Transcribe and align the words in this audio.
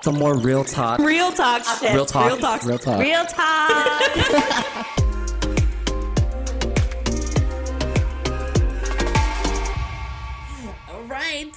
Some 0.00 0.16
more 0.16 0.36
real 0.36 0.64
talk. 0.64 1.00
Real 1.00 1.32
talk 1.32 1.64
shit. 1.64 1.92
Real 1.92 2.06
talk. 2.06 2.26
Real 2.26 2.38
talk. 2.38 2.64
Real 2.64 2.78
talk. 2.78 3.00
Real 3.00 3.24
talk. 3.26 4.88
All 10.88 11.02
right. 11.08 11.52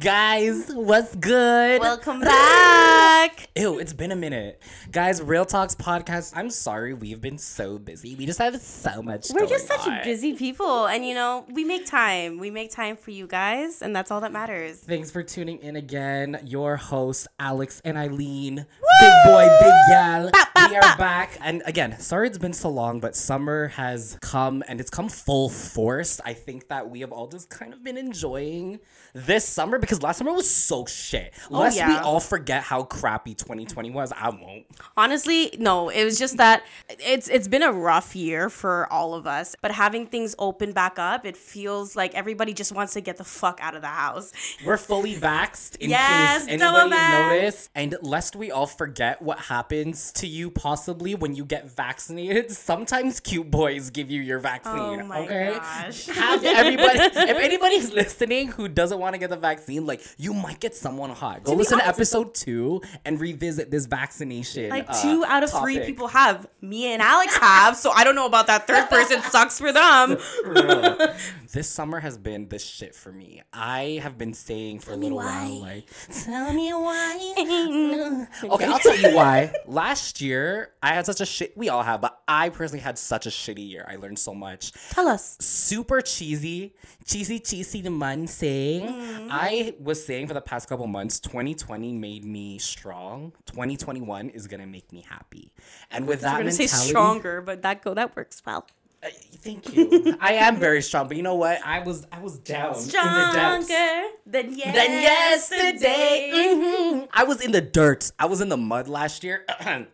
Guys, 0.00 0.70
what's 0.74 1.14
good? 1.16 1.80
Welcome 1.80 2.20
back. 2.20 3.47
Ew, 3.58 3.80
it's 3.80 3.92
been 3.92 4.12
a 4.12 4.16
minute. 4.16 4.62
Guys, 4.92 5.20
Real 5.20 5.44
Talks 5.44 5.74
podcast. 5.74 6.32
I'm 6.36 6.48
sorry 6.48 6.94
we've 6.94 7.20
been 7.20 7.38
so 7.38 7.76
busy. 7.76 8.14
We 8.14 8.24
just 8.24 8.38
have 8.38 8.54
so 8.60 9.02
much 9.02 9.30
We're 9.34 9.48
just 9.48 9.66
such 9.66 9.84
on. 9.84 10.04
busy 10.04 10.34
people, 10.34 10.86
and 10.86 11.04
you 11.04 11.12
know, 11.12 11.44
we 11.50 11.64
make 11.64 11.84
time. 11.84 12.38
We 12.38 12.50
make 12.50 12.70
time 12.70 12.96
for 12.96 13.10
you 13.10 13.26
guys, 13.26 13.82
and 13.82 13.96
that's 13.96 14.12
all 14.12 14.20
that 14.20 14.30
matters. 14.30 14.76
Thanks 14.76 15.10
for 15.10 15.24
tuning 15.24 15.58
in 15.58 15.74
again. 15.74 16.38
Your 16.44 16.76
hosts, 16.76 17.26
Alex 17.40 17.82
and 17.84 17.98
Eileen. 17.98 18.64
Big 19.00 19.12
boy, 19.24 19.48
big 19.60 19.74
gal. 19.88 20.30
we 20.70 20.76
are 20.76 20.96
back. 20.96 21.36
And 21.42 21.60
again, 21.66 21.98
sorry 21.98 22.28
it's 22.28 22.38
been 22.38 22.52
so 22.52 22.68
long, 22.68 23.00
but 23.00 23.16
summer 23.16 23.68
has 23.68 24.18
come 24.20 24.62
and 24.68 24.80
it's 24.80 24.90
come 24.90 25.08
full 25.08 25.48
force. 25.48 26.20
I 26.24 26.32
think 26.32 26.68
that 26.68 26.88
we 26.88 27.00
have 27.00 27.10
all 27.10 27.26
just 27.26 27.50
kind 27.50 27.72
of 27.72 27.82
been 27.82 27.96
enjoying 27.96 28.78
this 29.14 29.44
summer 29.44 29.80
because 29.80 30.00
last 30.00 30.18
summer 30.18 30.32
was 30.32 30.48
so 30.48 30.86
shit. 30.86 31.32
Oh, 31.50 31.58
Lest 31.58 31.76
we 31.76 31.80
yeah. 31.80 32.02
all 32.02 32.20
forget 32.20 32.62
how 32.62 32.84
crappy 32.84 33.34
2020 33.48 33.90
was, 33.90 34.12
I 34.12 34.28
won't. 34.28 34.66
Honestly, 34.94 35.54
no. 35.58 35.88
It 35.88 36.04
was 36.04 36.18
just 36.18 36.36
that 36.36 36.64
it's 36.88 37.28
it's 37.28 37.48
been 37.48 37.62
a 37.62 37.72
rough 37.72 38.14
year 38.14 38.50
for 38.50 38.86
all 38.92 39.14
of 39.14 39.26
us. 39.26 39.56
But 39.62 39.70
having 39.70 40.06
things 40.06 40.34
open 40.38 40.72
back 40.72 40.98
up, 40.98 41.24
it 41.24 41.34
feels 41.34 41.96
like 41.96 42.14
everybody 42.14 42.52
just 42.52 42.72
wants 42.72 42.92
to 42.92 43.00
get 43.00 43.16
the 43.16 43.24
fuck 43.24 43.58
out 43.62 43.74
of 43.74 43.80
the 43.80 43.88
house. 43.88 44.32
We're 44.66 44.76
fully 44.76 45.16
vaxxed 45.16 45.76
in 45.76 45.88
Yes, 45.88 46.44
case 46.44 46.60
anybody 46.60 46.90
noticed. 46.90 47.70
And 47.74 47.96
lest 48.02 48.36
we 48.36 48.50
all 48.50 48.66
forget 48.66 49.22
what 49.22 49.38
happens 49.38 50.12
to 50.12 50.26
you 50.26 50.50
possibly 50.50 51.14
when 51.14 51.34
you 51.34 51.46
get 51.46 51.70
vaccinated, 51.70 52.50
sometimes 52.50 53.18
cute 53.18 53.50
boys 53.50 53.88
give 53.88 54.10
you 54.10 54.20
your 54.20 54.40
vaccine. 54.40 55.00
Oh 55.00 55.04
my 55.04 55.20
okay? 55.20 55.54
gosh. 55.54 56.06
Have 56.06 56.44
everybody 56.44 56.98
if 57.00 57.36
anybody's 57.38 57.92
listening 57.92 58.48
who 58.48 58.68
doesn't 58.68 58.98
want 58.98 59.14
to 59.14 59.18
get 59.18 59.30
the 59.30 59.36
vaccine, 59.36 59.86
like 59.86 60.02
you 60.18 60.34
might 60.34 60.60
get 60.60 60.74
someone 60.74 61.10
hot. 61.10 61.44
Go 61.44 61.54
listen 61.54 61.78
to 61.78 61.86
episode 61.86 62.34
two 62.34 62.82
and 63.04 63.18
revisit 63.32 63.70
this 63.70 63.86
vaccination. 63.86 64.70
Like 64.70 64.88
uh, 64.88 65.02
two 65.02 65.24
out 65.26 65.42
of 65.42 65.50
three 65.50 65.80
people 65.80 66.08
have. 66.08 66.46
Me 66.60 66.92
and 66.92 67.02
Alex 67.02 67.36
have, 67.36 67.76
so 67.76 67.90
I 67.90 68.04
don't 68.04 68.14
know 68.14 68.26
about 68.26 68.46
that 68.48 68.66
third 68.66 68.88
person. 68.88 69.22
Sucks 69.22 69.58
for 69.58 69.72
them. 69.72 70.18
This 71.50 71.66
summer 71.66 71.98
has 72.00 72.18
been 72.18 72.46
the 72.50 72.58
shit 72.58 72.94
for 72.94 73.10
me. 73.10 73.40
I 73.54 74.00
have 74.02 74.18
been 74.18 74.34
saying 74.34 74.80
for 74.80 74.92
a 74.92 74.96
little 74.96 75.16
while, 75.16 75.60
like, 75.60 75.88
tell 76.12 76.52
me 76.52 76.70
why. 76.74 78.26
okay, 78.44 78.66
I'll 78.66 78.78
tell 78.78 78.96
you 78.98 79.16
why. 79.16 79.54
Last 79.66 80.20
year, 80.20 80.72
I 80.82 80.88
had 80.92 81.06
such 81.06 81.22
a 81.22 81.26
shit. 81.26 81.56
We 81.56 81.70
all 81.70 81.82
have, 81.82 82.02
but 82.02 82.20
I 82.28 82.50
personally 82.50 82.82
had 82.82 82.98
such 82.98 83.24
a 83.24 83.30
shitty 83.30 83.66
year. 83.66 83.86
I 83.88 83.96
learned 83.96 84.18
so 84.18 84.34
much. 84.34 84.72
Tell 84.90 85.08
us. 85.08 85.38
Super 85.40 86.02
cheesy, 86.02 86.74
cheesy, 87.06 87.38
cheesy 87.38 87.80
to 87.80 87.90
man 87.90 88.26
saying. 88.26 88.86
Mm-hmm. 88.86 89.28
I 89.30 89.74
was 89.80 90.04
saying 90.04 90.28
for 90.28 90.34
the 90.34 90.42
past 90.42 90.68
couple 90.68 90.86
months, 90.86 91.18
2020 91.18 91.94
made 91.94 92.26
me 92.26 92.58
strong. 92.58 93.17
2021 93.46 94.30
is 94.30 94.46
gonna 94.46 94.66
make 94.66 94.92
me 94.92 95.04
happy. 95.08 95.52
And 95.90 96.06
with 96.06 96.20
that 96.22 96.34
I'm 96.34 96.40
gonna 96.40 96.52
say 96.52 96.66
stronger, 96.66 97.40
but 97.40 97.62
that 97.62 97.82
go 97.82 97.94
that 97.94 98.14
works 98.16 98.42
well. 98.46 98.66
uh, 99.02 99.08
Thank 99.36 99.74
you. 99.76 100.16
I 100.20 100.32
am 100.34 100.56
very 100.56 100.82
strong, 100.82 101.06
but 101.08 101.16
you 101.16 101.22
know 101.22 101.36
what? 101.36 101.60
I 101.64 101.80
was 101.80 102.06
I 102.10 102.18
was 102.20 102.38
down 102.38 102.74
in 102.76 102.84
the 102.86 102.90
depths. 102.92 103.66
Stronger 103.66 104.08
than 104.26 104.56
yesterday. 104.56 104.72
Than 104.78 104.92
yesterday. 105.02 106.30
Mhm. 106.34 107.08
I 107.12 107.24
was 107.24 107.40
in 107.40 107.52
the 107.52 107.60
dirt. 107.60 108.10
I 108.18 108.26
was 108.26 108.40
in 108.40 108.48
the 108.48 108.56
mud 108.56 108.88
last 108.88 109.22
year. 109.24 109.44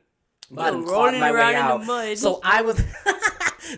And 0.56 0.84
clawed 0.84 0.88
rolling 0.88 1.22
around 1.22 1.54
in 1.74 1.80
the 1.80 1.86
mud. 1.86 2.18
So 2.18 2.38
I 2.44 2.62
was. 2.62 2.76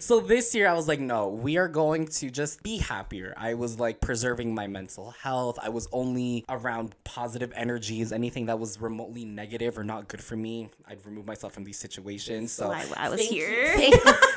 so 0.00 0.20
this 0.20 0.54
year 0.54 0.68
I 0.68 0.74
was 0.74 0.88
like, 0.88 1.00
no, 1.00 1.28
we 1.28 1.56
are 1.56 1.68
going 1.68 2.06
to 2.06 2.30
just 2.30 2.62
be 2.62 2.78
happier. 2.78 3.34
I 3.36 3.54
was 3.54 3.78
like 3.78 4.00
preserving 4.00 4.54
my 4.54 4.66
mental 4.66 5.10
health. 5.10 5.58
I 5.62 5.68
was 5.68 5.88
only 5.92 6.44
around 6.48 6.94
positive 7.04 7.52
energies. 7.54 8.12
Anything 8.12 8.46
that 8.46 8.58
was 8.58 8.80
remotely 8.80 9.24
negative 9.24 9.78
or 9.78 9.84
not 9.84 10.08
good 10.08 10.22
for 10.22 10.36
me, 10.36 10.70
I'd 10.88 11.04
remove 11.04 11.26
myself 11.26 11.52
from 11.52 11.64
these 11.64 11.78
situations. 11.78 12.52
So 12.52 12.70
I, 12.70 12.84
I 12.96 13.08
was 13.08 13.20
Thank 13.20 13.30
here. 13.30 13.90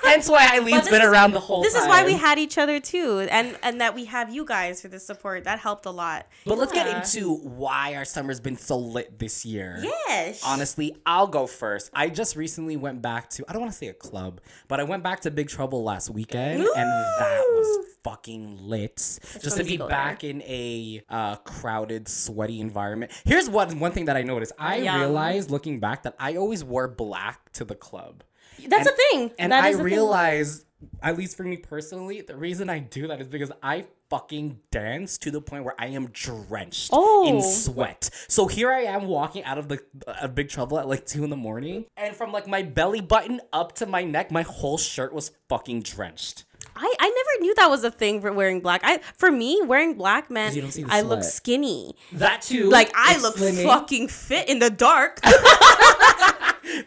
Hence 0.03 0.29
why 0.29 0.47
Eileen's 0.55 0.81
this 0.81 0.89
been 0.89 1.01
is- 1.01 1.07
around 1.07 1.33
the 1.33 1.39
whole 1.39 1.61
This 1.61 1.73
time. 1.73 1.83
is 1.83 1.87
why 1.87 2.05
we 2.05 2.13
had 2.13 2.39
each 2.39 2.57
other 2.57 2.79
too, 2.79 3.27
and 3.29 3.57
and 3.63 3.81
that 3.81 3.93
we 3.95 4.05
have 4.05 4.33
you 4.33 4.45
guys 4.45 4.81
for 4.81 4.87
the 4.87 4.99
support. 4.99 5.43
That 5.45 5.59
helped 5.59 5.85
a 5.85 5.91
lot. 5.91 6.27
But 6.45 6.57
let's 6.57 6.71
get 6.71 6.87
into 6.87 7.35
why 7.35 7.95
our 7.95 8.05
summer's 8.05 8.39
been 8.39 8.57
so 8.57 8.77
lit 8.77 9.19
this 9.19 9.45
year. 9.45 9.77
Yes. 9.81 10.41
Honestly, 10.45 10.95
I'll 11.05 11.27
go 11.27 11.47
first. 11.47 11.89
I 11.93 12.09
just 12.09 12.35
recently 12.35 12.77
went 12.77 13.01
back 13.01 13.29
to, 13.31 13.45
I 13.47 13.53
don't 13.53 13.61
want 13.61 13.71
to 13.71 13.77
say 13.77 13.87
a 13.87 13.93
club, 13.93 14.41
but 14.67 14.79
I 14.79 14.83
went 14.83 15.03
back 15.03 15.21
to 15.21 15.31
Big 15.31 15.49
Trouble 15.49 15.83
last 15.83 16.09
weekend, 16.09 16.61
and 16.63 16.89
that 17.19 17.43
was 17.49 17.85
fucking 18.03 18.57
lit. 18.61 18.95
just 19.41 19.57
to 19.57 19.63
be 19.63 19.71
to 19.71 19.77
go 19.77 19.87
back 19.87 20.23
in 20.23 20.41
a 20.43 21.01
uh, 21.09 21.35
crowded, 21.37 22.07
sweaty 22.07 22.59
environment. 22.59 23.11
Here's 23.25 23.49
one, 23.49 23.79
one 23.79 23.91
thing 23.91 24.05
that 24.05 24.15
I 24.17 24.23
noticed. 24.23 24.53
I 24.57 24.77
Yum. 24.77 24.99
realized 24.99 25.51
looking 25.51 25.79
back 25.79 26.03
that 26.03 26.15
I 26.19 26.35
always 26.35 26.63
wore 26.63 26.87
black 26.87 27.51
to 27.53 27.65
the 27.65 27.75
club. 27.75 28.23
That's 28.67 28.87
and- 28.87 28.95
a 28.95 28.97
thing. 29.11 29.31
And 29.39 29.51
That 29.51 29.63
I 29.63 29.71
realize, 29.71 30.65
at 31.01 31.17
least 31.17 31.37
for 31.37 31.43
me 31.43 31.57
personally, 31.57 32.21
the 32.21 32.35
reason 32.35 32.69
I 32.69 32.79
do 32.79 33.07
that 33.07 33.21
is 33.21 33.27
because 33.27 33.51
I 33.63 33.85
fucking 34.09 34.59
dance 34.71 35.17
to 35.19 35.29
the 35.29 35.39
point 35.39 35.63
where 35.63 35.75
I 35.77 35.87
am 35.87 36.07
drenched 36.07 36.89
Oh. 36.91 37.27
in 37.27 37.41
sweat. 37.43 38.09
So 38.27 38.47
here 38.47 38.71
I 38.71 38.81
am 38.81 39.05
walking 39.05 39.43
out 39.43 39.57
of 39.59 39.67
the 39.67 39.79
uh, 40.07 40.27
big 40.27 40.49
trouble 40.49 40.79
at 40.79 40.87
like 40.87 41.05
two 41.05 41.23
in 41.23 41.29
the 41.29 41.35
morning, 41.37 41.85
and 41.95 42.15
from 42.15 42.31
like 42.31 42.47
my 42.47 42.63
belly 42.63 43.01
button 43.01 43.39
up 43.53 43.73
to 43.75 43.85
my 43.85 44.03
neck, 44.03 44.31
my 44.31 44.41
whole 44.41 44.77
shirt 44.79 45.13
was 45.13 45.31
fucking 45.47 45.81
drenched. 45.83 46.45
I, 46.75 46.95
I 46.99 47.07
never 47.09 47.41
knew 47.43 47.53
that 47.55 47.69
was 47.69 47.83
a 47.83 47.91
thing 47.91 48.21
for 48.21 48.31
wearing 48.31 48.61
black. 48.61 48.81
I 48.83 48.99
for 49.17 49.29
me 49.31 49.61
wearing 49.65 49.95
black 49.95 50.31
meant 50.31 50.55
you 50.55 50.61
don't 50.61 50.71
see 50.71 50.83
the 50.83 50.91
I 50.93 51.01
look 51.01 51.23
skinny. 51.23 51.93
That 52.13 52.41
too. 52.41 52.69
Like 52.69 52.91
I 52.95 53.17
look 53.19 53.35
slimming. 53.35 53.65
fucking 53.65 54.07
fit 54.07 54.47
in 54.49 54.59
the 54.59 54.69
dark. 54.69 55.19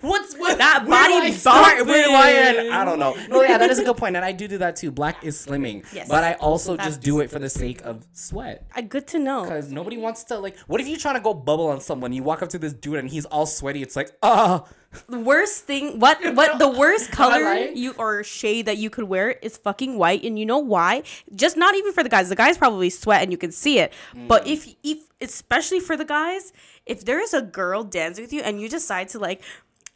What's 0.01 0.35
what 0.39 0.59
That 0.59 0.87
body 0.89 1.15
I 1.15 1.31
start? 1.31 1.87
Where 1.87 2.05
do 2.05 2.13
I 2.13 2.31
end? 2.33 2.73
I 2.73 2.85
don't 2.85 2.99
know. 2.99 3.15
No, 3.29 3.43
yeah, 3.49 3.59
that 3.59 3.71
is 3.71 3.79
a 3.79 3.85
good 3.85 3.97
point, 3.97 4.17
and 4.17 4.25
I 4.25 4.33
do 4.33 4.49
do 4.49 4.59
that 4.59 4.77
too. 4.77 4.91
Black 4.91 5.25
is 5.25 5.37
slimming, 5.47 5.85
Yes. 5.93 6.09
but 6.09 6.25
I 6.25 6.35
also 6.35 6.73
That's- 6.77 6.95
just 6.97 7.03
do 7.03 7.21
it 7.21 7.31
for 7.31 7.39
the 7.39 7.51
sake 7.51 7.83
of 7.83 8.07
sweat. 8.13 8.67
I, 8.75 8.83
good 8.83 9.07
to 9.09 9.19
know. 9.19 9.43
Because 9.43 9.71
nobody 9.71 9.97
wants 9.97 10.25
to 10.25 10.39
like. 10.39 10.59
What 10.67 10.81
if 10.81 10.89
you 10.89 10.97
trying 10.97 11.15
to 11.17 11.21
go 11.21 11.35
bubble 11.35 11.69
on 11.69 11.81
someone? 11.81 12.13
You 12.13 12.23
walk 12.23 12.43
up 12.43 12.49
to 12.51 12.59
this 12.59 12.73
dude 12.73 12.97
and 12.99 13.09
he's 13.09 13.25
all 13.27 13.47
sweaty. 13.47 13.83
It's 13.83 13.97
like, 13.97 14.11
ah, 14.23 14.65
The 15.09 15.19
worst 15.19 15.65
thing, 15.65 15.99
what 16.01 16.19
what 16.35 16.59
the 16.59 16.69
worst 16.69 17.11
color 17.13 17.55
you 17.55 17.95
or 17.97 18.23
shade 18.23 18.67
that 18.67 18.77
you 18.77 18.91
could 18.91 19.05
wear 19.05 19.31
is 19.31 19.57
fucking 19.57 19.97
white, 19.97 20.23
and 20.23 20.39
you 20.39 20.45
know 20.45 20.59
why? 20.59 21.03
Just 21.35 21.57
not 21.57 21.75
even 21.75 21.93
for 21.95 22.03
the 22.03 22.11
guys. 22.11 22.29
The 22.29 22.37
guys 22.37 22.59
probably 22.59 22.91
sweat 22.91 23.23
and 23.23 23.33
you 23.33 23.39
can 23.39 23.53
see 23.53 23.79
it. 23.79 23.93
But 24.29 24.47
if 24.47 24.69
if 24.83 24.99
especially 25.23 25.81
for 25.81 25.97
the 25.97 26.05
guys, 26.05 26.53
if 26.85 27.07
there 27.07 27.21
is 27.21 27.33
a 27.33 27.41
girl 27.41 27.85
dancing 27.85 28.23
with 28.25 28.35
you 28.35 28.43
and 28.43 28.61
you 28.61 28.69
decide 28.69 29.09
to 29.11 29.19
like, 29.19 29.41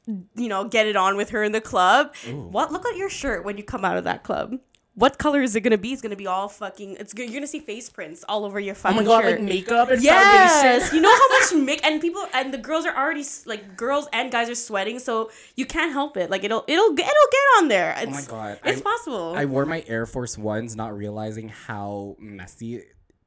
you 0.06 0.48
know, 0.48 0.64
get 0.64 0.86
it 0.86 0.96
on 0.96 1.16
with 1.16 1.30
her 1.30 1.42
in 1.42 1.52
the 1.52 1.60
club, 1.60 2.14
what? 2.26 2.72
Look 2.72 2.86
at 2.86 2.96
your 2.96 3.10
shirt 3.10 3.44
when 3.44 3.56
you 3.56 3.64
come 3.64 3.84
out 3.84 3.96
of 3.96 4.04
that 4.04 4.22
club. 4.22 4.58
What 4.94 5.18
color 5.18 5.42
is 5.42 5.54
it 5.54 5.60
gonna 5.60 5.76
be? 5.76 5.92
It's 5.92 6.00
gonna 6.00 6.16
be 6.16 6.26
all 6.26 6.48
fucking. 6.48 6.96
It's 6.98 7.12
good. 7.12 7.24
You're 7.28 7.34
gonna 7.40 7.46
see 7.46 7.58
face 7.60 7.90
prints 7.90 8.24
all 8.30 8.46
over 8.46 8.58
your 8.58 8.74
fucking. 8.74 8.96
oh 8.96 9.00
my 9.02 9.06
god, 9.06 9.24
shirt. 9.24 9.40
like 9.40 9.48
makeup 9.48 9.90
and 9.90 10.02
Yes, 10.02 10.62
foundation. 10.62 10.96
you 10.96 11.02
know 11.02 11.14
how 11.14 11.28
much 11.38 11.54
make 11.66 11.84
and 11.84 12.00
people 12.00 12.24
and 12.32 12.54
the 12.54 12.56
girls 12.56 12.86
are 12.86 12.96
already 12.96 13.22
like 13.44 13.76
girls 13.76 14.08
and 14.14 14.32
guys 14.32 14.48
are 14.48 14.54
sweating, 14.54 14.98
so 14.98 15.30
you 15.54 15.66
can't 15.66 15.92
help 15.92 16.16
it. 16.16 16.30
Like 16.30 16.44
it'll 16.44 16.64
it'll 16.66 16.92
it'll 16.92 16.96
get 16.96 17.44
on 17.58 17.68
there. 17.68 17.94
It's, 17.98 18.06
Oh 18.06 18.10
my 18.10 18.22
God. 18.22 18.60
it's 18.64 18.80
I- 18.80 18.84
possible. 18.84 19.34
I 19.36 19.44
wore 19.44 19.66
my 19.66 19.84
Air 19.86 20.06
Force 20.06 20.38
Ones, 20.38 20.74
not 20.76 20.96
realizing 20.96 21.50
how 21.50 22.16
messy 22.18 22.84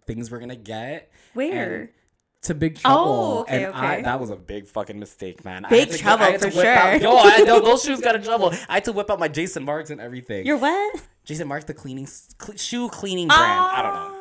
things 0.08 0.32
were 0.32 0.40
gonna 0.40 0.56
get. 0.56 1.12
Where? 1.36 1.92
To 2.44 2.54
Big 2.56 2.78
Trouble. 2.80 2.98
Oh, 3.06 3.42
okay, 3.42 3.66
and 3.66 3.74
I, 3.76 4.02
that 4.02 4.20
was 4.20 4.30
a 4.30 4.36
big 4.38 4.66
fucking 4.68 4.98
mistake, 4.98 5.44
man. 5.44 5.66
I 5.66 5.70
Big 5.70 5.90
go- 5.92 5.98
Trouble, 5.98 6.26
to 6.26 6.40
for 6.40 6.58
whip 6.58 6.66
out- 6.68 6.92
sure. 7.02 7.02
Yo, 7.02 7.16
I, 7.18 7.38
yo, 7.40 7.60
those 7.60 7.84
shoes 7.84 8.00
got 8.00 8.16
in 8.16 8.24
trouble. 8.24 8.54
I 8.70 8.76
had 8.76 8.86
to 8.86 8.94
whip 8.94 9.10
out 9.12 9.20
my 9.20 9.28
Jason 9.28 9.66
Marks 9.66 9.90
and 9.90 10.00
everything. 10.00 10.46
You're 10.46 10.58
what? 10.58 11.02
Jason 11.26 11.50
Marks, 11.50 11.66
the 11.66 11.74
cleaning 11.74 12.08
cl- 12.08 12.58
shoe 12.58 12.88
cleaning 12.88 13.28
ah. 13.30 13.38
brand. 13.38 13.60
I 13.60 13.82
don't 13.82 13.94
know. 14.14 14.19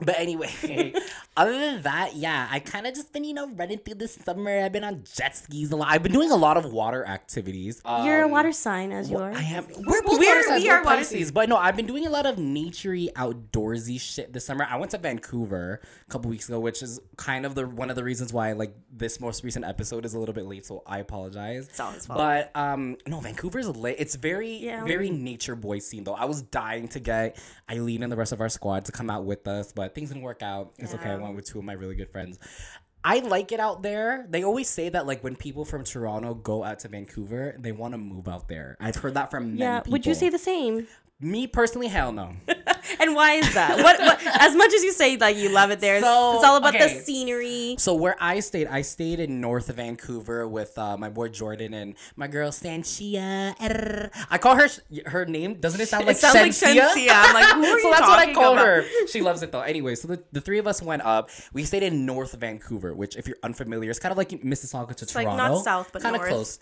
But 0.00 0.18
anyway, 0.18 0.50
other 1.36 1.52
than 1.58 1.82
that, 1.82 2.16
yeah, 2.16 2.48
I 2.50 2.58
kind 2.58 2.86
of 2.86 2.94
just 2.94 3.12
been, 3.12 3.22
you 3.24 3.32
know, 3.32 3.48
running 3.50 3.78
through 3.78 3.94
the 3.94 4.08
summer. 4.08 4.58
I've 4.64 4.72
been 4.72 4.82
on 4.84 5.04
jet 5.14 5.36
skis 5.36 5.70
a 5.70 5.76
lot. 5.76 5.88
I've 5.90 6.02
been 6.02 6.12
doing 6.12 6.30
a 6.32 6.36
lot 6.36 6.56
of 6.56 6.64
water 6.72 7.06
activities. 7.06 7.80
You're 7.86 8.22
a 8.22 8.24
Um, 8.24 8.30
water 8.32 8.52
sign 8.52 8.90
as 8.90 9.08
you 9.10 9.18
are. 9.18 9.32
I 9.32 9.40
am. 9.42 9.66
We're 9.86 10.02
both 10.02 10.18
We're- 10.18 10.26
water 10.26 10.42
signs, 10.48 10.62
we 10.64 10.68
we're 10.68 10.82
water 10.82 10.96
Pisces, 10.96 11.30
but 11.30 11.48
no, 11.48 11.56
I've 11.56 11.76
been 11.76 11.86
doing 11.86 12.06
a 12.06 12.10
lot 12.10 12.26
of 12.26 12.36
naturey, 12.36 13.12
outdoorsy 13.12 14.00
shit 14.00 14.32
this 14.32 14.44
summer. 14.44 14.66
I 14.68 14.76
went 14.78 14.90
to 14.92 14.98
Vancouver 14.98 15.80
a 16.06 16.10
couple 16.10 16.28
weeks 16.30 16.48
ago, 16.48 16.58
which 16.58 16.82
is 16.82 16.98
kind 17.16 17.46
of 17.46 17.54
the 17.54 17.66
one 17.66 17.88
of 17.88 17.96
the 17.96 18.04
reasons 18.04 18.32
why 18.32 18.52
like 18.52 18.74
this 18.92 19.20
most 19.20 19.44
recent 19.44 19.64
episode 19.64 20.04
is 20.04 20.14
a 20.14 20.18
little 20.18 20.34
bit 20.34 20.46
late. 20.46 20.66
So 20.66 20.82
I 20.86 20.98
apologize. 20.98 21.68
It's 21.68 21.78
all 21.80 21.92
his 21.92 22.06
fault. 22.06 22.18
But 22.18 22.50
um, 22.56 22.96
no, 23.06 23.20
Vancouver's 23.20 23.68
lit. 23.68 23.96
It's 23.98 24.16
very, 24.16 24.56
Yeah. 24.56 24.84
very 24.84 25.10
nature 25.10 25.54
boy 25.54 25.78
scene 25.78 26.02
though. 26.04 26.14
I 26.14 26.24
was 26.24 26.42
dying 26.42 26.88
to 26.88 27.00
get 27.00 27.38
Eileen 27.70 28.02
and 28.02 28.10
the 28.10 28.16
rest 28.16 28.32
of 28.32 28.40
our 28.40 28.48
squad 28.48 28.84
to 28.86 28.92
come 28.92 29.08
out 29.08 29.24
with 29.24 29.46
us, 29.46 29.72
but 29.72 29.83
things 29.88 30.10
didn't 30.10 30.22
work 30.22 30.42
out. 30.42 30.72
It's 30.78 30.94
okay. 30.94 31.10
I 31.10 31.16
went 31.16 31.34
with 31.36 31.46
two 31.46 31.58
of 31.58 31.64
my 31.64 31.72
really 31.74 31.94
good 31.94 32.10
friends. 32.10 32.38
I 33.06 33.18
like 33.18 33.52
it 33.52 33.60
out 33.60 33.82
there. 33.82 34.26
They 34.30 34.44
always 34.44 34.68
say 34.68 34.88
that 34.88 35.06
like 35.06 35.22
when 35.22 35.36
people 35.36 35.66
from 35.66 35.84
Toronto 35.84 36.32
go 36.32 36.64
out 36.64 36.78
to 36.80 36.88
Vancouver, 36.88 37.54
they 37.58 37.70
want 37.70 37.92
to 37.92 37.98
move 37.98 38.28
out 38.28 38.48
there. 38.48 38.78
I've 38.80 38.96
heard 38.96 39.12
that 39.14 39.30
from 39.30 39.50
many 39.50 39.60
Yeah. 39.60 39.80
people. 39.80 39.92
Would 39.92 40.06
you 40.06 40.14
say 40.14 40.30
the 40.30 40.38
same? 40.38 40.86
Me 41.20 41.46
personally? 41.46 41.88
Hell 41.88 42.12
no. 42.12 42.32
And 43.00 43.14
why 43.14 43.32
is 43.32 43.54
that? 43.54 43.78
what, 43.78 43.98
what? 43.98 44.20
As 44.40 44.54
much 44.54 44.72
as 44.72 44.84
you 44.84 44.92
say 44.92 45.16
like 45.16 45.36
you 45.36 45.48
love 45.48 45.70
it 45.70 45.80
there, 45.80 46.00
So, 46.00 46.34
it's 46.36 46.44
all 46.44 46.56
about 46.58 46.74
okay. 46.74 46.94
the 46.98 47.00
scenery. 47.00 47.76
So 47.78 47.94
where 47.94 48.14
I 48.20 48.40
stayed, 48.40 48.66
I 48.66 48.82
stayed 48.82 49.20
in 49.20 49.40
North 49.40 49.68
Vancouver 49.68 50.46
with 50.46 50.76
uh, 50.76 50.96
my 50.98 51.08
boy 51.08 51.28
Jordan 51.28 51.72
and 51.72 51.94
my 52.14 52.28
girl 52.28 52.50
Sanchia. 52.50 53.54
I 54.30 54.38
call 54.38 54.56
her 54.56 54.68
her 55.06 55.24
name. 55.24 55.54
Doesn't 55.54 55.80
it 55.80 55.88
sound 55.88 56.06
like 56.06 56.16
it 56.16 56.20
sounds 56.20 56.34
like. 56.62 56.70
I'm 57.10 57.34
like, 57.34 57.54
who 57.54 57.64
are 57.74 57.80
so 57.80 57.88
you 57.88 57.90
that's 57.94 58.06
what 58.06 58.18
I 58.18 58.32
call 58.34 58.52
about? 58.52 58.66
her. 58.66 59.06
She 59.08 59.22
loves 59.22 59.42
it 59.42 59.50
though. 59.50 59.62
Anyway, 59.62 59.94
so 59.94 60.08
the, 60.08 60.22
the 60.32 60.40
three 60.42 60.58
of 60.58 60.66
us 60.66 60.82
went 60.82 61.02
up. 61.02 61.30
We 61.52 61.64
stayed 61.64 61.82
in 61.82 62.04
North 62.04 62.32
Vancouver, 62.34 62.94
which, 62.94 63.16
if 63.16 63.26
you're 63.26 63.38
unfamiliar, 63.42 63.90
is 63.90 63.98
kind 63.98 64.12
of 64.12 64.18
like 64.18 64.30
Mississauga 64.30 64.94
to 64.96 65.04
like 65.16 65.26
Toronto. 65.26 65.54
not 65.54 65.64
south, 65.64 65.90
but 65.92 66.02
kind 66.02 66.16
of 66.16 66.22
close. 66.22 66.58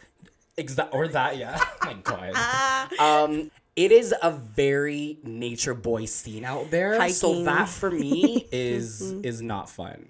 Exa- 0.57 0.89
or 0.93 1.09
that, 1.09 1.37
yeah. 1.37 1.59
oh 1.83 1.87
my 1.87 1.95
god. 1.95 2.93
Um, 2.99 3.51
it 3.77 3.91
is 3.93 4.15
a 4.23 4.31
very 4.31 5.19
nature 5.23 5.75
boy 5.75 6.05
scene 6.05 6.45
out 6.45 6.71
there. 6.71 7.09
So 7.11 7.45
that 7.45 7.69
for 7.69 7.91
me 7.91 8.47
is 8.53 9.01
is 9.01 9.41
not 9.43 9.69
fun. 9.71 10.09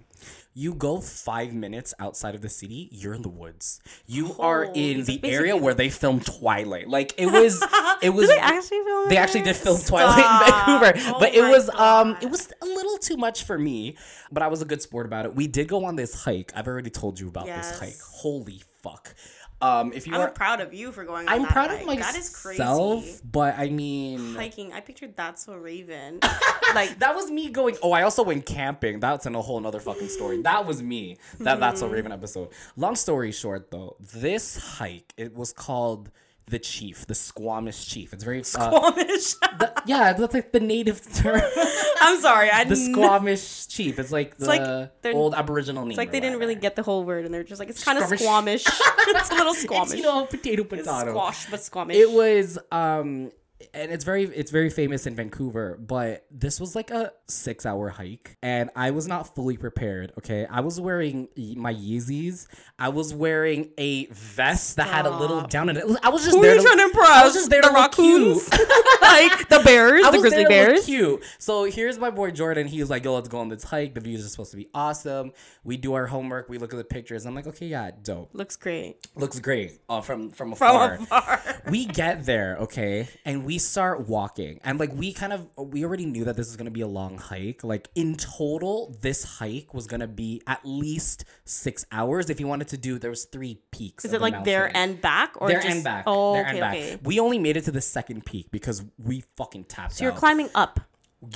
You 0.54 0.74
go 0.74 1.00
five 1.00 1.54
minutes 1.54 1.94
outside 1.98 2.34
of 2.34 2.42
the 2.42 2.50
city, 2.50 2.90
you're 2.92 3.14
in 3.14 3.22
the 3.22 3.30
woods. 3.30 3.80
You 4.06 4.36
are 4.38 4.66
Oh, 4.66 4.72
in 4.74 5.04
the 5.04 5.18
area 5.24 5.56
where 5.56 5.72
they 5.72 5.88
filmed 5.88 6.26
Twilight. 6.26 6.88
Like 6.90 7.14
it 7.16 7.24
was, 7.24 7.64
it 8.02 8.10
was. 8.10 8.28
They 8.28 8.36
actually 8.36 8.82
film? 8.84 9.08
They 9.08 9.16
actually 9.16 9.42
did 9.44 9.56
film 9.56 9.80
Twilight 9.80 10.18
in 10.18 10.52
Vancouver, 10.52 11.14
Oh 11.14 11.18
but 11.18 11.34
it 11.34 11.40
was 11.40 11.70
um 11.70 12.18
it 12.20 12.28
was 12.28 12.52
a 12.60 12.66
little 12.66 12.98
too 12.98 13.16
much 13.16 13.44
for 13.44 13.56
me. 13.58 13.96
But 14.30 14.42
I 14.42 14.48
was 14.48 14.60
a 14.60 14.66
good 14.66 14.82
sport 14.82 15.06
about 15.06 15.24
it. 15.24 15.34
We 15.34 15.46
did 15.46 15.68
go 15.68 15.86
on 15.86 15.96
this 15.96 16.12
hike. 16.22 16.52
I've 16.54 16.68
already 16.68 16.90
told 16.90 17.18
you 17.18 17.28
about 17.28 17.46
Yes. 17.46 17.70
this 17.70 17.80
hike. 17.80 18.00
Holy 18.02 18.60
fuck! 18.82 19.14
Um, 19.62 19.92
if 19.92 20.06
you 20.06 20.14
I'm 20.14 20.20
are, 20.22 20.30
proud 20.30 20.60
of 20.60 20.74
you 20.74 20.90
for 20.90 21.04
going. 21.04 21.28
On 21.28 21.32
I'm 21.34 21.46
proud 21.46 21.70
hike. 21.70 21.80
of 21.80 21.86
myself. 21.86 22.12
That 22.12 22.18
is 22.18 22.36
crazy. 22.36 23.20
But 23.24 23.58
I 23.58 23.68
mean, 23.68 24.34
Hiking. 24.34 24.72
I 24.72 24.80
pictured 24.80 25.16
that's 25.16 25.44
so 25.44 25.54
Raven. 25.54 26.18
like 26.74 26.98
that 26.98 27.14
was 27.14 27.30
me 27.30 27.48
going. 27.50 27.76
Oh, 27.82 27.92
I 27.92 28.02
also 28.02 28.22
went 28.24 28.44
camping. 28.44 28.98
That's 29.00 29.24
in 29.26 29.34
a 29.34 29.40
whole 29.40 29.58
another 29.58 29.80
fucking 29.80 30.08
story. 30.08 30.42
That 30.42 30.66
was 30.66 30.82
me. 30.82 31.18
That 31.38 31.60
that's 31.60 31.80
a 31.82 31.88
Raven 31.88 32.10
episode. 32.12 32.48
Long 32.76 32.96
story 32.96 33.30
short, 33.32 33.70
though, 33.70 33.96
this 34.00 34.56
hike 34.56 35.12
it 35.16 35.34
was 35.34 35.52
called 35.52 36.10
the 36.46 36.58
Chief, 36.58 37.06
the 37.06 37.14
Squamish 37.14 37.86
Chief. 37.86 38.12
It's 38.12 38.24
very 38.24 38.40
uh, 38.40 38.44
Squamish. 38.44 39.34
the- 39.58 39.72
yeah, 39.86 40.12
that's 40.12 40.34
like 40.34 40.52
the 40.52 40.60
native 40.60 41.00
term. 41.14 41.40
I'm 42.00 42.20
sorry. 42.20 42.50
I 42.50 42.64
the 42.68 42.76
Squamish 42.76 43.66
Chief. 43.68 43.98
It's 43.98 44.12
like 44.12 44.36
the 44.36 44.46
like 44.46 45.14
old 45.14 45.34
Aboriginal 45.34 45.82
name. 45.84 45.92
It's 45.92 45.98
like 45.98 46.12
they 46.12 46.20
didn't 46.20 46.38
really 46.38 46.54
get 46.54 46.76
the 46.76 46.82
whole 46.82 47.04
word, 47.04 47.24
and 47.24 47.32
they're 47.32 47.44
just 47.44 47.58
like 47.58 47.68
it's 47.70 47.82
kind 47.84 47.98
of 47.98 48.04
Squamish. 48.06 48.64
it's 48.66 49.30
a 49.30 49.34
little 49.34 49.54
squamish. 49.54 49.90
It's, 49.92 49.96
you 49.96 50.02
know, 50.02 50.26
potato 50.26 50.62
It's 50.62 50.68
potato. 50.70 51.10
squash, 51.10 51.50
but 51.50 51.62
squamish. 51.62 51.96
It 51.96 52.10
was 52.10 52.58
um 52.70 53.30
and 53.74 53.92
it's 53.92 54.04
very 54.04 54.24
it's 54.24 54.50
very 54.50 54.70
famous 54.70 55.06
in 55.06 55.14
Vancouver, 55.14 55.78
but 55.80 56.26
this 56.30 56.60
was 56.60 56.74
like 56.74 56.90
a 56.90 57.12
6-hour 57.28 57.90
hike 57.90 58.36
and 58.42 58.70
I 58.76 58.90
was 58.90 59.06
not 59.06 59.34
fully 59.34 59.56
prepared, 59.56 60.12
okay? 60.18 60.46
I 60.46 60.60
was 60.60 60.80
wearing 60.80 61.28
my 61.56 61.72
Yeezys. 61.72 62.46
I 62.78 62.88
was 62.90 63.14
wearing 63.14 63.70
a 63.78 64.06
vest 64.06 64.76
that 64.76 64.88
had 64.88 65.06
a 65.06 65.10
little 65.10 65.42
down 65.42 65.68
in 65.68 65.76
it. 65.76 65.84
I 66.02 66.08
was 66.10 66.24
just 66.24 66.36
Who 66.36 66.42
there 66.42 66.56
you 66.56 66.62
trying 66.62 66.78
to 66.78 66.84
impress? 66.84 67.08
I 67.08 67.24
was 67.24 67.34
just 67.34 67.50
there 67.50 67.62
the 67.62 67.68
to 67.68 67.74
raccoons, 67.74 68.48
cute. 68.48 68.68
like 69.02 69.48
the 69.48 69.60
bears, 69.64 70.04
the 70.10 70.18
grizzly 70.18 70.44
to 70.44 70.48
bears. 70.48 70.84
Cute. 70.84 71.22
So 71.38 71.64
here's 71.64 71.98
my 71.98 72.10
boy 72.10 72.30
Jordan. 72.30 72.66
He 72.66 72.80
was 72.80 72.90
like, 72.90 73.04
"Yo, 73.04 73.14
let's 73.14 73.28
go 73.28 73.38
on 73.38 73.48
this 73.48 73.64
hike. 73.64 73.94
The 73.94 74.00
views 74.00 74.24
are 74.24 74.28
supposed 74.28 74.50
to 74.52 74.56
be 74.56 74.68
awesome." 74.74 75.32
We 75.64 75.76
do 75.76 75.94
our 75.94 76.06
homework. 76.06 76.48
We 76.48 76.58
look 76.58 76.72
at 76.72 76.76
the 76.76 76.84
pictures. 76.84 77.26
I'm 77.26 77.34
like, 77.34 77.46
"Okay, 77.46 77.66
yeah, 77.66 77.90
dope. 78.02 78.30
Looks 78.32 78.56
great 78.56 79.06
Looks 79.14 79.38
great 79.40 79.80
uh, 79.88 80.00
from 80.00 80.30
from 80.30 80.52
afar. 80.52 80.96
from 80.96 81.04
afar." 81.04 81.34
afar. 81.34 81.62
we 81.70 81.86
get 81.86 82.24
there, 82.26 82.56
okay, 82.60 83.08
and 83.24 83.44
we 83.44 83.51
start 83.58 84.08
walking, 84.08 84.60
and 84.64 84.78
like 84.78 84.92
we 84.94 85.12
kind 85.12 85.32
of 85.32 85.48
we 85.56 85.84
already 85.84 86.06
knew 86.06 86.24
that 86.24 86.36
this 86.36 86.46
was 86.48 86.56
gonna 86.56 86.70
be 86.70 86.80
a 86.82 86.86
long 86.86 87.18
hike. 87.18 87.62
Like 87.64 87.88
in 87.94 88.14
total, 88.16 88.96
this 89.00 89.24
hike 89.24 89.72
was 89.74 89.86
gonna 89.86 90.06
be 90.06 90.42
at 90.46 90.60
least 90.64 91.24
six 91.44 91.84
hours. 91.92 92.30
If 92.30 92.40
you 92.40 92.46
wanted 92.46 92.68
to 92.68 92.76
do, 92.76 92.98
there 92.98 93.10
was 93.10 93.24
three 93.24 93.60
peaks. 93.70 94.04
Is 94.04 94.12
it 94.12 94.16
the 94.18 94.22
like 94.22 94.44
there 94.44 94.64
mountain. 94.64 94.76
and 94.92 95.00
back, 95.00 95.34
or 95.40 95.48
there 95.48 95.60
just 95.62 95.74
and 95.74 95.84
back? 95.84 96.04
Oh, 96.06 96.34
there 96.34 96.42
okay, 96.42 96.50
and 96.50 96.60
back. 96.60 96.74
okay. 96.76 96.98
We 97.02 97.20
only 97.20 97.38
made 97.38 97.56
it 97.56 97.64
to 97.64 97.70
the 97.72 97.80
second 97.80 98.24
peak 98.24 98.50
because 98.50 98.82
we 98.98 99.24
fucking 99.36 99.64
tapped 99.64 99.94
So 99.94 100.04
you're 100.04 100.12
out. 100.12 100.18
climbing 100.18 100.50
up. 100.54 100.80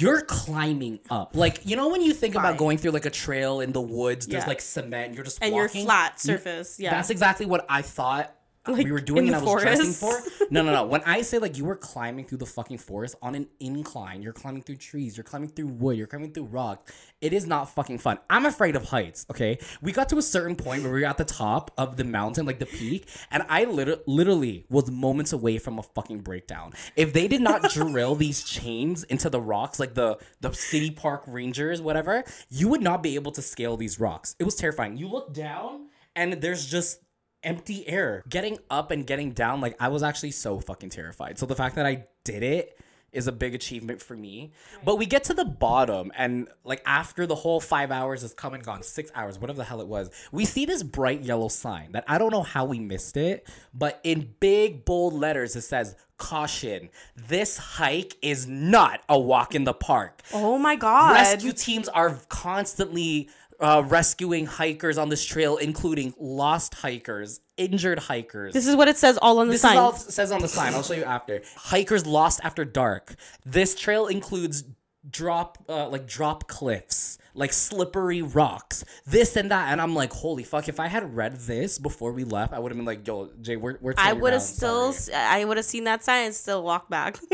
You're 0.00 0.22
climbing 0.22 0.98
up, 1.10 1.36
like 1.36 1.60
you 1.64 1.76
know 1.76 1.88
when 1.88 2.02
you 2.02 2.12
think 2.12 2.34
about 2.34 2.56
going 2.56 2.76
through 2.76 2.90
like 2.90 3.06
a 3.06 3.10
trail 3.10 3.60
in 3.60 3.70
the 3.72 3.80
woods. 3.80 4.26
There's 4.26 4.42
Yeah. 4.42 4.48
like 4.48 4.60
cement. 4.60 5.14
You're 5.14 5.22
just 5.22 5.38
and 5.40 5.52
walking. 5.52 5.82
you're 5.82 5.86
flat 5.86 6.18
surface. 6.20 6.80
Yeah. 6.80 6.90
That's 6.90 7.10
exactly 7.10 7.46
what 7.46 7.64
I 7.68 7.82
thought 7.82 8.34
Like, 8.68 8.84
we 8.84 8.92
were 8.92 9.00
doing 9.00 9.26
in 9.28 9.34
and 9.34 9.42
I 9.42 9.44
was 9.44 9.62
dressing 9.62 9.92
for. 9.92 10.18
No, 10.48 10.62
no, 10.62 10.72
no. 10.72 10.84
When 10.84 11.02
I 11.02 11.22
say 11.22 11.38
like 11.38 11.58
you 11.58 11.64
were 11.64 11.74
climbing 11.74 12.24
through 12.24 12.38
the 12.38 12.46
fucking 12.46 12.78
forest 12.78 13.16
on 13.20 13.34
an 13.34 13.48
incline, 13.58 14.22
you're 14.22 14.32
climbing 14.32 14.62
through 14.62 14.76
trees, 14.76 15.16
you're 15.16 15.24
climbing 15.24 15.48
through 15.48 15.66
wood, 15.66 15.98
you're 15.98 16.06
climbing 16.06 16.32
through 16.32 16.44
rock. 16.44 16.88
It 17.20 17.32
is 17.32 17.48
not 17.48 17.68
fucking 17.74 17.98
fun. 17.98 18.18
I'm 18.30 18.46
afraid 18.46 18.76
of 18.76 18.84
heights, 18.84 19.26
okay? 19.28 19.58
We 19.82 19.90
got 19.90 20.08
to 20.10 20.18
a 20.18 20.22
certain 20.22 20.54
point 20.54 20.84
where 20.84 20.92
we 20.92 21.00
were 21.00 21.06
at 21.06 21.16
the 21.16 21.24
top 21.24 21.72
of 21.76 21.96
the 21.96 22.04
mountain, 22.04 22.46
like 22.46 22.60
the 22.60 22.66
peak, 22.66 23.08
and 23.32 23.42
I 23.48 23.64
liter- 23.64 23.98
literally 24.06 24.66
was 24.70 24.88
moments 24.88 25.32
away 25.32 25.58
from 25.58 25.80
a 25.80 25.82
fucking 25.82 26.20
breakdown. 26.20 26.72
If 26.94 27.12
they 27.12 27.26
did 27.26 27.40
not 27.40 27.68
drill 27.72 28.14
these 28.26 28.44
chains 28.44 29.02
into 29.04 29.28
the 29.28 29.40
rocks, 29.40 29.80
like 29.80 29.94
the 29.94 30.18
the 30.40 30.52
city 30.52 30.92
park 30.92 31.24
rangers, 31.26 31.80
whatever, 31.82 32.22
you 32.50 32.68
would 32.68 32.82
not 32.82 33.02
be 33.02 33.16
able 33.16 33.32
to 33.32 33.42
scale 33.42 33.76
these 33.76 33.98
rocks. 33.98 34.36
It 34.38 34.44
was 34.44 34.54
terrifying. 34.54 34.96
You 34.96 35.08
look 35.08 35.32
down 35.34 35.88
and 36.14 36.34
there's 36.34 36.66
just 36.66 37.00
empty 37.42 37.88
air. 37.88 38.22
Getting 38.28 38.58
up 38.70 38.90
and 38.90 39.06
getting 39.06 39.32
down, 39.32 39.60
like 39.60 39.76
I 39.80 39.88
was 39.88 40.02
actually 40.02 40.32
so 40.32 40.60
fucking 40.60 40.90
terrified. 40.90 41.38
So 41.38 41.46
the 41.46 41.56
fact 41.56 41.76
that 41.76 41.86
I 41.86 42.06
did 42.24 42.42
it 42.42 42.78
is 43.12 43.26
a 43.26 43.32
big 43.32 43.54
achievement 43.54 44.02
for 44.02 44.14
me. 44.14 44.52
But 44.84 44.96
we 44.96 45.06
get 45.06 45.24
to 45.24 45.34
the 45.34 45.44
bottom, 45.44 46.12
and 46.16 46.48
like 46.64 46.82
after 46.84 47.26
the 47.26 47.34
whole 47.34 47.60
five 47.60 47.90
hours 47.90 48.22
has 48.22 48.34
come 48.34 48.52
and 48.52 48.62
gone, 48.62 48.82
six 48.82 49.10
hours, 49.14 49.38
whatever 49.38 49.56
the 49.56 49.64
hell 49.64 49.80
it 49.80 49.86
was, 49.88 50.10
we 50.32 50.44
see 50.44 50.66
this 50.66 50.82
bright 50.82 51.22
yellow 51.22 51.48
sign 51.48 51.92
that 51.92 52.04
I 52.06 52.18
don't 52.18 52.30
know 52.30 52.42
how 52.42 52.66
we 52.66 52.78
missed 52.78 53.16
it, 53.16 53.48
but 53.72 54.00
in 54.04 54.34
big 54.38 54.84
bold 54.84 55.14
letters 55.14 55.56
it 55.56 55.62
says, 55.62 55.96
Caution, 56.18 56.88
this 57.14 57.56
hike 57.58 58.16
is 58.22 58.46
not 58.46 59.00
a 59.08 59.18
walk 59.18 59.54
in 59.54 59.64
the 59.64 59.74
park. 59.74 60.22
oh 60.32 60.58
my 60.58 60.76
god. 60.76 61.12
Rescue 61.12 61.52
teams 61.52 61.88
are 61.88 62.18
constantly 62.28 63.28
uh, 63.60 63.82
rescuing 63.86 64.46
hikers 64.46 64.98
on 64.98 65.08
this 65.08 65.24
trail, 65.24 65.56
including 65.56 66.14
lost 66.18 66.74
hikers, 66.74 67.40
injured 67.56 67.98
hikers. 67.98 68.52
This 68.52 68.66
is 68.66 68.76
what 68.76 68.88
it 68.88 68.96
says 68.96 69.18
all 69.20 69.38
on 69.38 69.46
the 69.48 69.52
This 69.52 69.62
sign. 69.62 69.72
is 69.74 69.78
all 69.78 69.90
it 69.94 69.98
says 69.98 70.32
on 70.32 70.40
the 70.42 70.48
sign. 70.48 70.74
I'll 70.74 70.82
show 70.82 70.94
you 70.94 71.04
after. 71.04 71.42
Hikers 71.56 72.06
lost 72.06 72.40
after 72.42 72.64
dark. 72.64 73.14
This 73.44 73.74
trail 73.74 74.06
includes 74.06 74.64
drop, 75.08 75.58
uh, 75.68 75.88
like 75.88 76.06
drop 76.06 76.48
cliffs, 76.48 77.18
like 77.36 77.52
slippery 77.52 78.22
rocks, 78.22 78.84
this 79.06 79.36
and 79.36 79.50
that. 79.50 79.70
And 79.70 79.80
I'm 79.80 79.94
like, 79.94 80.12
holy 80.12 80.42
fuck! 80.42 80.68
If 80.68 80.80
I 80.80 80.88
had 80.88 81.14
read 81.14 81.36
this 81.36 81.78
before 81.78 82.12
we 82.12 82.24
left, 82.24 82.52
I 82.52 82.58
would 82.58 82.72
have 82.72 82.76
been 82.76 82.86
like, 82.86 83.06
yo, 83.06 83.30
Jay, 83.40 83.56
we're 83.56 83.78
we're. 83.80 83.94
I 83.96 84.12
would 84.12 84.32
have 84.32 84.42
still, 84.42 84.92
sorry." 84.92 85.16
I 85.18 85.44
would 85.44 85.56
have 85.56 85.66
seen 85.66 85.84
that 85.84 86.02
sign 86.02 86.26
and 86.26 86.34
still 86.34 86.62
walked 86.62 86.90
back. 86.90 87.18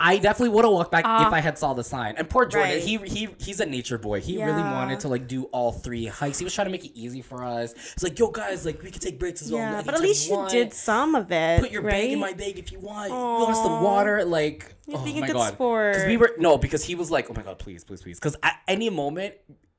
I 0.00 0.18
definitely 0.22 0.50
would 0.54 0.64
have 0.64 0.72
walked 0.72 0.92
back 0.92 1.04
if 1.04 1.32
I 1.32 1.40
had 1.40 1.58
saw 1.58 1.74
the 1.74 1.84
sign. 1.84 2.14
And 2.16 2.28
poor 2.28 2.46
Jordan, 2.46 2.70
Uh, 2.70 2.74
Right. 2.74 2.82
he 2.82 2.96
he 2.98 3.28
he's 3.38 3.60
a 3.60 3.66
nature 3.66 3.98
boy. 3.98 4.20
He 4.20 4.36
really 4.42 4.62
wanted 4.62 5.00
to 5.00 5.08
like 5.08 5.26
do 5.28 5.44
all 5.44 5.72
three 5.72 6.06
hikes. 6.06 6.38
He 6.38 6.44
was 6.44 6.54
trying 6.54 6.66
to 6.66 6.70
make 6.72 6.84
it 6.84 6.92
easy 6.94 7.22
for 7.22 7.44
us. 7.44 7.72
It's 7.72 8.02
like, 8.02 8.18
yo 8.18 8.30
guys, 8.30 8.64
like 8.66 8.82
we 8.82 8.90
could 8.90 9.02
take 9.02 9.18
breaks 9.18 9.42
as 9.42 9.50
well. 9.50 9.60
yeah, 9.60 9.82
but 9.84 9.94
at 9.94 10.00
least 10.00 10.28
you 10.28 10.36
want. 10.36 10.50
did 10.50 10.72
some 10.72 11.14
of 11.14 11.30
it. 11.32 11.60
Put 11.60 11.70
your 11.70 11.82
right? 11.82 11.90
bag 11.92 12.12
in 12.12 12.18
my 12.18 12.32
bag 12.32 12.58
if 12.58 12.72
you 12.72 12.78
want. 12.80 13.08
You 13.10 13.14
want 13.16 13.56
some 13.56 13.82
water? 13.82 14.24
Like, 14.24 14.73
You're 14.86 14.98
oh 14.98 15.04
a 15.04 15.20
my 15.20 15.26
good 15.26 15.32
god. 15.32 15.52
sport. 15.54 15.94
Because 15.94 16.08
we 16.08 16.16
were 16.16 16.32
no, 16.38 16.58
because 16.58 16.84
he 16.84 16.94
was 16.94 17.10
like, 17.10 17.30
oh 17.30 17.34
my 17.34 17.42
god, 17.42 17.58
please, 17.58 17.84
please, 17.84 18.02
please. 18.02 18.18
Because 18.18 18.36
at 18.42 18.60
any 18.68 18.90
moment, 18.90 19.34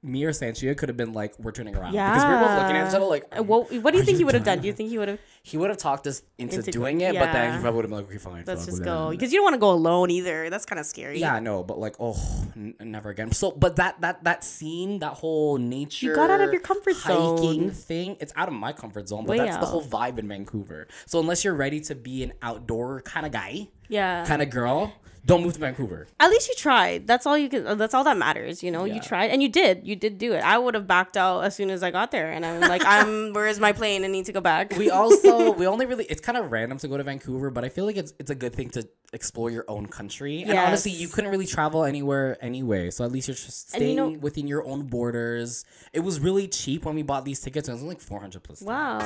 me 0.06 0.24
or 0.24 0.32
Sanchia 0.32 0.78
could 0.78 0.90
have 0.90 0.98
been 0.98 1.14
like, 1.14 1.38
we're 1.40 1.52
turning 1.52 1.76
around. 1.76 1.94
Yeah. 1.94 2.12
Because 2.14 2.26
we 2.26 2.34
were 2.34 2.40
both 2.40 2.62
looking 2.62 2.78
at 2.78 2.88
each 2.90 2.96
other 2.96 3.06
like, 3.06 3.36
What, 3.40 3.72
what 3.82 3.92
do 3.92 3.98
you 3.98 4.04
think 4.06 4.16
you 4.16 4.20
he 4.20 4.24
would 4.26 4.36
have 4.36 4.44
done? 4.44 4.60
Do 4.60 4.68
you 4.68 4.74
think 4.74 4.90
he 4.90 4.98
would 4.98 5.08
have? 5.10 5.20
he 5.44 5.58
would 5.58 5.70
have 5.70 5.78
talked 5.78 6.08
us 6.08 6.22
into, 6.38 6.58
Into- 6.58 6.72
doing 6.72 7.02
it, 7.02 7.14
but 7.16 7.32
then 7.32 7.56
he 7.56 7.62
probably 7.62 7.76
would 7.78 7.86
have 7.86 7.90
been 7.90 8.00
like, 8.00 8.08
okay, 8.08 8.18
fine. 8.18 8.44
Let's 8.46 8.66
just 8.66 8.84
go 8.84 9.10
because 9.12 9.32
you 9.34 9.40
don't 9.40 9.44
want 9.46 9.56
to 9.56 9.60
go 9.60 9.72
alone 9.72 10.12
either. 10.12 10.50
That's 10.50 10.66
kind 10.66 10.80
of 10.80 10.86
scary. 10.86 11.20
Yeah, 11.20 11.40
no, 11.40 11.64
but 11.64 11.78
like, 11.80 11.96
oh, 12.00 12.16
n- 12.56 12.76
never 12.80 13.10
again. 13.10 13.32
So, 13.32 13.52
but 13.52 13.76
that 13.78 14.02
that 14.02 14.24
that 14.24 14.44
scene, 14.44 15.00
that 15.00 15.14
whole 15.14 15.58
nature, 15.58 16.08
You 16.08 16.16
got 16.16 16.30
out 16.30 16.42
of 16.42 16.52
your 16.52 16.62
comfort 16.62 16.96
hiking 16.96 17.70
zone. 17.70 17.72
thing. 17.72 18.18
It's 18.20 18.34
out 18.36 18.48
of 18.48 18.54
my 18.54 18.74
comfort 18.74 19.08
zone, 19.08 19.26
but 19.26 19.38
Way 19.38 19.46
that's 19.46 19.58
the 19.58 19.66
whole 19.66 19.84
vibe 19.84 20.18
in 20.20 20.28
Vancouver. 20.28 20.88
So 21.06 21.20
unless 21.20 21.44
you're 21.44 21.56
ready 21.56 21.80
to 21.82 21.96
be 21.96 22.24
an 22.24 22.34
outdoor 22.42 23.02
kind 23.02 23.26
of 23.26 23.32
guy, 23.32 23.68
yeah. 23.88 24.26
kind 24.26 24.42
of 24.42 24.50
girl, 24.50 24.94
don't 25.26 25.42
move 25.44 25.54
to 25.54 25.60
Vancouver. 25.60 26.08
At 26.20 26.30
least 26.30 26.48
you 26.50 26.56
tried. 26.56 27.08
That's 27.08 27.26
all 27.26 27.38
you 27.38 27.50
can. 27.50 27.66
Uh, 27.66 27.76
that's 27.76 27.94
all 27.94 28.04
that 28.04 28.16
matters. 28.18 28.62
You 28.62 28.70
know, 28.72 28.86
Yeah. 28.86 28.96
you 28.96 29.02
tried 29.02 29.32
and 29.32 29.42
you 29.42 29.50
did. 29.50 29.86
You 29.88 29.96
did 29.96 30.18
do 30.20 30.34
it. 30.34 30.44
I 30.44 30.58
would 30.58 30.76
have 30.76 30.86
backed 30.88 31.18
out 31.18 31.42
as 31.44 31.56
soon 31.56 31.70
as 31.72 31.82
I 31.84 31.90
got 31.92 32.12
there, 32.12 32.32
and 32.32 32.46
I'm 32.46 32.62
like, 32.62 32.84
I'm. 32.86 33.34
Where's 33.34 33.60
my 33.60 33.72
plane? 33.72 34.04
I 34.04 34.08
need 34.08 34.26
to 34.26 34.34
go 34.34 34.42
back. 34.42 34.78
We 34.78 34.90
also 34.92 35.52
we 35.60 35.66
only 35.68 35.86
really 35.88 36.06
it's 36.06 36.22
kind 36.22 36.38
of 36.38 36.52
random 36.52 36.78
to 36.80 36.88
go 36.88 36.98
to 36.98 37.04
Vancouver, 37.04 37.50
but 37.50 37.64
I 37.66 37.70
feel 37.70 37.86
like 37.86 37.98
it's 37.98 38.14
it's 38.20 38.30
a 38.30 38.36
good 38.36 38.54
thing 38.54 38.70
to 38.72 38.88
explore 39.14 39.50
your 39.50 39.66
own 39.68 39.88
country. 39.88 40.44
And 40.44 40.58
honestly, 40.60 40.92
you 40.92 41.08
couldn't 41.08 41.32
really 41.32 41.46
travel 41.46 41.86
anywhere 41.86 42.38
anyway, 42.42 42.92
so 42.92 43.04
at 43.06 43.12
least 43.12 43.28
you're 43.28 43.36
just 43.36 43.74
And 43.74 43.82
you 43.82 43.88
staying 43.94 43.96
know- 44.14 44.20
within 44.20 44.46
your 44.48 44.66
own 44.68 44.84
borders. 44.88 45.66
It 45.94 46.02
was 46.02 46.20
really 46.20 46.48
cheap 46.48 46.86
when 46.86 46.96
we 46.96 47.02
bought 47.04 47.26
these 47.26 47.40
tickets. 47.40 47.68
It 47.70 47.72
was 47.74 47.82
like 47.84 48.02
four 48.02 48.20
hundred 48.20 48.44
plus. 48.44 48.62
wow. 48.62 49.00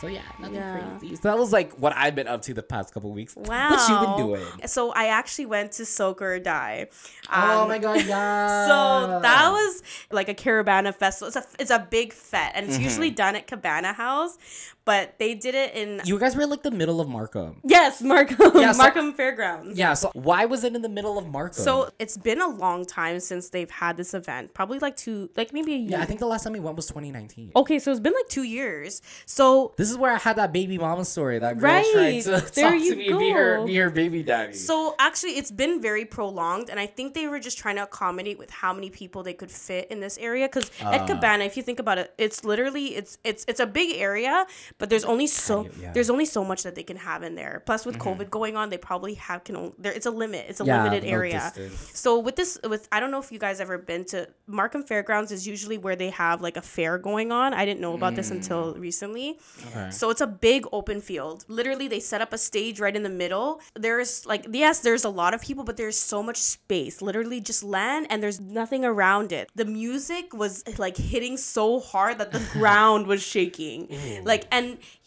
So 0.00 0.06
yeah, 0.06 0.22
nothing 0.38 0.54
Yeah. 0.54 0.98
crazy. 0.98 1.16
So 1.16 1.22
that 1.28 1.36
was 1.38 1.52
like 1.52 1.72
what 1.74 1.94
I've 1.96 2.14
been 2.14 2.26
up 2.28 2.42
to 2.42 2.54
the 2.54 2.62
past 2.62 2.94
couple 2.94 3.12
weeks. 3.12 3.36
Wow. 3.36 3.70
What 3.70 3.88
you 3.88 3.98
been 3.98 4.16
doing? 4.16 4.46
So 4.66 4.90
I 4.92 5.06
actually 5.08 5.46
went 5.46 5.72
to 5.72 5.84
Soak 5.84 6.22
or 6.22 6.38
Die. 6.38 6.86
oh 7.32 7.62
Um, 7.62 7.68
my 7.68 7.78
god, 7.78 8.04
yeah. 8.06 8.66
So 8.66 9.20
that 9.20 9.50
was 9.50 9.82
like 10.10 10.28
a 10.28 10.34
Caribana 10.34 10.94
festival. 10.94 11.28
It's 11.28 11.36
a 11.36 11.44
it's 11.60 11.70
a 11.70 11.86
big 11.90 12.12
fete, 12.12 12.52
and 12.54 12.66
it's 12.66 12.76
Mm-hmm. 12.76 12.84
usually 12.84 13.10
done 13.10 13.36
at 13.36 13.46
Cabana 13.46 13.92
House, 13.92 14.38
but 14.84 15.18
they 15.18 15.34
did 15.34 15.54
it 15.54 15.74
in 15.74 16.00
you 16.04 16.18
guys 16.18 16.34
were 16.36 16.42
in 16.42 16.50
like 16.50 16.62
the 16.62 16.70
middle 16.70 17.00
of 17.00 17.08
Markham. 17.08 17.60
yes 17.64 18.02
Markham 18.02 18.52
Yeah, 18.54 18.72
so- 18.76 18.78
Markham 18.78 19.12
Fairgrounds. 19.12 19.78
Yeah, 19.78 19.94
so 19.94 20.10
why 20.14 20.44
was 20.46 20.64
it 20.64 20.74
in 20.74 20.82
the 20.82 20.88
middle 20.88 21.18
of 21.18 21.26
Markham? 21.28 21.62
So 21.64 21.90
it's 21.98 22.16
been 22.16 22.40
a 22.40 22.48
long 22.48 22.84
time 22.84 23.20
since 23.20 23.50
they've 23.50 23.70
had 23.70 23.96
this 23.96 24.14
event. 24.14 24.54
Probably 24.54 24.78
like 24.78 24.96
two, 24.96 25.30
like 25.36 25.52
maybe 25.52 25.74
a 25.74 25.76
year. 25.76 25.90
yeah, 25.92 26.02
I 26.02 26.06
think 26.06 26.20
the 26.20 26.26
last 26.26 26.44
time 26.44 26.52
we 26.54 26.60
went 26.60 26.76
was 26.76 26.86
2019. 26.86 27.52
Okay, 27.56 27.78
so 27.78 27.90
it's 27.90 28.00
been 28.00 28.14
like 28.14 28.28
two 28.28 28.42
years. 28.44 29.02
So 29.26 29.72
This 29.76 29.90
is 29.90 29.96
where 29.98 30.12
I 30.12 30.18
had 30.18 30.36
that 30.36 30.52
baby 30.52 30.78
mama 30.78 31.04
story. 31.04 31.38
That 31.38 31.58
girl 31.58 31.70
tried 31.70 31.94
Right. 31.94 32.22
to 32.24 32.30
There 32.30 32.70
talk 32.70 32.80
you 32.80 32.90
to 32.90 32.96
me 32.96 33.08
and 33.08 33.18
be 33.18 33.30
her, 33.30 33.64
be 33.66 33.76
her 33.76 33.90
baby 33.90 34.22
daddy. 34.22 34.54
So 34.54 34.94
actually, 34.98 35.32
it's 35.38 35.50
been 35.50 35.80
very 35.80 36.04
prolonged, 36.04 36.70
and 36.70 36.78
I 36.80 36.86
think 36.86 37.14
they 37.14 37.26
were 37.26 37.38
just 37.40 37.58
trying 37.58 37.76
to 37.76 37.82
accommodate 37.84 38.38
with 38.38 38.50
how 38.50 38.72
many 38.72 38.90
people 38.90 39.22
they 39.22 39.34
could 39.34 39.50
fit 39.50 39.90
in 39.90 40.00
this 40.00 40.18
area. 40.18 40.46
Because 40.48 40.70
Ah. 40.82 40.92
at 40.92 41.06
Cabana, 41.06 41.44
if 41.44 41.56
you 41.56 41.62
think 41.62 41.78
about 41.78 41.98
it, 41.98 42.12
it's 42.18 42.44
literally 42.44 42.96
it's 42.96 43.18
it's 43.24 43.44
it's 43.48 43.60
a 43.60 43.66
big 43.66 43.96
area, 43.96 44.46
but 44.78 44.90
there's 44.90 45.04
only 45.04 45.26
so 45.26 45.68
yeah. 45.80 45.92
there's 45.92 46.10
only 46.10 46.24
so 46.26 46.44
much 46.44 46.62
that 46.62 46.74
they 46.74 46.82
can 46.82 46.96
have 46.96 47.22
in 47.22 47.34
there. 47.34 47.62
Plus, 47.66 47.84
with 47.86 47.98
COVID 47.98 48.30
going 48.30 48.56
on, 48.56 48.70
they 48.70 48.78
probably 48.78 49.14
have 49.14 49.44
can 49.44 49.56
only, 49.56 49.72
there. 49.78 49.92
It's 49.92 50.06
a 50.06 50.10
limit. 50.10 50.46
It's 50.48 50.60
a 50.60 50.64
Yeah, 50.64 50.82
limited 50.84 51.06
area. 51.08 51.52
distance. 51.54 51.90
So 51.98 52.18
with 52.18 52.36
this, 52.36 52.58
with 52.68 52.88
I 52.92 53.00
don't 53.00 53.10
know 53.10 53.20
if 53.20 53.30
you 53.32 53.38
guys 53.38 53.60
ever 53.60 53.78
been 53.78 54.04
to 54.06 54.28
Markham 54.46 54.82
Fairgrounds 54.82 55.32
is 55.32 55.46
usually 55.46 55.78
where 55.78 55.96
they 55.96 56.10
have 56.10 56.40
like 56.40 56.56
a 56.56 56.62
fair 56.62 56.98
going 56.98 57.32
on. 57.32 57.54
I 57.54 57.64
didn't 57.64 57.80
know 57.80 57.94
about 57.94 58.14
this 58.14 58.30
until 58.30 58.74
recently. 58.74 59.38
Mm. 59.60 59.66
Okay. 59.68 59.90
So 59.90 60.10
it's 60.10 60.20
a 60.20 60.26
big 60.26 60.66
open 60.72 61.00
field. 61.00 61.44
Literally, 61.48 61.88
they 61.88 62.00
set 62.00 62.20
up 62.20 62.32
a 62.32 62.38
stage 62.38 62.80
right 62.80 62.94
in 62.94 63.02
the 63.02 63.08
middle. 63.24 63.60
There's 63.74 64.26
like, 64.26 64.46
yes, 64.50 64.80
there's 64.80 65.04
a 65.04 65.10
lot 65.10 65.34
of 65.34 65.40
people, 65.40 65.64
but 65.64 65.76
there's 65.76 65.96
so 65.98 66.22
much 66.22 66.36
space. 66.38 67.00
Literally, 67.02 67.40
just 67.40 67.62
land 67.62 68.06
and 68.10 68.22
there's 68.22 68.40
nothing 68.40 68.84
around 68.84 69.32
it. 69.32 69.48
The 69.54 69.64
music 69.64 70.34
was 70.34 70.62
like 70.78 70.96
hitting 70.96 71.36
so 71.36 71.80
hard 71.80 72.18
that 72.18 72.32
the 72.32 72.42
ground 72.52 73.06
was 73.06 73.22
shaking. 73.22 73.88
Like, 74.24 74.44
and 74.50 74.59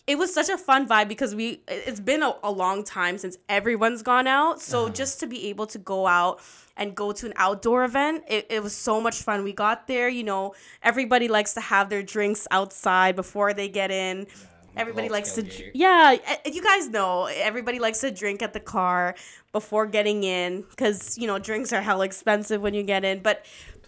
it 0.05 0.17
was 0.17 0.33
such 0.33 0.49
a 0.49 0.57
fun 0.57 0.87
vibe 0.87 1.07
because 1.07 1.33
we, 1.33 1.61
it's 1.67 1.99
been 1.99 2.23
a, 2.23 2.35
a 2.43 2.51
long 2.51 2.83
time 2.83 3.17
since 3.17 3.37
everyone's 3.47 4.01
gone 4.01 4.27
out. 4.27 4.61
So 4.61 4.89
just 4.89 5.19
to 5.21 5.27
be 5.27 5.47
able 5.49 5.67
to 5.67 5.77
go 5.77 6.07
out 6.07 6.41
and 6.75 6.95
go 6.95 7.11
to 7.11 7.25
an 7.25 7.33
outdoor 7.35 7.83
event. 7.83 8.23
It, 8.27 8.47
it 8.49 8.63
was 8.63 8.75
so 8.75 8.99
much 8.99 9.21
fun. 9.21 9.43
We 9.43 9.53
got 9.53 9.87
there, 9.87 10.09
you 10.09 10.23
know, 10.23 10.55
everybody 10.81 11.27
likes 11.27 11.53
to 11.53 11.61
have 11.61 11.89
their 11.89 12.03
drinks 12.03 12.47
outside 12.51 13.15
before 13.15 13.53
they 13.53 13.69
get 13.69 13.91
in. 13.91 14.27
Everybody 14.75 15.07
likes 15.07 15.33
to, 15.33 15.43
dr- 15.43 15.71
yeah. 15.75 16.17
You 16.45 16.63
guys 16.63 16.89
know 16.89 17.25
everybody 17.25 17.77
likes 17.77 17.99
to 17.99 18.09
drink 18.09 18.41
at 18.41 18.53
the 18.53 18.59
car 18.59 19.13
before 19.51 19.85
getting 19.85 20.23
in 20.23 20.61
because 20.71 21.15
you 21.15 21.27
know 21.27 21.37
drinks 21.37 21.71
are 21.71 21.81
hell 21.81 22.01
expensive 22.01 22.59
when 22.59 22.73
you 22.73 22.81
get 22.81 23.05
in. 23.05 23.19
But 23.19 23.45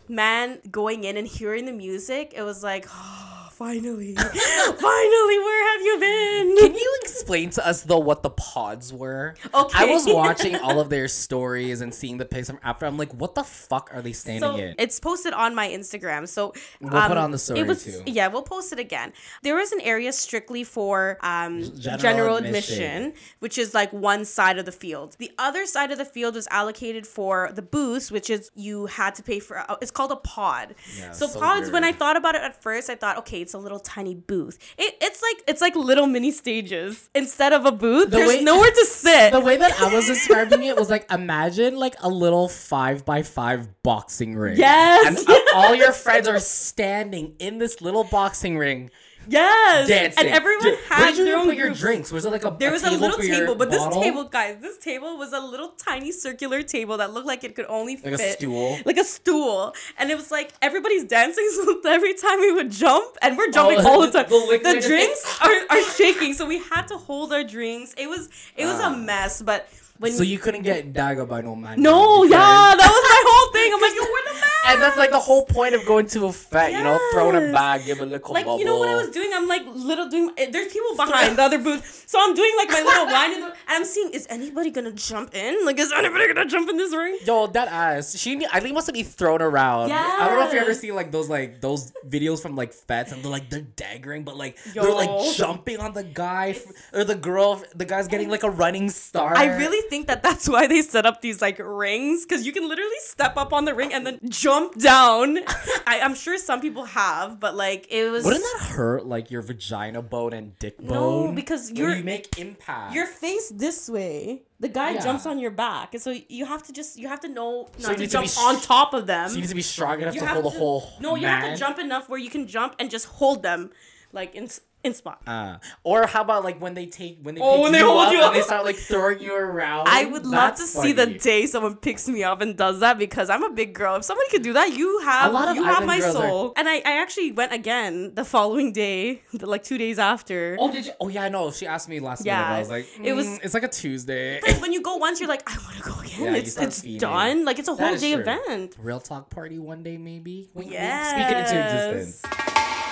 man, 0.08 0.60
going 0.70 1.04
in 1.04 1.18
and 1.18 1.28
hearing 1.28 1.66
the 1.66 1.72
music, 1.72 2.34
it 2.36 2.44
was 2.44 2.62
like, 2.62 2.86
oh, 2.92 3.35
finally, 3.58 4.14
finally, 4.16 5.40
where 5.40 5.72
have 5.74 5.82
you 5.82 6.00
been? 6.00 6.58
Can 6.58 6.74
you 6.76 6.98
explain 7.02 7.50
to 7.52 7.66
us 7.66 7.84
though 7.84 8.00
what 8.00 8.22
the 8.24 8.30
pods 8.30 8.92
were? 8.92 9.36
Okay. 9.54 9.80
I 9.80 9.86
was 9.86 10.06
watching 10.08 10.56
all 10.58 10.80
of 10.80 10.90
their 10.90 11.08
stories 11.08 11.82
and 11.82 11.94
seeing 11.94 12.18
the 12.18 12.26
pics 12.26 12.52
after. 12.64 12.86
I'm 12.86 12.98
like, 12.98 13.14
what 13.14 13.36
the 13.36 13.44
fuck 13.44 13.90
are 13.94 14.02
they 14.02 14.12
standing 14.14 14.42
So 14.42 14.56
in? 14.58 14.76
it's 14.78 15.00
posted 15.00 15.34
on 15.34 15.56
my 15.56 15.68
Instagram. 15.70 16.28
So 16.28 16.54
We'll 16.82 16.92
put 16.92 17.12
um, 17.12 17.18
on 17.18 17.32
the 17.32 17.38
story, 17.38 17.62
it 17.62 17.68
was, 17.68 17.84
too. 17.84 18.04
Yeah, 18.06 18.28
we'll 18.28 18.42
post 18.42 18.74
it 18.74 18.80
again. 18.80 19.14
There 19.44 19.56
was 19.56 19.72
an 19.72 19.82
area 19.82 20.12
strictly 20.12 20.64
for 20.64 21.18
um, 21.22 21.64
General 21.80 21.98
general, 22.00 22.36
admission. 22.38 22.84
admission. 22.84 23.14
which 23.40 23.58
is 23.58 23.74
like 23.74 23.92
one 23.94 24.26
side 24.26 24.58
of 24.58 24.66
the 24.66 24.72
field. 24.72 25.16
The 25.18 25.32
other 25.38 25.66
side 25.66 25.92
of 25.92 25.98
the 25.98 26.06
field 26.06 26.36
was 26.36 26.48
allocated 26.52 27.08
for 27.08 27.52
the 27.54 27.62
booths, 27.62 28.12
which 28.12 28.30
is 28.30 28.52
you 28.56 28.88
had 28.88 29.16
to 29.16 29.24
pay 29.24 29.40
for. 29.40 29.60
Uh, 29.60 29.76
it's 29.82 29.92
called 29.92 30.12
a 30.12 30.16
pod. 30.18 30.76
Yeah, 30.98 31.12
so, 31.12 31.28
so 31.28 31.40
pods. 31.40 31.72
When 31.72 31.84
I 31.84 31.92
thought 31.92 32.18
about 32.18 32.36
it 32.36 32.42
at 32.42 32.62
first, 32.62 32.90
I 32.90 32.96
thought, 32.96 33.18
okay, 33.20 33.45
it's 33.46 33.54
a 33.54 33.60
little 33.60 33.80
tiny 33.80 34.16
booth. 34.16 34.58
It, 34.78 34.96
it's 35.00 35.22
like 35.22 35.44
it's 35.48 35.62
like 35.62 35.76
little 35.76 36.08
mini 36.08 36.32
stages 36.32 37.10
instead 37.14 37.54
of 37.54 37.66
a 37.66 37.72
booth. 37.72 38.10
The 38.10 38.18
There's 38.18 38.28
way- 38.30 38.44
nowhere 38.44 38.72
to 38.72 38.86
sit. 38.86 39.32
the 39.32 39.40
way 39.40 39.56
that 39.56 39.80
I 39.80 39.94
was 39.94 40.08
describing 40.08 40.64
it 40.64 40.76
was 40.76 40.90
like 40.90 41.06
imagine 41.12 41.78
like 41.78 41.96
a 42.02 42.10
little 42.10 42.48
five 42.50 43.06
by 43.06 43.22
five 43.22 43.68
boxing 43.84 44.36
ring. 44.36 44.58
Yes, 44.58 45.20
And 45.20 45.30
uh, 45.30 45.40
all 45.54 45.76
your 45.76 45.92
friends 45.92 46.28
are 46.28 46.40
standing 46.40 47.36
in 47.38 47.60
this 47.60 47.82
little 47.82 48.04
boxing 48.04 48.58
ring 48.58 48.90
yes, 49.28 49.88
dancing. 49.88 50.26
and 50.28 50.36
everyone 50.36 50.76
had 50.90 51.00
Where 51.00 51.08
did 51.10 51.18
you 51.18 51.26
their 51.26 51.38
own 51.38 51.46
put 51.46 51.56
your 51.58 51.70
drinks? 51.72 52.12
Was 52.12 52.26
it 52.26 52.32
like 52.32 52.46
a 52.46 52.56
There 52.60 52.70
a 52.70 52.74
was 52.74 52.84
a 52.84 52.92
little 52.92 53.18
table, 53.18 53.56
but 53.56 53.70
this 53.72 53.84
table, 53.94 54.24
guys, 54.26 54.58
this 54.62 54.78
table 54.78 55.18
was 55.18 55.34
a 55.34 55.40
little 55.40 55.70
tiny 55.78 56.12
circular 56.12 56.62
table 56.64 56.98
that 56.98 57.14
looked 57.14 57.28
like 57.28 57.44
it 57.44 57.56
could 57.56 57.66
only 57.68 57.96
Like 57.98 58.14
a 58.14 58.18
stool? 58.18 58.78
like 58.86 58.98
a 58.98 59.04
stool, 59.04 59.74
and 59.98 60.10
it 60.12 60.16
was 60.16 60.32
like 60.32 60.54
everybody's 60.62 61.04
dancing. 61.06 61.48
So 61.56 61.80
every 61.86 62.14
time 62.16 62.40
we 62.40 62.52
would 62.52 62.72
jump, 62.72 63.16
and 63.22 63.38
we're 63.38 63.52
jumping 63.52 63.80
Oh, 63.80 63.88
all 63.88 64.02
the 64.02 64.08
the- 64.12 64.24
time, 64.24 64.30
the 64.30 64.60
the, 64.64 64.78
is- 64.78 64.86
drinks 64.86 65.22
are, 65.42 65.54
are 65.70 65.84
shaking. 65.98 66.34
So 66.34 66.46
we 66.46 66.60
had 66.60 66.84
to 66.90 66.98
hold 66.98 67.32
our 67.34 67.44
drinks. 67.44 67.94
It 67.98 68.08
was 68.10 68.30
it 68.58 68.66
was 68.66 68.80
a 68.80 68.90
mess, 68.96 69.42
but 69.42 69.68
when 70.00 70.12
Ah. 70.12 70.16
So 70.18 70.24
you 70.24 70.38
couldn't 70.40 70.64
get 70.64 70.92
dagger 70.94 71.26
by 71.26 71.42
no 71.42 71.56
man. 71.56 71.82
no, 71.82 72.24
yeah, 72.26 72.76
that 72.80 72.90
was 72.96 73.04
my 73.14 73.22
whole 73.28 73.48
thing. 73.56 73.70
I'm 73.74 73.82
like, 73.88 73.96
yo, 73.96 74.04
the. 74.04 74.45
And 74.68 74.82
that's 74.82 74.98
like 74.98 75.12
the 75.12 75.20
whole 75.20 75.46
point 75.46 75.76
of 75.76 75.86
going 75.86 76.08
to 76.08 76.26
a 76.26 76.32
fete, 76.34 76.74
you 76.74 76.84
know, 76.84 77.00
throwing 77.14 77.36
a 77.36 77.42
Yes. 77.42 77.54
bag, 77.54 77.86
give 77.86 78.00
a 78.02 78.06
little 78.06 78.34
like 78.34 78.46
bubble. 78.46 78.60
you 78.60 78.66
know 78.66 78.78
what 78.78 78.90
I 78.90 78.96
was 78.96 79.10
doing? 79.10 79.32
I'm 79.34 79.48
like 79.48 79.64
little 79.68 80.08
doing. 80.10 80.32
eh, 80.38 80.50
There's 80.52 80.72
people 80.74 80.96
behind 80.96 81.38
the 81.38 81.44
other 81.44 81.60
booth, 81.60 82.04
so 82.08 82.18
I'm 82.22 82.34
doing 82.34 82.52
like 82.58 82.70
my 82.70 82.82
little 82.82 83.06
the, 83.06 83.46
and 83.46 83.54
I'm 83.70 83.86
seeing 83.86 84.10
is 84.12 84.26
anybody 84.30 84.72
gonna 84.72 84.92
jump 84.92 85.36
in? 85.36 85.66
Like 85.66 85.80
is 85.80 85.92
anybody 85.92 86.28
gonna 86.28 86.46
jump 86.48 86.70
in 86.70 86.78
this 86.78 86.94
ring? 86.96 87.18
Yo, 87.26 87.48
that 87.48 87.68
ass. 87.68 88.18
She 88.18 88.46
I 88.52 88.60
think 88.60 88.74
must 88.74 88.92
be 88.92 89.04
thrown 89.04 89.42
around. 89.42 89.92
I 89.92 90.28
don't 90.28 90.40
know 90.40 90.48
if 90.48 90.54
you 90.54 90.60
ever 90.60 90.70
Yes. 90.72 90.80
seen 90.80 90.96
like 90.96 91.12
those 91.12 91.30
like 91.30 91.62
those 91.62 91.92
videos 92.08 92.42
from 92.42 92.56
like 92.56 92.74
fetes 92.74 93.12
and 93.12 93.22
they're 93.24 93.32
like 93.32 93.50
they're 93.50 93.62
daggering, 93.62 94.26
but 94.26 94.36
like 94.38 94.58
they're 94.74 94.92
like 94.94 95.12
jumping 95.36 95.80
on 95.80 95.94
the 95.94 96.04
guy 96.04 96.50
f- 96.50 96.66
or 96.94 97.04
the 97.04 97.16
girl. 97.16 97.62
The 97.76 97.86
guy's 97.86 98.08
getting 98.08 98.30
like 98.30 98.44
a 98.44 98.50
running 98.50 98.90
start. 98.90 99.38
I 99.38 99.46
really 99.58 99.88
think 99.90 100.08
that 100.08 100.24
that's 100.24 100.48
why 100.50 100.66
they 100.68 100.82
set 100.82 101.06
up 101.06 101.22
these 101.22 101.42
like 101.42 101.60
rings 101.60 102.26
because 102.26 102.46
you 102.46 102.52
can 102.52 102.68
literally 102.68 103.00
step 103.04 103.38
up 103.38 103.54
on 103.54 103.66
the 103.66 103.74
ring 103.76 103.94
and 103.94 104.06
then 104.08 104.20
jump 104.30 104.55
down. 104.78 105.38
I, 105.88 106.00
I'm 106.02 106.16
sure 106.16 106.38
some 106.38 106.60
people 106.62 106.86
have, 106.86 107.40
but 107.40 107.56
like 107.56 107.88
it 107.90 108.10
was. 108.12 108.24
Wouldn't 108.26 108.44
that 108.44 108.66
hurt 108.70 109.06
like 109.06 109.30
your 109.32 109.42
vagina 109.42 110.02
bone 110.02 110.34
and 110.34 110.58
dick 110.60 110.78
bone? 110.80 111.28
No, 111.28 111.32
because 111.32 111.72
you're- 111.72 111.98
you 111.98 112.04
make 112.04 112.38
impact. 112.40 112.94
your 112.94 113.06
face 113.06 113.52
this 113.56 113.90
way. 113.90 114.44
The 114.60 114.70
guy 114.70 114.92
Yeah. 114.92 115.04
jumps 115.04 115.26
on 115.26 115.38
your 115.40 115.52
back, 115.52 115.94
and 115.94 116.02
so 116.02 116.16
you 116.38 116.46
have 116.46 116.64
to 116.68 116.72
just 116.74 116.98
you 116.98 117.08
have 117.08 117.20
to 117.22 117.28
know 117.28 117.68
So 117.78 117.90
not 117.90 118.00
you 118.00 118.06
to 118.06 118.08
to 118.08 118.14
jump 118.18 118.28
sh- 118.28 118.38
on 118.40 118.60
top 118.62 118.94
of 118.94 119.06
them. 119.06 119.28
so 119.30 119.36
you 119.36 119.42
need 119.42 119.50
to 119.50 119.56
be 119.56 119.62
strong 119.62 120.02
enough 120.02 120.16
You 120.16 120.22
to 120.22 120.28
hold 120.28 120.54
to- 120.54 120.58
whole. 120.60 120.84
No, 121.02 121.16
you 121.16 121.28
have 121.28 121.44
to 121.52 121.56
jump 121.58 121.78
enough 121.80 122.08
where 122.10 122.20
you 122.20 122.30
can 122.30 122.48
jump 122.48 122.76
and 122.80 122.90
just 122.90 123.06
hold 123.20 123.44
them, 123.44 123.72
like 124.14 124.34
in 124.36 124.48
in 124.86 124.94
spot. 124.94 125.22
Uh, 125.28 125.58
or 125.84 126.06
how 126.08 126.22
about 126.22 126.44
like 126.44 126.62
when 126.62 126.74
they 126.74 126.86
take 126.86 127.20
when 127.22 127.36
they 127.36 127.42
Oh, 127.42 127.56
pick 127.56 127.64
when 127.64 127.72
they 127.74 127.80
you 127.80 127.86
hold 127.86 128.06
up 128.08 128.12
you 128.14 128.18
and 128.20 128.28
up. 128.28 128.34
they 128.34 128.42
start 128.42 128.64
like 128.66 128.76
throwing 128.78 129.20
you 129.20 129.36
around. 129.36 129.88
I 129.90 130.06
would 130.06 130.26
love 130.26 130.56
to 130.56 130.62
That's 130.62 130.70
see 130.70 130.92
the 130.94 131.06
day 131.08 131.46
someone 131.48 131.76
picks 131.76 132.08
me 132.08 132.24
up 132.24 132.42
and 132.42 132.56
does 132.58 132.80
that 132.80 132.98
because 132.98 133.30
I'm 133.30 133.44
a 133.44 133.50
big 133.52 133.74
girl. 133.74 133.96
If 133.98 134.04
somebody 134.06 134.30
could 134.30 134.44
do 134.44 134.54
that, 134.54 134.74
you 134.78 135.00
have 135.00 135.32
A 135.32 135.34
lot 135.34 135.48
of 135.50 135.56
you 135.56 135.64
have 135.64 135.86
my 135.86 136.00
girls 136.00 136.16
are- 136.16 136.22
soul. 136.30 136.54
And 136.56 136.70
I, 136.70 136.76
I 136.78 137.02
actually 137.02 137.32
went 137.32 137.52
again 137.54 138.14
the 138.16 138.24
following 138.26 138.72
day, 138.72 139.22
the- 139.34 139.48
like 139.48 139.64
two 139.64 139.78
days 139.78 140.00
after. 140.00 140.56
Oh, 140.60 140.72
did 140.72 140.86
you? 140.86 140.92
Oh, 141.00 141.08
yeah, 141.10 141.24
I 141.24 141.30
know. 141.30 141.52
She 141.52 141.66
asked 141.68 141.90
me 141.90 142.00
last 142.00 142.24
minute. 142.24 142.38
Yeah, 142.38 142.56
I 142.56 142.60
was 142.60 142.70
like, 142.70 142.88
it 143.04 143.14
was- 143.14 143.26
"Mm, 143.28 143.40
It's 143.44 143.54
like 143.54 143.64
a 143.64 143.68
Tuesday. 143.68 144.40
Because 144.40 144.62
when 144.62 144.72
you 144.74 144.82
go 144.82 144.98
once, 144.98 145.20
you're 145.20 145.30
like, 145.30 145.44
I 145.50 145.58
want 145.58 145.78
to 145.78 145.84
go 145.84 146.00
again. 146.00 146.34
Yeah, 146.34 146.36
it's 146.40 146.58
it's 146.58 146.82
feeding. 146.82 147.00
done. 147.00 147.46
Like 147.46 147.60
it's 147.60 147.68
a 147.68 147.76
whole 147.76 147.96
day 147.98 148.14
true. 148.14 148.22
event. 148.22 148.76
Real 148.80 149.00
talk 149.00 149.30
party 149.30 149.60
one 149.60 149.84
day, 149.84 149.98
maybe. 149.98 150.50
Wink, 150.54 150.70
wink. 150.70 150.72
Yes. 150.72 151.10
Speak 151.12 151.38
it 151.38 151.38
into 151.38 151.96
existence. 151.98 152.85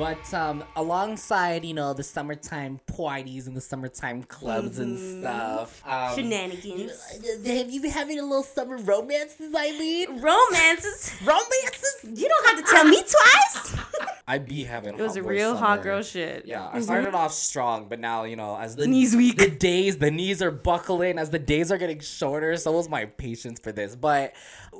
But 0.00 0.32
um, 0.32 0.64
alongside, 0.76 1.62
you 1.62 1.74
know, 1.74 1.92
the 1.92 2.02
summertime 2.02 2.80
parties 2.86 3.46
and 3.46 3.54
the 3.54 3.60
summertime 3.60 4.22
clubs 4.22 4.78
and 4.78 4.98
stuff. 4.98 5.82
Um, 5.86 6.14
Shenanigans. 6.14 7.20
Have 7.44 7.68
you 7.70 7.82
been 7.82 7.90
having 7.90 8.18
a 8.18 8.22
little 8.22 8.42
summer 8.42 8.78
romances, 8.78 9.54
Eileen? 9.54 10.22
Romances. 10.22 11.14
Romances? 11.22 11.98
You 12.14 12.30
don't 12.30 12.46
have 12.46 12.64
to 12.64 12.70
tell 12.72 12.84
me 12.84 12.96
twice. 12.96 13.76
I'd 14.26 14.46
be 14.46 14.64
having. 14.64 14.98
It 14.98 15.02
was 15.02 15.16
a 15.16 15.22
real 15.22 15.54
summer. 15.54 15.66
hot 15.66 15.82
girl 15.82 16.02
shit. 16.02 16.46
Yeah, 16.46 16.70
I 16.72 16.80
started 16.80 17.08
mm-hmm. 17.08 17.16
off 17.16 17.32
strong, 17.32 17.88
but 17.88 17.98
now 17.98 18.22
you 18.22 18.36
know 18.36 18.56
as 18.56 18.76
the 18.76 18.86
knees 18.86 19.14
weak, 19.14 19.36
the 19.36 19.50
days, 19.50 19.98
the 19.98 20.10
knees 20.10 20.40
are 20.40 20.52
buckling. 20.52 21.18
As 21.18 21.30
the 21.30 21.38
days 21.40 21.72
are 21.72 21.78
getting 21.78 21.98
shorter, 21.98 22.56
so 22.56 22.78
is 22.78 22.88
my 22.88 23.06
patience 23.06 23.58
for 23.58 23.72
this. 23.72 23.96
But 23.96 24.32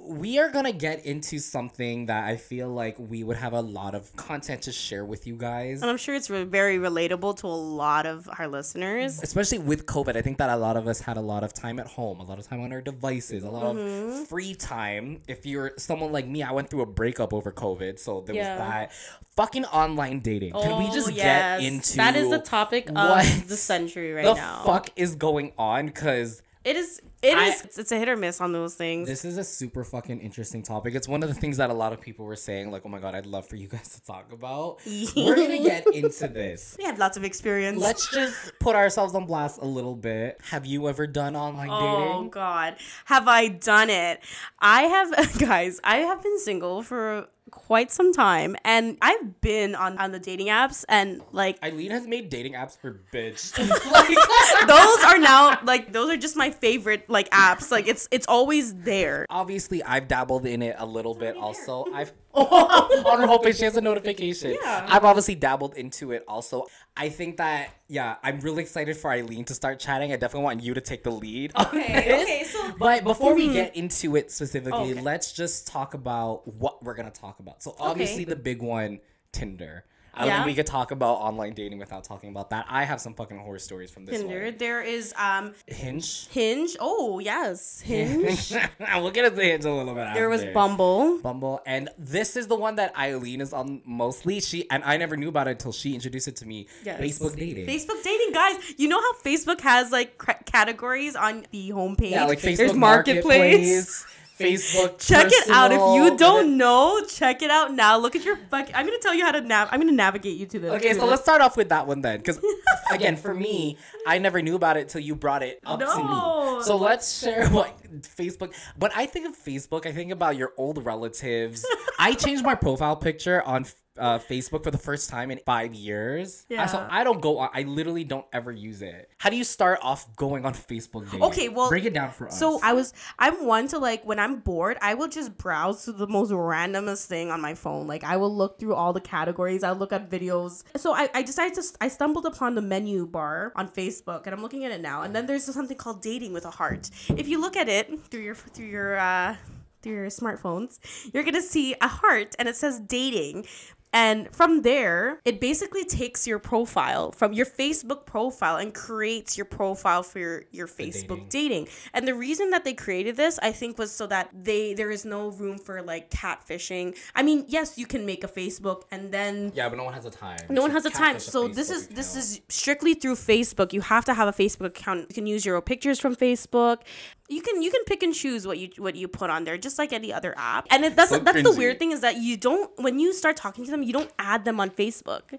we 0.07 0.38
are 0.38 0.49
gonna 0.49 0.73
get 0.73 1.04
into 1.04 1.38
something 1.38 2.07
that 2.07 2.25
I 2.25 2.37
feel 2.37 2.69
like 2.69 2.97
we 2.99 3.23
would 3.23 3.37
have 3.37 3.52
a 3.52 3.61
lot 3.61 3.95
of 3.95 4.14
content 4.16 4.62
to 4.62 4.73
share 4.73 5.04
with 5.04 5.26
you 5.26 5.37
guys, 5.37 5.83
and 5.83 5.90
I'm 5.90 5.97
sure 5.97 6.14
it's 6.14 6.30
re- 6.30 6.45
very 6.45 6.78
relatable 6.78 7.38
to 7.38 7.47
a 7.47 7.49
lot 7.49 8.07
of 8.07 8.28
our 8.38 8.49
listeners, 8.49 9.23
especially 9.23 9.59
with 9.59 9.87
COVID. 9.87 10.16
I 10.16 10.23
think 10.23 10.38
that 10.38 10.50
a 10.50 10.57
lot 10.57 10.76
of 10.76 10.87
us 10.87 11.00
had 11.00 11.16
a 11.16 11.21
lot 11.21 11.45
of 11.45 11.52
time 11.52 11.78
at 11.78 11.87
home, 11.87 12.21
a 12.21 12.25
lot 12.25 12.38
of 12.38 12.47
time 12.47 12.61
on 12.61 12.73
our 12.73 12.80
devices, 12.80 13.45
a 13.45 13.50
lot 13.50 13.75
mm-hmm. 13.75 14.21
of 14.23 14.28
free 14.28 14.54
time. 14.54 15.21
If 15.28 15.47
you're 15.47 15.73
someone 15.76 16.12
like 16.12 16.26
me, 16.26 16.42
I 16.42 16.52
went 16.52 16.71
through 16.71 16.83
a 16.83 16.87
breakup 16.87 17.33
over 17.33 17.52
COVID, 17.52 17.99
so 17.99 18.21
there 18.21 18.35
yeah. 18.37 18.59
was 18.59 18.69
that. 18.69 18.92
Fucking 19.37 19.64
online 19.66 20.21
dating. 20.21 20.52
Can 20.52 20.78
we 20.78 20.90
just 20.92 21.09
oh, 21.09 21.12
yes. 21.12 21.61
get 21.61 21.73
into 21.73 21.97
that? 21.97 22.16
Is 22.16 22.30
the 22.30 22.38
topic 22.38 22.90
of 22.95 23.49
the 23.49 23.57
century 23.57 24.12
right 24.12 24.25
the 24.25 24.35
now. 24.35 24.59
The 24.59 24.66
fuck 24.66 24.90
is 24.97 25.14
going 25.14 25.52
on? 25.57 25.87
Because 25.87 26.42
it 26.62 26.76
is. 26.76 27.00
It 27.23 27.37
I, 27.37 27.49
is. 27.49 27.79
It's 27.79 27.93
a 27.93 27.99
hit 27.99 28.09
or 28.09 28.17
miss 28.17 28.40
on 28.40 28.52
those 28.52 28.75
things. 28.75 29.09
This 29.09 29.25
is 29.25 29.38
a 29.38 29.45
super 29.45 29.83
fucking 29.83 30.21
interesting 30.21 30.62
topic. 30.62 30.95
It's 30.95 31.09
one 31.09 31.23
of 31.23 31.29
the 31.31 31.35
things 31.35 31.57
that 31.57 31.71
a 31.71 31.75
lot 31.75 31.93
of 31.93 32.00
people 32.00 32.26
were 32.26 32.37
saying, 32.37 32.71
like, 32.71 32.83
"Oh 32.85 32.88
my 32.88 32.99
god, 32.99 33.14
I'd 33.14 33.26
love 33.26 33.47
for 33.47 33.57
you 33.57 33.67
guys 33.67 33.88
to 33.95 34.02
talk 34.05 34.31
about." 34.33 34.81
we're 35.17 35.37
gonna 35.37 35.59
get 35.62 35.87
into 35.87 36.29
this. 36.29 36.76
We 36.79 36.85
have 36.85 36.99
lots 36.99 37.17
of 37.17 37.25
experience. 37.25 37.81
Let's 37.81 38.11
just 38.11 38.52
put 38.59 38.76
ourselves 38.76 39.14
on 39.14 39.25
blast 39.25 39.61
a 39.62 39.67
little 39.67 39.97
bit. 39.97 40.38
Have 40.50 40.67
you 40.67 40.88
ever 40.88 41.07
done 41.07 41.35
online 41.35 41.71
oh, 41.71 41.81
dating? 41.81 42.12
Oh 42.12 42.29
god, 42.29 42.76
have 43.07 43.26
I 43.26 43.49
done 43.49 43.88
it? 43.88 44.21
I 44.59 44.83
have, 44.83 45.38
guys. 45.38 45.81
I 45.83 45.99
have 45.99 46.23
been 46.23 46.38
single 46.38 46.83
for 46.83 47.29
quite 47.50 47.90
some 47.90 48.12
time 48.12 48.57
and 48.64 48.97
I've 49.02 49.40
been 49.40 49.75
on, 49.75 49.99
on 49.99 50.12
the 50.12 50.19
dating 50.19 50.49
apps 50.49 50.85
and 50.88 51.21
like 51.33 51.62
Eileen 51.62 51.90
has 51.90 52.07
made 52.07 52.30
dating 52.30 52.54
apps 52.54 52.78
her 52.80 53.00
bitch. 53.12 53.57
like, 53.92 54.66
those 54.66 55.04
are 55.04 55.19
now 55.19 55.59
like 55.64 55.92
those 55.92 56.11
are 56.11 56.16
just 56.16 56.37
my 56.37 56.50
favorite 56.50 57.09
like 57.09 57.28
apps. 57.30 57.71
Like 57.71 57.88
it's 57.88 58.09
it's 58.11 58.26
always 58.26 58.75
there. 58.75 59.26
Obviously 59.30 59.83
I've 59.83 60.09
dabbled 60.09 60.47
in 60.47 60.62
it 60.62 60.76
a 60.78 60.87
little 60.87 61.14
bit 61.14 61.37
also. 61.37 61.87
I've 61.92 62.12
on 62.35 63.21
her 63.21 63.26
homepage 63.26 63.59
she 63.59 63.64
has 63.64 63.76
a 63.76 63.80
notification. 63.80 64.57
Yeah. 64.62 64.87
I've 64.88 65.04
obviously 65.04 65.35
dabbled 65.35 65.75
into 65.75 66.12
it 66.12 66.25
also. 66.28 66.66
I 66.97 67.09
think 67.09 67.39
that 67.39 67.75
yeah, 67.89 68.17
I'm 68.23 68.41
really 68.41 68.63
excited 68.63 68.97
for 68.97 69.11
Eileen 69.11 69.45
to 69.47 69.55
start 69.55 69.81
chatting. 69.81 70.13
I 70.13 70.17
definitely 70.17 70.45
want 70.45 70.63
you 70.63 70.75
to 70.75 70.81
take 70.81 71.03
the 71.03 71.11
lead. 71.11 71.53
Okay. 71.57 72.21
Okay. 72.23 72.45
So 72.45 72.73
But 72.79 73.05
before 73.05 73.35
we 73.35 73.53
get 73.53 73.77
into 73.77 74.17
it 74.17 74.31
specifically, 74.31 74.93
okay. 74.93 75.01
let's 75.01 75.33
just 75.33 75.67
talk 75.67 75.95
about 75.95 76.47
what 76.47 76.83
we're 76.83 76.95
gonna 76.95 77.11
talk 77.11 77.41
about. 77.41 77.63
So 77.63 77.75
obviously 77.79 78.23
okay. 78.23 78.31
the 78.31 78.37
big 78.37 78.63
one, 78.63 79.01
Tinder. 79.33 79.85
I 80.14 80.21
don't 80.21 80.29
yeah. 80.29 80.37
think 80.37 80.47
we 80.47 80.55
could 80.55 80.67
talk 80.67 80.90
about 80.90 81.14
online 81.14 81.55
dating 81.55 81.79
without 81.79 82.05
talking 82.05 82.31
about 82.31 82.50
that. 82.50 82.67
I 82.69 82.85
have 82.85 83.00
some 83.00 83.14
fucking 83.14 83.38
horror 83.38 83.59
stories 83.59 83.90
from 83.90 84.05
this 84.05 84.21
Tinder. 84.21 84.45
One. 84.45 84.57
There 84.59 84.83
is 84.83 85.14
um 85.19 85.55
Hinge. 85.67 86.29
Hinge. 86.29 86.76
Oh 86.81 87.19
yes, 87.19 87.81
Hinge. 87.81 88.55
we'll 88.97 89.11
get 89.11 89.25
into 89.25 89.37
the 89.37 89.45
Hinge 89.45 89.64
a 89.64 89.73
little 89.73 89.95
bit. 89.95 90.09
There 90.14 90.29
was 90.29 90.45
Bumble. 90.47 91.19
Bumble, 91.21 91.61
and 91.67 91.88
this 91.99 92.37
is 92.37 92.47
the 92.47 92.57
one 92.57 92.76
that 92.76 92.97
Eileen 92.97 93.40
is 93.40 93.52
on 93.52 93.83
mostly. 93.85 94.40
She 94.40 94.69
and 94.71 94.83
I 94.85 94.97
never 94.97 95.17
knew 95.17 95.29
about 95.29 95.49
it 95.49 95.52
until 95.52 95.73
she 95.73 95.95
introduced 95.95 96.29
it 96.29 96.37
to 96.37 96.47
me. 96.47 96.67
Yes. 96.85 97.00
Facebook 97.00 97.37
dating. 97.37 97.67
Facebook 97.67 98.02
dating, 98.02 98.33
guys. 98.33 98.57
You 98.76 98.88
know 98.88 99.00
how 99.00 99.12
Facebook 99.25 99.61
has 99.61 99.90
like 99.93 100.21
c- 100.23 100.33
categories 100.45 101.17
on 101.17 101.47
the 101.50 101.71
homepage. 101.71 102.11
Yeah, 102.11 102.25
like 102.25 102.40
Facebook 102.40 102.57
There's 102.57 102.75
Marketplace. 102.75 103.25
Marketplace 103.25 104.07
Facebook. 104.41 105.07
Check 105.07 105.29
it 105.31 105.51
out 105.51 105.73
if 105.73 105.81
you 105.81 106.17
don't 106.17 106.57
know. 106.57 107.03
Check 107.09 107.43
it 107.43 107.51
out 107.51 107.75
now. 107.75 107.99
Look 107.99 108.17
at 108.17 108.25
your 108.25 108.37
fuck. 108.37 108.69
I'm 108.75 108.87
gonna 108.87 108.99
tell 108.99 109.15
you 109.15 109.25
how 109.25 109.33
to 109.33 109.41
nav. 109.41 109.69
I'm 109.71 109.81
gonna 109.81 109.93
navigate 109.93 110.39
you 110.39 110.47
to 110.47 110.59
this. 110.59 110.73
Okay, 110.73 110.95
so 110.95 111.07
let's 111.07 111.23
start 111.23 111.41
off 111.41 111.57
with 111.57 111.69
that 111.69 111.87
one 111.87 112.01
then, 112.01 112.19
because 112.19 112.41
again, 112.93 113.17
for 113.17 113.35
me, 113.35 113.77
I 114.07 114.19
never 114.19 114.43
knew 114.43 114.57
about 114.57 114.77
it 114.77 114.89
till 114.89 115.01
you 115.01 115.15
brought 115.15 115.43
it 115.43 115.61
up 115.65 115.81
no. 115.81 115.95
to 115.95 116.59
me. 116.59 116.65
So 116.65 116.77
let's 116.77 117.21
share 117.21 117.49
what 117.51 117.77
Facebook. 118.03 118.55
When 118.77 118.91
I 118.95 119.07
think 119.07 119.29
of 119.29 119.37
Facebook, 119.37 119.87
I 119.87 119.93
think 119.93 120.13
about 120.13 120.37
your 120.37 120.53
old 120.57 120.85
relatives. 120.85 121.65
I 121.99 122.15
changed 122.15 122.45
my 122.45 122.55
profile 122.55 122.97
picture 122.97 123.43
on 123.43 123.65
uh, 123.99 124.19
Facebook 124.19 124.63
for 124.65 124.71
the 124.71 124.79
first 124.79 125.11
time 125.11 125.31
in 125.31 125.39
five 125.45 125.75
years. 125.75 126.47
Yeah. 126.49 126.67
So 126.67 126.87
I 126.91 127.05
don't 127.05 127.21
go 127.21 127.39
on. 127.39 127.51
I 127.53 127.63
literally 127.63 128.05
don't 128.05 128.27
ever 128.33 128.53
use 128.53 128.83
it. 128.83 129.11
How 129.19 129.31
do 129.31 129.37
you 129.37 129.45
start 129.45 129.79
off 129.83 130.15
going 130.17 130.45
on 130.47 130.55
Facebook 130.55 131.07
dating? 131.07 131.23
Okay, 131.25 131.49
well, 131.49 131.69
break 131.69 131.85
it 131.85 131.95
down 131.95 132.11
for 132.11 132.29
us. 132.29 132.39
So 132.39 132.61
I 132.63 132.73
was, 132.73 132.93
I'm 133.19 133.45
one 133.45 133.69
to 133.69 133.79
like 133.79 134.05
when 134.05 134.19
I'm 134.19 134.41
bored, 134.41 134.79
I 134.81 134.95
will 134.95 135.09
just 135.09 135.37
browse 135.37 135.85
to 135.85 135.93
the 135.93 136.07
most 136.07 136.31
randomest 136.31 137.07
thing 137.07 137.31
on 137.31 137.41
my 137.41 137.55
phone. 137.55 137.87
Like 137.87 138.05
I 138.05 138.17
will 138.17 138.35
look 138.35 138.59
through 138.59 138.75
all 138.75 138.93
the 138.93 139.01
categories. 139.01 139.63
I 139.63 139.73
look 139.73 139.93
at 139.93 140.09
videos. 140.09 140.63
So 140.77 140.95
I, 140.95 141.09
I 141.15 141.23
decided 141.23 141.55
to, 141.55 141.63
I 141.81 141.89
stumbled 141.89 142.27
upon 142.27 142.55
the 142.55 142.63
menu 142.63 143.07
bar 143.07 143.53
on 143.57 143.69
Facebook, 143.69 144.26
and 144.26 144.35
I'm 144.35 144.43
looking 144.43 144.65
at 144.65 144.73
it 144.73 144.81
now. 144.81 145.03
And 145.03 145.15
then 145.15 145.26
there's 145.26 145.45
something 145.45 145.76
called 145.76 146.00
dating 146.00 146.33
with 146.33 146.45
a 146.45 146.50
heart. 146.50 146.91
If 147.09 147.29
you 147.29 147.41
look 147.41 147.57
at 147.57 147.69
it 147.69 148.05
through 148.05 148.21
your 148.23 148.35
through 148.35 148.67
your 148.67 148.99
uh 148.99 149.37
through 149.83 149.95
your 149.95 150.07
smartphones, 150.07 150.79
you're 151.13 151.23
gonna 151.25 151.43
see 151.43 151.75
a 151.81 151.89
heart 151.89 152.35
and 152.39 152.49
it 152.49 152.57
says 152.57 152.81
dating. 152.81 153.47
And 153.93 154.29
from 154.35 154.63
there, 154.63 155.21
it 155.25 155.41
basically 155.41 155.85
takes 155.85 156.26
your 156.26 156.39
profile 156.39 157.11
from 157.13 157.33
your 157.33 157.47
Facebook 157.47 158.07
profile 158.07 158.57
and 158.57 158.73
creates 158.73 159.37
your 159.37 159.47
profile 159.47 160.03
for 160.03 160.19
your, 160.19 160.45
your 160.53 160.69
Facebook 160.69 161.29
dating. 161.29 161.65
dating. 161.65 161.69
And 161.93 162.07
the 162.07 162.15
reason 162.15 162.50
that 162.50 162.65
they 162.65 162.73
created 162.73 163.17
this, 163.17 163.39
I 163.43 163.50
think, 163.50 163.79
was 163.79 163.91
so 163.91 164.07
that 164.07 164.31
they 164.33 164.75
there 164.75 164.91
is 164.91 165.05
no 165.05 165.29
room 165.29 165.59
for 165.59 165.83
like 165.83 166.11
catfishing. 166.11 166.97
I 167.15 167.23
mean, 167.23 167.45
yes, 167.49 167.79
you 167.79 167.87
can 167.87 168.07
make 168.07 168.23
a 168.23 168.29
Facebook 168.29 168.83
and 168.93 169.11
then 169.11 169.53
Yeah, 169.55 169.69
but 169.69 169.76
no 169.76 169.85
one 169.85 169.95
has 169.95 170.05
the 170.05 170.11
time. 170.11 170.39
No 170.49 170.63
one 170.63 170.71
has 170.71 170.85
the 170.85 170.91
time. 170.91 171.19
So 171.19 171.49
this 171.49 171.71
is 171.71 171.85
account. 171.85 171.97
this 171.97 172.17
is 172.17 172.41
strictly 172.49 172.95
through 172.95 173.17
Facebook. 173.17 173.73
You 173.73 173.81
have 173.81 174.05
to 174.05 174.15
have 174.15 174.29
a 174.29 174.33
Facebook 174.33 174.67
account. 174.67 175.07
You 175.09 175.15
can 175.15 175.26
use 175.26 175.45
your 175.45 175.57
own 175.57 175.63
pictures 175.63 175.99
from 175.99 176.15
Facebook 176.15 176.83
you 177.30 177.40
can 177.40 177.62
you 177.62 177.71
can 177.71 177.84
pick 177.84 178.02
and 178.02 178.12
choose 178.12 178.47
what 178.47 178.58
you 178.58 178.69
what 178.78 178.97
you 178.97 179.06
put 179.06 179.30
on 179.30 179.45
there 179.45 179.56
just 179.56 179.78
like 179.78 179.93
any 179.93 180.12
other 180.12 180.34
app. 180.36 180.66
And 180.71 180.84
it, 180.84 180.97
that's 180.97 181.10
so 181.10 181.19
that's 181.19 181.43
the 181.43 181.52
weird 181.52 181.78
thing 181.78 181.93
is 181.93 182.00
that 182.00 182.16
you 182.16 182.36
don't 182.36 182.71
when 182.76 182.99
you 182.99 183.12
start 183.12 183.36
talking 183.36 183.64
to 183.64 183.71
them 183.71 183.82
you 183.82 183.93
don't 183.93 184.10
add 184.19 184.45
them 184.45 184.58
on 184.58 184.71
facebook. 184.71 185.38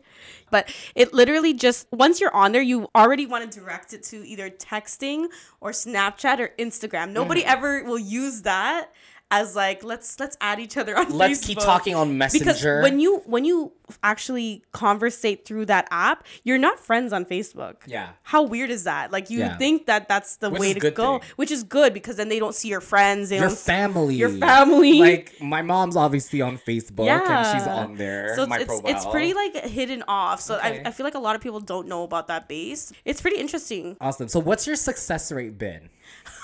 But 0.50 0.74
it 0.96 1.14
literally 1.14 1.54
just 1.54 1.88
once 1.92 2.22
you're 2.22 2.34
on 2.34 2.54
there 2.54 2.62
you 2.62 2.88
already 2.96 3.26
want 3.26 3.52
to 3.52 3.60
direct 3.60 3.94
it 3.94 4.04
to 4.04 4.26
either 4.26 4.50
texting 4.50 5.28
or 5.60 5.72
snapchat 5.72 6.40
or 6.40 6.52
instagram. 6.58 7.12
Nobody 7.12 7.42
mm. 7.42 7.48
ever 7.48 7.84
will 7.84 8.00
use 8.00 8.44
that 8.44 8.90
as 9.32 9.56
like 9.56 9.84
let's 9.84 10.20
let's 10.20 10.38
add 10.42 10.60
each 10.60 10.78
other 10.78 10.98
on 10.98 11.10
let's 11.10 11.40
Facebook. 11.40 11.48
keep 11.48 11.60
talking 11.60 11.96
on 11.96 12.18
messenger. 12.18 12.46
because 12.46 12.64
when 12.84 13.00
you 13.00 13.24
when 13.26 13.46
you 13.46 13.72
actually 14.04 14.62
conversate 14.74 15.46
through 15.46 15.66
that 15.66 15.88
app 15.92 16.26
you're 16.44 16.58
not 16.58 16.80
friends 16.80 17.12
on 17.12 17.26
facebook. 17.26 17.78
Yeah. 17.88 18.10
How 18.24 18.44
weird 18.44 18.70
is 18.70 18.84
that? 18.84 19.12
Like 19.12 19.30
you 19.30 19.40
yeah. 19.40 19.58
think 19.58 19.86
that 19.88 20.08
that's 20.08 20.38
the 20.38 20.50
which 20.50 20.60
way 20.60 20.74
to 20.74 20.92
go 20.92 21.20
thing. 21.20 21.30
which 21.38 21.52
is 21.52 21.64
good 21.64 21.94
because 21.94 22.18
then 22.18 22.30
they 22.30 22.40
don't 22.40 22.56
see 22.56 22.68
your 22.68 22.82
friends 22.82 23.30
they 23.30 23.40
your 23.40 23.50
family. 23.50 24.16
your 24.16 24.30
family. 24.30 25.00
Like 25.12 25.42
my 25.42 25.62
mom's 25.62 25.96
obviously 25.96 26.42
on 26.42 26.58
facebook 26.58 27.06
yeah. 27.06 27.22
and 27.22 27.60
she's 27.60 27.68
on 27.68 27.96
there 27.96 28.36
so 28.36 28.44
it's, 28.44 28.56
it's, 28.56 28.82
it's, 28.86 29.06
pretty 29.06 29.34
like 29.34 29.56
hidden 29.56 30.04
off. 30.08 30.42
So 30.42 30.58
okay. 30.58 30.82
I, 30.86 30.90
I 30.90 30.92
feel 30.92 31.06
like 31.06 31.16
a 31.16 31.20
lot 31.20 31.36
of 31.36 31.42
people 31.42 31.60
don't 31.60 31.88
know 31.88 32.04
about 32.04 32.28
that 32.28 32.48
base. 32.48 32.92
It's 33.06 33.22
pretty 33.22 33.38
interesting. 33.38 33.98
Awesome. 34.02 34.28
So 34.28 34.40
what's 34.40 34.68
your 34.68 34.76
success 34.76 35.32
rate 35.32 35.58
been 35.58 35.90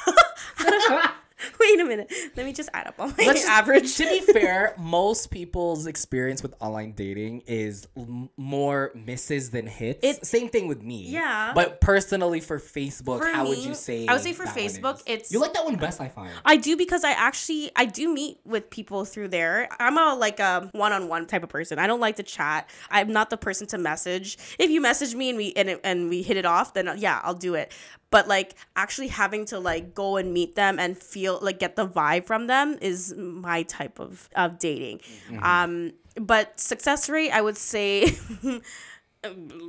Wait 1.59 1.79
a 1.79 1.85
minute. 1.85 2.11
Let 2.35 2.45
me 2.45 2.53
just 2.53 2.69
add 2.73 2.87
up 2.87 2.95
all 2.99 3.07
my 3.09 3.25
Let's 3.25 3.45
average. 3.45 3.95
to 3.97 4.05
be 4.05 4.21
fair, 4.21 4.73
most 4.79 5.29
people's 5.29 5.85
experience 5.85 6.41
with 6.41 6.55
online 6.59 6.93
dating 6.93 7.43
is 7.45 7.87
l- 7.95 8.29
more 8.37 8.91
misses 8.95 9.51
than 9.51 9.67
hits. 9.67 9.99
It's 10.03 10.27
same 10.27 10.49
thing 10.49 10.67
with 10.67 10.81
me. 10.81 11.09
Yeah. 11.09 11.51
But 11.53 11.79
personally, 11.79 12.39
for 12.39 12.59
Facebook, 12.59 13.19
for 13.19 13.27
how 13.27 13.43
me, 13.43 13.49
would 13.49 13.59
you 13.59 13.75
say? 13.75 14.07
I 14.07 14.13
would 14.13 14.23
say 14.23 14.33
for 14.33 14.45
Facebook, 14.45 15.01
it's 15.05 15.31
you 15.31 15.39
like 15.39 15.53
that 15.53 15.65
one 15.65 15.75
best. 15.75 16.01
I 16.01 16.09
find 16.09 16.31
I 16.45 16.57
do 16.57 16.75
because 16.75 17.03
I 17.03 17.11
actually 17.11 17.71
I 17.75 17.85
do 17.85 18.11
meet 18.11 18.39
with 18.45 18.69
people 18.69 19.05
through 19.05 19.29
there. 19.29 19.67
I'm 19.79 19.97
a 19.97 20.15
like 20.15 20.39
a 20.39 20.69
one 20.73 20.91
on 20.91 21.07
one 21.07 21.27
type 21.27 21.43
of 21.43 21.49
person. 21.49 21.77
I 21.77 21.87
don't 21.87 21.99
like 21.99 22.15
to 22.15 22.23
chat. 22.23 22.69
I'm 22.89 23.11
not 23.11 23.29
the 23.29 23.37
person 23.37 23.67
to 23.67 23.77
message. 23.77 24.37
If 24.57 24.71
you 24.71 24.81
message 24.81 25.13
me 25.13 25.29
and 25.29 25.37
we 25.37 25.53
and, 25.55 25.79
and 25.83 26.09
we 26.09 26.23
hit 26.23 26.37
it 26.37 26.45
off, 26.45 26.73
then 26.73 26.91
yeah, 26.97 27.21
I'll 27.23 27.33
do 27.33 27.53
it 27.53 27.73
but 28.09 28.27
like 28.27 28.55
actually 28.75 29.09
having 29.09 29.45
to 29.45 29.59
like 29.59 29.93
go 29.93 30.17
and 30.17 30.33
meet 30.33 30.55
them 30.55 30.79
and 30.79 30.97
feel 30.97 31.26
like 31.35 31.59
get 31.59 31.75
the 31.75 31.87
vibe 31.87 32.25
from 32.25 32.47
them 32.47 32.77
is 32.81 33.13
my 33.15 33.63
type 33.63 33.99
of 33.99 34.29
of 34.35 34.59
dating 34.59 34.99
mm-hmm. 35.29 35.43
um 35.43 35.91
but 36.19 36.59
success 36.59 37.09
rate 37.09 37.31
i 37.31 37.41
would 37.41 37.57
say 37.57 38.17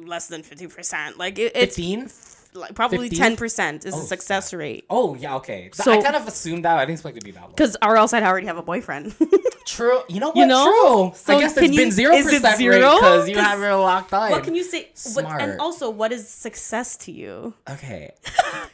less 0.04 0.28
than 0.28 0.42
50% 0.42 1.16
like 1.16 1.38
it, 1.38 1.52
it's 1.54 1.76
15 1.76 2.10
like 2.54 2.74
probably 2.74 3.08
ten 3.08 3.36
percent 3.36 3.84
is 3.84 3.94
oh, 3.94 4.00
the 4.00 4.06
success 4.06 4.52
rate. 4.52 4.84
Oh 4.90 5.14
yeah, 5.14 5.36
okay. 5.36 5.70
So, 5.72 5.92
I 5.92 6.02
kind 6.02 6.16
of 6.16 6.26
assumed 6.26 6.64
that. 6.64 6.76
I 6.76 6.82
didn't 6.82 6.94
expect 6.94 7.16
it 7.16 7.20
to 7.20 7.24
be 7.24 7.32
that 7.32 7.42
low. 7.42 7.48
Because 7.48 7.76
or 7.82 7.96
else 7.96 8.12
I'd 8.12 8.22
already 8.22 8.46
have 8.46 8.56
a 8.56 8.62
boyfriend. 8.62 9.14
True. 9.68 10.00
You 10.08 10.18
know 10.20 10.28
what? 10.28 10.36
You 10.36 10.46
know? 10.46 10.64
True. 10.64 11.12
So 11.14 11.36
I 11.36 11.40
guess 11.40 11.54
it's 11.56 11.70
you- 11.72 11.76
been 11.78 11.90
zero 11.90 12.16
percent 12.16 12.58
because 12.58 13.28
you 13.28 13.34
'Cause 13.34 13.44
have 13.44 13.60
it 13.62 13.74
locked 13.74 14.12
on. 14.14 14.30
What 14.30 14.42
can 14.42 14.54
you 14.54 14.64
say? 14.64 14.84
What, 14.88 14.98
Smart. 14.98 15.42
and 15.42 15.60
also, 15.60 15.90
what 15.90 16.10
is 16.10 16.26
success 16.26 16.96
to 17.04 17.12
you? 17.12 17.52
Okay. 17.68 18.12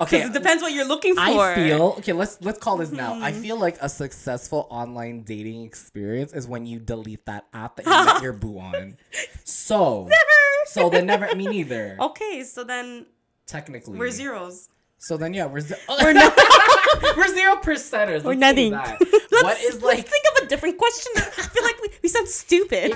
Okay. 0.01 0.23
it 0.23 0.33
depends 0.33 0.61
what 0.63 0.73
you're 0.73 0.85
looking 0.87 1.15
for. 1.15 1.21
I 1.21 1.55
feel 1.55 1.95
okay. 1.99 2.13
Let's 2.13 2.39
let's 2.41 2.59
call 2.59 2.77
this 2.79 2.91
now. 2.91 3.15
I 3.15 3.31
Mm-hmm. 3.33 3.43
feel 3.43 3.59
like 3.61 3.77
a 3.81 3.89
successful 3.89 4.67
online 4.71 5.23
dating 5.23 5.63
experience 5.65 6.33
is 6.33 6.49
when 6.49 6.67
you 6.67 6.79
delete 6.81 7.25
that 7.27 7.45
app 7.53 7.77
that 7.77 7.87
you 7.87 7.91
met 8.05 8.23
your 8.23 8.33
boo 8.43 8.59
on. 8.59 8.97
So 9.45 10.03
Never. 10.05 10.41
So 10.67 10.91
then 10.91 11.07
never. 11.07 11.35
Me 11.37 11.47
neither. 11.47 11.97
Okay, 12.01 12.43
so 12.45 12.65
then 12.65 13.07
Technically, 13.47 13.99
we're 13.99 14.11
zeros. 14.11 14.69
So 15.05 15.19
then 15.19 15.35
yeah, 15.35 15.45
we're 15.45 15.61
ze- 15.61 15.75
oh. 15.87 15.99
We're 16.03 16.15
not. 16.15 16.35
we're 17.19 17.29
zero 17.29 17.57
percenters. 17.57 18.25
We're 18.25 18.33
nothing. 18.33 18.71
that. 18.71 18.99
What 19.45 19.61
is 19.61 19.83
let's 19.83 20.09
think 20.09 20.25
of 20.33 20.45
a 20.45 20.49
different 20.49 20.79
question. 20.79 21.13
I 21.17 21.21
feel 21.21 21.63
like 21.63 21.79
we, 21.83 21.89
we 22.03 22.09
sound 22.09 22.27
stupid. 22.27 22.95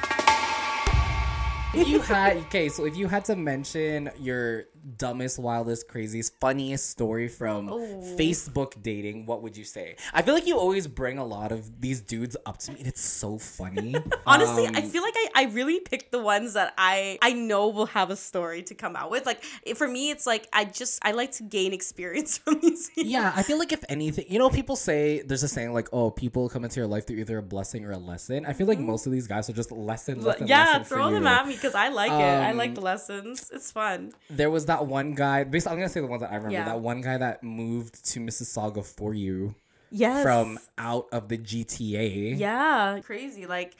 if 1.74 1.86
you 1.86 2.00
had 2.00 2.38
okay? 2.48 2.70
So 2.70 2.86
if 2.86 2.96
you 2.96 3.08
had 3.08 3.26
to 3.26 3.36
mention 3.36 4.10
your 4.18 4.64
dumbest, 4.96 5.38
wildest, 5.38 5.88
craziest, 5.88 6.38
funniest 6.40 6.88
story 6.90 7.29
from 7.29 7.68
Oh. 7.68 8.03
Facebook 8.18 8.83
dating, 8.83 9.27
what 9.27 9.42
would 9.42 9.57
you 9.57 9.64
say? 9.64 9.96
I 10.14 10.22
feel 10.22 10.35
like 10.35 10.46
you 10.46 10.57
always 10.59 10.87
bring 10.87 11.18
a 11.18 11.24
lot 11.27 11.53
of 11.53 11.81
these 11.81 12.01
dudes 12.01 12.37
up 12.46 12.59
to 12.59 12.72
me, 12.72 12.79
and 12.79 12.88
it's 12.88 13.01
so 13.01 13.38
funny. 13.38 13.94
Honestly, 14.27 14.66
I 14.66 14.81
Um, 14.81 14.88
feel 14.90 15.03
like 15.03 15.14
I, 15.16 15.29
I 15.35 15.44
really 15.46 15.81
picked 15.81 16.12
the 16.12 16.22
ones 16.22 16.55
that 16.55 16.74
I 16.79 17.18
I 17.22 17.33
know 17.33 17.68
will 17.68 17.87
have 17.87 18.11
a 18.11 18.16
story 18.16 18.62
to 18.64 18.74
come 18.74 18.96
out 18.96 19.11
with. 19.11 19.27
Like 19.27 19.44
for 19.77 19.88
me, 19.88 20.11
it's 20.11 20.27
like 20.27 20.46
I 20.53 20.64
just 20.64 20.98
I 21.05 21.12
like 21.12 21.33
to 21.33 21.42
gain 21.42 21.72
experience 21.72 22.38
from 22.42 22.61
these. 22.61 22.90
people. 22.90 23.11
Yeah, 23.11 23.33
I 23.35 23.42
feel 23.42 23.59
like 23.59 23.72
if 23.72 23.85
anything, 23.88 24.27
you 24.29 24.38
know, 24.38 24.51
people 24.51 24.77
say 24.77 25.22
there's 25.22 25.42
a 25.42 25.48
saying 25.48 25.72
like, 25.72 25.88
"Oh, 25.92 26.11
people 26.11 26.48
come 26.48 26.64
into 26.64 26.81
your 26.81 26.87
life 26.87 27.07
through 27.07 27.16
either 27.18 27.38
a 27.38 27.42
blessing 27.42 27.85
or 27.85 27.92
a 27.92 27.98
lesson." 27.98 28.46
I 28.46 28.53
feel 28.53 28.66
like 28.66 28.79
most 28.79 29.07
of 29.07 29.12
these 29.12 29.27
guys 29.27 29.48
are 29.51 29.53
just 29.53 29.72
lesson, 29.72 30.22
lesson, 30.22 30.46
yeah, 30.46 30.64
lesson 30.79 30.85
throw 30.85 31.11
them 31.11 31.24
you. 31.24 31.29
at 31.29 31.46
me 31.46 31.55
because 31.55 31.74
I 31.74 31.88
like 31.88 32.11
it. 32.12 32.14
I 32.48 32.53
like 32.53 32.70
Um, 32.70 32.74
the 32.74 32.81
lessons. 32.83 33.51
It's 33.53 33.70
fun. 33.72 34.12
There 34.31 34.51
was 34.51 34.66
that 34.66 34.77
one 34.86 35.14
guy. 35.14 35.44
Basically, 35.44 35.72
I'm 35.72 35.78
gonna 35.78 35.88
say 35.88 36.00
the 36.00 36.06
ones 36.06 36.22
that 36.22 36.30
I 36.30 36.36
remember. 36.36 36.52
Yeah. 36.52 36.64
That 36.66 36.80
one 36.80 37.00
guy 37.00 37.16
that 37.18 37.42
moved 37.42 38.04
to 38.12 38.20
Mississauga 38.20 38.84
for 38.84 39.14
you 39.14 39.54
Yes. 39.90 40.22
from 40.22 40.58
out 40.76 41.06
of 41.12 41.28
the 41.28 41.38
GTA. 41.38 42.38
yeah, 42.38 43.00
crazy. 43.02 43.46
Like, 43.46 43.74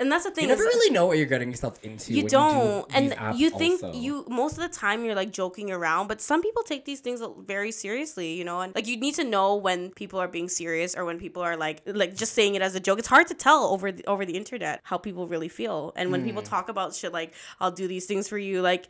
and 0.00 0.10
that's 0.10 0.24
the 0.24 0.30
thing. 0.30 0.44
You 0.44 0.48
never 0.48 0.62
really 0.64 0.90
know 0.90 1.06
what 1.06 1.18
you're 1.18 1.26
getting 1.26 1.50
yourself 1.50 1.78
into. 1.84 2.12
you 2.14 2.26
don't 2.26 2.88
do 2.88 3.00
these 3.00 3.12
and 3.12 3.38
you 3.38 3.50
think 3.50 3.82
also. 3.82 3.96
you 3.96 4.24
most 4.28 4.54
of 4.58 4.62
the 4.62 4.68
time 4.76 5.04
you're 5.04 5.14
like 5.14 5.30
joking 5.30 5.70
around 5.70 6.08
but 6.08 6.20
some 6.20 6.42
people 6.42 6.62
take 6.64 6.84
these 6.86 6.98
things 7.00 7.22
very 7.46 7.70
seriously 7.70 8.32
you 8.32 8.42
know 8.42 8.60
and 8.62 8.74
like 8.74 8.86
you 8.88 8.96
need 8.96 9.14
to 9.14 9.22
know 9.22 9.54
when 9.54 9.90
people 9.90 10.18
are 10.18 10.26
being 10.26 10.48
serious 10.48 10.96
or 10.96 11.04
when 11.04 11.18
people 11.20 11.40
are 11.42 11.56
like 11.56 11.82
like 11.86 12.16
just 12.16 12.32
saying 12.32 12.54
it 12.56 12.62
as 12.62 12.74
a 12.74 12.80
joke 12.80 12.98
it's 12.98 13.06
hard 13.06 13.28
to 13.28 13.34
tell 13.34 13.64
over 13.66 13.92
the, 13.92 14.02
over 14.06 14.24
the 14.24 14.34
internet 14.36 14.80
how 14.82 14.96
people 14.98 15.28
really 15.28 15.48
feel 15.48 15.92
and 15.94 16.10
when 16.10 16.20
Hmm. 16.22 16.26
people 16.26 16.42
talk 16.42 16.68
about 16.70 16.94
shit 16.94 17.12
like 17.12 17.32
i'll 17.60 17.70
do 17.70 17.86
these 17.86 18.06
things 18.06 18.26
for 18.28 18.38
you 18.38 18.60
like 18.62 18.88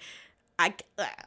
I, 0.59 0.75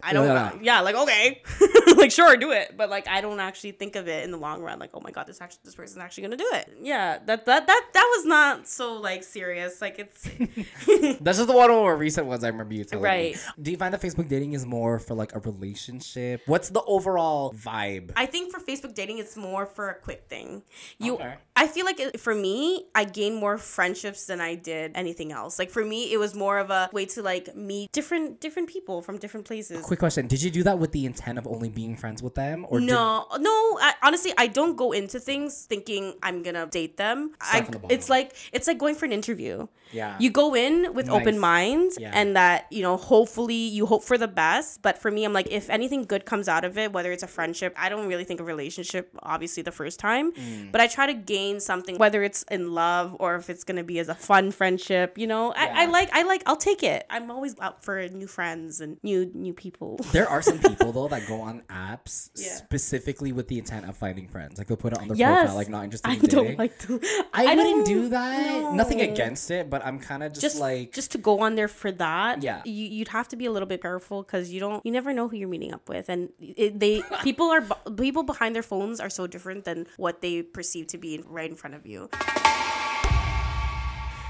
I 0.01 0.13
don't 0.13 0.27
Yeah. 0.27 0.53
yeah 0.61 0.79
like 0.81 0.95
okay 0.95 1.41
like 1.97 2.11
sure 2.11 2.37
do 2.37 2.51
it 2.51 2.75
but 2.77 2.89
like 2.89 3.07
I 3.07 3.19
don't 3.21 3.39
actually 3.39 3.71
think 3.71 3.95
of 3.97 4.07
it 4.07 4.23
in 4.23 4.31
the 4.31 4.37
long 4.37 4.61
run 4.61 4.79
like 4.79 4.91
oh 4.93 5.01
my 5.01 5.11
god 5.11 5.27
this 5.27 5.41
actually 5.41 5.59
this 5.65 5.75
person's 5.75 5.97
actually 5.97 6.23
gonna 6.23 6.37
do 6.37 6.47
it 6.53 6.77
yeah 6.81 7.17
that 7.25 7.45
that 7.45 7.67
that 7.67 7.85
that 7.93 8.13
was 8.17 8.25
not 8.25 8.67
so 8.67 8.93
like 8.93 9.23
serious 9.23 9.81
like 9.81 9.99
it's 9.99 10.23
That's 11.21 11.37
just 11.39 11.47
the 11.47 11.53
one 11.53 11.69
of 11.69 11.75
the 11.75 11.81
more 11.81 11.95
recent 11.97 12.27
ones 12.27 12.43
I 12.43 12.47
remember 12.49 12.73
you 12.75 12.83
telling 12.83 13.03
Right. 13.03 13.35
me. 13.35 13.41
Do 13.63 13.71
you 13.71 13.77
find 13.77 13.93
that 13.93 14.01
Facebook 14.01 14.27
dating 14.27 14.53
is 14.53 14.65
more 14.65 14.99
for 14.99 15.13
like 15.15 15.35
a 15.35 15.39
relationship? 15.39 16.41
What's 16.45 16.69
the 16.69 16.81
overall 16.83 17.53
vibe? 17.53 18.11
I 18.15 18.25
think 18.25 18.51
for 18.53 18.59
Facebook 18.59 18.93
dating, 18.95 19.17
it's 19.19 19.35
more 19.35 19.65
for 19.65 19.89
a 19.89 19.95
quick 19.95 20.25
thing. 20.29 20.63
You, 20.99 21.15
Okay. 21.15 21.35
I 21.55 21.67
feel 21.67 21.85
like 21.85 21.99
it, 21.99 22.19
for 22.19 22.35
me, 22.35 22.85
I 22.93 23.05
gained 23.05 23.37
more 23.37 23.57
friendships 23.57 24.25
than 24.25 24.41
I 24.41 24.55
did 24.55 24.91
anything 24.95 25.31
else. 25.31 25.57
Like 25.57 25.69
for 25.69 25.83
me, 25.85 26.11
it 26.11 26.17
was 26.17 26.35
more 26.35 26.59
of 26.59 26.69
a 26.69 26.89
way 26.91 27.05
to 27.07 27.21
like 27.21 27.55
meet 27.55 27.91
different 27.91 28.41
different 28.41 28.69
people 28.69 29.01
from 29.01 29.14
different 29.17 29.45
places. 29.45 29.85
Quick 29.85 29.99
question: 29.99 30.27
Did 30.27 30.41
you 30.41 30.51
do 30.51 30.63
that 30.63 30.79
with 30.79 30.91
the 30.91 31.05
intent 31.05 31.37
of 31.37 31.47
only 31.47 31.69
being 31.69 31.95
friends 31.95 32.21
with 32.23 32.35
them, 32.35 32.65
or 32.69 32.79
did- 32.79 32.87
No, 32.89 33.25
no. 33.39 33.51
I, 33.81 33.93
honestly, 34.03 34.33
I 34.37 34.47
don't 34.47 34.75
go 34.75 34.91
into 34.91 35.19
things 35.19 35.65
thinking 35.65 36.13
I'm 36.23 36.43
gonna 36.43 36.65
date 36.67 36.97
them. 36.97 37.31
I, 37.41 37.67
it's 37.89 38.09
like 38.09 38.35
it's 38.51 38.67
like 38.67 38.77
going 38.77 38.95
for 38.95 39.05
an 39.05 39.11
interview. 39.11 39.67
Yeah. 39.91 40.15
You 40.19 40.29
go 40.31 40.55
in 40.55 40.93
with 40.93 41.09
open 41.09 41.35
Nice. 41.35 41.41
mind 41.41 41.91
Yeah. 41.99 42.11
and 42.13 42.35
that, 42.35 42.65
you 42.71 42.81
know, 42.81 42.97
hopefully 42.97 43.53
you 43.55 43.85
hope 43.85 44.03
for 44.03 44.17
the 44.17 44.27
best. 44.27 44.81
But 44.81 44.97
for 44.97 45.11
me, 45.11 45.23
I'm 45.23 45.31
like, 45.31 45.47
if 45.51 45.69
anything 45.69 46.03
good 46.03 46.25
comes 46.25 46.49
out 46.49 46.65
of 46.65 46.77
it, 46.77 46.91
whether 46.91 47.11
it's 47.11 47.21
a 47.23 47.27
friendship, 47.27 47.73
I 47.77 47.87
don't 47.89 48.07
really 48.07 48.23
think 48.23 48.39
a 48.39 48.43
relationship, 48.43 49.11
obviously, 49.21 49.61
the 49.63 49.71
first 49.71 49.99
time. 49.99 50.33
Mm. 50.33 50.71
But 50.71 50.81
I 50.81 50.87
try 50.87 51.05
to 51.05 51.13
gain 51.13 51.59
something, 51.59 51.97
whether 51.97 52.23
it's 52.23 52.43
in 52.49 52.73
love 52.73 53.15
or 53.19 53.35
if 53.35 53.49
it's 53.49 53.63
going 53.63 53.77
to 53.77 53.83
be 53.83 53.99
as 53.99 54.09
a 54.09 54.15
fun 54.15 54.51
friendship, 54.51 55.17
you 55.17 55.27
know, 55.27 55.53
I, 55.55 55.83
I 55.83 55.85
like, 55.85 56.09
I 56.11 56.23
like, 56.23 56.41
I'll 56.47 56.57
take 56.57 56.81
it. 56.83 57.05
I'm 57.09 57.29
always 57.29 57.57
out 57.59 57.83
for 57.83 58.05
new 58.09 58.27
friends 58.27 58.81
and 58.81 58.97
new, 59.05 59.31
new 59.33 59.53
people. 59.53 59.99
There 60.11 60.27
are 60.27 60.41
some 60.41 60.59
people 60.59 60.91
though 60.91 61.07
that 61.07 61.27
go 61.27 61.39
on 61.41 61.61
apps 61.69 62.29
Yeah. 62.35 62.55
specifically 62.55 63.31
with 63.31 63.47
the 63.47 63.57
intent 63.57 63.87
of 63.87 63.95
finding 63.95 64.27
friends. 64.27 64.57
Like 64.57 64.67
they'll 64.67 64.75
put 64.85 64.91
it 64.93 64.99
on 64.99 65.07
their 65.07 65.15
Yes. 65.17 65.39
profile, 65.41 65.55
like 65.55 65.69
not 65.69 65.83
interested 65.85 66.09
I 66.09 66.15
dating. 66.15 66.29
don't 66.29 66.57
like 66.59 66.77
to. 66.79 66.99
I, 67.33 67.45
I 67.51 67.55
wouldn't 67.55 67.85
do 67.85 68.09
that. 68.09 68.73
Nothing 68.73 68.99
against 69.01 69.49
it, 69.51 69.69
but 69.69 69.85
I'm 69.85 69.99
kind 69.99 70.23
of 70.23 70.33
just, 70.33 70.41
just 70.41 70.59
like 70.59 70.91
just 70.91 71.11
to 71.13 71.17
go 71.17 71.39
on 71.39 71.55
there 71.55 71.67
for 71.69 71.91
that 71.93 72.43
Yeah. 72.43 72.61
you, 72.65 72.85
you'd 72.97 73.09
have 73.09 73.27
to 73.29 73.35
be 73.35 73.45
a 73.45 73.51
little 73.51 73.67
bit 73.67 73.81
careful 73.81 74.23
because 74.23 74.51
you 74.51 74.59
don't 74.59 74.85
you 74.85 74.91
never 74.91 75.13
know 75.13 75.27
who 75.29 75.37
you're 75.37 75.47
meeting 75.49 75.73
up 75.73 75.87
with 75.87 76.09
and 76.09 76.29
it, 76.39 76.79
they 76.79 77.03
people 77.23 77.47
are 77.55 77.61
people 77.95 78.23
behind 78.23 78.55
their 78.55 78.63
phones 78.63 78.99
are 78.99 79.09
so 79.09 79.27
different 79.27 79.63
than 79.65 79.85
what 79.97 80.21
they 80.21 80.41
perceive 80.41 80.87
to 80.87 80.97
be 80.97 81.21
right 81.27 81.49
in 81.49 81.55
front 81.55 81.75
of 81.75 81.85
you 81.85 82.09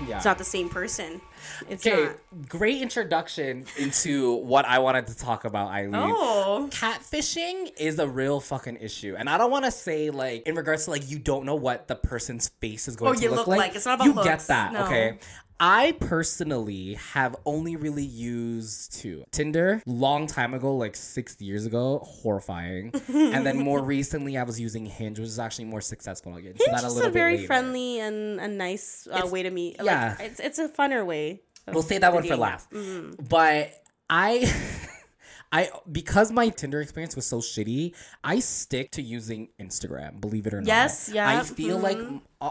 yeah. 0.07 0.17
it's 0.17 0.25
not 0.25 0.37
the 0.37 0.43
same 0.43 0.67
person 0.69 1.21
it's 1.69 1.85
Okay, 1.85 2.03
not 2.05 2.49
great 2.49 2.81
introduction 2.81 3.65
into 3.77 4.33
what 4.35 4.65
I 4.65 4.79
wanted 4.79 5.07
to 5.07 5.17
talk 5.17 5.45
about, 5.45 5.69
Eileen. 5.71 5.93
oh 5.95 6.67
Catfishing 6.71 7.71
is 7.77 7.99
a 7.99 8.07
real 8.07 8.39
fucking 8.39 8.77
issue, 8.81 9.15
and 9.17 9.29
I 9.29 9.37
don't 9.37 9.51
want 9.51 9.65
to 9.65 9.71
say 9.71 10.09
like 10.09 10.47
in 10.47 10.55
regards 10.55 10.85
to 10.85 10.91
like 10.91 11.09
you 11.09 11.19
don't 11.19 11.45
know 11.45 11.55
what 11.55 11.87
the 11.87 11.95
person's 11.95 12.49
face 12.61 12.87
is 12.87 12.95
going 12.95 13.11
Or 13.11 13.15
to 13.15 13.21
you 13.23 13.29
look, 13.29 13.39
look 13.39 13.47
like. 13.47 13.57
like. 13.59 13.75
It's 13.75 13.85
not 13.85 13.95
about 13.95 14.05
you 14.05 14.13
looks. 14.13 14.27
get 14.27 14.39
that, 14.47 14.73
No. 14.73 14.85
okay? 14.85 15.19
I 15.57 15.93
personally 16.01 16.95
have 17.13 17.33
only 17.45 17.77
really 17.77 18.03
used 18.03 18.91
two 18.99 19.23
Tinder 19.31 19.81
long 19.85 20.27
time 20.27 20.53
ago, 20.53 20.75
like 20.75 20.97
six 20.97 21.39
years 21.39 21.65
ago, 21.65 21.99
horrifying, 22.03 22.91
and 23.07 23.45
then 23.45 23.59
more 23.59 23.81
recently 23.81 24.37
I 24.37 24.43
was 24.43 24.59
using 24.59 24.85
Hinge, 24.85 25.17
which 25.17 25.29
is 25.29 25.39
actually 25.39 25.63
more 25.65 25.79
successful. 25.79 26.33
I'll 26.33 26.41
get 26.41 26.51
into 26.51 26.63
it's 26.65 26.81
that 26.81 26.83
a 26.83 26.91
little 26.91 27.07
a 27.09 27.11
very 27.13 27.35
later. 27.37 27.47
friendly 27.47 28.01
and 28.01 28.41
a 28.41 28.49
nice 28.49 29.07
uh, 29.09 29.25
way 29.27 29.43
to 29.43 29.49
meet 29.49 29.77
yeah. 29.81 30.17
like 30.19 30.27
it's, 30.27 30.39
it's 30.41 30.59
a 30.59 30.67
funner 30.67 31.05
way 31.05 31.34
We'll 31.67 31.83
save 31.83 32.01
that 32.01 32.13
one 32.13 32.23
for 32.23 32.35
last. 32.35 32.69
Mhm. 32.71 33.27
But 33.29 33.71
I 34.09 34.51
I 35.51 35.69
because 35.91 36.31
my 36.31 36.49
Tinder 36.49 36.81
experience 36.81 37.15
was 37.15 37.25
so 37.25 37.37
shitty, 37.39 37.95
I 38.23 38.39
stick 38.39 38.91
to 38.91 39.01
using 39.01 39.49
Instagram, 39.59 40.19
believe 40.19 40.47
it 40.47 40.53
or 40.53 40.61
Yes, 40.63 41.07
not. 41.07 41.15
Yes, 41.15 41.15
yeah, 41.15 41.39
I 41.39 41.43
feel 41.43 41.77
like 41.77 41.97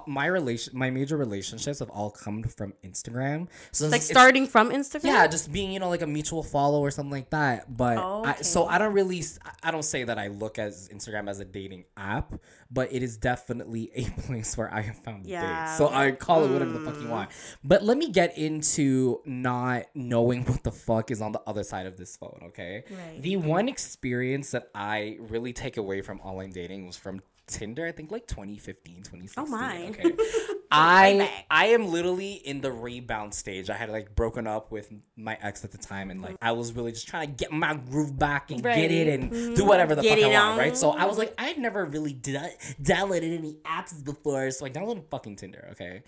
my 0.07 0.27
relation 0.27 0.77
my 0.77 0.91
major 0.91 1.17
relationships 1.17 1.79
have 1.79 1.91
all 1.91 2.11
come 2.11 2.43
from 2.45 2.73
Instagram. 2.85 3.49
So 3.73 3.87
like 3.89 4.03
starting 4.03 4.47
from 4.47 4.71
instagram 4.71 5.05
yeah, 5.05 5.27
just 5.27 5.53
being 5.53 5.73
you 5.73 5.79
know 5.81 5.89
like 5.89 6.03
a 6.03 6.07
mutual 6.07 6.43
follow 6.43 6.81
or 6.81 6.91
something 6.91 7.13
like 7.13 7.31
that. 7.31 7.77
But 7.77 7.99
Oh, 7.99 8.25
I, 8.25 8.35
so. 8.43 8.67
I 8.67 8.79
don't 8.79 8.93
really 8.95 9.23
I 9.63 9.71
don't 9.71 9.85
say 9.85 10.05
that 10.05 10.19
I 10.19 10.29
look 10.29 10.59
at 10.59 10.73
Instagram 10.73 11.29
as 11.29 11.41
a 11.41 11.45
dating 11.45 11.85
app, 11.97 12.33
but 12.71 12.93
it 12.93 13.03
is 13.03 13.17
definitely 13.17 13.91
a 13.95 14.05
place 14.23 14.57
where 14.57 14.73
I 14.73 14.81
have 14.81 14.97
found 14.99 15.27
Yeah. 15.27 15.43
Mm. 15.43 15.67
dates. 15.67 15.79
So 15.79 15.89
I 15.89 16.11
call 16.13 16.45
it 16.45 16.51
whatever 16.51 16.73
the 16.73 16.81
fuck 16.91 17.01
you 17.01 17.09
want. 17.09 17.31
But 17.63 17.83
let 17.85 17.97
me 17.99 18.11
get 18.11 18.37
into 18.39 19.21
not 19.25 19.85
knowing 19.95 20.45
what 20.45 20.63
the 20.65 20.73
fuck 20.73 21.11
is 21.11 21.21
on 21.21 21.33
the 21.33 21.43
other 21.47 21.63
side 21.63 21.87
of 21.87 21.97
this 21.97 22.17
phone. 22.17 22.41
Okay, 22.49 22.85
Right. 22.91 23.21
the 23.23 23.37
one 23.37 23.69
experience 23.69 24.51
that 24.53 24.69
I 24.75 25.19
really 25.21 25.53
take 25.53 25.77
away 25.77 26.01
from 26.03 26.21
online 26.21 26.51
dating 26.51 26.87
was 26.87 26.97
from. 26.97 27.23
Tinder, 27.47 27.87
I 27.87 27.93
think 27.93 28.11
like 28.11 28.27
2015, 28.27 28.97
2016. 29.05 29.45
Oh 29.45 29.47
my. 29.47 29.87
Okay. 29.89 30.13
I. 30.71 31.31
I 31.51 31.67
am 31.67 31.89
literally 31.89 32.33
in 32.33 32.61
the 32.61 32.73
rebound 32.73 33.35
stage. 33.35 33.71
I 33.71 33.75
had 33.75 33.91
like 33.91 34.15
broken 34.15 34.47
up 34.47 34.73
with 34.73 34.91
my 35.17 35.37
ex 35.41 35.65
at 35.65 35.71
the 35.73 35.79
time, 35.79 36.11
and 36.11 36.23
like 36.23 36.37
I 36.43 36.53
was 36.53 36.73
really 36.73 36.93
just 36.93 37.07
trying 37.07 37.29
to 37.29 37.33
get 37.35 37.53
my 37.53 37.75
groove 37.75 38.19
back 38.19 38.51
and 38.51 38.63
get 38.63 38.91
it 38.91 39.09
Right. 39.11 39.21
Mm-hmm. 39.21 39.37
and 39.47 39.57
do 39.57 39.65
whatever 39.65 39.95
the 39.95 40.03
Get 40.03 40.19
fuck 40.19 40.33
I 40.33 40.49
want, 40.49 40.59
right? 40.59 40.77
So. 40.77 40.91
I 40.91 41.05
was 41.05 41.19
like, 41.19 41.35
I've 41.39 41.59
never 41.59 41.85
really 41.85 42.13
da- 42.15 42.57
downloaded 42.83 43.37
any 43.37 43.55
apps 43.65 44.03
before, 44.05 44.51
so 44.51 44.65
I 44.67 44.71
downloaded 44.71 45.05
fucking 45.11 45.37
Tinder. 45.37 45.69
Okay. 45.73 46.03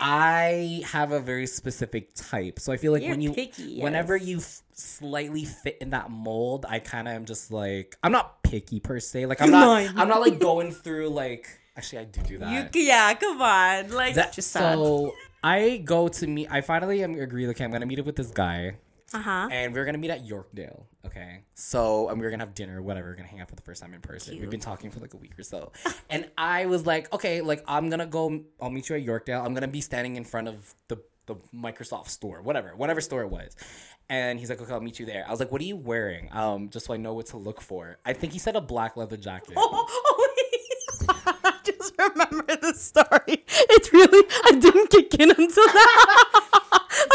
I 0.00 0.82
have 0.86 1.12
a 1.12 1.20
very 1.20 1.46
specific 1.46 2.14
type, 2.14 2.58
so 2.58 2.72
I 2.72 2.76
feel 2.76 2.92
like 2.92 3.02
You're 3.02 3.10
when 3.12 3.20
you, 3.20 3.32
picky, 3.32 3.80
whenever 3.80 4.16
you 4.16 4.38
f- 4.38 4.62
slightly 4.72 5.44
fit 5.44 5.78
in 5.80 5.90
that 5.90 6.10
mold, 6.10 6.64
I 6.68 6.78
kind 6.78 7.06
of 7.06 7.14
am 7.14 7.24
just 7.26 7.52
like, 7.52 7.96
I'm 8.02 8.12
not 8.12 8.42
picky 8.42 8.80
per 8.80 8.98
se. 8.98 9.26
Like 9.26 9.40
I'm 9.42 9.50
not, 9.52 9.82
I'm 9.96 10.08
not 10.08 10.20
like 10.20 10.38
going 10.40 10.72
through 10.72 11.08
like. 11.10 11.46
Actually, 11.76 11.98
I 12.00 12.04
do 12.04 12.20
do 12.22 12.38
that. 12.38 12.74
you 12.74 12.82
yeah 12.82 13.14
come 13.14 13.40
on 13.40 13.90
like 13.92 14.14
That, 14.14 14.32
just 14.32 14.50
sad. 14.50 14.74
so 14.74 15.12
I 15.42 15.78
go 15.84 16.08
to 16.08 16.26
meet. 16.26 16.48
I 16.50 16.60
finally 16.62 17.02
am 17.04 17.14
agree. 17.14 17.46
Okay, 17.48 17.64
I'm 17.64 17.70
gonna 17.70 17.86
meet 17.86 17.98
up 18.00 18.06
with 18.06 18.16
this 18.16 18.30
guy 18.30 18.74
Uh-huh. 19.12 19.48
And 19.50 19.72
we 19.74 19.80
were 19.80 19.84
gonna 19.84 19.98
meet 19.98 20.10
at 20.10 20.24
Yorkdale. 20.26 20.84
Okay. 21.04 21.42
So 21.54 22.08
and 22.08 22.18
we 22.18 22.24
were 22.24 22.30
gonna 22.30 22.44
have 22.44 22.54
dinner, 22.54 22.80
whatever. 22.80 23.08
We 23.08 23.12
are 23.12 23.16
gonna 23.16 23.28
hang 23.28 23.40
out 23.40 23.48
for 23.48 23.56
the 23.56 23.62
first 23.62 23.82
time 23.82 23.92
in 23.92 24.00
person. 24.00 24.38
We've 24.38 24.50
been 24.50 24.60
talking 24.60 24.90
for 24.90 25.00
like 25.00 25.14
a 25.14 25.16
week 25.16 25.38
or 25.38 25.42
so. 25.42 25.72
and 26.10 26.30
I 26.38 26.66
was 26.66 26.86
like, 26.86 27.12
okay, 27.12 27.40
like 27.40 27.64
I'm 27.66 27.90
gonna 27.90 28.06
go. 28.06 28.44
I'll 28.60 28.70
meet 28.70 28.88
you 28.88 28.96
at 28.96 29.04
Yorkdale. 29.04 29.44
I'm 29.44 29.54
gonna 29.54 29.68
be 29.68 29.80
standing 29.80 30.16
in 30.16 30.24
front 30.24 30.48
of 30.48 30.74
the 30.88 30.98
the 31.26 31.36
Microsoft 31.54 32.08
store, 32.08 32.42
whatever, 32.42 32.74
whatever 32.76 33.00
store 33.00 33.22
it 33.22 33.28
was. 33.30 33.56
And 34.08 34.40
he's 34.40 34.50
like, 34.50 34.60
okay, 34.60 34.72
I'll 34.72 34.80
meet 34.80 34.98
you 34.98 35.06
there. 35.06 35.24
I 35.26 35.30
was 35.30 35.38
like, 35.38 35.52
what 35.52 35.60
are 35.60 35.64
you 35.64 35.76
wearing? 35.76 36.28
Um, 36.32 36.68
just 36.70 36.86
so 36.86 36.94
I 36.94 36.96
know 36.96 37.14
what 37.14 37.26
to 37.26 37.36
look 37.36 37.60
for. 37.60 37.98
I 38.04 38.12
think 38.12 38.32
he 38.32 38.40
said 38.40 38.56
a 38.56 38.60
black 38.60 38.96
leather 38.96 39.16
jacket. 39.16 39.54
Oh, 39.56 39.86
oh, 39.88 40.26
I 41.44 41.54
just 41.64 41.94
remember 41.98 42.56
the 42.56 42.74
story. 42.74 43.44
It's 43.46 43.92
really 43.92 44.26
I 44.44 44.58
didn't 44.58 44.90
kick 44.90 45.14
in 45.14 45.30
until 45.30 45.66
now. 45.66 46.40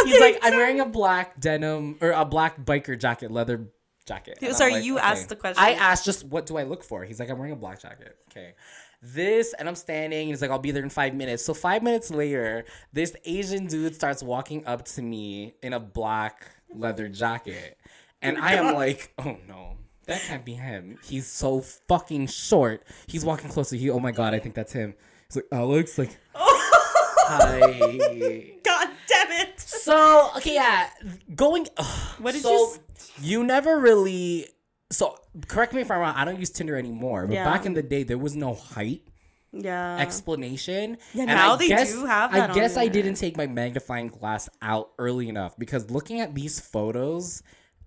He's 0.06 0.20
like, 0.20 0.40
I'm 0.42 0.54
wearing 0.54 0.80
a 0.80 0.85
black 0.96 1.40
denim 1.40 1.98
or 2.02 2.12
a 2.12 2.26
black 2.26 2.64
biker 2.64 2.98
jacket, 2.98 3.32
leather 3.32 3.68
jacket. 4.06 4.38
And 4.42 4.56
Sorry, 4.56 4.74
like, 4.74 4.84
you 4.84 4.98
okay. 4.98 5.06
asked 5.06 5.30
the 5.30 5.36
question. 5.36 5.64
I 5.64 5.74
asked 5.74 6.06
just 6.06 6.26
what 6.26 6.46
do 6.46 6.58
I 6.58 6.64
look 6.64 6.84
for? 6.84 7.04
He's 7.04 7.20
like, 7.20 7.30
I'm 7.30 7.38
wearing 7.38 7.54
a 7.54 7.58
black 7.58 7.82
jacket. 7.82 8.16
Okay. 8.32 8.54
This 9.02 9.54
and 9.54 9.68
I'm 9.68 9.76
standing. 9.76 10.30
He's 10.30 10.42
like, 10.42 10.52
I'll 10.52 10.60
be 10.60 10.72
there 10.72 10.84
in 10.84 10.90
five 10.90 11.14
minutes. 11.14 11.44
So 11.44 11.54
five 11.54 11.84
minutes 11.84 12.10
later, 12.10 12.66
this 12.94 13.16
Asian 13.26 13.68
dude 13.68 13.94
starts 13.94 14.24
walking 14.24 14.66
up 14.66 14.86
to 14.86 15.02
me 15.02 15.56
in 15.62 15.74
a 15.74 15.80
black 15.80 16.48
leather 16.74 17.08
jacket, 17.08 17.78
and 18.22 18.38
I 18.38 18.54
am 18.54 18.74
like, 18.76 19.14
oh 19.20 19.38
no. 19.48 19.78
That 20.08 20.22
can't 20.22 20.46
be 20.46 20.54
him. 20.54 21.00
He's 21.04 21.26
so 21.26 21.62
fucking 21.62 22.28
short. 22.28 22.84
He's 23.08 23.26
walking 23.26 23.50
closer. 23.50 23.76
He, 23.76 23.90
oh 23.90 24.00
my 24.00 24.12
god, 24.12 24.36
I 24.36 24.40
think 24.40 24.54
that's 24.54 24.72
him. 24.72 24.94
He's 25.28 25.38
like, 25.38 25.48
Alex, 25.52 25.98
like, 25.98 26.16
hi. 26.36 28.52
God 28.64 28.90
damn 29.08 29.32
it. 29.32 29.55
So 29.86 30.32
okay, 30.38 30.56
yeah, 30.56 30.90
going. 31.36 31.68
ugh, 31.78 31.86
What 32.20 32.34
did 32.34 32.42
so 32.42 32.52
you 32.52 32.66
s- 32.98 33.12
you 33.22 33.44
never 33.44 33.80
really. 33.80 34.48
So 34.92 35.18
correct 35.48 35.74
me 35.74 35.82
if 35.82 35.92
I'm 35.92 36.00
wrong. 36.00 36.16
I 36.16 36.26
don't 36.26 36.40
use 36.40 36.50
Tinder 36.50 36.76
anymore, 36.78 37.28
but 37.28 37.34
Yeah. 37.36 37.46
back 37.46 37.66
in 37.66 37.74
the 37.74 37.84
day, 37.84 38.02
there 38.04 38.18
was 38.18 38.36
no 38.36 38.54
height 38.56 39.02
Yeah. 39.52 39.98
explanation. 40.00 40.98
Yeah, 41.14 41.22
And 41.24 41.32
now 41.32 41.54
I 41.54 41.58
they 41.58 41.68
guess, 41.68 41.92
do 41.92 42.06
have 42.06 42.32
that 42.34 42.50
I 42.52 42.54
guess 42.54 42.78
I 42.78 42.88
didn't 42.88 43.16
take 43.16 43.38
my 43.38 43.48
magnifying 43.48 44.08
glass 44.10 44.50
out 44.62 44.90
early 44.98 45.28
enough 45.30 45.54
because 45.58 45.90
looking 45.92 46.20
at 46.20 46.34
these 46.36 46.60
photos, 46.60 47.42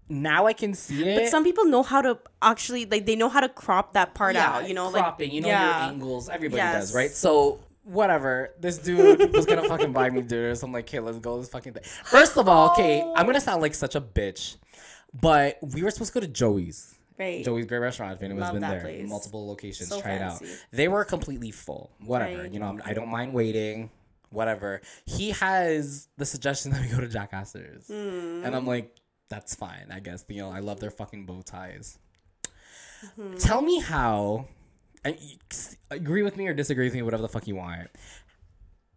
now 0.09 0.47
I 0.47 0.53
can 0.55 0.75
see 0.75 1.03
it. 1.09 1.17
but 1.19 1.29
some 1.31 1.43
people 1.45 1.65
know 1.67 1.83
how 1.83 2.01
to 2.03 2.19
actually 2.43 2.87
like 2.87 3.07
they 3.07 3.17
know 3.17 3.29
how 3.29 3.41
to 3.41 3.49
crop 3.49 3.93
that 3.95 4.15
part 4.15 4.37
out, 4.37 4.69
you 4.69 4.75
know, 4.75 4.91
cropping, 4.91 5.29
like 5.29 5.35
you 5.35 5.41
know 5.41 5.49
yeah. 5.49 5.65
your 5.83 5.93
angles. 5.93 6.29
Everybody 6.29 6.59
Yes. 6.63 6.75
does, 6.75 6.95
right? 6.95 7.11
So 7.11 7.61
whatever. 7.89 8.55
This 8.61 8.79
dude 8.79 9.33
was 9.33 9.47
gonna 9.47 9.69
fucking 9.69 9.93
buy 9.93 10.11
me 10.11 10.23
dinner, 10.23 10.55
so 10.55 10.67
I'm 10.67 10.73
like, 10.73 10.85
okay, 10.89 11.01
let's 11.01 11.19
go. 11.19 11.39
This 11.41 11.49
fucking 11.49 11.73
thing. 11.73 11.83
First 12.05 12.37
of 12.37 12.49
all, 12.49 12.71
okay, 12.73 13.01
I'm 13.17 13.27
gonna 13.27 13.41
sound 13.41 13.63
like 13.63 13.75
such 13.75 13.95
a 13.95 14.01
bitch, 14.01 14.57
but 15.21 15.59
we 15.75 15.83
were 15.83 15.91
supposed 15.91 16.13
to 16.13 16.21
go 16.21 16.27
to 16.27 16.33
Joey's. 16.33 16.95
Right. 17.19 17.45
Joey's 17.45 17.67
Great 17.67 17.79
Restaurant. 17.79 18.13
If 18.17 18.23
anyone's 18.23 18.43
Love 18.45 18.53
been 18.53 18.63
there, 18.63 18.81
place. 18.81 19.09
multiple 19.09 19.49
locations, 19.49 19.89
So 19.89 20.01
try 20.01 20.13
it 20.13 20.23
out. 20.23 20.41
They 20.71 20.87
were 20.87 21.05
completely 21.05 21.51
full. 21.51 21.91
Whatever, 22.05 22.43
Right. 22.43 22.53
you 22.53 22.61
know, 22.61 22.67
I'm, 22.67 22.83
I 22.85 22.93
don't 22.95 23.09
mind 23.09 23.35
waiting. 23.35 23.91
Whatever. 24.31 24.83
He 25.05 25.31
has 25.31 26.07
the 26.17 26.25
suggestion 26.25 26.71
that 26.73 26.81
we 26.81 26.87
go 26.87 27.01
to 27.01 27.09
Jack 27.09 27.31
Astor's, 27.33 27.89
Hmm. 27.89 28.43
and 28.45 28.55
I'm 28.55 28.67
like, 28.67 28.95
that's 29.31 29.55
fine. 29.55 29.89
I 29.91 29.99
guess 30.01 30.25
you 30.29 30.43
know, 30.43 30.51
I 30.51 30.61
love 30.61 30.79
their 30.81 30.91
fucking 30.93 31.27
bow 31.27 31.43
ties. 31.43 31.99
Hmm. 33.17 33.35
Tell 33.37 33.63
me 33.63 33.81
how. 33.81 34.47
And 35.05 35.17
agree 35.91 36.23
with 36.23 36.37
me 36.37 36.47
or 36.49 36.55
disagree 36.55 36.87
with 36.87 36.95
me, 36.95 37.03
whatever 37.03 37.23
the 37.23 37.29
fuck 37.29 37.47
you 37.47 37.57
want. 37.57 37.89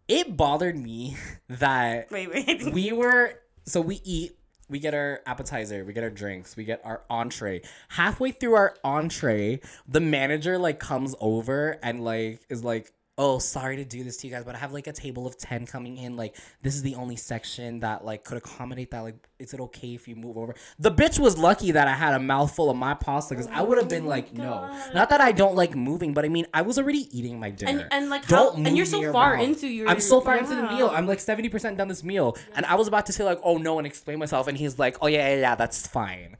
It 0.08 0.36
bothered 0.36 0.76
me 0.76 1.16
that 1.48 2.10
Wait, 2.10 2.30
wait. 2.30 2.64
we 2.72 2.92
were 2.92 3.34
so 3.64 3.80
we 3.80 4.00
eat 4.04 4.36
we 4.68 4.78
get 4.78 4.94
our 4.94 5.20
appetizer 5.26 5.84
we 5.84 5.92
get 5.92 6.02
our 6.02 6.10
drinks 6.10 6.56
we 6.56 6.64
get 6.64 6.80
our 6.84 7.02
entree 7.10 7.60
halfway 7.90 8.30
through 8.30 8.54
our 8.54 8.74
entree 8.82 9.60
the 9.86 10.00
manager 10.00 10.56
like 10.56 10.80
comes 10.80 11.14
over 11.20 11.78
and 11.82 12.02
like 12.02 12.40
is 12.48 12.64
like 12.64 12.92
oh 13.18 13.38
sorry 13.38 13.76
to 13.76 13.84
do 13.84 14.02
this 14.02 14.16
to 14.16 14.26
you 14.26 14.32
guys 14.32 14.42
but 14.42 14.54
i 14.54 14.58
have 14.58 14.72
like 14.72 14.86
a 14.86 14.92
table 14.92 15.26
of 15.26 15.36
10 15.36 15.66
coming 15.66 15.98
in. 15.98 16.16
Like 16.16 16.34
this 16.62 16.74
is 16.74 16.82
the 16.82 16.94
only 16.94 17.16
section 17.16 17.80
that 17.80 18.04
like 18.04 18.24
could 18.24 18.38
accommodate 18.38 18.90
that. 18.92 19.00
Like 19.00 19.16
is 19.38 19.52
it 19.52 19.60
okay 19.60 19.94
if 19.94 20.08
you 20.08 20.16
move 20.16 20.38
over? 20.38 20.54
The 20.78 20.90
bitch 20.90 21.18
was 21.18 21.36
lucky 21.36 21.72
that 21.72 21.88
i 21.88 21.92
had 21.94 22.14
a 22.14 22.18
mouthful 22.18 22.70
of 22.70 22.76
my 22.76 22.94
pasta 22.94 23.34
because 23.34 23.48
i 23.52 23.60
would 23.60 23.76
have 23.76 23.88
been 23.88 24.06
like 24.06 24.32
no. 24.32 24.70
Not 24.94 25.10
that 25.10 25.20
i 25.20 25.30
don't 25.32 25.54
like 25.54 25.74
moving 25.76 26.14
but 26.14 26.24
i 26.24 26.28
mean 26.28 26.46
i 26.54 26.62
was 26.62 26.78
already 26.78 27.06
eating 27.16 27.38
my 27.38 27.50
dinner. 27.50 27.86
and 27.90 28.08
like 28.08 28.26
don't 28.28 28.56
how, 28.58 28.64
and 28.64 28.76
you're 28.76 28.86
so 28.86 29.12
far 29.12 29.34
around. 29.34 29.42
into 29.44 29.66
your 29.68 29.88
i'm 29.88 30.00
so 30.00 30.20
far 30.20 30.36
into 30.38 30.54
the 30.54 30.62
meal. 30.62 30.88
I'm 30.92 31.06
like 31.06 31.18
70% 31.18 31.76
done 31.76 31.88
this 31.88 32.02
meal. 32.02 32.36
And 32.54 32.64
i 32.66 32.74
was 32.76 32.88
about 32.88 33.06
to 33.06 33.12
say 33.12 33.24
like 33.24 33.40
oh 33.44 33.58
no 33.58 33.76
and 33.78 33.86
explain 33.86 34.18
myself. 34.18 34.48
And 34.48 34.56
he's 34.56 34.78
like 34.78 34.96
oh 35.02 35.06
yeah 35.06 35.28
yeah, 35.34 35.40
yeah 35.40 35.54
that's 35.54 35.86
fine. 35.86 36.36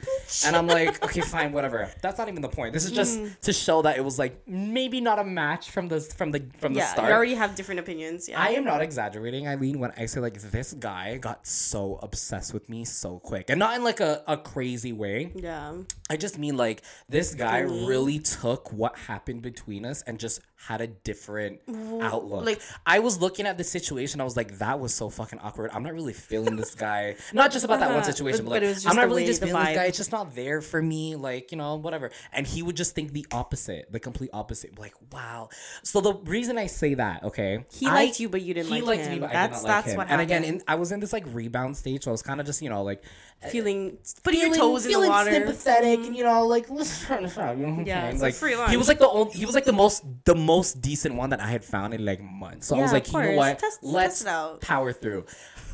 And 0.46 0.56
i'm 0.56 0.66
like 0.66 1.02
okay 1.06 1.20
fine 1.20 1.52
whatever. 1.52 1.90
That's 2.00 2.16
not 2.18 2.28
even 2.28 2.40
the 2.40 2.48
point. 2.48 2.72
This 2.72 2.84
is 2.86 2.92
just 2.92 3.12
Mm. 3.12 3.38
to 3.40 3.52
show 3.52 3.82
that 3.82 3.98
it 3.98 4.04
was 4.04 4.18
like 4.18 4.40
maybe 4.48 5.00
not 5.02 5.18
a 5.18 5.24
match 5.24 5.70
from 5.70 5.88
the 5.88 6.00
from 6.00 6.30
the 6.30 6.40
from 6.62 6.72
the 6.72 6.78
Yeah, 6.78 6.92
start 6.92 7.08
you 7.08 7.14
already 7.14 7.34
have 7.34 7.54
different 7.54 7.80
opinions. 7.80 8.28
Yeah. 8.28 8.40
I 8.40 8.50
am 8.50 8.64
not 8.64 8.80
exaggerating, 8.80 9.46
Eileen, 9.48 9.78
when 9.80 9.92
I 9.98 10.06
say 10.06 10.20
like 10.20 10.40
this 10.40 10.72
guy 10.72 11.18
got 11.18 11.46
so 11.46 11.98
obsessed 12.02 12.54
with 12.54 12.68
me 12.68 12.84
so 12.84 13.18
quick. 13.18 13.50
And 13.50 13.58
not 13.58 13.76
in 13.76 13.84
like 13.84 14.00
a, 14.00 14.22
a 14.26 14.36
crazy 14.38 14.92
way. 14.92 15.32
yeah. 15.34 15.74
I 16.08 16.16
just 16.16 16.38
mean 16.38 16.56
like 16.56 16.82
this 17.08 17.34
guy 17.34 17.58
really 17.60 18.18
took 18.18 18.72
what 18.72 18.96
happened 18.96 19.42
between 19.42 19.84
us 19.84 20.02
and 20.02 20.18
just 20.18 20.40
had 20.66 20.80
a 20.80 20.86
different 20.86 21.60
outlook. 22.00 22.44
like- 22.44 22.58
Like 22.58 22.60
I 22.86 23.00
was 23.00 23.20
looking 23.20 23.46
at 23.46 23.58
the 23.58 23.64
situation, 23.64 24.20
I 24.20 24.24
was 24.24 24.36
like, 24.36 24.58
that 24.58 24.78
was 24.78 24.94
so 24.94 25.08
fucking 25.10 25.40
awkward. 25.40 25.70
I'm 25.74 25.82
not 25.82 25.92
really 25.92 26.12
feeling 26.12 26.54
this 26.56 26.74
guy. 26.74 27.16
Not 27.32 27.50
just 27.50 27.64
about 27.64 27.80
that 27.80 27.88
one 27.88 27.96
Uh-huh. 27.98 28.06
situation, 28.12 28.44
But- 28.44 28.60
but, 28.60 28.62
like 28.62 28.86
I'm 28.86 28.94
not 28.96 29.06
really 29.08 29.22
way, 29.22 29.26
just 29.26 29.42
feeling 29.42 29.64
this 29.64 29.74
guy. 29.76 29.84
It's 29.84 29.96
just 29.98 30.12
not 30.12 30.34
there 30.36 30.60
for 30.60 30.80
me. 30.80 31.16
Like 31.16 31.50
you 31.52 31.58
know, 31.58 31.74
whatever. 31.76 32.10
And 32.32 32.46
he 32.46 32.62
would 32.62 32.76
just 32.76 32.94
think 32.94 33.12
the 33.12 33.26
opposite, 33.32 33.90
the 33.90 33.98
complete 34.00 34.30
opposite. 34.32 34.78
Like 34.78 34.94
wow. 35.12 35.48
So 35.82 36.00
the 36.00 36.14
reason 36.14 36.58
I 36.58 36.66
say 36.66 36.94
that, 36.94 37.24
okay, 37.24 37.64
He 37.72 37.86
I- 37.86 37.94
liked 37.94 38.20
you, 38.20 38.28
but 38.28 38.42
you 38.42 38.54
didn't 38.54 38.68
he 38.72 38.80
like 38.82 38.84
liked 38.98 39.02
him. 39.04 39.12
me, 39.14 39.18
but 39.20 39.30
I 39.30 39.32
that's 39.32 39.62
did 39.62 39.66
not 39.66 39.74
like 39.74 39.84
that's 39.84 39.92
him. 39.92 39.96
what 39.98 40.06
happened. 40.08 40.30
And 40.32 40.42
again, 40.44 40.54
in, 40.60 40.62
I 40.68 40.76
was 40.76 40.92
in 40.92 41.00
this 41.00 41.12
like 41.12 41.24
rebound 41.32 41.76
stage, 41.76 42.04
so 42.04 42.10
I 42.10 42.12
was 42.12 42.22
kind 42.22 42.38
of 42.40 42.46
just 42.46 42.62
you 42.62 42.68
know 42.70 42.82
like 42.84 43.02
feeling 43.50 43.98
putting 44.22 44.40
feeling, 44.40 44.54
your 44.54 44.62
toes 44.62 44.84
in 44.86 44.92
the 44.92 44.94
feeling 44.94 45.10
water. 45.10 45.30
sympathetic, 45.32 45.98
and 46.06 46.16
you 46.16 46.22
know, 46.22 46.46
like 46.46 46.70
let's 46.70 47.04
try 47.04 47.20
this 47.20 47.36
out. 47.36 47.58
You 47.58 47.66
know 47.66 47.82
Yeah, 47.84 48.10
it's 48.10 48.20
a 48.20 48.24
like 48.26 48.34
free 48.34 48.54
he 48.68 48.76
was 48.76 48.86
like 48.86 49.00
the 49.00 49.08
only, 49.08 49.32
he 49.32 49.44
was 49.46 49.54
like 49.56 49.64
the 49.64 49.72
most 49.72 50.04
the 50.24 50.34
most 50.36 50.51
decent 50.60 51.14
one 51.14 51.30
that 51.30 51.40
I 51.40 51.46
had 51.48 51.64
found 51.64 51.94
in 51.94 52.04
like 52.04 52.20
months. 52.22 52.66
So 52.66 52.76
I 52.76 52.82
was 52.82 52.92
like, 52.92 53.10
you 53.12 53.20
know 53.20 53.32
what? 53.32 53.58
Test- 53.58 53.80
test 53.80 53.84
let's 53.84 54.26
out. 54.26 54.60
power 54.60 54.92
through. 54.92 55.26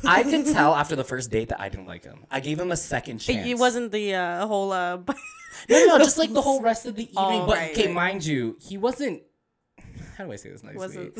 I 0.05 0.23
could 0.23 0.45
tell 0.57 0.73
after 0.75 0.95
the 0.95 1.03
first 1.03 1.29
date 1.31 1.49
that 1.49 1.59
I 1.59 1.69
didn't 1.69 1.87
like 1.87 2.03
him. 2.03 2.25
I 2.31 2.39
gave 2.39 2.59
him 2.59 2.71
a 2.71 2.77
second 2.77 3.19
chance. 3.19 3.47
it 3.47 3.57
wasn't 3.57 3.91
the 3.91 4.15
uh, 4.15 4.47
whole. 4.47 4.71
Uh, 4.71 4.97
no, 5.69 5.85
no, 5.85 5.97
just 5.99 6.17
like 6.17 6.31
the 6.33 6.41
whole 6.41 6.61
rest 6.61 6.85
of 6.85 6.95
the 6.95 7.03
evening. 7.03 7.41
Oh, 7.41 7.45
but 7.47 7.57
right, 7.57 7.71
okay, 7.71 7.85
right. 7.87 7.93
mind 7.95 8.25
you, 8.25 8.57
he 8.61 8.77
wasn't. 8.77 9.21
How 10.17 10.25
do 10.25 10.31
I 10.31 10.35
say 10.37 10.49
this 10.51 10.63
nicely? 10.63 11.11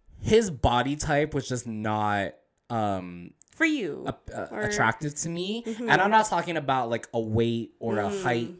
His 0.20 0.50
body 0.50 0.96
type 0.96 1.32
was 1.34 1.48
just 1.48 1.66
not. 1.66 2.32
um 2.70 3.32
for 3.54 3.64
you. 3.64 4.04
uh, 4.06 4.12
Or- 4.12 4.46
Mm-hmm. 4.46 4.70
attractive 4.70 5.14
to 5.16 5.28
me. 5.28 5.64
And 5.66 6.00
I'm 6.00 6.10
not 6.12 6.26
talking 6.26 6.56
about 6.56 6.90
like 6.90 7.08
a 7.12 7.18
weight 7.20 7.72
or 7.80 7.98
a 7.98 8.08
height. 8.08 8.50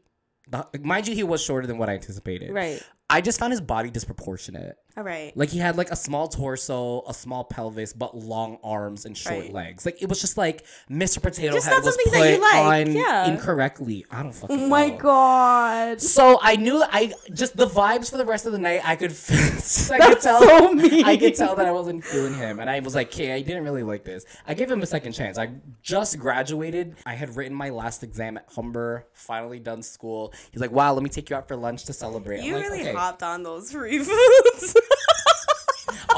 Mind 0.81 1.09
you, 1.09 1.15
he 1.15 1.23
was 1.23 1.43
shorter 1.43 1.67
than 1.67 1.79
what 1.79 1.89
I 1.89 1.95
anticipated. 1.95 2.53
right. 2.53 2.83
I 3.11 3.23
just 3.23 3.41
found 3.41 3.53
his 3.53 3.61
body 3.63 3.91
disproportionate. 3.91 4.77
All 4.99 5.05
right. 5.05 5.35
Like 5.37 5.51
he 5.51 5.59
had 5.61 5.77
like 5.77 5.91
a 5.93 5.97
small 5.97 6.27
torso, 6.27 7.05
a 7.07 7.15
small 7.15 7.45
pelvis, 7.45 7.93
but 7.93 8.17
long 8.17 8.59
arms 8.65 9.05
and 9.05 9.17
short 9.17 9.39
Right. 9.39 9.53
legs. 9.53 9.87
Like 9.87 10.03
it 10.03 10.09
was 10.09 10.21
just 10.21 10.37
like 10.37 10.65
Mr. 10.91 11.23
Potato 11.23 11.53
Just 11.55 11.67
Head 11.69 11.75
not 11.75 11.85
was 11.85 11.95
something 11.95 12.13
put 12.13 12.19
that 12.19 12.35
you 12.35 12.41
like, 12.41 12.87
on 12.89 12.93
yeah. 12.97 13.31
incorrectly. 13.31 14.05
I 14.11 14.25
don't 14.25 14.33
fucking 14.35 14.59
Oh 14.65 14.67
my 14.69 14.89
know. 14.89 14.97
god. 14.99 16.01
So 16.03 16.41
I 16.43 16.57
knew 16.57 16.83
I 16.83 17.13
just 17.33 17.57
the 17.57 17.67
vibes 17.69 18.11
for 18.11 18.17
the 18.17 18.25
rest 18.25 18.45
of 18.47 18.51
the 18.53 18.59
night. 18.59 18.81
I 18.85 18.97
could, 18.97 19.13
I 19.13 19.15
could 19.15 19.99
That's 20.01 20.25
tell. 20.25 20.43
so 20.43 20.73
mean. 20.75 21.05
I 21.05 21.17
could 21.17 21.37
tell 21.37 21.55
that 21.55 21.67
I 21.67 21.71
wasn't 21.71 22.05
feeling 22.05 22.35
him, 22.35 22.59
and 22.59 22.69
I 22.69 22.81
was 22.81 22.97
like, 22.97 23.09
"Okay, 23.15 23.33
I 23.33 23.41
didn't 23.43 23.63
really 23.63 23.85
like 23.85 24.03
this." 24.05 24.25
I 24.49 24.55
gave 24.55 24.69
him 24.69 24.83
a 24.83 24.87
second 24.87 25.13
chance. 25.13 25.39
I 25.39 25.51
just 25.81 26.19
graduated. 26.19 26.97
I 27.07 27.15
had 27.15 27.37
written 27.37 27.57
my 27.57 27.71
last 27.71 28.03
exam 28.03 28.37
at 28.39 28.47
Humber. 28.55 29.07
Finally 29.13 29.61
done 29.61 29.83
school. 29.83 30.33
He's 30.51 30.61
like, 30.61 30.73
"Wow, 30.73 30.93
let 30.95 31.05
me 31.05 31.09
take 31.11 31.31
you 31.31 31.37
out 31.37 31.47
for 31.47 31.55
lunch 31.55 31.85
to 31.85 31.93
celebrate." 31.93 32.43
You 32.43 32.57
I'm 32.57 32.63
like, 32.63 32.71
really 32.73 32.83
okay. 32.89 32.93
hopped 32.95 33.23
on 33.23 33.45
those 33.45 33.71
free 33.71 33.99
foods. 34.05 34.75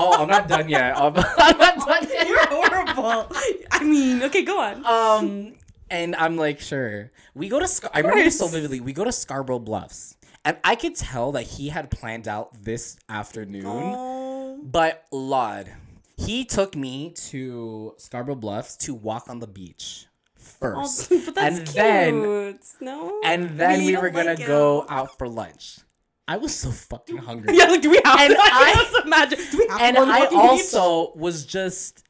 Oh, 0.01 0.23
I'm 0.23 0.29
not 0.29 0.49
done 0.49 0.69
yet. 0.69 0.97
I'm, 1.01 1.15
I'm 1.17 1.59
not 1.59 1.87
done 1.87 2.07
yet. 2.11 2.29
You're 2.29 2.47
horrible. 2.47 3.27
I 3.71 3.85
mean, 3.85 4.23
okay, 4.25 4.43
go 4.43 4.59
on. 4.61 4.85
Um, 4.87 5.55
and 5.91 6.15
I'm 6.17 6.37
like, 6.37 6.61
sure. 6.61 7.11
We 7.35 7.49
go 7.49 7.59
to. 7.61 7.69
Scar- 7.69 7.91
I 7.95 8.01
remember 8.01 8.25
this 8.25 8.39
so 8.39 8.47
vividly. 8.49 8.81
We 8.81 8.93
go 8.93 9.05
to 9.05 9.13
Scarborough 9.13 9.59
Bluffs, 9.59 10.17
and 10.45 10.57
I 10.65 10.75
could 10.75 10.95
tell 10.97 11.33
that 11.33 11.43
he 11.45 11.69
had 11.69 11.91
planned 11.91 12.27
out 12.29 12.51
this 12.65 12.97
afternoon. 13.09 13.65
Oh, 13.67 14.59
But 14.63 15.05
Lord, 15.13 15.71
he 16.17 16.45
took 16.45 16.75
me 16.77 17.11
to 17.31 17.95
Scarborough 17.99 18.37
Bluffs 18.37 18.77
to 18.79 18.95
walk 18.95 19.29
on 19.29 19.39
the 19.41 19.47
beach 19.47 20.07
first, 20.37 21.09
but 21.27 21.35
that's 21.35 21.59
and 21.59 21.65
cute. 21.67 21.75
then 21.77 22.59
no. 22.81 23.21
and 23.25 23.59
then 23.59 23.81
You 23.83 23.87
we 23.87 23.97
were 23.97 24.11
gonna 24.11 24.35
like 24.35 24.47
go 24.47 24.87
out 24.89 25.17
for 25.19 25.29
lunch. 25.29 25.79
I 26.29 26.37
was 26.37 26.55
so 26.55 26.71
fucking 26.71 27.17
hungry. 27.19 27.57
Yeah, 27.57 27.65
like, 27.65 27.83
do 27.83 27.91
we 27.91 28.01
have 28.05 28.21
And 28.21 28.33
to? 28.35 28.39
I- 28.43 28.73
just 28.75 29.05
imagine. 29.07 29.39
Do 29.51 29.59
we 29.59 29.67
have 29.69 29.81
and 29.81 29.97
to 29.97 30.01
go 30.01 30.03
on 30.03 30.09
the 30.09 30.15
I 30.15 30.21
fucking 30.21 30.39
beach? 30.39 30.49
also 30.75 31.13
was 31.19 31.45
just 31.45 32.05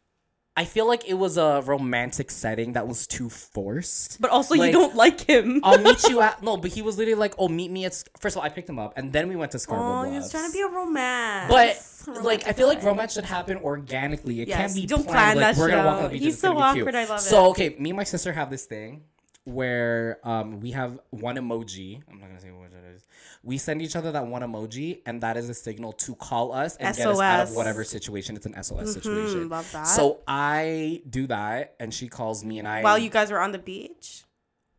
I 0.57 0.65
feel 0.67 0.87
like 0.87 1.09
it 1.09 1.15
was 1.15 1.39
a 1.39 1.63
romantic 1.65 2.31
setting 2.31 2.73
that 2.75 2.87
was 2.87 3.07
too 3.07 3.31
forced. 3.31 4.21
But 4.21 4.31
also, 4.31 4.57
Like, 4.57 4.67
you 4.67 4.73
don't 4.73 4.95
like 4.95 5.21
him. 5.23 5.61
I'll 5.63 5.79
meet 5.79 6.03
you 6.09 6.21
at 6.21 6.43
no, 6.43 6.57
but 6.59 6.73
he 6.73 6.83
was 6.83 6.99
literally 6.99 7.19
like, 7.19 7.35
"Oh, 7.39 7.49
meet 7.49 7.71
me 7.71 7.85
at." 7.87 8.03
First 8.19 8.35
of 8.37 8.41
all, 8.41 8.45
I 8.45 8.51
picked 8.51 8.69
him 8.69 8.79
up, 8.79 8.93
and 8.99 9.11
then 9.13 9.29
we 9.29 9.37
went 9.37 9.53
to 9.53 9.59
Scarborough 9.59 9.87
Oh, 9.89 10.03
Bluffs. 10.03 10.11
he 10.13 10.19
was 10.19 10.31
trying 10.31 10.47
to 10.51 10.53
be 10.53 10.61
a 10.61 10.67
romance. 10.69 12.05
But 12.05 12.25
like, 12.25 12.47
I 12.47 12.53
feel 12.53 12.67
like 12.67 12.83
romance 12.83 13.15
should 13.15 13.25
happen 13.25 13.59
organically. 13.59 14.43
It 14.43 14.49
Yes, 14.49 14.59
can't 14.59 14.75
be 14.75 14.87
don't 14.87 15.05
planned. 15.07 15.11
plan 15.11 15.37
like, 15.37 15.55
that 15.55 15.61
we're 15.61 15.69
shit 15.69 15.77
gonna 15.77 15.87
walk 15.89 15.97
on 15.99 16.05
out. 16.05 16.11
the 16.11 16.17
beach. 16.19 16.25
He's 16.25 16.39
so 16.39 16.51
be 16.51 16.57
cute. 16.57 16.65
awkward, 16.65 16.95
I 16.97 17.05
love 17.05 17.19
it. 17.21 17.23
So 17.23 17.47
okay, 17.51 17.77
me 17.79 17.91
and 17.91 17.97
my 17.97 18.05
sister 18.05 18.33
have 18.33 18.51
this 18.51 18.67
thing 18.67 19.05
where 19.45 20.19
um 20.25 20.61
we 20.61 20.71
have 20.73 20.99
one 21.11 21.37
emoji. 21.37 22.03
I'm 22.11 22.19
not 22.21 22.29
gonna 22.29 22.41
say 22.41 22.51
what 22.51 22.71
it 22.73 22.95
is. 22.95 23.05
We 23.43 23.59
send 23.59 23.83
each 23.83 23.97
other 23.97 24.13
that 24.13 24.27
one 24.27 24.43
emoji, 24.43 25.01
and 25.07 25.21
that 25.23 25.37
is 25.37 25.49
a 25.49 25.55
signal 25.55 25.93
to 25.95 26.15
call 26.15 26.53
us 26.53 26.77
and 26.77 26.95
get 26.97 27.07
us 27.09 27.21
out 27.21 27.49
of 27.49 27.55
whatever 27.57 27.85
situation. 27.85 28.37
It's 28.37 28.47
an 28.47 28.63
SOS 28.63 28.93
situation. 28.93 29.49
love 29.49 29.71
that. 29.73 29.85
So 29.87 30.21
I 30.27 31.03
do 31.09 31.27
that, 31.29 31.75
and 31.81 31.93
she 31.93 32.09
calls 32.09 32.45
me, 32.45 32.59
and 32.59 32.69
I 32.69 32.83
While 32.83 32.99
you 32.99 33.11
guys 33.11 33.31
were 33.31 33.41
on 33.41 33.53
the 33.53 33.59
beach. 33.59 34.25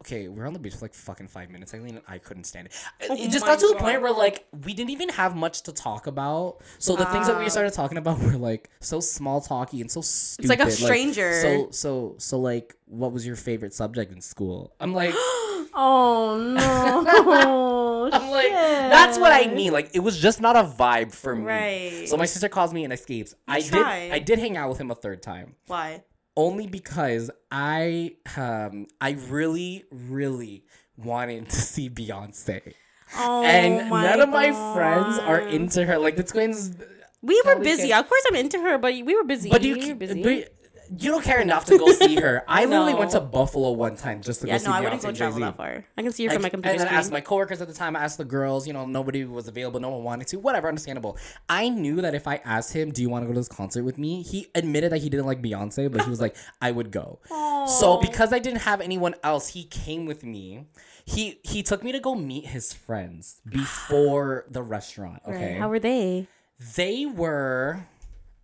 Okay, 0.02 0.28
we 0.28 0.40
we're 0.40 0.48
on 0.48 0.54
the 0.54 0.60
beach 0.60 0.74
for 0.76 0.86
like 0.86 0.94
fucking 0.94 1.28
five 1.28 1.50
minutes. 1.50 1.74
Eileen 1.74 1.96
and 1.96 2.02
I 2.08 2.18
couldn't 2.18 2.44
stand 2.44 2.68
it. 2.68 2.74
Oh 3.10 3.16
it 3.16 3.30
just 3.30 3.46
got 3.46 3.60
to 3.60 3.68
a 3.68 3.74
God. 3.74 3.80
point 3.80 4.02
where 4.02 4.12
like 4.12 4.46
we 4.66 4.74
didn't 4.74 4.90
even 4.90 5.10
have 5.10 5.36
much 5.36 5.62
to 5.64 5.72
talk 5.72 6.08
about. 6.08 6.58
So 6.80 6.96
the 6.96 7.06
things 7.06 7.28
that 7.28 7.40
we 7.40 7.50
started 7.50 7.74
talking 7.74 7.98
about 7.98 8.20
were 8.20 8.38
like 8.38 8.70
so 8.80 9.00
small 9.00 9.42
talky 9.42 9.80
and 9.80 9.90
so 9.90 10.02
stupid. 10.02 10.52
It's 10.52 10.60
like 10.60 10.68
a 10.68 10.72
stranger. 10.72 11.42
so 11.42 11.70
so 11.72 12.16
so 12.18 12.40
like, 12.40 12.76
what 12.86 13.12
was 13.14 13.26
your 13.26 13.36
favorite 13.36 13.74
subject 13.74 14.12
in 14.12 14.22
school? 14.22 14.74
I'm 14.80 14.94
like. 14.94 15.16
Oh 15.74 16.38
no! 16.38 18.10
I'm 18.12 18.30
like, 18.30 18.52
that's 18.52 19.18
what 19.18 19.32
I 19.32 19.54
mean. 19.54 19.72
Like, 19.72 19.92
it 19.94 20.00
was 20.00 20.20
just 20.20 20.42
not 20.42 20.58
a 20.58 20.64
vibe 20.64 21.14
for 21.14 21.34
me. 21.34 21.44
Right. 21.46 22.10
So 22.10 22.18
my 22.18 22.26
sister 22.26 22.50
calls 22.50 22.74
me 22.74 22.84
and 22.84 22.92
escapes. 22.92 23.36
I 23.48 23.62
tried. 23.62 24.00
did. 24.00 24.12
I 24.12 24.20
did 24.20 24.40
hang 24.40 24.58
out 24.58 24.68
with 24.68 24.80
him 24.82 24.92
a 24.92 24.96
third 24.96 25.24
time. 25.24 25.56
Why? 25.68 26.04
Only 26.38 26.68
because 26.68 27.30
I 27.52 28.16
um 28.38 28.88
I 29.00 29.12
really 29.30 29.84
really 29.92 30.64
wanted 30.98 31.50
to 31.50 31.56
see 31.56 31.90
Beyonce. 31.90 32.74
Oh, 33.18 33.44
and 33.44 33.90
none 33.90 34.22
of 34.22 34.30
my 34.30 34.50
God. 34.52 34.74
friends 34.76 35.20
are 35.20 35.40
into 35.42 35.86
her. 35.86 35.98
Like 35.98 36.16
the 36.16 36.24
twins 36.24 36.74
We 37.22 37.42
were 37.46 37.58
busy. 37.60 37.90
can- 37.90 38.00
Of 38.00 38.08
course, 38.10 38.24
I'm 38.30 38.36
into 38.36 38.60
her, 38.62 38.78
but 38.78 38.94
we 38.94 39.16
were 39.16 39.24
busy. 39.26 39.50
but 39.50 39.62
you 39.64 39.76
we 39.78 39.90
were 39.90 39.96
busy. 39.96 40.24
but 40.24 40.54
you 40.98 41.10
don't 41.12 41.24
care 41.24 41.40
enough 41.40 41.66
to 41.66 41.78
go 41.78 41.90
see 41.94 42.16
her. 42.16 42.44
I 42.48 42.66
literally 42.66 42.94
went 42.94 43.12
to 43.12 43.22
Buffalo 43.22 43.72
one 43.72 43.96
time 43.96 44.22
just 44.22 44.42
to 44.42 44.48
yeah, 44.48 44.56
go 44.56 44.58
see 44.60 44.66
no, 44.68 44.74
I 44.74 44.80
Beyonce 44.80 44.84
wouldn't 44.84 45.02
go 45.04 45.12
travel 45.14 45.40
that 45.40 45.56
far. 45.58 45.86
I 45.98 46.02
can 46.02 46.12
see 46.12 46.26
her 46.26 46.32
I- 46.32 46.34
from 46.34 46.42
my 46.44 46.50
computer 46.50 46.72
and 46.72 46.80
then 46.80 46.88
I 46.88 46.90
screen. 46.92 47.00
asked 47.00 47.12
my 47.12 47.22
coworkers 47.22 47.62
at 47.62 47.68
the 47.68 47.74
time. 47.74 47.96
I 47.96 48.04
asked 48.04 48.18
the 48.18 48.26
girls. 48.26 48.68
You 48.68 48.74
know, 48.74 48.86
nobody 48.86 49.24
was 49.24 49.48
available. 49.48 49.80
No 49.80 49.90
one 49.90 50.04
wanted 50.04 50.28
to. 50.28 50.38
Whatever, 50.40 50.68
understandable. 50.68 51.18
I 51.48 51.70
knew 51.70 52.02
that 52.02 52.14
if 52.14 52.28
I 52.28 52.38
asked 52.44 52.74
him, 52.74 52.92
"Do 52.92 53.02
you 53.02 53.10
want 53.10 53.24
to 53.24 53.28
go 53.28 53.34
to 53.34 53.40
this 53.40 53.48
concert 53.48 53.84
with 53.84 53.98
me?" 53.98 54.22
He 54.24 54.48
admitted 54.54 54.92
that 54.92 55.00
he 55.02 55.10
didn't 55.10 55.26
like 55.28 55.42
Beyonce, 55.42 55.92
but 55.92 56.04
he 56.04 56.10
was 56.10 56.20
like, 56.20 56.36
"I 56.62 56.72
would 56.72 56.92
go." 56.92 57.20
So 57.68 58.00
because 58.02 58.34
I 58.34 58.40
didn't 58.40 58.62
have 58.62 58.82
anyone 58.82 59.16
else, 59.24 59.50
he 59.50 59.64
came 59.64 60.06
with 60.06 60.24
me. 60.24 60.66
He 61.06 61.40
he 61.44 61.64
took 61.64 61.84
me 61.84 61.92
to 61.94 62.00
go 62.00 62.16
meet 62.16 62.48
his 62.48 62.74
friends 62.74 63.42
before 63.50 64.46
the 64.50 64.62
restaurant. 64.62 65.22
Okay, 65.28 65.54
Right. 65.54 65.58
How 65.60 65.70
were 65.70 65.80
they? 65.80 66.28
they 66.76 67.06
were 67.08 67.86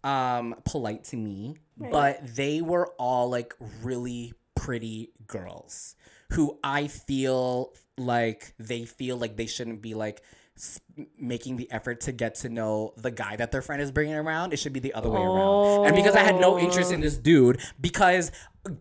um 0.04 0.56
polite 0.66 1.04
to 1.06 1.18
me 1.18 1.56
but 1.80 2.20
they 2.36 2.62
were 2.62 2.88
all 2.98 3.30
like 3.30 3.54
really 3.84 4.34
pretty 4.56 5.12
girls 5.28 5.96
who 6.32 6.58
i 6.64 6.88
feel 6.88 7.74
like 7.98 8.54
they 8.60 8.86
feel 8.86 9.18
like 9.18 9.38
they 9.38 9.46
shouldn't 9.46 9.82
be 9.82 9.94
like 9.94 10.22
making 11.18 11.58
the 11.58 11.72
effort 11.72 12.02
to 12.02 12.12
get 12.12 12.36
to 12.36 12.50
know 12.50 12.94
the 12.98 13.12
guy 13.12 13.36
that 13.36 13.52
their 13.52 13.62
friend 13.62 13.82
is 13.82 13.92
bringing 13.92 14.16
around 14.16 14.54
it 14.54 14.58
should 14.58 14.74
be 14.74 14.80
the 14.80 14.94
other 14.94 15.10
way 15.10 15.20
around 15.22 15.86
and 15.88 15.96
because 15.96 16.16
i 16.16 16.22
had 16.22 16.40
no 16.40 16.58
interest 16.58 16.92
in 16.92 17.02
this 17.02 17.18
dude 17.18 17.60
because 17.80 18.32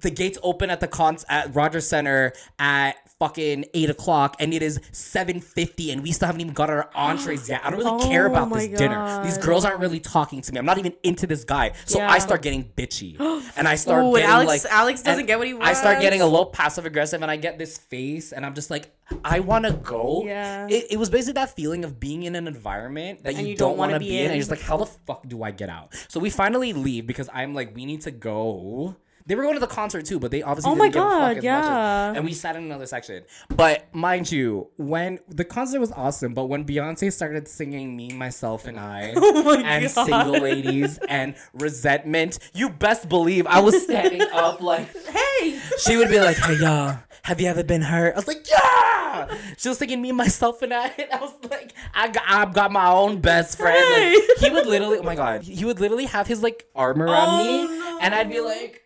the 0.00 0.10
gates 0.10 0.36
open 0.42 0.68
at 0.70 0.80
the 0.80 0.88
cons 0.88 1.24
at 1.28 1.54
rogers 1.54 1.86
center 1.88 2.32
at 2.58 2.94
fucking 3.20 3.64
8 3.72 3.90
o'clock 3.90 4.36
and 4.40 4.52
it 4.52 4.60
is 4.62 4.78
7.50 4.92 5.92
and 5.92 6.02
we 6.02 6.12
still 6.12 6.26
haven't 6.26 6.40
even 6.40 6.52
got 6.54 6.68
our 6.70 6.90
entrees 6.94 7.48
yet 7.48 7.60
i 7.64 7.70
don't 7.70 7.78
really 7.80 8.04
care 8.08 8.26
Oh 8.26 8.30
about 8.32 8.48
my 8.48 8.66
this 8.66 8.78
dinner 8.78 9.22
these 9.24 9.38
girls 9.38 9.64
aren't 9.64 9.80
really 9.80 10.00
talking 10.00 10.40
to 10.40 10.52
me. 10.52 10.58
I'm 10.58 10.64
not 10.66 10.78
even 10.78 10.94
into 11.02 11.26
this 11.26 11.44
guy. 11.44 11.72
So 11.84 11.98
Yeah. 11.98 12.10
I 12.10 12.18
start 12.18 12.42
getting 12.42 12.64
bitchy. 12.64 13.16
And 13.56 13.66
I 13.66 13.76
start 13.76 14.04
Ooh, 14.04 14.12
getting 14.12 14.28
Alex- 14.28 14.64
like 14.64 14.72
Alex 14.72 15.02
doesn't 15.02 15.26
get 15.26 15.38
what 15.38 15.46
he 15.46 15.54
wants. 15.54 15.68
I 15.68 15.72
start 15.72 16.00
getting 16.00 16.20
a 16.20 16.26
little 16.26 16.46
passive 16.46 16.84
aggressive 16.84 17.22
and 17.22 17.30
I 17.30 17.36
get 17.36 17.58
this 17.58 17.78
face 17.78 18.32
and 18.32 18.44
I'm 18.44 18.54
just 18.54 18.70
like, 18.70 18.94
I 19.24 19.40
wanna 19.40 19.72
go. 19.72 20.22
Yeah. 20.24 20.66
It, 20.68 20.86
it 20.92 20.96
was 20.98 21.08
basically 21.10 21.34
that 21.34 21.54
feeling 21.56 21.84
of 21.84 21.98
being 21.98 22.05
in 22.14 22.34
an 22.36 22.46
environment 22.46 23.24
that 23.24 23.34
you, 23.36 23.48
you 23.48 23.56
don't, 23.56 23.70
don't 23.70 23.78
wanna 23.78 23.92
wanna 23.92 24.00
be 24.00 24.10
be 24.10 24.18
in. 24.18 24.26
and 24.26 24.34
you're 24.34 24.40
just 24.40 24.50
like, 24.50 24.60
how 24.60 24.76
the 24.76 24.86
fuck 24.86 25.26
do 25.28 25.42
I 25.42 25.50
get 25.50 25.68
out? 25.68 25.94
So 26.08 26.20
we 26.20 26.30
finally 26.30 26.72
leave 26.72 27.06
because 27.06 27.28
I'm 27.32 27.54
like, 27.54 27.74
we 27.74 27.84
need 27.84 28.02
to 28.02 28.10
go. 28.10 28.96
They 29.26 29.34
were 29.34 29.42
going 29.42 29.54
to 29.54 29.60
the 29.60 29.66
concert 29.66 30.04
too, 30.06 30.20
but 30.20 30.30
they 30.30 30.42
obviously 30.42 30.70
Oh 30.70 30.74
didn't 30.74 30.86
my 30.86 30.88
give 30.88 31.02
a 31.02 31.10
fuck 31.10 31.18
God, 31.18 31.30
as 31.30 31.34
much 31.36 31.38
as- 31.38 31.44
yeah. 31.44 32.12
and 32.14 32.24
we 32.24 32.32
sat 32.32 32.54
in 32.54 32.62
another 32.62 32.86
section. 32.86 33.24
But 33.48 33.92
mind 33.92 34.30
you, 34.30 34.68
when 34.76 35.18
the 35.28 35.44
concert 35.44 35.80
was 35.80 35.90
awesome, 35.92 36.32
but 36.32 36.46
when 36.46 36.64
Beyonce 36.64 37.12
started 37.12 37.48
singing 37.48 37.96
"Me, 37.96 38.10
Myself, 38.10 38.66
and 38.66 38.78
I" 38.78 39.12
oh 39.16 39.42
my 39.42 39.62
and 39.62 39.92
God. 39.94 40.06
"Single 40.06 40.38
Ladies" 40.40 40.98
and 41.08 41.34
"Resentment," 41.54 42.38
you 42.54 42.70
best 42.70 43.08
believe 43.08 43.46
I 43.46 43.60
was 43.60 43.82
standing 43.82 44.22
up 44.32 44.60
like 44.60 44.88
Hey! 45.08 45.58
she 45.78 45.96
would 45.96 46.08
be 46.08 46.20
like, 46.20 46.36
"Hey 46.36 46.54
y'all, 46.60 46.98
have 47.22 47.40
you 47.40 47.48
ever 47.48 47.64
been 47.64 47.82
hurt?" 47.82 48.14
I 48.14 48.16
was 48.16 48.28
like, 48.28 48.46
"Yeah." 48.48 49.36
She 49.58 49.68
was 49.68 49.78
singing 49.78 50.00
"Me, 50.02 50.12
Myself, 50.12 50.62
and 50.62 50.72
I," 50.72 50.86
and 50.98 51.10
I 51.12 51.18
was 51.20 51.32
like, 51.50 51.72
"I 51.94 52.08
got, 52.08 52.22
I've 52.28 52.54
got 52.54 52.70
my 52.70 52.88
own 52.90 53.20
best 53.20 53.58
friend." 53.58 53.76
Hey. 53.76 54.12
Like, 54.14 54.38
he 54.38 54.50
would 54.50 54.66
literally, 54.66 54.98
oh 54.98 55.02
my 55.02 55.16
god, 55.16 55.42
he 55.42 55.64
would 55.64 55.80
literally 55.80 56.04
have 56.06 56.26
his 56.28 56.42
like 56.42 56.66
arm 56.76 57.02
around 57.02 57.40
Oh, 57.40 57.44
me, 57.44 57.78
no. 57.78 57.98
and 58.02 58.14
I'd 58.14 58.30
be 58.30 58.40
like, 58.40 58.82
"Oh." 58.82 58.82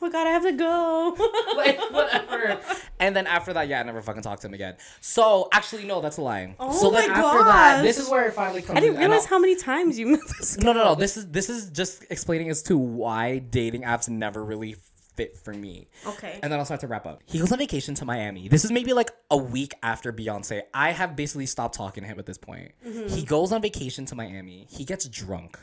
my 0.00 0.10
god, 0.10 0.26
I 0.26 0.30
have 0.30 0.42
to 0.42 0.52
go. 0.52 1.16
like 1.56 1.78
whatever. 1.90 2.60
And 2.98 3.14
then 3.14 3.26
after 3.26 3.52
that, 3.52 3.68
yeah, 3.68 3.80
I 3.80 3.82
never 3.82 4.02
fucking 4.02 4.22
talked 4.22 4.42
to 4.42 4.48
him 4.48 4.54
again. 4.54 4.76
So 5.00 5.48
actually, 5.52 5.84
no, 5.84 6.00
that's 6.00 6.16
a 6.16 6.22
lie. 6.22 6.54
Oh 6.58 6.72
so 6.72 6.90
then 6.90 7.10
my 7.10 7.18
after 7.18 7.44
that, 7.44 7.82
this 7.82 7.98
is 7.98 8.08
where 8.08 8.26
it 8.26 8.34
finally 8.34 8.62
comes. 8.62 8.78
I 8.78 8.80
didn't 8.80 8.98
realize 8.98 9.26
how 9.26 9.38
many 9.38 9.56
times 9.56 9.98
you 9.98 10.06
met 10.06 10.20
this 10.38 10.56
guy. 10.56 10.64
No, 10.64 10.72
no, 10.72 10.84
no. 10.84 10.94
This 10.94 11.16
is 11.16 11.28
this 11.28 11.50
is 11.50 11.70
just 11.70 12.04
explaining 12.10 12.50
as 12.50 12.62
to 12.64 12.78
why 12.78 13.38
dating 13.38 13.82
apps 13.82 14.08
never 14.08 14.44
really 14.44 14.76
fit 15.16 15.36
for 15.36 15.52
me. 15.52 15.88
Okay. 16.06 16.38
And 16.42 16.50
then 16.50 16.58
I'll 16.58 16.64
start 16.64 16.80
to 16.80 16.86
wrap 16.86 17.06
up. 17.06 17.22
He 17.26 17.38
goes 17.38 17.52
on 17.52 17.58
vacation 17.58 17.94
to 17.96 18.04
Miami. 18.04 18.48
This 18.48 18.64
is 18.64 18.72
maybe 18.72 18.92
like 18.92 19.10
a 19.30 19.36
week 19.36 19.74
after 19.82 20.12
Beyonce. 20.12 20.62
I 20.72 20.92
have 20.92 21.16
basically 21.16 21.46
stopped 21.46 21.74
talking 21.74 22.02
to 22.04 22.08
him 22.08 22.18
at 22.18 22.26
this 22.26 22.38
point. 22.38 22.72
Mm-hmm. 22.86 23.14
He 23.14 23.24
goes 23.24 23.52
on 23.52 23.60
vacation 23.60 24.06
to 24.06 24.14
Miami. 24.14 24.66
He 24.70 24.84
gets 24.84 25.06
drunk. 25.08 25.58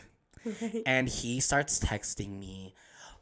and 0.86 1.10
he 1.10 1.40
starts 1.40 1.80
texting 1.80 2.40
me, 2.40 2.74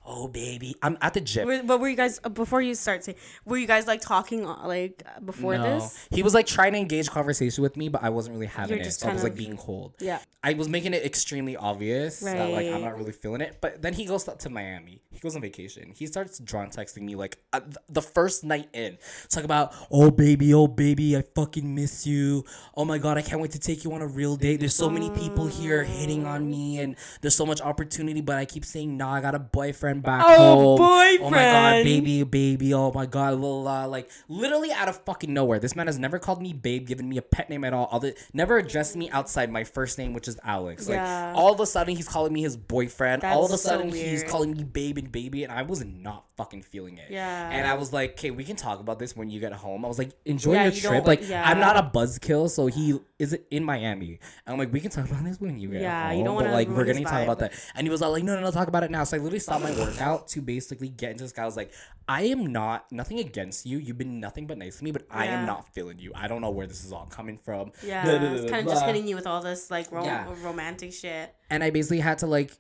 "Oh 0.06 0.28
baby, 0.28 0.76
I'm 0.82 0.98
at 1.02 1.14
the 1.14 1.22
gym." 1.22 1.48
Were- 1.48 1.64
But 1.64 1.80
were 1.80 1.90
you 1.90 1.96
guys 1.96 2.20
uh, 2.24 2.30
before 2.30 2.62
you 2.62 2.76
start 2.76 3.04
saying? 3.04 3.18
Were 3.46 3.58
you 3.58 3.68
guys 3.68 3.88
like 3.88 4.02
talking 4.02 4.46
uh, 4.46 4.68
like 4.68 5.04
uh, 5.06 5.20
before 5.22 5.58
this? 5.58 6.08
He 6.12 6.24
was 6.24 6.34
like 6.34 6.46
trying 6.48 6.74
to 6.74 6.80
engage 6.80 7.10
conversation 7.10 7.62
with 7.62 7.76
me, 7.78 7.90
but 7.90 8.04
I 8.04 8.10
wasn't 8.10 8.36
really 8.36 8.48
having 8.48 8.78
You're 8.78 8.88
it. 8.88 8.92
So 8.92 9.10
I 9.10 9.14
was 9.14 9.24
like 9.24 9.36
being 9.36 9.58
cold. 9.58 9.96
Yeah. 10.00 10.20
I 10.44 10.54
was 10.54 10.70
making 10.70 10.94
it 10.94 11.04
extremely 11.04 11.58
obvious 11.58 12.20
that 12.20 12.50
like 12.52 12.68
I'm 12.68 12.82
not 12.82 12.96
really 12.98 13.12
feeling 13.12 13.42
it. 13.42 13.58
But 13.62 13.82
then 13.82 13.94
he 13.94 14.06
goes 14.06 14.24
to 14.26 14.50
Miami. 14.50 15.02
He 15.12 15.20
goes 15.20 15.36
on 15.36 15.42
vacation. 15.42 15.92
He 15.96 16.06
starts 16.06 16.38
drunk 16.38 16.72
texting 16.74 17.02
me 17.02 17.16
like 17.16 17.40
uh, 17.52 17.62
th- 17.62 17.78
the 17.90 18.02
first 18.02 18.44
night 18.44 18.70
in. 18.74 19.00
Talk 19.30 19.44
about, 19.44 19.74
oh 19.90 20.12
baby, 20.12 20.54
oh 20.54 20.68
baby, 20.68 21.18
I 21.18 21.24
fucking 21.34 21.74
miss 21.74 22.06
you. 22.06 22.44
Oh 22.78 22.86
my 22.86 23.00
god, 23.00 23.18
I 23.18 23.24
can't 23.24 23.42
wait 23.42 23.52
to 23.52 23.60
take 23.60 23.84
you 23.84 23.94
on 23.94 24.04
a 24.04 24.08
real 24.08 24.36
date. 24.36 24.60
There's 24.60 24.76
so 24.76 24.88
many 24.90 25.10
people 25.10 25.48
here 25.48 25.84
hitting 25.84 26.28
on 26.28 26.48
me, 26.48 26.80
and 26.80 26.96
there's 27.22 27.36
so 27.36 27.46
much 27.46 27.60
opportunity. 27.62 28.22
But 28.22 28.36
I 28.36 28.46
keep 28.46 28.66
saying, 28.66 28.96
nah, 28.98 29.14
I 29.16 29.22
got 29.22 29.34
a 29.34 29.40
boyfriend 29.40 29.95
back 30.02 30.24
Oh, 30.28 30.78
home. 30.78 31.22
Oh 31.22 31.30
my 31.30 31.38
god, 31.38 31.84
baby, 31.84 32.24
baby. 32.24 32.74
Oh 32.74 32.92
my 32.92 33.06
god, 33.06 33.40
la, 33.40 33.48
la, 33.50 33.86
like 33.86 34.10
literally 34.28 34.72
out 34.72 34.88
of 34.90 34.98
fucking 35.04 35.34
nowhere. 35.34 35.60
This 35.60 35.76
man 35.76 35.88
has 35.88 35.98
never 36.00 36.20
called 36.20 36.42
me 36.42 36.54
babe, 36.54 36.88
given 36.88 37.08
me 37.10 37.18
a 37.18 37.22
pet 37.22 37.50
name 37.50 37.64
at 37.64 37.74
all. 37.74 37.88
Other 37.92 38.14
never 38.34 38.58
addressed 38.58 38.96
me 38.96 39.10
outside 39.12 39.52
my 39.52 39.64
first 39.64 39.98
name, 39.98 40.14
which 40.14 40.28
is 40.28 40.40
Alex. 40.44 40.88
Like 40.88 40.98
Yeah. 40.98 41.34
all 41.36 41.54
of 41.54 41.60
a 41.60 41.66
sudden 41.66 41.96
he's 41.96 42.08
calling 42.08 42.34
me 42.34 42.42
his 42.42 42.58
boyfriend. 42.58 43.22
That's 43.22 43.36
all 43.36 43.46
of 43.46 43.50
a 43.50 43.54
That's 43.54 43.62
so 43.64 43.70
sudden 43.70 43.90
he's 43.92 44.24
calling 44.24 44.52
me 44.52 44.64
babe 44.64 44.98
and 44.98 45.12
baby, 45.12 45.44
and 45.44 45.52
I 45.54 45.62
was 45.64 45.84
not 45.86 46.26
fucking 46.38 46.64
feeling 46.64 46.98
it. 46.98 47.10
Yeah. 47.12 47.50
And 47.50 47.66
I 47.68 47.76
was 47.76 47.94
like, 47.94 48.12
okay, 48.12 48.32
we 48.32 48.44
can 48.44 48.56
talk 48.58 48.80
about 48.80 49.00
this 49.00 49.16
when 49.16 49.30
you 49.30 49.40
get 49.40 49.54
home. 49.54 49.86
I 49.86 49.88
was 49.88 49.98
like, 49.98 50.12
enjoy 50.26 50.54
Yeah, 50.54 50.64
your 50.66 50.74
you 50.74 50.82
trip. 50.82 51.08
Like 51.08 51.28
yeah. 51.30 51.48
I'm 51.50 51.60
not 51.60 51.78
a 51.78 51.84
buzzkill, 51.84 52.50
so 52.50 52.68
he 52.68 53.00
is 53.20 53.38
in 53.52 53.64
Miami. 53.64 54.20
And 54.46 54.54
I'm 54.54 54.58
like, 54.60 54.74
we 54.74 54.82
can 54.82 54.92
talk 54.92 55.10
about 55.10 55.24
this 55.24 55.40
when 55.40 55.58
you 55.58 55.70
get 55.70 55.82
Yeah, 55.82 56.10
home. 56.10 56.18
you 56.18 56.24
don't 56.26 56.36
wanna 56.36 56.52
like 56.52 56.68
we're 56.68 56.84
gonna 56.86 57.02
talk 57.04 57.24
about 57.24 57.40
that. 57.40 57.54
And 57.76 57.86
he 57.88 57.90
was 57.92 58.02
all 58.02 58.12
like, 58.12 58.24
no, 58.24 58.36
no, 58.36 58.42
no, 58.42 58.52
talk 58.52 58.68
about 58.68 58.84
it 58.84 58.92
now. 58.92 59.04
So 59.06 59.16
I 59.16 59.20
literally 59.20 59.40
stopped 59.40 59.64
my 59.64 59.72
workout 59.86 60.28
to 60.30 60.42
basically 60.42 60.90
get 60.90 61.12
into 61.12 61.24
this 61.24 61.32
guy. 61.32 61.44
I 61.44 61.46
was 61.46 61.58
like, 61.58 61.72
I 62.08 62.24
am 62.24 62.48
not 62.48 62.92
nothing 62.92 63.20
against 63.20 63.66
you. 63.66 63.78
You've 63.80 63.98
been 63.98 64.20
nothing 64.20 64.46
but 64.48 64.58
nice 64.58 64.78
to 64.78 64.84
me, 64.84 64.92
but 64.92 65.04
I 65.10 65.26
am 65.26 65.42
Yeah. 65.42 65.46
not 65.46 65.74
feeling 65.74 65.98
you. 66.00 66.12
I 66.16 66.28
don't 66.28 66.42
know 66.42 66.52
where 66.52 66.68
this 66.68 66.84
is 66.86 66.92
all 66.92 67.06
coming 67.08 67.38
from. 67.38 67.72
Yeah, 67.84 68.04
Blah, 68.04 68.20
blah, 68.20 68.30
blah, 68.30 68.38
it's 68.38 68.52
kind 68.52 68.60
of 68.60 68.66
blah. 68.66 68.74
just 68.76 68.86
hitting 68.86 69.08
you 69.08 69.16
with 69.16 69.26
all 69.28 69.42
this 69.42 69.72
like 69.72 69.92
rom- 69.92 70.06
Yeah. 70.06 70.28
romantic 70.44 70.94
shit. 70.94 71.34
And 71.50 71.64
I 71.64 71.70
basically 71.72 72.00
had 72.00 72.20
to 72.20 72.28
like 72.28 72.52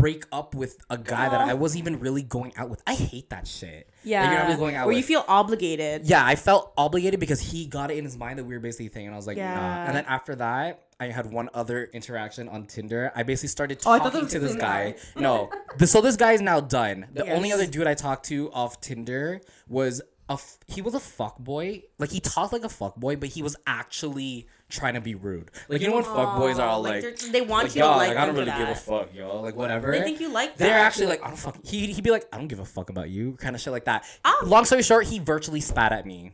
break 0.00 0.24
up 0.32 0.54
with 0.54 0.78
a 0.90 0.96
guy 0.98 1.28
that 1.28 1.40
I 1.40 1.54
wasn't 1.54 1.80
even 1.80 2.00
really 2.00 2.22
going 2.22 2.52
out 2.56 2.70
with. 2.70 2.82
I 2.86 2.94
hate 2.94 3.30
that 3.30 3.46
shit. 3.46 3.88
Yeah. 4.04 4.20
Like, 4.22 4.30
you're 4.30 4.38
not 4.38 4.46
really 4.46 4.58
going 4.58 4.76
out 4.76 4.86
Where 4.86 4.94
with. 4.94 4.98
you 4.98 5.02
feel 5.16 5.24
obligated. 5.28 6.06
yeah, 6.06 6.24
I 6.24 6.36
felt 6.36 6.72
obligated 6.76 7.20
because 7.20 7.40
he 7.40 7.66
got 7.66 7.90
it 7.90 7.98
in 7.98 8.04
his 8.04 8.16
mind 8.16 8.38
that 8.38 8.44
we 8.44 8.54
were 8.54 8.60
basically 8.60 8.88
thing, 8.88 9.06
and 9.06 9.14
I 9.14 9.16
was 9.16 9.26
like, 9.26 9.36
nah. 9.36 9.42
Yeah. 9.42 9.86
And 9.86 9.96
then 9.96 10.04
after 10.06 10.34
that, 10.36 10.84
I 11.00 11.06
had 11.06 11.30
one 11.32 11.48
other 11.54 11.84
interaction 11.92 12.48
on 12.48 12.66
Tinder. 12.66 13.12
I 13.14 13.22
basically 13.22 13.48
started 13.50 13.80
Oh, 13.86 13.92
I 13.92 13.98
thought 13.98 14.04
that 14.04 14.10
talking 14.12 14.24
was 14.24 14.32
to 14.32 14.38
this 14.40 14.56
guy. 14.56 14.96
No, 15.16 15.50
this, 15.78 15.92
so 15.92 16.00
this 16.00 16.16
guy 16.16 16.32
is 16.32 16.40
now 16.40 16.60
done. 16.60 17.06
The 17.12 17.24
Yes. 17.24 17.36
only 17.36 17.52
other 17.52 17.66
dude 17.66 17.86
I 17.86 17.94
talked 17.94 18.26
to 18.26 18.50
off 18.52 18.80
Tinder 18.80 19.40
was 19.68 20.02
a 20.28 20.34
f- 20.34 20.58
he 20.66 20.82
was 20.82 20.94
a 20.94 21.00
fuck 21.00 21.38
boy. 21.38 21.82
Like 21.98 22.10
he 22.10 22.20
talked 22.20 22.52
like 22.52 22.64
a 22.64 22.68
fuck 22.68 22.96
boy, 22.96 23.16
but 23.16 23.30
he 23.30 23.42
was 23.42 23.56
actually 23.66 24.46
trying 24.68 24.94
to 24.94 25.00
be 25.00 25.14
rude. 25.14 25.50
Like 25.68 25.80
you 25.80 25.88
know 25.88 25.94
when 25.94 26.04
fuck 26.04 26.36
boys 26.36 26.58
are 26.58 26.68
all 26.68 26.82
like, 26.82 27.02
like, 27.02 27.18
they're- 27.18 27.44
want 27.44 27.64
like, 27.68 27.74
you 27.76 27.82
to 27.82 27.88
"Yo, 27.88 27.96
like 27.96 28.16
I 28.16 28.26
don't 28.26 28.34
really 28.34 28.46
give 28.46 28.54
a 28.60 28.64
that." 28.66 28.78
fuck, 28.78 29.14
yo. 29.14 29.40
Like 29.40 29.56
whatever. 29.56 29.92
They 29.92 30.02
think 30.02 30.20
you 30.20 30.28
like 30.32 30.56
They're 30.56 30.78
actually 30.78 31.06
like, 31.06 31.22
I 31.24 31.28
don't 31.28 31.38
fuck. 31.38 31.56
He 31.64 31.92
he'd 31.92 32.04
be 32.04 32.10
like, 32.10 32.26
I 32.32 32.36
don't 32.36 32.48
give 32.48 32.58
a 32.60 32.64
fuck 32.64 32.90
about 32.90 33.08
you, 33.10 33.32
kind 33.40 33.54
of 33.56 33.62
shit 33.62 33.72
like 33.72 33.86
that. 33.86 34.04
Oh. 34.24 34.42
Long 34.44 34.64
story 34.64 34.82
short, 34.82 35.06
he 35.06 35.18
virtually 35.18 35.60
spat 35.60 35.92
at 35.92 36.04
me, 36.06 36.32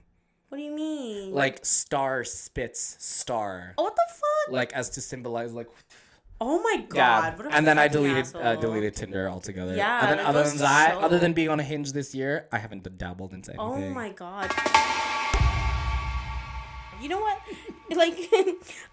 What 0.49 0.59
do 0.59 0.65
you 0.65 0.73
mean? 0.73 1.33
like 1.33 1.65
star 1.65 2.25
spits 2.25 2.97
star, 2.99 3.75
oh, 3.79 3.85
what 3.85 3.95
the 3.97 4.03
fuck? 4.09 4.53
like 4.53 4.73
as 4.73 4.91
to 4.91 5.01
symbolize 5.01 5.53
like. 5.53 5.69
Oh 6.41 6.61
my 6.61 6.85
god. 6.89 7.37
Yeah, 7.39 7.49
and 7.53 7.67
then 7.67 7.79
I 7.79 7.89
deleted 7.89 8.35
uh, 8.35 8.57
deleted 8.57 8.95
Tinder 8.97 9.29
altogether. 9.29 9.75
Yeah, 9.77 10.01
and 10.01 10.19
then 10.19 10.27
other 10.27 10.43
than 10.43 10.59
that, 10.59 10.93
show. 10.93 11.01
other 11.01 11.19
than 11.19 11.33
being 11.33 11.49
on 11.49 11.61
a 11.61 11.63
hinge 11.63 11.93
this 11.93 12.15
year, 12.15 12.49
I 12.53 12.59
haven't 12.59 12.99
dabbled 12.99 13.33
into 13.33 13.53
anything. 13.53 13.85
Oh 13.85 13.95
my 13.95 14.11
god. 14.11 14.51
You 17.01 17.09
know 17.09 17.21
what? 17.21 17.39
Like, 17.95 18.15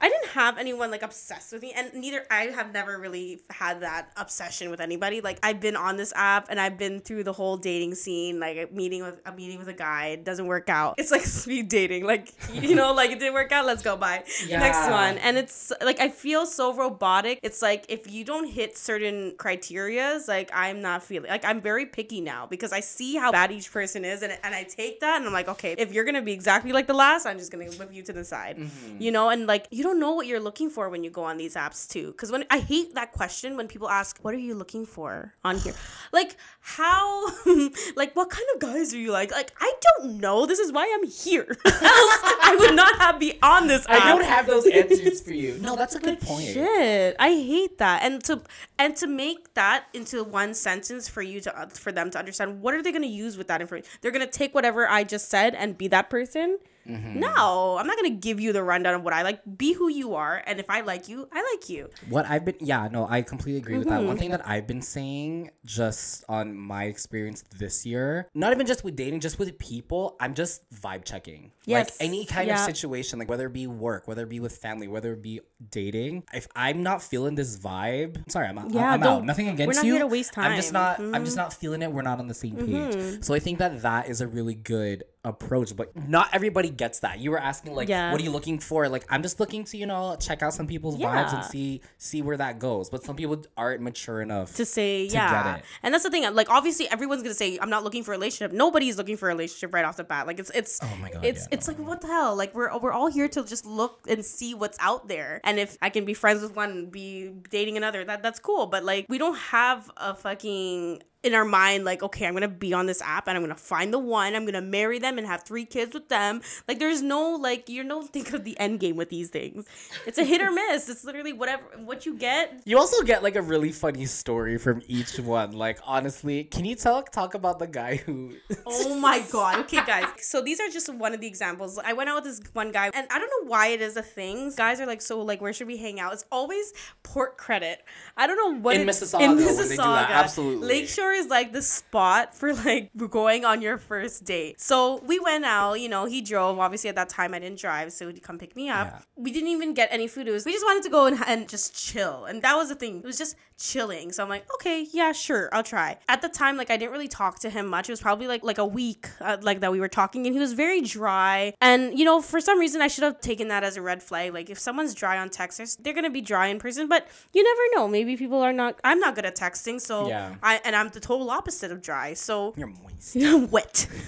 I 0.02 0.10
didn't 0.10 0.28
have 0.30 0.58
anyone 0.58 0.92
like 0.92 1.02
obsessed 1.02 1.54
with 1.54 1.62
me, 1.62 1.74
and 1.76 1.94
neither 1.94 2.26
I 2.30 2.44
have 2.48 2.74
never 2.74 3.00
really 3.00 3.42
had 3.50 3.82
that 3.82 4.12
obsession 4.18 4.70
with 4.70 4.80
anybody. 4.80 5.22
Like, 5.22 5.39
I've 5.44 5.60
been 5.60 5.76
on 5.76 5.96
this 5.96 6.12
app 6.16 6.48
and 6.50 6.60
I've 6.60 6.78
been 6.78 7.00
through 7.00 7.24
the 7.24 7.34
whole 7.34 7.58
dating 7.58 7.96
scene, 7.96 8.39
like 8.39 8.58
a 8.58 8.68
meeting 8.74 9.02
with 9.02 9.20
a 9.26 9.32
meeting 9.32 9.60
with 9.60 9.70
a 9.70 9.74
guy. 9.74 10.08
It 10.08 10.26
doesn't 10.26 10.46
work 10.46 10.70
out. 10.70 10.96
It's 10.98 11.10
like 11.10 11.22
speed 11.26 11.70
dating. 11.70 12.06
Like, 12.06 12.34
you 12.54 12.76
know, 12.76 12.94
like 12.94 13.12
it 13.12 13.20
didn't 13.20 13.34
work 13.34 13.52
out. 13.52 13.66
Let's 13.66 13.82
go. 13.82 13.96
Bye. 13.96 14.24
Next 14.50 14.89
one. 14.89 15.18
And 15.20 15.38
it's 15.38 15.72
like 15.82 16.00
I 16.00 16.10
feel 16.10 16.46
so 16.46 16.74
robotic. 16.74 17.39
It's 17.44 17.62
like 17.62 17.86
if 17.89 18.12
you 18.12 18.26
don't 18.26 18.48
hit 18.48 18.78
certain 18.78 19.32
criterias, 19.38 20.28
like 20.28 20.52
I'm 20.54 20.82
not 20.82 21.02
feeling 21.02 21.30
like 21.30 21.46
I'm 21.46 21.62
very 21.62 21.86
picky 21.86 22.22
now 22.22 22.46
because 22.46 22.74
I 22.74 22.82
see 22.82 23.16
how 23.16 23.32
bad 23.32 23.52
each 23.52 23.72
person 23.72 24.04
is, 24.06 24.22
and 24.22 24.38
and 24.44 24.54
I 24.54 24.64
take 24.64 25.00
that 25.00 25.18
and 25.18 25.26
I'm 25.26 25.34
like, 25.34 25.48
okay, 25.48 25.76
if 25.78 25.94
you're 25.94 26.04
gonna 26.04 26.22
be 26.22 26.34
exactly 26.34 26.72
like 26.72 26.88
the 26.88 26.94
last, 26.94 27.26
I'm 27.26 27.38
just 27.38 27.52
gonna 27.52 27.72
whip 27.72 27.94
you 27.94 28.04
to 28.04 28.14
the 28.14 28.26
side, 28.26 28.58
mm-hmm. 28.58 28.80
You 28.99 29.09
mm. 29.09 29.13
know. 29.13 29.29
And 29.29 29.47
like 29.47 29.67
you 29.71 29.84
don't 29.84 29.99
know 29.99 30.13
what 30.13 30.27
you're 30.27 30.39
looking 30.39 30.69
for 30.69 30.89
when 30.89 31.03
you 31.03 31.09
go 31.09 31.23
on 31.23 31.38
these 31.38 31.55
apps 31.55 31.88
too, 31.89 32.07
because 32.07 32.32
when 32.32 32.45
I 32.49 32.59
hate 32.59 32.95
that 32.95 33.11
question 33.11 33.57
when 33.57 33.67
people 33.67 33.89
ask, 33.89 34.17
what 34.21 34.34
are 34.34 34.39
you 34.39 34.55
looking 34.55 34.86
for 34.86 35.34
on 35.43 35.57
here, 35.57 35.73
like 36.11 36.36
how, 36.59 37.27
like 37.95 38.15
what 38.15 38.29
kind 38.29 38.47
of 38.55 38.61
guys 38.61 38.93
are 38.93 38.99
you 38.99 39.11
like? 39.11 39.32
Like 39.32 39.53
I 39.59 39.73
don't 39.82 40.19
know. 40.19 40.45
This 40.45 40.59
is 40.59 40.71
why 40.71 40.91
I'm 40.93 41.07
here. 41.07 41.47
Else 41.65 42.19
I 42.43 42.55
would 42.59 42.75
not 42.75 42.99
have 42.99 43.19
be 43.19 43.39
on 43.41 43.67
this. 43.67 43.86
I 43.88 43.97
app. 43.97 44.03
don't 44.03 44.25
have 44.25 44.47
those 44.47 44.67
answers 44.73 45.21
for 45.21 45.34
you. 45.34 45.57
No, 45.61 45.75
that's 45.75 45.95
a 45.95 45.99
good 45.99 46.19
point. 46.19 46.45
Shit, 46.45 47.15
I 47.19 47.29
hate 47.29 47.77
that. 47.77 48.03
And 48.03 48.23
to 48.25 48.41
and 48.77 48.95
to 48.97 49.07
make 49.07 49.53
that 49.53 49.86
into 49.93 50.23
one 50.23 50.53
sentence 50.53 51.07
for 51.07 51.21
you 51.21 51.39
to 51.41 51.69
for 51.73 51.91
them 51.91 52.09
to 52.11 52.19
understand 52.19 52.61
what 52.61 52.73
are 52.73 52.82
they 52.82 52.91
going 52.91 53.03
to 53.03 53.07
use 53.07 53.38
with 53.38 53.47
that 53.47 53.61
information? 53.61 53.89
They're 54.01 54.11
going 54.11 54.25
to 54.25 54.32
take 54.32 54.53
whatever 54.53 54.88
I 54.88 55.03
just 55.03 55.29
said 55.29 55.55
and 55.55 55.77
be 55.77 55.88
that 55.89 56.09
person. 56.09 56.57
Mm-hmm. 56.88 57.19
No, 57.19 57.77
I'm 57.77 57.88
not 57.88 57.97
going 57.97 58.11
to 58.11 58.17
give 58.17 58.39
you 58.39 58.53
the 58.53 58.63
rundown 58.63 58.95
of 58.95 59.03
what 59.03 59.13
I 59.13 59.21
like. 59.21 59.41
Be 59.57 59.73
who 59.73 59.89
you 59.89 60.15
are, 60.15 60.41
and 60.45 60.59
if 60.59 60.69
I 60.69 60.82
like 60.82 61.07
you, 61.07 61.27
I 61.32 61.41
like 61.53 61.69
you. 61.69 61.89
What 62.09 62.25
I've 62.29 62.45
been, 62.45 62.55
yeah, 62.59 62.88
no, 62.91 63.07
I 63.09 63.21
completely 63.21 63.59
agree 63.59 63.77
with 63.77 63.88
that. 63.88 63.99
Mm-hmm. 63.99 64.07
One 64.07 64.17
thing 64.17 64.32
that 64.32 64.47
I've 64.47 64.67
been 64.67 64.82
saying, 64.82 65.51
just 65.65 66.23
on 66.27 66.55
my 66.55 66.86
experience 66.86 67.43
this 67.57 67.86
year, 67.86 68.29
not 68.34 68.51
even 68.51 68.65
just 68.65 68.84
with 68.84 68.95
dating, 68.95 69.19
just 69.19 69.39
with 69.39 69.57
people, 69.59 70.15
I'm 70.19 70.34
just 70.34 70.69
vibe 70.71 71.05
checking. 71.05 71.51
Yes. 71.65 71.99
Like 71.99 72.07
any 72.07 72.25
kind 72.25 72.49
of 72.49 72.59
situation, 72.59 73.19
like 73.19 73.29
whether 73.29 73.47
it 73.47 73.53
be 73.53 73.67
work, 73.67 74.07
whether 74.07 74.23
it 74.23 74.29
be 74.29 74.39
with 74.39 74.57
family, 74.57 74.88
whether 74.88 75.13
it 75.13 75.21
be 75.21 75.41
dating. 75.69 76.23
If 76.34 76.47
I'm 76.55 76.84
not 76.84 77.01
feeling 77.01 77.36
this 77.36 77.57
vibe, 77.57 78.29
sorry, 78.32 78.47
I'm, 78.47 78.57
out. 78.57 78.71
Yeah, 78.71 78.91
I'm 78.91 79.03
out. 79.03 79.25
Nothing 79.25 79.47
we're 79.47 79.53
against 79.53 79.77
not 79.77 79.86
you. 79.86 79.93
here 79.93 80.01
to 80.01 80.07
waste 80.07 80.34
time. 80.34 80.51
I'm 80.51 80.57
just 80.57 80.73
time. 80.73 80.95
Mm-hmm. 80.95 81.11
not. 81.11 81.15
I'm 81.15 81.25
just 81.25 81.38
not 81.38 81.53
feeling 81.53 81.82
it. 81.82 81.91
We're 81.91 82.01
not 82.01 82.19
on 82.19 82.27
the 82.27 82.34
same 82.34 82.55
page. 82.55 83.23
So 83.23 83.34
I 83.34 83.39
think 83.39 83.59
that 83.59 83.82
that 83.84 84.09
is 84.09 84.21
a 84.21 84.27
really 84.27 84.55
good 84.55 85.03
approach, 85.24 85.76
but 85.76 85.95
not 86.07 86.30
everybody 86.34 86.69
gets 86.69 86.99
that. 86.99 87.19
You 87.19 87.32
were 87.32 87.38
asking 87.39 87.76
like, 87.76 87.88
Yeah. 87.89 88.11
what 88.11 88.19
are 88.19 88.24
you 88.24 88.32
looking 88.32 88.57
for? 88.59 88.89
Like, 88.89 89.05
I'm 89.09 89.22
just 89.22 89.39
looking 89.39 89.63
to 89.65 89.78
you 89.78 89.86
know 89.86 90.15
check 90.19 90.41
out 90.41 90.53
some 90.53 90.67
people's 90.67 90.97
vibes 90.97 91.34
and 91.34 91.43
see 91.45 91.82
see 91.97 92.22
where 92.22 92.38
that 92.38 92.59
goes. 92.59 92.89
But 92.89 93.03
some 93.03 93.15
people 93.15 93.43
aren't 93.55 93.82
mature 93.82 94.22
enough 94.22 94.55
to 94.55 94.65
say 94.65 95.07
to 95.07 95.13
yeah 95.13 95.43
get 95.43 95.59
it. 95.59 95.65
and 95.84 95.93
that's 95.93 96.03
the 96.03 96.09
thing 96.09 96.24
like 96.34 96.49
obviously 96.49 96.89
everyone's 96.89 97.22
gonna 97.22 97.34
say 97.34 97.57
i'm 97.61 97.69
not 97.69 97.84
looking 97.84 98.03
for 98.03 98.11
a 98.13 98.17
relationship 98.17 98.51
nobody's 98.55 98.97
looking 98.97 99.17
for 99.17 99.30
a 99.30 99.34
relationship 99.34 99.74
right 99.74 99.86
off 99.86 99.97
the 99.97 100.03
bat 100.03 100.26
like 100.28 100.39
it's 100.39 100.49
it's 100.51 100.80
Oh 100.82 100.95
my 101.01 101.09
God, 101.11 101.24
it's 101.26 101.41
yeah, 101.43 101.47
it's 101.55 101.67
like 101.67 101.78
what 101.80 102.01
the 102.01 102.07
hell 102.07 102.36
like 102.36 102.53
we're 102.55 102.76
we're 102.80 102.91
all 102.91 103.07
here 103.07 103.28
to 103.28 103.43
just 103.43 103.65
look 103.65 103.99
and 104.09 104.24
see 104.26 104.53
what's 104.53 104.78
out 104.80 105.07
there 105.07 105.39
and 105.43 105.59
if 105.59 105.78
i 105.82 105.89
can 105.89 106.05
be 106.05 106.13
friends 106.13 106.41
with 106.41 106.55
one 106.55 106.69
and 106.72 106.91
be 106.91 107.32
dating 107.49 107.78
another 107.78 108.03
that 108.05 108.24
that's 108.24 108.39
cool 108.39 108.65
but 108.67 108.84
like 108.84 109.05
we 109.09 109.17
don't 109.17 109.38
have 109.38 109.89
a 109.97 110.13
fucking 110.15 111.01
in 111.24 111.34
our 111.36 111.45
mind 111.45 111.84
like 111.86 112.01
okay 112.01 112.26
i'm 112.26 112.34
gonna 112.34 112.47
be 112.47 112.74
on 112.74 112.86
this 112.88 113.01
app 113.01 113.28
and 113.28 113.38
i'm 113.38 113.43
gonna 113.43 113.53
find 113.55 113.93
the 113.93 113.99
one 113.99 114.36
i'm 114.36 114.45
gonna 114.45 114.61
marry 114.61 114.97
them 114.99 115.17
and 115.17 115.28
have 115.28 115.43
three 115.43 115.65
kids 115.65 115.93
with 115.93 116.09
them 116.09 116.41
like 116.67 116.80
there's 116.80 117.01
no 117.01 117.36
like 117.36 117.69
you 117.69 117.84
don't 117.88 118.09
think 118.13 118.34
of 118.34 118.43
the 118.43 118.57
end 118.59 118.80
game 118.80 118.95
with 118.95 119.09
these 119.09 119.30
things 119.30 119.65
it's 120.07 120.17
a 120.17 120.24
hit 120.24 120.41
or 120.41 120.51
miss 120.51 120.89
it's 120.89 121.03
literally 121.03 121.34
whatever 121.34 121.63
what 121.86 122.05
you 122.05 122.15
get 122.17 122.61
You 122.65 122.78
also 122.78 123.03
get 123.03 123.22
like 123.24 123.36
a 123.36 123.41
really 123.41 123.72
funny 123.72 124.05
story 124.05 124.57
from 124.57 124.82
each 124.88 125.19
one. 125.19 125.51
Like 125.51 125.80
honestly, 125.86 126.43
can 126.43 126.65
you 126.65 126.76
tell 126.76 127.03
talk 127.03 127.34
about 127.34 127.59
the 127.59 127.67
guy 127.67 127.95
who? 127.97 128.34
Oh 128.65 128.95
my 128.97 129.19
god. 129.32 129.59
Okay, 129.61 129.84
guys. 129.86 130.05
So 130.22 130.41
these 130.41 130.59
are 130.59 130.69
just 130.69 130.88
one 130.93 131.13
of 131.13 131.19
the 131.22 131.28
examples. 131.28 131.78
I 131.80 131.93
went 131.93 132.09
out 132.09 132.24
with 132.24 132.24
this 132.26 132.41
one 132.53 132.72
guy, 132.72 132.89
and 132.93 133.07
I 133.11 133.19
don't 133.19 133.30
know 133.36 133.49
why 133.49 133.67
it 133.67 133.82
is 133.82 133.97
a 133.97 134.01
thing. 134.01 134.51
Guys 134.55 134.80
are 134.80 134.86
like, 134.86 135.01
so 135.01 135.22
like, 135.22 135.41
where 135.41 135.53
should 135.53 135.67
we 135.67 135.78
hang 135.78 135.99
out? 135.99 136.13
It's 136.13 136.26
always 136.32 136.74
Port 137.03 137.38
Credit. 137.38 137.80
I 138.17 138.28
don't 138.28 138.38
know 138.38 138.59
what 138.61 138.76
In 138.76 138.82
it- 138.82 138.88
Mississauga, 138.88 139.22
In 139.24 139.38
Mississauga, 139.38 139.69
they 139.69 139.76
do 139.76 139.82
that, 139.82 140.11
absolutely. 140.11 140.67
Lakeshore 140.67 141.11
is 141.14 141.28
like 141.28 141.53
the 141.53 141.62
spot 141.62 142.36
for 142.36 142.53
like 142.53 142.89
going 143.09 143.45
on 143.45 143.62
your 143.62 143.78
first 143.78 144.24
date. 144.26 144.59
So 144.62 144.99
we 145.05 145.20
went 145.20 145.45
out. 145.45 145.76
You 145.76 145.89
know, 145.89 146.05
he 146.05 146.22
drove. 146.22 146.59
Obviously, 146.59 146.89
at 146.89 146.95
that 146.95 147.09
time 147.09 147.34
I 147.34 147.39
didn't 147.39 147.59
drive, 147.59 147.93
so 147.93 148.07
he'd 148.07 148.22
come 148.24 148.38
pick 148.38 148.55
me 148.55 148.70
up. 148.70 148.88
Yeah. 148.88 148.99
We 149.16 149.32
didn't 149.32 149.49
even 149.49 149.74
get 149.74 149.89
any 149.91 150.07
food. 150.07 150.28
It 150.28 150.32
was 150.32 150.45
we 150.45 150.51
just 150.53 150.66
wanted 150.66 150.84
to 150.84 150.89
go 150.89 151.05
and, 151.07 151.20
and 151.28 151.47
just 151.49 151.76
chill, 151.76 152.26
and 152.26 152.41
that 152.41 152.55
was 152.55 152.70
the 152.70 152.76
thing. 152.76 152.97
It 152.97 153.03
was 153.05 153.18
just 153.18 153.36
chilling. 153.57 154.12
So 154.12 154.24
I'm 154.24 154.30
like, 154.30 154.45
okay, 154.55 154.88
yeah, 154.91 155.12
sure, 155.12 155.47
I'll 155.53 155.62
try. 155.64 155.97
At 156.09 156.22
the 156.24 156.30
time, 156.30 156.57
like 156.57 156.72
I 156.72 156.78
didn't 156.78 156.91
really 156.91 157.07
talk 157.07 157.39
to 157.39 157.49
him 157.49 157.68
much. 157.68 157.89
It 157.89 157.91
was 157.91 158.01
probably 158.01 158.28
like 158.28 158.43
like 158.43 158.57
a 158.57 158.66
week, 158.66 159.07
uh, 159.20 159.38
like 159.41 159.59
that 159.59 159.72
we 159.72 159.80
were 159.80 159.88
talking, 159.89 160.26
and 160.26 160.34
he 160.34 160.39
was 160.39 160.53
very 160.53 160.82
dry. 160.82 161.53
And 161.62 161.97
you 161.97 162.05
know, 162.05 162.22
for 162.22 162.39
some 162.41 162.59
reason, 162.59 162.82
I 162.82 162.88
should 162.88 163.03
have 163.03 163.20
taken 163.22 163.49
that 163.49 163.64
as 163.64 163.78
a 163.78 163.82
red 163.82 164.01
flag. 164.01 164.34
Like 164.34 164.49
if 164.49 164.57
someone's 164.59 164.93
dry 164.95 165.18
on 165.18 165.30
text, 165.30 165.57
they're- 165.57 165.68
they're 165.91 165.93
gonna 165.93 166.09
be 166.09 166.22
dry 166.22 166.47
in 166.47 166.57
person. 166.57 166.88
But 166.88 167.07
you 167.34 167.43
never 167.43 167.62
know. 167.76 167.88
Maybe 167.88 168.16
people 168.16 168.41
are 168.41 168.53
not. 168.53 168.80
I'm 168.84 168.99
not 168.99 169.14
good 169.16 169.26
at 169.26 169.36
texting, 169.36 169.80
so 169.82 170.07
Yeah. 170.07 170.36
I 170.41 170.62
and 170.64 170.74
I'm 170.76 170.88
the 170.89 171.01
total 171.02 171.30
opposite 171.30 171.72
of 171.72 171.82
dry. 171.82 172.14
So 172.14 172.54
You're 172.56 172.68
moist 172.68 173.16
You're 173.22 173.45
wet, 173.47 173.88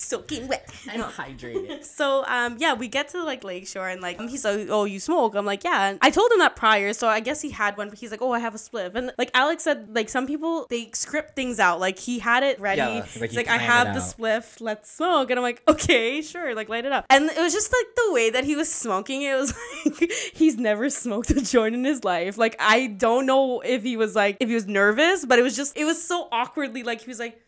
soaking 0.00 0.48
wet. 0.48 0.68
and 0.90 1.02
hydrated. 1.02 1.84
So 2.00 2.24
um 2.26 2.56
yeah, 2.58 2.74
we 2.74 2.88
get 2.88 3.08
to 3.10 3.22
like 3.22 3.44
Lakeshore 3.44 3.88
and 3.88 4.00
like 4.00 4.20
he's 4.20 4.44
like, 4.44 4.68
Oh, 4.70 4.84
you 4.84 4.98
smoke? 5.00 5.34
I'm 5.34 5.44
like, 5.44 5.64
Yeah. 5.64 5.90
And 5.90 5.98
I 6.00 6.10
told 6.10 6.32
him 6.32 6.38
that 6.38 6.56
prior, 6.56 6.92
so 6.92 7.08
I 7.08 7.20
guess 7.20 7.42
he 7.42 7.50
had 7.50 7.76
one, 7.76 7.90
but 7.90 7.98
he's 7.98 8.10
like, 8.10 8.22
Oh, 8.22 8.32
I 8.32 8.38
have 8.38 8.54
a 8.54 8.58
spliff. 8.58 8.94
And 8.94 9.12
like 9.18 9.30
Alex 9.34 9.64
said, 9.64 9.94
like 9.94 10.08
some 10.08 10.26
people 10.26 10.66
they 10.70 10.90
script 10.94 11.36
things 11.36 11.60
out. 11.60 11.80
Like 11.80 11.98
he 11.98 12.18
had 12.18 12.42
it 12.42 12.58
ready. 12.60 12.80
Yeah, 12.80 13.06
like 13.20 13.34
like, 13.34 13.48
I 13.48 13.58
have 13.58 13.94
the 13.94 14.00
spliff, 14.00 14.60
let's 14.60 14.90
smoke. 14.90 15.30
And 15.30 15.38
I'm 15.38 15.42
like, 15.42 15.62
Okay, 15.68 16.22
sure, 16.22 16.54
like 16.54 16.68
light 16.68 16.86
it 16.86 16.92
up. 16.92 17.04
And 17.10 17.28
it 17.30 17.38
was 17.38 17.52
just 17.52 17.70
like 17.72 17.94
the 17.96 18.12
way 18.12 18.30
that 18.30 18.44
he 18.44 18.56
was 18.56 18.72
smoking, 18.72 19.22
it 19.22 19.34
was 19.34 19.54
like 19.84 20.12
he's 20.32 20.56
never 20.56 20.88
smoked 20.88 21.30
a 21.30 21.42
joint 21.42 21.74
in 21.74 21.84
his 21.84 22.04
life. 22.04 22.38
Like 22.38 22.56
I 22.58 22.86
don't 22.86 23.26
know 23.26 23.60
if 23.60 23.82
he 23.82 23.96
was 23.96 24.14
like 24.14 24.38
if 24.40 24.48
he 24.48 24.54
was 24.54 24.66
nervous, 24.66 25.26
but 25.26 25.38
it 25.38 25.42
was 25.42 25.56
just 25.56 25.76
it 25.76 25.84
was 25.84 26.02
so 26.02 26.28
awkwardly 26.32 26.82
like 26.82 27.02
he 27.02 27.08
was 27.08 27.18
like 27.18 27.40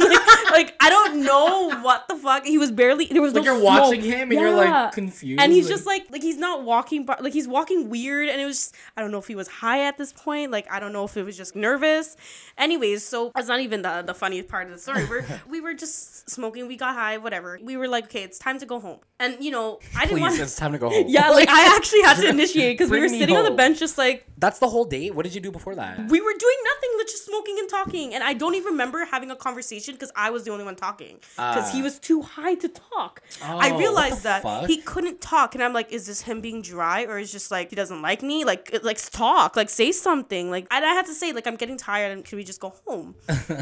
like 0.00 0.17
I 0.80 0.88
don't 0.90 1.22
know 1.24 1.80
what 1.82 2.08
the 2.08 2.16
fuck. 2.16 2.44
He 2.44 2.58
was 2.58 2.70
barely 2.70 3.06
there 3.06 3.22
was 3.22 3.34
Like 3.34 3.44
no 3.44 3.54
you're 3.54 3.62
watching 3.62 4.00
him 4.02 4.30
and 4.30 4.40
you're 4.40 4.54
like 4.54 4.92
confused. 4.92 5.40
And 5.40 5.52
he's 5.52 5.66
like- 5.66 5.74
just 5.74 5.86
like 5.86 6.10
like 6.10 6.22
he's 6.22 6.36
not 6.38 6.62
walking 6.64 7.04
but 7.04 7.22
like 7.22 7.32
he's 7.32 7.48
walking 7.48 7.88
weird 7.90 8.28
and 8.28 8.40
it 8.40 8.44
was 8.44 8.56
just, 8.58 8.74
I 8.96 9.00
don't 9.02 9.10
know 9.10 9.18
if 9.18 9.26
he 9.26 9.34
was 9.34 9.48
high 9.48 9.86
at 9.86 9.98
this 9.98 10.12
point. 10.12 10.50
Like 10.50 10.70
I 10.70 10.80
don't 10.80 10.92
know 10.92 11.04
if 11.04 11.16
it 11.16 11.24
was 11.24 11.36
just 11.36 11.54
nervous. 11.56 12.16
Anyways, 12.56 13.04
so 13.04 13.32
that's 13.34 13.48
not 13.48 13.60
even 13.60 13.82
the 13.82 14.02
the 14.02 14.14
funniest 14.14 14.48
part 14.48 14.66
of 14.66 14.72
the 14.72 14.78
story. 14.78 15.04
We're 15.06 15.24
we 15.48 15.60
were 15.60 15.74
just 15.74 16.28
smoking, 16.30 16.66
we 16.68 16.76
got 16.76 16.94
high, 16.94 17.18
whatever. 17.18 17.58
We 17.62 17.76
were 17.76 17.88
like, 17.88 18.04
okay, 18.04 18.22
it's 18.22 18.38
time 18.38 18.58
to 18.58 18.66
go 18.66 18.80
home. 18.80 18.98
And 19.20 19.36
you 19.42 19.50
know, 19.50 19.80
I 19.96 20.04
didn't 20.06 20.20
want 20.20 20.38
it's 20.38 20.56
time 20.56 20.72
to 20.72 20.78
go 20.78 20.88
home. 20.90 21.04
Yeah, 21.08 21.30
like 21.30 21.48
I 21.48 21.74
actually 21.76 22.02
had 22.02 22.16
to 22.18 22.28
initiate 22.28 22.76
because 22.78 22.90
we 22.90 23.00
were 23.00 23.08
sitting 23.08 23.36
on 23.36 23.44
the 23.44 23.50
bench 23.50 23.78
just 23.78 23.98
like 23.98 24.26
That's 24.38 24.58
the 24.58 24.68
whole 24.68 24.84
date. 24.84 25.14
What 25.14 25.24
did 25.24 25.34
you 25.34 25.40
do 25.40 25.50
before 25.50 25.74
that? 25.74 25.98
we 26.08 26.20
were 26.20 26.32
doing 26.38 26.56
nothing 26.64 26.90
but 26.96 27.06
just 27.06 27.24
smoking 27.26 27.56
and 27.58 27.68
talking 27.68 28.14
and 28.14 28.22
i 28.24 28.32
don't 28.32 28.54
even 28.54 28.72
remember 28.72 29.04
having 29.04 29.30
a 29.30 29.36
conversation 29.36 29.94
because 29.94 30.10
I 30.26 30.30
was 30.30 30.42
the 30.44 30.50
only 30.50 30.64
one 30.64 30.74
talking 30.76 31.14
because 31.36 31.70
he 31.72 31.80
Ah. 31.80 31.84
was 31.84 31.98
too 32.00 32.20
high 32.22 32.54
to 32.56 32.68
talk. 32.68 33.22
I 33.40 33.52
Oh, 33.52 33.56
what 33.74 33.78
realized 33.78 34.22
that 34.24 34.42
fuck? 34.42 34.66
he 34.66 34.78
couldn't 34.78 35.20
talk, 35.20 35.54
and 35.54 35.62
I'm 35.64 35.72
like, 35.72 35.92
is 35.92 36.06
this 36.06 36.22
him 36.22 36.40
being 36.40 36.60
dry 36.60 37.04
or 37.04 37.18
is 37.18 37.30
just 37.30 37.50
like 37.50 37.70
he 37.70 37.76
doesn't 37.76 38.02
like 38.02 38.20
me? 38.22 38.44
Like, 38.44 38.64
like 38.82 38.98
talk, 39.12 39.54
like 39.56 39.70
say 39.70 39.92
something. 39.92 40.50
Like, 40.50 40.66
and 40.72 40.84
I 40.84 40.92
had 40.98 41.06
to 41.06 41.14
say, 41.14 41.32
like, 41.32 41.46
I'm 41.46 41.56
getting 41.56 41.76
tired, 41.76 42.10
and 42.12 42.24
can 42.24 42.36
we 42.36 42.44
just 42.44 42.60
go 42.60 42.70
home? 42.86 43.14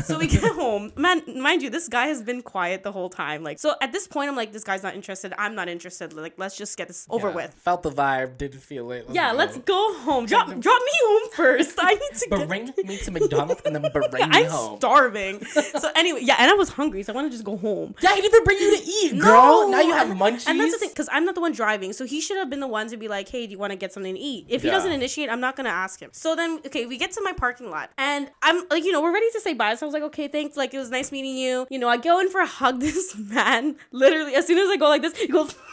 so 0.04 0.18
we 0.18 0.26
get 0.26 0.42
home. 0.62 0.92
Man, 0.96 1.22
mind 1.48 1.62
you, 1.62 1.68
this 1.70 1.88
guy 1.88 2.06
has 2.06 2.22
been 2.22 2.40
quiet 2.42 2.82
the 2.82 2.92
whole 2.92 3.10
time. 3.10 3.42
Like, 3.42 3.58
so 3.58 3.74
at 3.82 3.92
this 3.92 4.06
point, 4.08 4.30
I'm 4.30 4.36
like, 4.36 4.52
this 4.52 4.64
guy's 4.64 4.82
not 4.82 4.94
interested. 4.94 5.34
I'm 5.38 5.54
not 5.54 5.68
interested. 5.68 6.14
Like, 6.14 6.34
let's 6.38 6.56
just 6.56 6.76
get 6.78 6.88
this 6.88 7.06
over 7.10 7.28
Yeah. 7.28 7.34
with. 7.34 7.54
Felt 7.68 7.82
the 7.82 7.90
vibe, 7.90 8.38
didn't 8.38 8.60
feel 8.62 8.90
it. 8.92 9.06
Yeah, 9.10 9.32
let's 9.32 9.58
go 9.58 9.94
home. 10.06 10.24
Drop, 10.26 10.46
drop 10.66 10.82
me 10.90 10.92
home 11.04 11.30
first. 11.34 11.74
I 11.78 11.92
need 11.94 12.18
to 12.20 12.28
get. 12.30 12.48
Bring 12.48 12.72
me 12.84 12.96
to 12.98 13.10
McDonald's 13.10 13.60
and 13.66 13.74
then 13.76 13.82
bring 13.92 14.10
me 14.12 14.20
home. 14.22 14.72
I'm 14.72 14.76
starving. 14.78 15.44
So 15.44 15.90
anyway, 15.94 16.20
yeah, 16.22 16.36
and 16.46 16.52
I 16.52 16.54
was 16.54 16.68
hungry, 16.68 17.02
so 17.02 17.12
I 17.12 17.16
want 17.16 17.26
to 17.26 17.30
just 17.30 17.44
go 17.44 17.56
home. 17.56 17.94
yeah, 18.00 18.14
he 18.14 18.20
didn't 18.20 18.34
even 18.34 18.44
bring 18.44 18.58
you 18.58 18.76
to 18.76 18.82
eat, 18.84 19.20
girl. 19.20 19.68
now 19.68 19.80
you 19.80 19.92
have 19.92 20.10
and- 20.10 20.20
munchies. 20.20 20.46
And 20.48 20.60
that's 20.60 20.72
the 20.72 20.78
thing, 20.78 20.90
because 20.90 21.08
I'm 21.10 21.24
not 21.24 21.34
the 21.34 21.40
one 21.40 21.52
driving, 21.52 21.92
so 21.92 22.04
he 22.04 22.20
should 22.20 22.36
have 22.36 22.48
been 22.48 22.60
the 22.60 22.68
one 22.68 22.88
to 22.88 22.96
be 22.96 23.08
like, 23.08 23.28
"Hey, 23.28 23.46
do 23.46 23.52
you 23.52 23.58
want 23.58 23.72
to 23.72 23.76
get 23.76 23.92
something 23.92 24.14
to 24.14 24.20
eat?" 24.20 24.46
If 24.48 24.62
he 24.62 24.70
doesn't 24.70 24.92
initiate, 24.92 25.28
I'm 25.28 25.40
not 25.40 25.56
gonna 25.56 25.70
ask 25.70 25.98
him. 26.00 26.10
So 26.12 26.36
then, 26.36 26.60
okay, 26.66 26.86
we 26.86 26.96
get 26.98 27.10
to 27.12 27.22
my 27.22 27.32
parking 27.32 27.68
lot, 27.70 27.90
and 27.98 28.30
I'm 28.42 28.62
like, 28.70 28.84
you 28.84 28.92
know, 28.92 29.02
we're 29.02 29.12
ready 29.12 29.30
to 29.32 29.40
say 29.40 29.54
bye. 29.54 29.74
So 29.74 29.86
I 29.86 29.88
was 29.88 29.94
like, 29.94 30.04
"Okay, 30.04 30.28
thanks. 30.28 30.56
Like, 30.56 30.72
it 30.72 30.78
was 30.78 30.90
nice 30.90 31.10
meeting 31.10 31.36
you." 31.36 31.66
You 31.70 31.78
know, 31.80 31.88
I 31.88 31.96
go 31.96 32.20
in 32.20 32.30
for 32.30 32.40
a 32.40 32.46
hug. 32.46 32.80
This 32.86 33.16
man, 33.16 33.76
literally, 33.90 34.34
as 34.36 34.46
soon 34.46 34.58
as 34.58 34.68
I 34.68 34.76
go 34.76 34.88
like 34.88 35.02
this, 35.02 35.16
he 35.16 35.26
goes. 35.26 35.54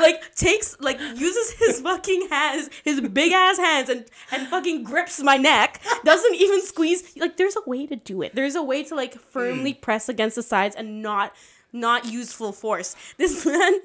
like 0.00 0.34
takes 0.34 0.76
like 0.80 1.00
uses 1.00 1.52
his 1.52 1.80
fucking 1.80 2.28
hands 2.28 2.70
his 2.84 3.00
big 3.00 3.32
ass 3.32 3.58
hands 3.58 3.88
and 3.88 4.04
and 4.30 4.48
fucking 4.48 4.84
grips 4.84 5.22
my 5.22 5.36
neck. 5.36 5.80
Doesn't 6.04 6.34
even 6.34 6.62
squeeze. 6.62 7.16
Like 7.16 7.36
there's 7.36 7.56
a 7.56 7.68
way 7.68 7.86
to 7.86 7.96
do 7.96 8.22
it. 8.22 8.34
There's 8.34 8.54
a 8.54 8.62
way 8.62 8.82
to 8.84 8.94
like 8.94 9.14
firmly 9.14 9.74
mm. 9.74 9.80
press 9.80 10.08
against 10.08 10.36
the 10.36 10.42
sides 10.42 10.76
and 10.76 11.02
not 11.02 11.34
not 11.72 12.06
use 12.06 12.32
full 12.32 12.52
force. 12.52 12.96
This 13.18 13.44
man 13.44 13.80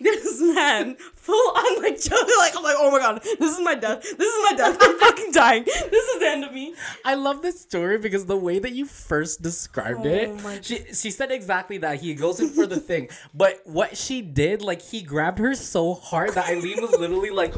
this 0.04 0.40
man 0.40 0.96
full 1.14 1.50
on 1.56 1.82
like 1.82 2.00
joke 2.08 2.28
like 2.38 2.56
i'm 2.56 2.62
like 2.62 2.76
oh 2.78 2.90
my 2.90 2.98
god 2.98 3.20
this 3.22 3.52
is 3.56 3.60
my 3.60 3.74
death 3.74 4.02
this 4.02 4.32
is 4.34 4.44
my 4.50 4.56
death 4.56 4.76
i'm 4.80 4.98
fucking 5.04 5.30
dying 5.32 5.62
this 5.64 6.04
is 6.08 6.20
the 6.20 6.26
end 6.26 6.44
of 6.44 6.52
me 6.52 6.74
I 7.04 7.14
love 7.14 7.42
this 7.42 7.60
story 7.60 7.98
because 7.98 8.26
the 8.26 8.36
way 8.36 8.58
that 8.58 8.72
you 8.72 8.86
first 8.86 9.42
described 9.42 10.00
Oh 10.04 10.08
it, 10.08 10.64
she 10.64 10.76
she 10.92 11.10
said 11.10 11.30
exactly 11.30 11.78
that. 11.78 12.00
He 12.00 12.14
goes 12.14 12.40
in 12.40 12.48
for 12.48 12.66
the 12.66 12.78
thing, 12.78 13.08
but 13.34 13.60
what 13.64 13.96
she 13.96 14.22
did, 14.22 14.62
like 14.62 14.80
he 14.82 15.02
grabbed 15.02 15.38
her 15.38 15.54
so 15.54 15.94
hard 15.94 16.30
that 16.34 16.48
Eileen 16.48 16.80
was 16.80 16.92
literally 16.98 17.30
like, 17.30 17.52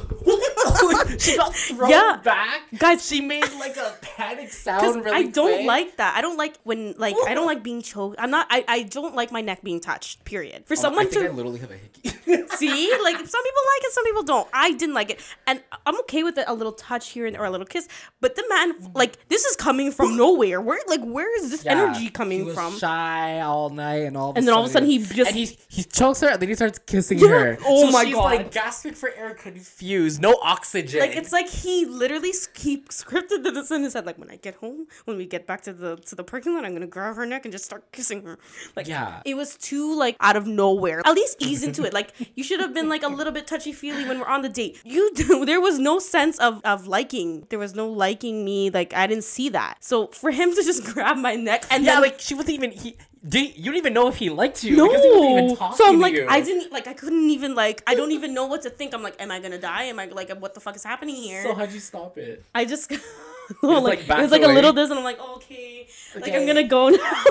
she 1.18 1.36
got 1.36 1.54
thrown 1.54 1.90
Yeah. 1.90 2.20
back. 2.22 2.62
Guys- 2.78 3.06
she 3.06 3.20
made 3.20 3.44
like 3.58 3.76
a 3.76 3.94
panic 4.00 4.52
sound. 4.52 5.04
Really 5.04 5.10
I 5.16 5.22
don't 5.30 5.52
quick. 5.54 5.66
like 5.66 5.96
that. 5.96 6.16
I 6.16 6.20
don't 6.20 6.36
like 6.36 6.56
when 6.64 6.94
like 6.98 7.16
I 7.26 7.34
don't 7.34 7.46
like 7.46 7.62
being 7.62 7.82
choked. 7.82 8.16
I'm 8.18 8.30
not. 8.30 8.46
I, 8.50 8.64
I 8.68 8.82
don't 8.84 9.14
like 9.14 9.32
my 9.32 9.40
neck 9.40 9.62
being 9.62 9.80
touched. 9.80 10.24
Period. 10.24 10.64
For 10.66 10.74
Oh, 10.74 10.80
someone 10.80 11.06
I 11.06 11.10
to 11.10 11.24
I 11.26 11.28
literally 11.30 11.60
have 11.60 11.70
a 11.70 11.76
hickey. 11.76 12.10
See, 12.56 12.90
like 13.02 13.16
some 13.16 13.42
people 13.42 13.62
like 13.74 13.84
it, 13.84 13.92
some 13.92 14.04
people 14.04 14.22
don't. 14.22 14.48
I 14.52 14.72
didn't 14.72 14.94
like 14.94 15.10
it, 15.10 15.20
and 15.46 15.62
I'm 15.86 15.98
okay 16.00 16.22
with 16.22 16.38
it, 16.38 16.44
a 16.48 16.54
little 16.54 16.72
touch 16.72 17.10
here 17.10 17.26
and 17.26 17.36
or 17.36 17.44
a 17.44 17.50
little 17.50 17.66
kiss. 17.66 17.88
But 18.20 18.36
the 18.36 18.44
man, 18.48 18.74
mm-hmm. 18.74 18.92
like 18.94 19.28
this 19.28 19.44
is 19.44 19.56
coming 19.56 19.92
from 19.92 20.16
nowhere. 20.16 20.60
Where 20.60 20.80
like 20.88 21.02
where 21.02 21.34
is 21.42 21.50
this 21.50 21.64
Yeah, 21.64 21.72
energy 21.72 22.00
he 22.04 22.10
coming 22.10 22.44
was 22.44 22.54
from? 22.54 22.78
Shy 22.78 23.40
all 23.40 23.70
night, 23.70 24.04
and 24.06 24.16
all. 24.16 24.30
Of 24.30 24.36
And 24.36 24.46
then 24.46 24.54
all 24.54 24.62
of 24.64 24.70
a 24.70 24.72
sudden 24.72 24.88
he 24.88 24.98
just- 24.98 25.30
and 25.30 25.36
he 25.36 25.56
he 25.68 25.82
chokes 25.84 26.20
her, 26.20 26.28
and 26.28 26.40
then 26.40 26.48
he 26.48 26.54
starts 26.54 26.78
kissing 26.78 27.18
Yeah. 27.18 27.28
her. 27.28 27.58
Oh 27.64 27.90
my 27.90 28.04
she's 28.04 28.14
God. 28.14 28.24
like 28.24 28.50
gasping 28.52 28.94
for 28.94 29.10
air, 29.10 29.34
confused, 29.34 30.20
no 30.20 30.38
oxygen. 30.42 31.00
Like 31.00 31.16
it's 31.16 31.32
like 31.32 31.48
he 31.48 31.84
literally 31.86 32.30
s- 32.30 32.48
he 32.56 32.78
scripted 32.82 33.42
this 33.42 33.70
in 33.70 33.82
his 33.82 33.94
head. 33.94 34.06
Like 34.06 34.18
when 34.18 34.30
I 34.30 34.36
get 34.36 34.54
home, 34.56 34.86
when 35.04 35.16
we 35.16 35.26
get 35.26 35.46
back 35.46 35.62
to 35.62 35.72
the 35.72 35.96
to 35.96 36.14
the 36.14 36.24
parking 36.24 36.54
lot, 36.54 36.64
I'm 36.64 36.72
gonna 36.72 36.86
grab 36.86 37.16
her 37.16 37.26
neck 37.26 37.44
and 37.44 37.52
just 37.52 37.64
start 37.64 37.90
kissing 37.92 38.22
her. 38.22 38.38
Like 38.76 38.86
Yeah. 38.88 39.20
it 39.24 39.34
was 39.34 39.56
too 39.56 39.94
like 39.96 40.16
out 40.20 40.36
of 40.36 40.46
nowhere. 40.46 41.02
At 41.04 41.14
least 41.14 41.36
ease 41.40 41.62
into 41.62 41.84
it. 41.84 41.92
Like 41.92 42.12
you 42.34 42.44
should 42.44 42.60
have 42.60 42.74
been 42.74 42.88
like 42.88 43.02
a 43.02 43.08
little 43.08 43.32
bit 43.32 43.46
touchy 43.46 43.72
feely 43.72 44.04
when 44.06 44.18
we're 44.18 44.26
on 44.26 44.42
the 44.42 44.48
date. 44.48 44.80
You 44.84 45.10
do. 45.14 45.44
There 45.52 45.60
was 45.60 45.78
no 45.78 45.98
sense 45.98 46.38
of 46.38 46.60
of 46.64 46.86
liking. 46.86 47.46
There 47.50 47.58
was 47.58 47.74
no 47.74 47.88
liking 47.88 48.44
me. 48.44 48.70
Like 48.70 48.94
I 48.94 49.06
didn't 49.06 49.24
see 49.24 49.48
that. 49.50 49.84
So 49.84 50.06
for 50.08 50.30
him 50.30 50.54
to 50.54 50.62
just 50.62 50.84
grab 50.92 51.16
my 51.18 51.34
neck 51.34 51.64
and 51.70 51.84
yeah, 51.84 51.94
then 51.94 52.02
like 52.02 52.20
she 52.20 52.34
wasn't 52.34 52.54
even 52.54 52.70
he. 52.72 52.96
Did, 53.26 53.56
you 53.56 53.66
don't 53.66 53.76
even 53.76 53.94
know 53.94 54.08
if 54.08 54.16
he 54.16 54.30
liked 54.30 54.64
you 54.64 54.76
no. 54.76 54.88
because 54.88 55.04
he 55.04 55.10
wasn't 55.10 55.30
even 55.30 55.56
talking 55.56 55.76
So 55.76 55.86
I'm 55.86 55.94
to 55.94 56.00
like, 56.00 56.14
you. 56.14 56.26
I 56.28 56.40
didn't 56.40 56.72
like, 56.72 56.88
I 56.88 56.92
couldn't 56.92 57.30
even 57.30 57.54
like, 57.54 57.80
I 57.86 57.94
don't 57.94 58.10
even 58.10 58.34
know 58.34 58.46
what 58.46 58.62
to 58.62 58.70
think. 58.70 58.92
I'm 58.94 59.02
like, 59.04 59.14
am 59.22 59.30
I 59.30 59.38
gonna 59.38 59.58
die? 59.58 59.84
Am 59.84 60.00
I 60.00 60.06
like, 60.06 60.30
what 60.40 60.54
the 60.54 60.60
fuck 60.60 60.74
is 60.74 60.82
happening 60.82 61.14
here? 61.14 61.44
So 61.44 61.54
how'd 61.54 61.70
you 61.70 61.78
stop 61.78 62.18
it? 62.18 62.44
I 62.52 62.64
just 62.64 62.90
like, 63.62 64.08
like, 64.08 64.18
it 64.18 64.22
was 64.22 64.32
like 64.32 64.42
a 64.42 64.48
little 64.48 64.72
this, 64.72 64.90
and 64.90 64.98
I'm 64.98 65.04
like, 65.04 65.20
okay, 65.20 65.86
like 66.16 66.32
I'm 66.34 66.46
gonna 66.46 66.64
go 66.64 66.88
now. 66.88 67.24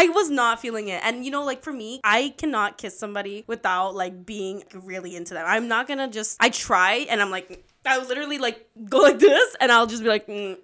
I 0.00 0.08
was 0.08 0.30
not 0.30 0.60
feeling 0.60 0.88
it, 0.88 1.02
and 1.04 1.26
you 1.26 1.30
know, 1.30 1.44
like 1.44 1.62
for 1.62 1.74
me, 1.74 2.00
I 2.02 2.32
cannot 2.38 2.78
kiss 2.78 2.98
somebody 2.98 3.44
without 3.46 3.94
like 3.94 4.24
being 4.24 4.64
really 4.72 5.14
into 5.14 5.34
them. 5.34 5.44
I'm 5.46 5.68
not 5.68 5.86
gonna 5.86 6.08
just. 6.08 6.38
I 6.40 6.48
try, 6.48 7.06
and 7.10 7.20
I'm 7.20 7.30
like, 7.30 7.62
I 7.84 7.98
literally 7.98 8.38
like 8.38 8.66
go 8.88 8.98
like 9.00 9.18
this, 9.18 9.56
and 9.60 9.70
I'll 9.70 9.86
just 9.86 10.02
be 10.02 10.08
like. 10.08 10.26
Mm. 10.26 10.56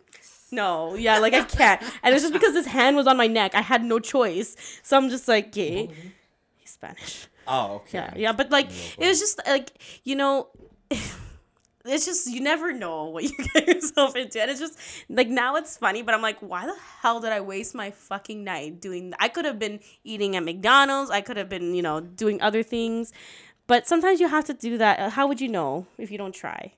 No, 0.52 0.94
yeah, 0.94 1.18
like 1.18 1.34
I 1.34 1.42
can't, 1.42 1.82
and 2.04 2.14
it's 2.14 2.22
just 2.22 2.32
because 2.32 2.54
his 2.54 2.66
hand 2.66 2.96
was 2.96 3.08
on 3.08 3.16
my 3.16 3.26
neck. 3.26 3.56
I 3.56 3.62
had 3.62 3.82
no 3.82 3.98
choice, 3.98 4.56
so 4.84 4.96
I'm 4.96 5.10
just 5.10 5.26
like, 5.26 5.56
yeah, 5.56 5.86
he's 6.56 6.70
Spanish. 6.70 7.26
Oh, 7.48 7.82
okay. 7.82 7.98
Yeah, 7.98 8.14
yeah, 8.16 8.32
but 8.32 8.50
like 8.50 8.68
it 8.96 9.08
was 9.08 9.18
just 9.18 9.40
like 9.44 9.72
you 10.04 10.14
know, 10.14 10.46
it's 11.86 12.04
just 12.04 12.26
you 12.26 12.40
never 12.40 12.72
know 12.72 13.04
what 13.06 13.24
you 13.24 13.30
get 13.54 13.66
yourself 13.68 14.16
into, 14.16 14.40
and 14.40 14.50
it's 14.50 14.60
just 14.60 14.78
like 15.08 15.28
now 15.28 15.56
it's 15.56 15.76
funny, 15.76 16.02
but 16.02 16.14
I'm 16.14 16.22
like, 16.22 16.38
why 16.40 16.66
the 16.66 16.76
hell 17.00 17.20
did 17.20 17.32
I 17.32 17.40
waste 17.40 17.74
my 17.74 17.90
fucking 17.90 18.42
night 18.44 18.80
doing? 18.80 19.12
I 19.18 19.28
could 19.28 19.44
have 19.44 19.58
been 19.58 19.80
eating 20.04 20.36
at 20.36 20.44
McDonald's. 20.44 21.10
I 21.10 21.20
could 21.20 21.36
have 21.36 21.48
been 21.48 21.74
you 21.74 21.82
know 21.82 22.00
doing 22.00 22.40
other 22.42 22.62
things, 22.62 23.12
but 23.66 23.86
sometimes 23.86 24.20
you 24.20 24.28
have 24.28 24.44
to 24.46 24.54
do 24.54 24.78
that. 24.78 24.98
Uh, 24.98 25.10
how 25.10 25.26
would 25.26 25.40
you 25.40 25.48
know 25.48 25.86
if 25.98 26.10
you 26.10 26.18
don't 26.18 26.34
try? 26.34 26.72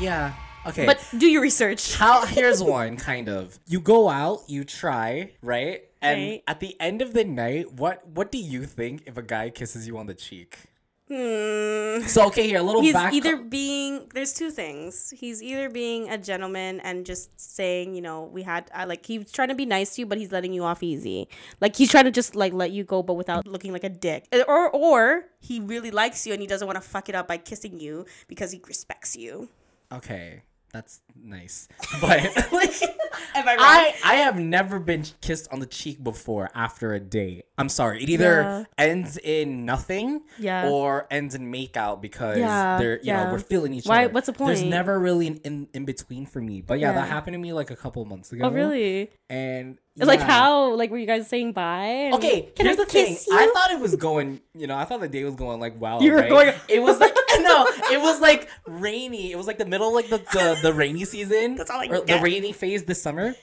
Yeah. 0.00 0.32
Okay. 0.66 0.86
But 0.86 1.06
do 1.18 1.26
your 1.26 1.42
research. 1.42 1.94
how? 1.98 2.24
Here's 2.26 2.62
one 2.62 2.96
kind 2.96 3.28
of. 3.28 3.58
You 3.66 3.80
go 3.80 4.08
out, 4.08 4.40
you 4.48 4.64
try, 4.64 5.32
right? 5.42 5.82
And 6.00 6.20
Right. 6.20 6.42
at 6.48 6.60
the 6.60 6.78
end 6.80 7.00
of 7.02 7.12
the 7.14 7.24
night, 7.24 7.72
what 7.72 8.06
what 8.08 8.30
do 8.32 8.38
you 8.38 8.64
think 8.64 9.02
if 9.06 9.16
a 9.16 9.22
guy 9.22 9.50
kisses 9.50 9.86
you 9.86 9.96
on 9.98 10.06
the 10.06 10.14
cheek? 10.14 10.58
Hmm. 11.06 12.06
So 12.06 12.26
okay, 12.28 12.46
here 12.46 12.58
a 12.58 12.62
little 12.62 12.80
He's 12.80 12.94
back. 12.94 13.12
either 13.12 13.36
being 13.36 14.08
there's 14.14 14.32
two 14.32 14.50
things. 14.50 15.12
He's 15.14 15.42
either 15.42 15.68
being 15.68 16.08
a 16.08 16.16
gentleman 16.16 16.80
and 16.80 17.04
just 17.04 17.28
saying, 17.38 17.94
you 17.94 18.00
know, 18.00 18.22
we 18.32 18.42
had 18.42 18.70
I 18.74 18.84
like 18.84 19.04
he's 19.04 19.30
trying 19.30 19.48
to 19.48 19.54
be 19.54 19.66
nice 19.66 19.94
to 19.96 20.00
you, 20.00 20.06
but 20.06 20.16
he's 20.16 20.32
letting 20.32 20.54
you 20.54 20.64
off 20.64 20.82
easy. 20.82 21.28
Like 21.60 21.76
he's 21.76 21.90
trying 21.90 22.04
to 22.04 22.10
just 22.10 22.34
like 22.34 22.54
let 22.54 22.70
you 22.72 22.84
go, 22.84 23.02
but 23.02 23.14
without 23.14 23.46
looking 23.46 23.72
like 23.72 23.84
a 23.84 23.90
dick. 23.90 24.24
Or 24.48 24.70
or 24.70 25.26
he 25.40 25.60
really 25.60 25.90
likes 25.90 26.26
you 26.26 26.32
and 26.32 26.40
he 26.40 26.46
doesn't 26.48 26.66
want 26.66 26.76
to 26.82 26.88
fuck 26.88 27.10
it 27.10 27.14
up 27.14 27.28
by 27.28 27.36
kissing 27.36 27.78
you 27.78 28.06
because 28.26 28.52
he 28.52 28.62
respects 28.66 29.14
you. 29.14 29.50
okay, 29.92 30.42
that's 30.74 31.00
nice, 31.16 31.68
but 32.02 32.20
like. 32.52 32.72
Am 33.36 33.48
I 33.48 33.56
I 33.58 33.94
I 34.04 34.14
have 34.16 34.38
never 34.40 34.78
been 34.80 35.04
kissed 35.20 35.48
on 35.52 35.60
the 35.60 35.66
cheek 35.66 36.02
before 36.02 36.50
after 36.54 36.94
a 36.94 37.00
date. 37.00 37.44
I'm 37.56 37.68
sorry. 37.68 38.02
It 38.02 38.08
either 38.10 38.40
Yeah. 38.42 38.64
ends 38.76 39.16
in 39.18 39.64
nothing 39.64 40.22
Yeah. 40.38 40.68
or 40.68 41.06
ends 41.12 41.34
in 41.36 41.48
make 41.50 41.76
out 41.76 42.02
because 42.02 42.38
Yeah, 42.38 42.76
they're 42.78 42.94
you 42.96 43.00
yeah. 43.04 43.24
know 43.24 43.32
we're 43.32 43.38
feeling 43.38 43.72
each 43.72 43.86
Why- 43.86 44.04
other. 44.06 44.12
what's 44.14 44.26
the 44.26 44.32
point? 44.32 44.56
There's 44.56 44.62
never 44.68 44.98
really 44.98 45.28
an 45.28 45.36
in, 45.44 45.68
in 45.72 45.84
between 45.84 46.26
for 46.26 46.40
me. 46.40 46.60
But 46.60 46.80
yeah, 46.80 46.92
that 46.92 47.08
happened 47.08 47.34
to 47.34 47.38
me 47.38 47.52
like 47.52 47.70
a 47.70 47.76
couple 47.76 48.04
months 48.04 48.32
ago. 48.32 48.46
Oh 48.46 48.50
really? 48.50 49.10
And 49.30 49.78
Like 49.96 50.20
how? 50.20 50.74
Like 50.74 50.90
were 50.90 50.98
you 50.98 51.06
guys 51.06 51.28
saying 51.28 51.52
bye? 51.52 52.10
Okay, 52.14 52.50
Can 52.56 52.66
here's 52.66 52.78
I 52.78 52.84
the 52.84 52.90
thing. 52.90 53.12
you? 53.26 53.36
I 53.38 53.50
thought 53.54 53.70
it 53.70 53.78
was 53.78 53.94
going, 53.94 54.40
you 54.54 54.66
know, 54.66 54.76
I 54.76 54.84
thought 54.84 55.00
the 55.00 55.08
day 55.08 55.22
was 55.22 55.36
going 55.36 55.60
like 55.60 55.80
wow. 55.80 56.00
You 56.00 56.12
were 56.12 56.18
right? 56.18 56.28
going- 56.28 56.54
It 56.68 56.80
was 56.82 56.98
like 56.98 57.14
no, 57.40 57.64
it 57.92 58.00
was 58.00 58.20
like 58.20 58.48
rainy. 58.66 59.30
It 59.30 59.36
was 59.36 59.46
like 59.46 59.58
the 59.58 59.66
middle, 59.66 59.88
of, 59.88 59.94
like 59.94 60.08
the 60.08 60.18
the, 60.18 60.58
the 60.62 60.74
rainy 60.74 61.04
season. 61.04 61.54
That's 61.54 61.70
all 61.70 61.80
I 61.80 61.86
or 61.86 62.00
the 62.00 62.18
rainy 62.18 62.52
phase 62.52 62.84
this 62.84 63.00
summer. 63.00 63.34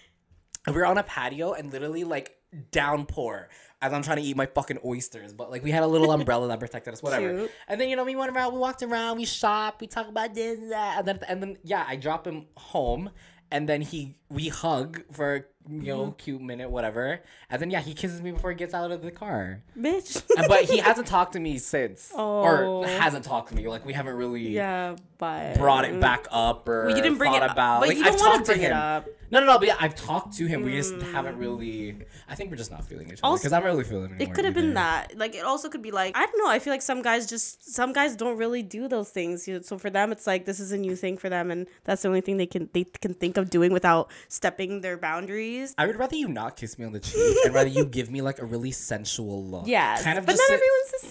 And 0.68 0.76
we 0.76 0.82
were 0.82 0.86
on 0.86 0.97
a 0.97 1.04
patio 1.04 1.54
and 1.54 1.72
literally 1.72 2.04
like 2.04 2.36
downpour 2.72 3.49
as 3.82 3.93
I'm 3.93 4.04
trying 4.04 4.18
to 4.18 4.24
eat 4.24 4.36
my 4.38 4.45
fucking 4.45 4.80
oysters. 4.86 5.34
But 5.34 5.49
like 5.52 5.64
we 5.64 5.72
had 5.72 5.84
a 5.84 5.88
little 5.88 6.12
umbrella 6.12 6.47
that 6.49 6.60
protected 6.60 6.93
us, 6.93 7.02
whatever. 7.02 7.34
Cute. 7.34 7.52
And 7.68 7.80
then 7.80 7.89
you 7.89 7.95
know 7.95 8.04
we 8.04 8.16
went 8.16 8.36
around, 8.36 8.54
we 8.54 8.60
walked 8.60 8.84
around, 8.84 9.18
we 9.18 9.26
shopped, 9.26 9.80
we 9.82 9.88
talked 9.88 10.10
about 10.10 10.34
this 10.36 10.60
and 10.60 10.72
that, 10.72 10.99
and 10.99 11.08
then 11.08 11.20
and 11.30 11.41
then 11.41 11.58
yeah, 11.64 11.86
I 11.88 11.95
drop 11.95 12.28
him 12.28 12.47
home. 12.58 13.10
And 13.54 13.68
then 13.68 13.82
he, 13.82 14.16
we 14.30 14.47
hug 14.47 15.04
for 15.12 15.45
you 15.70 15.82
know, 15.93 16.01
Mm-hmm. 16.05 16.12
cute 16.18 16.41
minute, 16.41 16.70
whatever. 16.70 17.22
And 17.49 17.62
then 17.62 17.70
yeah, 17.72 17.82
he 17.82 17.93
kisses 17.93 18.22
me 18.22 18.32
before 18.32 18.49
he 18.51 18.55
gets 18.57 18.74
out 18.74 18.91
of 18.91 19.01
the 19.01 19.12
car. 19.12 19.62
bitch. 19.78 20.22
And- 20.38 20.47
but 20.47 20.64
he 20.66 20.78
hasn't 20.80 21.07
talked 21.07 21.34
to 21.34 21.39
me 21.39 21.57
since, 21.57 22.12
Oh. 22.16 22.41
or 22.43 22.88
hasn't 22.88 23.26
talked 23.26 23.49
to 23.49 23.55
me. 23.55 23.68
Like 23.68 23.86
we 23.86 23.93
haven't 23.93 24.16
really 24.16 24.49
yeah, 24.49 24.95
but 25.18 25.57
brought 25.57 25.86
it 25.86 25.99
back 25.99 26.28
up 26.32 26.68
or 26.68 26.88
Well, 26.88 26.95
you 26.95 27.01
didn't 27.01 27.18
bring 27.18 27.32
thought 27.32 27.43
it 27.43 27.49
up, 27.49 27.51
about. 27.51 27.80
but 27.82 27.89
like 27.89 27.97
you 27.97 28.03
I've 28.05 28.14
don't 28.18 28.22
wanna 28.22 28.34
talked 28.38 28.45
to 28.47 28.51
bring 28.53 28.64
it 28.64 28.72
him. 28.72 28.78
up. 28.78 29.07
No, 29.32 29.39
no, 29.39 29.45
no. 29.45 29.57
But 29.59 29.68
yeah, 29.70 29.78
I've 29.80 29.95
talked 29.95 30.36
to 30.38 30.45
him. 30.45 30.64
We 30.64 30.74
just 30.74 30.93
haven't 31.14 31.38
really. 31.38 31.95
I 32.28 32.36
think 32.36 32.49
we're 32.51 32.57
just 32.57 32.70
not 32.72 32.84
feeling 32.84 33.07
each 33.07 33.20
other 33.20 33.32
Also- 33.32 33.41
because 33.43 33.53
I'm 33.53 33.64
really 33.64 33.86
feeling 33.86 34.16
It 34.20 34.34
could 34.34 34.43
have 34.43 34.53
been 34.53 34.74
that. 34.74 35.18
Like 35.18 35.36
it 35.36 35.45
also 35.45 35.70
could 35.70 35.82
be 35.82 35.91
like 35.91 36.18
I 36.18 36.26
don't 36.26 36.38
know. 36.43 36.49
I 36.49 36.59
feel 36.59 36.74
like 36.74 36.82
some 36.82 37.01
guys 37.01 37.28
just 37.28 37.74
some 37.74 37.93
guys 37.93 38.16
don't 38.18 38.38
really 38.38 38.62
do 38.64 38.88
those 38.89 39.09
things. 39.09 39.47
You- 39.47 39.62
So 39.64 39.78
for 39.78 39.89
them, 39.89 40.12
it's 40.12 40.28
like 40.28 40.45
this 40.45 40.59
is 40.59 40.72
a 40.74 40.78
new 40.78 40.95
thing 40.97 41.18
for 41.18 41.30
them, 41.30 41.49
and 41.51 41.68
that's 41.86 42.01
the 42.01 42.07
only 42.09 42.22
thing 42.22 42.36
they 42.38 42.45
can 42.45 42.70
they 42.74 42.84
can 42.84 43.14
think 43.14 43.38
of 43.38 43.49
doing 43.49 43.72
without 43.72 44.12
stepping 44.28 44.82
their 44.82 44.97
boundaries. 44.97 45.51
Boundaries. 45.52 45.76
I 45.78 45.88
would 45.88 45.97
rather 45.97 46.16
you 46.16 46.28
not 46.28 46.56
kiss 46.58 46.78
me 46.80 46.86
on 46.86 46.91
the 46.93 46.99
cheek 46.99 47.38
and 47.45 47.54
rather 47.54 47.70
you 47.70 47.86
give 47.86 48.10
me 48.10 48.22
like 48.22 48.39
a 48.39 48.45
really 48.45 48.72
sensual 48.72 49.45
look. 49.45 49.68
Yeah, 49.68 50.02
kind 50.02 50.18
of 50.18 50.26
but 50.26 50.34
just 50.34 50.41
not 50.43 50.47
say- 50.47 50.54
everyone's 50.56 50.91
the 51.02 51.08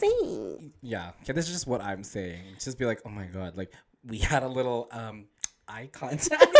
same. 0.60 0.72
Yeah, 0.82 1.10
okay, 1.22 1.32
this 1.32 1.46
is 1.46 1.52
just 1.52 1.66
what 1.66 1.80
I'm 1.82 2.04
saying. 2.04 2.42
Just 2.62 2.78
be 2.78 2.86
like, 2.86 3.00
oh 3.04 3.10
my 3.10 3.26
god, 3.26 3.56
like 3.56 3.72
we 4.04 4.18
had 4.18 4.42
a 4.42 4.48
little 4.48 4.88
um 4.92 5.26
eye 5.68 5.88
contact. 5.92 6.46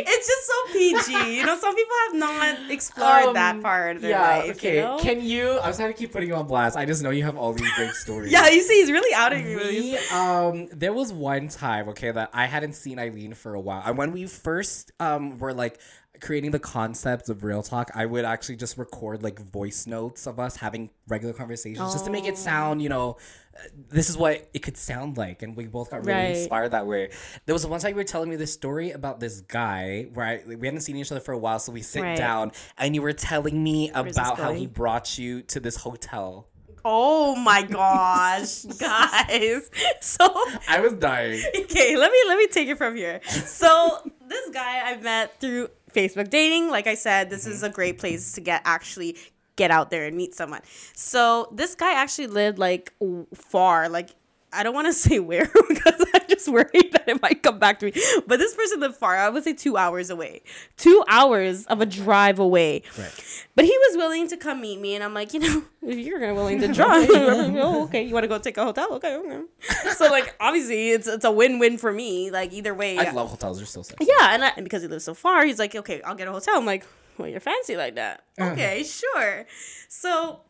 It's 0.00 0.26
just 0.26 0.46
so 0.46 1.12
PG. 1.14 1.36
You 1.38 1.46
know, 1.46 1.56
some 1.56 1.74
people 1.74 1.94
have 2.06 2.14
not 2.16 2.70
explored 2.70 3.34
that 3.36 3.56
Um, 3.56 3.62
part 3.62 3.96
of 3.96 4.02
their 4.02 4.10
yeah, 4.10 4.20
life. 4.38 4.50
okay. 4.56 4.76
You 4.76 4.82
know? 4.82 4.98
Can 4.98 5.22
you? 5.22 5.58
I'm 5.60 5.72
trying 5.72 5.92
to 5.92 5.98
keep 5.98 6.12
putting 6.12 6.28
you 6.28 6.34
on 6.34 6.46
blast. 6.46 6.76
I 6.76 6.84
just 6.84 7.02
know 7.02 7.10
you 7.10 7.24
have 7.24 7.36
all 7.36 7.52
these 7.54 7.72
great 7.72 7.92
stories. 7.94 8.30
yeah, 8.30 8.48
you 8.48 8.60
see, 8.62 8.80
he's 8.80 8.90
really 8.90 9.14
outing 9.14 9.46
me. 9.46 9.92
with 9.92 10.12
um, 10.12 10.68
there 10.72 10.92
was 10.92 11.12
one 11.12 11.48
time, 11.48 11.88
okay, 11.90 12.10
that 12.10 12.30
I 12.34 12.46
hadn't 12.46 12.74
seen 12.74 12.98
Eileen 12.98 13.32
for 13.34 13.54
a 13.54 13.60
while, 13.60 13.82
and 13.84 13.96
when 13.96 14.12
we 14.12 14.26
first 14.26 14.92
um 15.00 15.38
were 15.38 15.54
like 15.54 15.80
creating 16.20 16.50
the 16.50 16.58
concept 16.58 17.28
of 17.28 17.44
real 17.44 17.62
talk, 17.62 17.90
I 17.94 18.06
would 18.06 18.24
actually 18.24 18.56
just 18.56 18.78
record 18.78 19.22
like 19.22 19.40
voice 19.40 19.86
notes 19.86 20.26
of 20.26 20.38
us 20.38 20.56
having 20.56 20.90
regular 21.08 21.32
conversations, 21.34 21.92
just 21.92 22.04
to 22.06 22.10
make 22.10 22.24
it 22.26 22.32
Oh. 22.32 22.36
sound, 22.36 22.82
you 22.82 22.88
know, 22.88 23.16
uh, 23.56 23.60
this 23.90 24.08
is 24.08 24.16
what 24.16 24.48
it 24.54 24.60
could 24.60 24.76
sound 24.76 25.16
like, 25.16 25.42
and 25.42 25.56
we 25.56 25.66
both 25.66 25.90
got 25.90 26.04
really 26.04 26.12
Right. 26.18 26.36
inspired 26.36 26.70
that 26.72 26.86
way. 26.86 27.10
There 27.46 27.54
was 27.54 27.66
one 27.66 27.80
time 27.80 27.90
you 27.90 27.96
were 27.96 28.04
telling 28.04 28.30
me 28.30 28.36
this 28.36 28.52
story 28.52 28.90
about 28.92 29.20
this 29.20 29.40
guy 29.40 30.08
where 30.14 30.26
I, 30.26 30.42
we 30.46 30.66
hadn't 30.66 30.80
seen 30.82 30.96
each 30.96 31.10
other 31.10 31.20
for 31.20 31.32
a 31.32 31.38
while, 31.38 31.58
so 31.58 31.72
we 31.72 31.82
sit 31.82 32.02
Right. 32.02 32.16
down, 32.16 32.52
and 32.76 32.94
you 32.94 33.02
were 33.02 33.12
telling 33.12 33.62
me 33.62 33.90
this 33.94 34.16
about 34.16 34.38
how 34.38 34.52
he 34.52 34.66
brought 34.66 35.18
you 35.18 35.42
to 35.42 35.60
this 35.60 35.76
hotel. 35.76 36.48
Oh 36.84 37.34
my 37.34 37.62
gosh, 37.78 38.62
guys. 38.78 39.68
So 40.00 40.24
I 40.68 40.80
was 40.80 40.92
dying. 40.94 41.42
okay, 41.62 41.96
let 41.96 42.10
me 42.12 42.18
let 42.28 42.38
me 42.38 42.46
take 42.46 42.68
it 42.68 42.78
from 42.78 42.94
here. 42.96 43.20
So 43.26 43.98
this 44.26 44.48
guy 44.50 44.80
I 44.92 44.96
met 44.96 45.40
through 45.40 45.68
Facebook 45.92 46.30
dating. 46.30 46.70
Like 46.70 46.86
I 46.86 46.94
said, 46.94 47.30
this 47.30 47.46
is 47.46 47.58
mm-hmm. 47.58 47.66
a 47.66 47.70
great 47.70 47.98
place 47.98 48.32
to 48.32 48.40
get 48.40 48.62
actually 48.64 49.16
get 49.56 49.70
out 49.70 49.90
there 49.90 50.06
and 50.06 50.16
meet 50.16 50.34
someone. 50.34 50.60
So 50.94 51.48
this 51.52 51.74
guy 51.74 51.92
actually 51.92 52.28
lived 52.28 52.58
like 52.58 52.94
far, 53.34 53.88
like 53.88 54.10
I 54.52 54.62
don't 54.62 54.74
want 54.74 54.86
to 54.86 54.92
say 55.08 55.18
where 55.18 55.50
because 55.68 56.04
I'm 56.14 56.22
just 56.28 56.48
worried 56.48 56.92
that 56.92 57.04
it 57.06 57.20
might 57.22 57.42
come 57.42 57.58
back 57.58 57.78
to 57.80 57.86
me. 57.86 57.92
But 58.26 58.38
this 58.38 58.54
person 58.54 58.80
lived 58.80 58.96
far. 58.96 59.16
I 59.16 59.28
would 59.28 59.44
say 59.44 59.52
two 59.52 59.76
hours 59.76 60.10
away. 60.10 60.42
Two 60.76 61.04
hours 61.08 61.66
of 61.66 61.80
a 61.80 61.86
drive 61.86 62.38
away. 62.38 62.82
Right. 62.98 63.44
But 63.54 63.64
he 63.64 63.76
was 63.76 63.96
willing 63.96 64.28
to 64.28 64.36
come 64.36 64.60
meet 64.60 64.80
me, 64.80 64.94
and 64.94 65.02
I'm 65.02 65.14
like, 65.14 65.34
you 65.34 65.40
know, 65.40 65.64
if 65.82 65.98
you're 65.98 66.20
gonna 66.20 66.34
willing 66.34 66.60
to 66.60 66.68
drive, 66.68 67.08
oh, 67.10 67.84
okay, 67.84 68.02
you 68.04 68.14
want 68.14 68.24
to 68.24 68.28
go 68.28 68.38
take 68.38 68.56
a 68.56 68.64
hotel, 68.64 68.94
okay, 68.94 69.16
okay. 69.16 69.42
So 69.94 70.06
like, 70.10 70.34
obviously, 70.40 70.90
it's 70.90 71.08
it's 71.08 71.24
a 71.24 71.32
win 71.32 71.58
win 71.58 71.78
for 71.78 71.92
me. 71.92 72.30
Like 72.30 72.52
either 72.52 72.74
way, 72.74 72.98
I 72.98 73.10
love 73.10 73.30
hotels. 73.30 73.58
They're 73.58 73.66
so 73.66 73.82
sexy. 73.82 74.06
yeah, 74.08 74.34
and, 74.34 74.44
I, 74.44 74.52
and 74.56 74.64
because 74.64 74.82
he 74.82 74.88
lives 74.88 75.04
so 75.04 75.14
far, 75.14 75.44
he's 75.44 75.58
like, 75.58 75.74
okay, 75.74 76.00
I'll 76.02 76.14
get 76.14 76.28
a 76.28 76.32
hotel. 76.32 76.56
I'm 76.56 76.66
like, 76.66 76.84
well, 77.18 77.28
you're 77.28 77.40
fancy 77.40 77.76
like 77.76 77.96
that. 77.96 78.22
Uh-huh. 78.38 78.52
Okay, 78.52 78.84
sure. 78.84 79.44
So, 79.88 80.40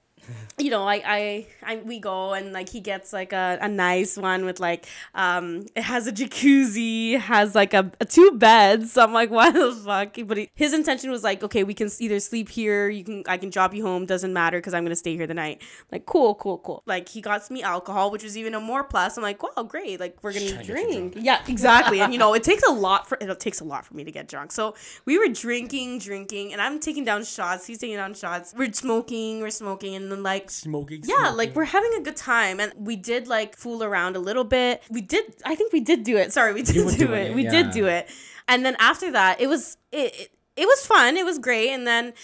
you 0.59 0.71
know, 0.71 0.85
I, 0.85 1.03
I, 1.05 1.47
I, 1.63 1.77
we 1.77 1.99
go 1.99 2.33
and 2.33 2.53
like 2.53 2.69
he 2.69 2.81
gets 2.81 3.13
like 3.13 3.33
a, 3.33 3.59
a 3.61 3.69
nice 3.69 4.17
one 4.17 4.45
with 4.45 4.61
like, 4.61 4.87
um, 5.15 5.67
it 5.75 5.83
has 5.83 6.07
a 6.07 6.13
jacuzzi, 6.13 7.19
has 7.19 7.55
like 7.55 7.75
a, 7.75 7.91
a 8.01 8.05
two 8.05 8.33
beds. 8.33 8.93
So 8.93 9.03
I'm 9.03 9.13
like, 9.13 9.31
why 9.39 9.51
the 9.51 9.73
fuck? 9.73 10.17
But 10.27 10.37
he, 10.37 10.51
his 10.55 10.73
intention 10.73 11.11
was 11.11 11.25
like, 11.25 11.43
okay, 11.43 11.65
we 11.65 11.75
can 11.75 11.91
either 11.99 12.21
sleep 12.21 12.49
here, 12.49 12.89
you 12.89 13.05
can, 13.05 13.25
I 13.27 13.37
can 13.37 13.51
drop 13.51 13.75
you 13.75 13.85
home, 13.85 14.07
doesn't 14.07 14.33
matter 14.33 14.59
because 14.59 14.75
I'm 14.75 14.85
gonna 14.85 14.97
stay 14.97 15.17
here 15.17 15.27
the 15.27 15.35
night. 15.35 15.63
Like, 15.93 16.07
cool, 16.07 16.35
cool, 16.35 16.59
cool. 16.59 16.83
Like 16.87 17.09
he 17.09 17.21
got 17.21 17.49
me 17.51 17.63
alcohol, 17.63 18.11
which 18.11 18.23
was 18.23 18.37
even 18.37 18.55
a 18.55 18.61
more 18.61 18.85
plus. 18.85 19.17
I'm 19.17 19.23
like, 19.23 19.43
wow, 19.43 19.63
great. 19.63 20.01
Like 20.01 20.19
we're 20.23 20.33
gonna 20.33 20.63
drink. 20.65 21.15
Yeah, 21.17 21.43
exactly. 21.49 22.01
and 22.01 22.13
you 22.13 22.19
know, 22.19 22.35
it 22.35 22.43
takes 22.43 22.63
a 22.63 22.73
lot 22.73 23.09
for 23.09 23.19
it 23.21 23.41
takes 23.41 23.61
a 23.61 23.65
lot 23.65 23.85
for 23.85 23.95
me 23.95 24.05
to 24.05 24.11
get 24.11 24.29
drunk. 24.29 24.53
So 24.53 24.75
we 25.05 25.19
were 25.19 25.29
drinking, 25.29 26.01
drinking, 26.01 26.53
and 26.53 26.61
I'm 26.61 26.81
taking 26.81 27.05
down 27.05 27.25
shots. 27.25 27.67
He's 27.67 27.79
taking 27.79 27.97
down 27.97 28.15
shots. 28.15 28.55
We're 28.57 28.73
smoking, 28.73 29.41
we're 29.41 29.51
smoking, 29.51 29.95
and 29.95 30.08
then 30.11 30.23
like 30.23 30.51
Smoking. 30.51 31.03
yeah, 31.05 31.31
like 31.31 31.55
we're 31.55 31.65
having 31.65 31.93
a 31.99 32.03
good 32.03 32.17
time, 32.17 32.61
and 32.61 32.73
we 32.77 32.97
did 32.97 33.27
like 33.29 33.57
fool 33.57 33.83
around 33.83 34.17
a 34.17 34.19
little 34.19 34.45
bit. 34.45 34.83
We 34.91 35.01
did, 35.01 35.25
I 35.45 35.55
think 35.55 35.73
we 35.73 35.81
did 35.81 36.05
do 36.05 36.17
it. 36.17 36.33
Sorry, 36.33 36.53
we 36.53 36.63
did 36.63 36.75
do 36.75 37.13
it. 37.13 37.31
it, 37.31 37.35
We 37.35 37.45
yeah. 37.45 37.51
did 37.51 37.71
do 37.71 37.87
it, 37.87 38.09
and 38.47 38.65
then 38.65 38.77
after 38.79 39.11
that, 39.13 39.41
it 39.41 39.47
was 39.49 39.77
it, 39.93 40.15
it. 40.15 40.31
It 40.57 40.67
was 40.67 40.85
fun. 40.85 41.17
It 41.17 41.25
was 41.25 41.39
great, 41.39 41.71
and 41.71 41.87
then. 41.87 42.15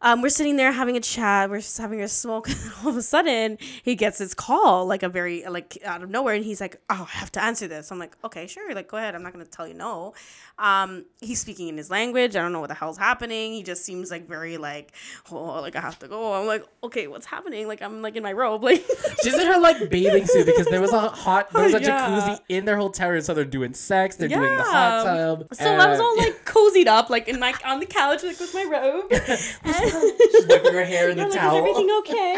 Um, 0.00 0.20
we're 0.20 0.28
sitting 0.28 0.56
there 0.56 0.70
having 0.70 0.98
a 0.98 1.00
chat. 1.00 1.48
We're 1.48 1.60
just 1.60 1.78
having 1.78 2.02
a 2.02 2.08
smoke. 2.08 2.48
And 2.64 2.72
all 2.82 2.88
of 2.90 2.96
a 2.98 3.02
sudden, 3.02 3.56
he 3.82 3.94
gets 3.94 4.18
his 4.18 4.34
call, 4.34 4.84
like 4.86 5.02
a 5.02 5.08
very 5.08 5.44
like 5.46 5.78
out 5.84 6.02
of 6.02 6.10
nowhere, 6.10 6.34
and 6.34 6.44
he's 6.44 6.60
like, 6.60 6.76
"Oh, 6.90 7.08
I 7.10 7.16
have 7.18 7.32
to 7.32 7.42
answer 7.42 7.66
this." 7.68 7.90
I'm 7.90 7.98
like, 7.98 8.14
"Okay, 8.22 8.46
sure. 8.46 8.74
Like, 8.74 8.88
go 8.88 8.98
ahead. 8.98 9.14
I'm 9.14 9.22
not 9.22 9.32
gonna 9.32 9.46
tell 9.46 9.66
you 9.66 9.72
no." 9.74 10.12
Um, 10.58 11.06
he's 11.20 11.40
speaking 11.40 11.68
in 11.68 11.76
his 11.78 11.90
language. 11.90 12.36
I 12.36 12.42
don't 12.42 12.52
know 12.52 12.60
what 12.60 12.68
the 12.68 12.74
hell's 12.74 12.98
happening. 12.98 13.54
He 13.54 13.62
just 13.62 13.84
seems 13.84 14.10
like 14.10 14.28
very 14.28 14.58
like, 14.58 14.92
"Oh, 15.32 15.60
like 15.62 15.74
I 15.76 15.80
have 15.80 15.98
to 16.00 16.08
go." 16.08 16.34
I'm 16.34 16.46
like, 16.46 16.64
"Okay, 16.82 17.06
what's 17.06 17.26
happening?" 17.26 17.66
Like 17.66 17.80
I'm 17.80 18.02
like 18.02 18.16
in 18.16 18.22
my 18.22 18.32
robe, 18.32 18.62
like. 18.70 18.84
She's 19.22 19.34
in 19.34 19.46
her 19.46 19.58
like 19.58 19.88
bathing 19.90 20.26
suit 20.26 20.44
because 20.46 20.66
there 20.66 20.82
was 20.82 20.92
a 20.92 21.08
hot, 21.08 21.50
there 21.50 21.64
was 21.64 21.74
a 21.74 21.80
Yeah. 21.80 22.08
jacuzzi 22.10 22.40
in 22.50 22.66
their 22.66 22.76
hotel 22.76 23.08
room, 23.10 23.22
so 23.22 23.32
they're 23.32 23.44
doing 23.46 23.72
sex, 23.72 24.16
they're 24.16 24.28
doing 24.28 24.42
the 24.56 24.62
hot 24.62 25.04
tub. 25.04 25.46
So 25.54 25.64
I 25.74 25.86
was 25.88 25.98
all 26.00 26.16
like 26.18 26.44
cozied 26.44 26.88
up, 26.88 27.08
like 27.08 27.26
in 27.28 27.40
my 27.40 27.54
on 27.64 27.80
the 27.80 27.86
couch, 27.86 28.22
like 28.22 28.38
with 28.38 28.52
my 28.52 28.64
robe. 28.64 29.10
she's 30.00 30.46
wiping 30.46 30.72
her 30.74 30.84
hair 30.84 31.10
in 31.10 31.16
the 31.16 31.24
like, 31.24 31.32
towel, 31.32 31.54
Is 31.56 31.58
everything 31.58 31.90
okay? 32.00 32.34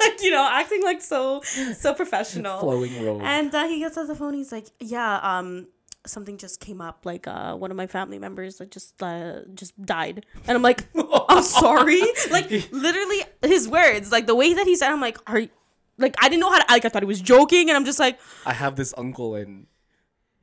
like, 0.00 0.22
you 0.22 0.30
know, 0.30 0.46
acting 0.50 0.82
like 0.82 1.00
so 1.00 1.40
so 1.42 1.94
professional. 2.02 2.60
flowing 2.60 3.04
robe. 3.04 3.22
And 3.22 3.54
uh, 3.54 3.66
he 3.66 3.78
gets 3.80 3.96
on 3.96 4.06
the 4.06 4.14
phone. 4.14 4.34
He's 4.34 4.52
like, 4.52 4.66
"Yeah, 4.80 5.18
um, 5.22 5.68
something 6.06 6.36
just 6.38 6.60
came 6.60 6.80
up. 6.80 7.04
Like, 7.04 7.26
uh, 7.26 7.54
one 7.56 7.70
of 7.70 7.76
my 7.76 7.86
family 7.86 8.18
members 8.18 8.60
like 8.60 8.70
just 8.70 9.02
uh, 9.02 9.40
just 9.54 9.80
died." 9.82 10.26
And 10.46 10.56
I'm 10.56 10.62
like, 10.62 10.84
"I'm 11.28 11.42
sorry." 11.42 12.02
Like, 12.30 12.50
literally, 12.72 13.22
his 13.42 13.68
words, 13.68 14.10
like 14.12 14.26
the 14.26 14.34
way 14.34 14.54
that 14.54 14.66
he 14.66 14.76
said, 14.76 14.90
I'm 14.90 15.00
like, 15.00 15.18
"Are 15.30 15.40
you?" 15.40 15.48
Like, 15.98 16.14
I 16.22 16.28
didn't 16.28 16.40
know 16.40 16.50
how 16.50 16.58
to. 16.58 16.64
Like, 16.72 16.84
I 16.84 16.88
thought 16.88 17.02
he 17.02 17.06
was 17.06 17.20
joking, 17.20 17.68
and 17.68 17.76
I'm 17.76 17.84
just 17.84 17.98
like, 17.98 18.18
I 18.46 18.54
have 18.54 18.76
this 18.76 18.94
uncle 18.96 19.34
and 19.34 19.66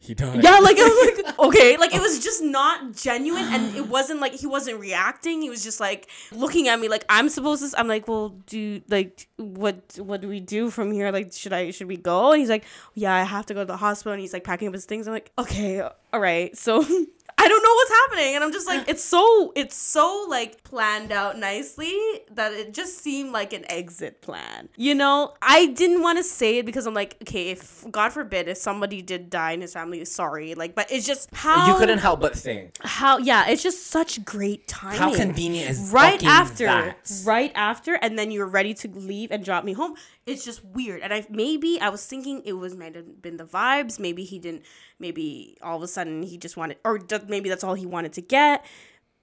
he 0.01 0.13
died. 0.13 0.41
yeah, 0.41 0.59
like 0.59 0.77
I 0.79 0.83
was 0.83 1.25
like, 1.25 1.39
okay, 1.47 1.77
like 1.77 1.93
it 1.93 2.01
was 2.01 2.23
just 2.23 2.41
not 2.41 2.93
genuine, 2.95 3.43
and 3.43 3.75
it 3.75 3.87
wasn't 3.87 4.21
like 4.21 4.33
he 4.33 4.47
wasn't 4.47 4.79
reacting. 4.79 5.41
He 5.41 5.49
was 5.49 5.61
just 5.61 5.79
like 5.81 6.09
looking 6.31 6.69
at 6.69 6.79
me 6.79 6.87
like 6.87 7.03
I'm 7.09 7.27
supposed 7.27 7.69
to. 7.69 7.77
I'm 7.77 7.87
like, 7.87 8.07
well, 8.07 8.29
do 8.47 8.81
like 8.87 9.27
what? 9.35 9.99
What 9.99 10.21
do 10.21 10.29
we 10.29 10.39
do 10.39 10.69
from 10.69 10.91
here? 10.93 11.11
Like, 11.11 11.33
should 11.33 11.51
I? 11.51 11.71
Should 11.71 11.87
we 11.87 11.97
go? 11.97 12.31
And 12.31 12.39
he's 12.39 12.49
like, 12.49 12.63
yeah, 12.95 13.13
I 13.13 13.23
have 13.23 13.45
to 13.47 13.53
go 13.53 13.59
to 13.59 13.65
the 13.65 13.77
hospital. 13.77 14.13
And 14.13 14.21
he's 14.21 14.31
like 14.31 14.45
packing 14.45 14.69
up 14.69 14.73
his 14.73 14.85
things. 14.85 15.05
I'm 15.05 15.13
like, 15.13 15.31
okay, 15.37 15.81
all 15.81 16.19
right. 16.19 16.55
So 16.57 16.85
I 17.41 17.47
don't 17.47 17.63
know 17.63 17.73
what's 17.73 17.91
happening, 17.91 18.35
and 18.35 18.43
I'm 18.43 18.51
just 18.51 18.67
like, 18.67 18.81
uh. 18.81 18.85
it's 18.91 19.03
so 19.03 19.53
it's 19.55 19.75
so 19.75 20.25
like 20.29 20.63
planned 20.63 21.11
out 21.11 21.37
nicely 21.37 21.93
that 22.31 22.51
it 22.53 22.73
just 22.73 22.97
seemed 22.99 23.31
like 23.31 23.53
an 23.53 23.63
exit 23.71 24.21
plan. 24.21 24.69
You 24.75 24.93
know, 24.95 25.33
I 25.41 25.67
didn't 25.67 26.01
want 26.01 26.17
to 26.17 26.23
say 26.23 26.57
it 26.57 26.65
because 26.65 26.85
I'm 26.85 26.93
like, 26.93 27.15
okay, 27.21 27.49
if 27.49 27.85
God 27.89 28.09
forbid 28.09 28.47
if 28.49 28.57
somebody 28.57 29.01
did 29.01 29.29
die 29.29 29.51
in 29.51 29.61
his 29.61 29.73
family, 29.73 30.03
sorry, 30.05 30.53
like, 30.55 30.75
but 30.75 30.91
it's 30.91 31.07
just 31.07 31.29
how 31.33 31.67
You 31.71 31.77
couldn't 31.79 31.99
help 31.99 32.19
but 32.19 32.35
think 32.35 32.75
how 32.81 33.17
yeah, 33.19 33.47
it's 33.49 33.63
just 33.63 33.87
such 33.87 34.23
great 34.25 34.67
timing. 34.67 34.99
how 34.99 35.15
convenient 35.15 35.69
is 35.69 35.91
Right 35.91 36.23
after, 36.23 36.65
that? 36.65 36.97
right 37.25 37.51
after, 37.55 37.93
and 37.95 38.19
then 38.19 38.31
you're 38.31 38.47
ready 38.47 38.73
to 38.75 38.87
leave 38.89 39.31
and 39.31 39.43
drop 39.45 39.63
me 39.63 39.73
home. 39.73 39.95
It's 40.25 40.43
just 40.45 40.63
weird, 40.65 41.01
and 41.01 41.13
I 41.13 41.25
maybe 41.29 41.79
I 41.81 41.89
was 41.89 42.05
thinking 42.05 42.41
it 42.45 42.53
was 42.53 42.75
might 42.75 42.95
have 42.95 43.21
been 43.21 43.37
the 43.37 43.45
vibes. 43.45 43.97
Maybe 43.99 44.23
he 44.25 44.37
didn't. 44.39 44.63
Maybe 44.99 45.57
all 45.61 45.77
of 45.77 45.83
a 45.83 45.87
sudden 45.87 46.23
he 46.23 46.37
just 46.37 46.57
wanted, 46.57 46.77
or 46.83 46.99
maybe 47.27 47.49
that's 47.49 47.63
all 47.63 47.73
he 47.73 47.85
wanted 47.85 48.13
to 48.13 48.21
get. 48.21 48.65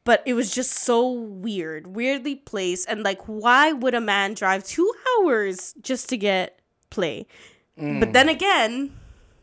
But 0.05 0.23
it 0.25 0.35
was 0.35 0.53
just 0.53 0.73
so 0.73 1.11
weird, 1.11 1.89
weirdly 1.89 2.37
placed, 2.37 2.89
and 2.89 3.03
like, 3.03 3.23
why 3.23 3.73
would 3.73 3.95
a 3.95 4.01
man 4.01 4.35
drive 4.35 4.63
two 4.65 4.91
hours 5.19 5.75
just 5.81 6.09
to 6.11 6.17
get 6.17 6.61
play? 6.91 7.27
Mm. 7.79 7.99
But 7.99 8.13
then 8.13 8.29
again, 8.29 8.93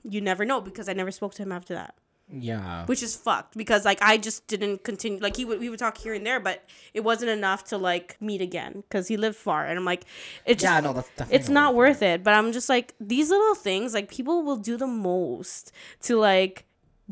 you 0.04 0.22
never 0.22 0.46
know 0.46 0.62
because 0.62 0.88
I 0.88 0.94
never 0.94 1.12
spoke 1.12 1.34
to 1.36 1.44
him 1.44 1.52
after 1.52 1.74
that 1.74 1.96
Yeah. 2.32 2.86
which 2.88 3.04
is 3.04 3.16
fucked 3.16 3.56
because 3.56 3.86
like 3.86 4.00
I 4.02 4.18
just 4.18 4.48
didn't 4.48 4.84
continue 4.84 5.20
like 5.20 5.36
he 5.36 5.46
would 5.46 5.60
we 5.60 5.70
would 5.70 5.78
talk 5.78 5.98
here 5.98 6.14
and 6.14 6.26
there 6.26 6.40
but 6.40 6.64
it 6.94 7.02
wasn't 7.04 7.30
enough 7.30 7.64
to 7.66 7.78
like 7.78 8.18
meet 8.20 8.42
again 8.42 8.84
because 8.88 9.08
he 9.08 9.18
lived 9.18 9.36
far 9.36 9.66
and 9.68 9.78
I'm 9.78 9.86
like 9.86 10.06
it 10.46 10.56
just 10.56 10.64
Yeah, 10.64 10.80
no, 10.80 10.94
that's 10.94 11.10
definitely 11.10 11.36
it's 11.36 11.50
not 11.50 11.76
worth 11.76 12.02
it 12.02 12.24
but 12.24 12.34
I'm 12.34 12.52
just 12.52 12.70
like 12.70 12.96
these 13.00 13.30
little 13.30 13.56
things 13.56 13.94
like 13.94 14.10
people 14.10 14.42
will 14.42 14.58
do 14.58 14.78
the 14.78 14.88
most 14.88 15.72
to 16.04 16.18
like 16.18 16.66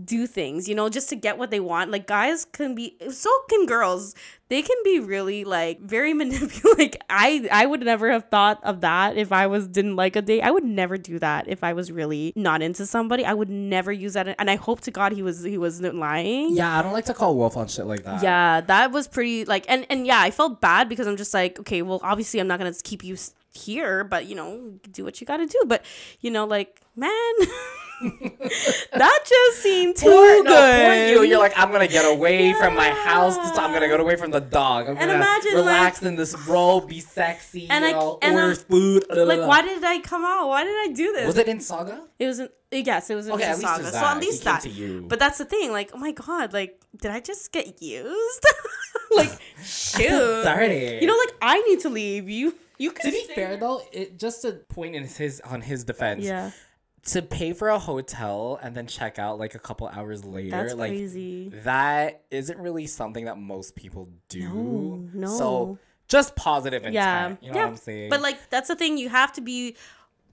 do 0.06 0.26
things 0.26 0.70
you 0.70 0.74
know 0.76 0.88
just 0.90 1.10
to 1.10 1.16
get 1.16 1.38
what 1.38 1.52
they 1.52 1.60
want. 1.60 1.92
Like 1.92 2.08
guys 2.08 2.46
can 2.46 2.76
be 2.76 2.96
so 3.12 3.30
can 3.50 3.66
girls. 3.66 4.16
They 4.50 4.62
can 4.62 4.78
be 4.84 5.00
really 5.00 5.44
like 5.44 5.80
very 5.82 6.14
manipulative 6.22 6.78
like 6.78 7.02
i 7.10 7.48
i 7.52 7.66
would 7.66 7.82
never 7.82 8.12
have 8.12 8.26
thought 8.30 8.60
of 8.64 8.82
that 8.82 9.16
if 9.18 9.32
i 9.32 9.48
was 9.48 9.68
didn't 9.68 9.96
like 9.96 10.16
a 10.16 10.22
date. 10.22 10.42
I 10.42 10.52
would 10.52 10.64
never 10.64 10.98
do 10.98 11.20
that 11.20 11.48
if 11.48 11.64
i 11.64 11.74
was 11.74 11.92
really 11.92 12.32
not 12.36 12.62
into 12.62 12.86
somebody. 12.86 13.26
I 13.26 13.34
would 13.34 13.50
never 13.50 13.92
use 13.92 14.14
that 14.14 14.34
and 14.40 14.50
i 14.50 14.56
hope 14.56 14.82
to 14.82 14.92
god 14.92 15.12
he 15.12 15.22
was 15.24 15.44
he 15.44 15.58
wasn't 15.58 15.96
lying. 15.96 16.56
Yeah, 16.56 16.78
I 16.80 16.82
don't 16.82 16.94
like 16.94 17.06
to 17.06 17.14
call 17.14 17.36
wolf 17.36 17.56
on 17.58 17.68
shit 17.68 17.86
like 17.86 18.04
that. 18.04 18.24
yeah 18.24 18.62
that 18.62 18.92
was 18.92 19.08
pretty 19.08 19.46
like 19.46 19.66
and 19.70 19.86
and 19.90 20.06
yeah 20.08 20.20
i 20.22 20.32
felt 20.32 20.62
bad 20.62 20.88
because 20.90 21.08
i'm 21.08 21.18
just 21.18 21.34
like 21.34 21.60
okay 21.60 21.82
well 21.82 22.00
obviously 22.04 22.40
i'm 22.40 22.48
not 22.48 22.60
gonna 22.60 22.74
keep 22.84 23.04
you 23.04 23.18
here 23.54 24.04
but 24.04 24.26
you 24.26 24.36
know 24.36 24.74
do 24.92 25.04
what 25.04 25.20
you 25.20 25.28
gotta 25.28 25.46
do 25.46 25.62
but 25.68 25.84
you 26.22 26.32
know 26.32 26.46
like 26.46 26.82
man 26.96 27.12
that 28.94 29.20
just 29.28 29.62
seemed 29.62 29.96
too 29.96 30.08
Poor, 30.08 30.44
good. 30.44 30.46
no, 30.46 30.94
you. 31.22 31.22
You're 31.30 31.38
like, 31.40 31.54
I'm 31.56 31.72
gonna 31.72 31.88
get 31.88 32.04
away 32.12 32.52
from 32.54 32.76
my 32.76 32.90
house. 32.90 33.38
This 33.38 33.52
time 33.52 33.66
I'm 33.68 33.74
gonna 33.74 33.88
get 33.90 34.00
away 34.00 34.16
from 34.16 34.32
the 34.32 34.40
dog. 34.42 34.86
I'm 34.86 34.98
And 34.98 35.00
gonna 35.02 35.14
imagine, 35.14 35.54
relax 35.54 36.02
in 36.02 36.16
this 36.16 36.36
robe, 36.48 36.88
be 36.90 37.00
sexy, 37.00 37.68
And 37.70 37.84
you 37.86 37.90
I- 37.92 37.94
know, 37.94 38.18
and 38.24 38.34
order 38.36 38.48
I'm- 38.48 38.56
food. 38.56 39.06
like, 39.10 39.42
why 39.42 39.62
did 39.62 39.84
I 39.84 40.00
come 40.00 40.26
out? 40.26 40.48
Why 40.48 40.64
did 40.64 40.72
I 40.90 40.94
do 40.94 41.14
this? 41.14 41.28
Was 41.28 41.38
it 41.38 41.48
in 41.48 41.60
Sauga? 41.60 42.02
It 42.18 42.26
was 42.26 42.40
in 42.40 42.50
yes, 42.72 43.10
it 43.12 43.16
was 43.16 43.28
in 43.28 43.34
Okay, 43.34 43.44
at 43.44 43.60
least 43.60 43.92
So 43.94 44.00
at 44.00 44.18
least 44.20 44.44
that. 44.46 44.66
you. 44.66 45.06
But 45.08 45.20
that's 45.20 45.38
the 45.38 45.46
thing. 45.46 45.72
Like, 45.72 45.92
oh 45.94 45.98
my 46.00 46.12
god, 46.12 46.54
like, 46.54 46.80
did 47.00 47.12
I 47.12 47.20
just 47.20 47.52
get 47.52 47.84
used? 47.84 48.46
like, 49.16 49.30
shoot. 49.64 50.44
Sorry. 50.44 51.00
You 51.02 51.06
know, 51.06 51.18
like 51.18 51.36
I 51.42 51.62
need 51.62 51.82
to 51.82 51.90
leave. 51.90 52.28
You, 52.30 52.56
you. 52.82 52.92
to 52.92 53.12
be 53.12 53.26
fair 53.36 53.58
though, 53.58 53.82
it 53.92 54.18
just 54.18 54.44
a 54.46 54.52
point 54.54 54.96
in 54.96 55.04
his 55.06 55.42
on 55.42 55.62
his 55.62 55.84
defense. 55.84 56.24
Yeah, 56.26 56.52
To 57.06 57.22
pay 57.22 57.54
for 57.54 57.70
a 57.70 57.80
hotel 57.80 58.60
and 58.62 58.76
then 58.76 58.88
check 58.88 59.20
out 59.20 59.40
like 59.40 59.56
a 59.56 59.60
couple 59.60 59.88
hours 59.88 60.24
later, 60.26 60.52
that's 60.52 60.74
like 60.74 60.92
crazy. 60.92 61.50
that 61.64 62.24
isn't 62.32 62.60
really 62.60 62.88
something 62.88 63.26
that 63.26 63.38
most 63.38 63.76
people 63.76 64.10
do. 64.30 64.50
No, 64.50 65.10
no. 65.14 65.28
So 65.38 65.78
just 66.08 66.36
positive 66.36 66.84
intent. 66.84 66.94
Yeah, 66.96 67.30
You 67.42 67.52
know 67.52 67.58
yeah. 67.58 67.66
what 67.66 67.72
I'm 67.72 67.78
saying? 67.78 68.10
But 68.10 68.22
like, 68.22 68.50
that's 68.50 68.68
the 68.68 68.76
thing. 68.76 68.98
You 68.98 69.10
have 69.10 69.32
to 69.34 69.42
be. 69.42 69.76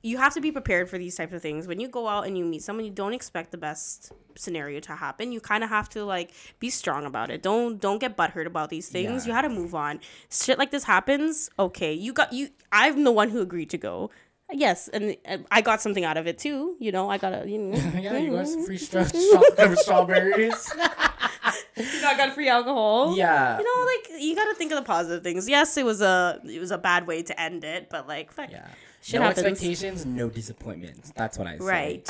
You 0.02 0.16
have 0.18 0.34
to 0.34 0.40
be 0.40 0.52
prepared 0.52 0.88
for 0.88 0.96
these 0.98 1.16
types 1.16 1.32
of 1.32 1.42
things. 1.42 1.66
When 1.66 1.80
you 1.80 1.88
go 1.88 2.06
out 2.06 2.26
and 2.26 2.38
you 2.38 2.44
meet 2.44 2.62
someone, 2.62 2.84
you 2.84 2.90
don't 2.92 3.12
expect 3.12 3.50
the 3.50 3.58
best 3.58 4.12
scenario 4.36 4.78
to 4.80 4.94
happen. 4.94 5.32
You 5.32 5.40
kind 5.40 5.64
of 5.64 5.70
have 5.70 5.88
to 5.90 6.04
like 6.04 6.32
be 6.60 6.70
strong 6.70 7.04
about 7.04 7.30
it. 7.30 7.42
Don't 7.42 7.80
don't 7.80 7.98
get 7.98 8.16
butthurt 8.16 8.46
about 8.46 8.70
these 8.70 8.88
things. 8.88 9.24
Yeah. 9.26 9.30
You 9.30 9.34
had 9.34 9.42
to 9.42 9.48
move 9.48 9.74
on. 9.74 10.00
Shit 10.30 10.58
like 10.58 10.70
this 10.70 10.84
happens. 10.84 11.50
Okay, 11.58 11.92
you 11.92 12.12
got 12.12 12.32
you. 12.32 12.50
I'm 12.70 13.02
the 13.04 13.12
one 13.12 13.28
who 13.30 13.40
agreed 13.40 13.70
to 13.70 13.78
go. 13.78 14.10
Yes, 14.50 14.88
and 14.88 15.14
I 15.50 15.60
got 15.60 15.82
something 15.82 16.04
out 16.06 16.16
of 16.16 16.26
it 16.26 16.38
too. 16.38 16.76
You 16.78 16.90
know, 16.90 17.10
I 17.10 17.18
got 17.18 17.34
a 17.34 17.48
you 17.50 17.58
know, 17.58 17.76
yeah, 18.00 18.16
you 18.16 18.30
got 18.30 18.46
some 18.48 18.64
free 18.64 18.78
stra- 18.78 19.04
stra- 19.08 19.76
strawberries. 19.76 20.72
you 21.76 22.00
know, 22.02 22.08
I 22.08 22.14
got 22.16 22.34
free 22.34 22.48
alcohol. 22.48 23.16
yeah. 23.16 23.58
You 23.58 23.64
know, 23.64 23.86
like 23.86 24.22
you 24.22 24.34
got 24.34 24.46
to 24.46 24.54
think 24.54 24.72
of 24.72 24.76
the 24.78 24.84
positive 24.84 25.22
things. 25.22 25.48
Yes, 25.48 25.76
it 25.76 25.84
was 25.84 26.00
a 26.00 26.40
it 26.44 26.60
was 26.60 26.70
a 26.70 26.78
bad 26.78 27.06
way 27.06 27.22
to 27.24 27.38
end 27.40 27.64
it, 27.64 27.90
but 27.90 28.06
like, 28.08 28.32
fuck, 28.32 28.50
Yeah. 28.50 28.68
Shit 29.08 29.20
no 29.20 29.26
happens. 29.26 29.46
expectations, 29.46 30.06
no 30.06 30.28
disappointments. 30.28 31.12
That's 31.16 31.38
what 31.38 31.46
I 31.46 31.58
say. 31.58 31.64
Right. 31.64 32.08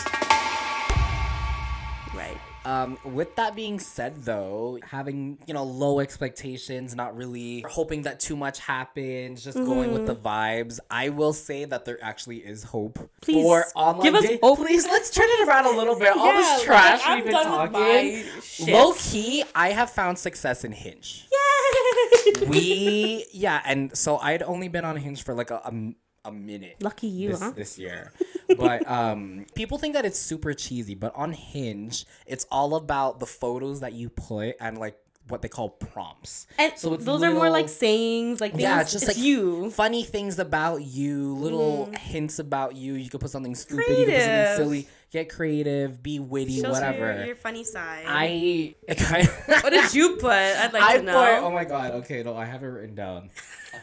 Right. 2.14 2.38
Um, 2.64 2.99
with 3.05 3.34
that 3.36 3.55
being 3.55 3.78
said, 3.78 4.16
though, 4.24 4.78
having 4.82 5.38
you 5.46 5.55
know 5.55 5.62
low 5.64 6.01
expectations, 6.01 6.94
not 6.94 7.16
really 7.16 7.64
hoping 7.68 8.03
that 8.03 8.18
too 8.20 8.36
much 8.36 8.59
happens, 8.59 9.42
just 9.44 9.57
going 9.57 9.92
with 9.92 10.07
the 10.07 10.14
vibes. 10.16 10.78
I 10.90 11.09
will 11.11 11.32
say 11.32 11.64
that 11.66 11.84
there 11.84 11.99
actually 12.03 12.38
is 12.38 12.64
hope 12.64 12.99
Mm-hmm. 12.99 13.07
Please, 13.22 13.42
for 13.42 13.64
online. 13.74 14.03
give 14.03 14.14
us 14.16 14.22
dating. 14.22 14.38
hope. 14.42 14.59
Please, 14.59 14.86
let's 14.86 15.11
turn 15.11 15.26
it 15.28 15.49
around 15.49 15.66
a 15.66 15.76
little 15.76 15.99
bit. 15.99 16.14
All 16.16 16.32
this 16.32 16.62
trash 16.62 17.01
like, 17.07 17.24
we've 17.24 17.34
I'm 17.34 17.72
been 17.72 18.24
talking. 18.59 18.72
Low 18.74 18.92
key, 18.94 19.44
I 19.55 19.70
have 19.70 19.90
found 19.90 20.18
success 20.18 20.64
in 20.64 20.72
Hinge. 20.72 21.26
Yay! 21.32 22.46
We 22.49 23.26
yeah, 23.32 23.62
and 23.64 23.96
so 23.96 24.18
I'd 24.18 24.42
only 24.42 24.68
been 24.68 24.84
on 24.84 24.96
Hinge 24.96 25.22
for 25.22 25.34
like 25.34 25.51
a. 25.51 25.61
a 25.64 25.94
a 26.29 26.33
minute. 26.33 26.76
Lucky 26.81 27.09
you, 27.09 27.31
this, 27.31 27.41
huh? 27.41 27.53
this 27.55 27.79
year. 27.79 28.12
but 28.59 28.89
um 28.91 29.47
people 29.55 29.79
think 29.79 29.95
that 29.95 30.05
it's 30.05 30.18
super 30.18 30.55
cheesy, 30.55 30.95
but 30.95 31.14
on 31.14 31.33
Hinge, 31.33 32.07
it's 32.26 32.47
all 32.51 32.74
about 32.74 33.20
the 33.20 33.26
photos 33.26 33.81
that 33.81 33.93
you 33.93 34.09
put 34.09 34.57
and 34.61 34.79
like 34.79 34.99
what 35.31 35.43
they 35.43 35.49
call 35.49 35.68
prompts. 35.68 36.47
and 36.59 36.72
So 36.76 36.95
it's 36.95 37.05
those 37.05 37.22
are 37.22 37.31
more 37.33 37.51
like 37.51 37.68
sayings, 37.68 38.41
like 38.41 38.53
things, 38.53 38.62
yeah, 38.62 38.81
it's 38.81 38.93
just 38.93 39.07
like 39.07 39.18
you. 39.18 39.70
funny 39.70 40.03
things 40.03 40.39
about 40.39 40.83
you, 40.83 41.35
little 41.35 41.91
hints 41.99 42.39
about 42.39 42.76
you. 42.76 42.95
You 42.95 43.11
could 43.11 43.20
put 43.20 43.31
something 43.31 43.55
stupid, 43.55 43.87
you 43.89 44.07
could 44.07 44.14
put 44.14 44.22
something 44.22 44.57
silly, 44.57 44.89
get 45.11 45.29
creative, 45.29 46.03
be 46.03 46.18
witty, 46.18 46.61
Shows 46.61 46.72
whatever. 46.72 47.14
Your, 47.14 47.26
your 47.26 47.37
funny 47.37 47.64
side. 47.64 48.05
I 48.07 48.74
kind 48.97 49.26
what 49.47 49.70
did 49.70 49.95
you 49.95 50.16
put? 50.16 50.33
I'd 50.33 50.72
like 50.72 50.83
I 50.83 50.97
to 50.99 51.03
know. 51.03 51.12
put 51.12 51.45
oh 51.47 51.51
my 51.51 51.64
god, 51.64 51.93
okay, 51.93 52.22
no, 52.22 52.37
I 52.37 52.45
have 52.45 52.62
it 52.62 52.66
written 52.66 52.95
down. 52.95 53.31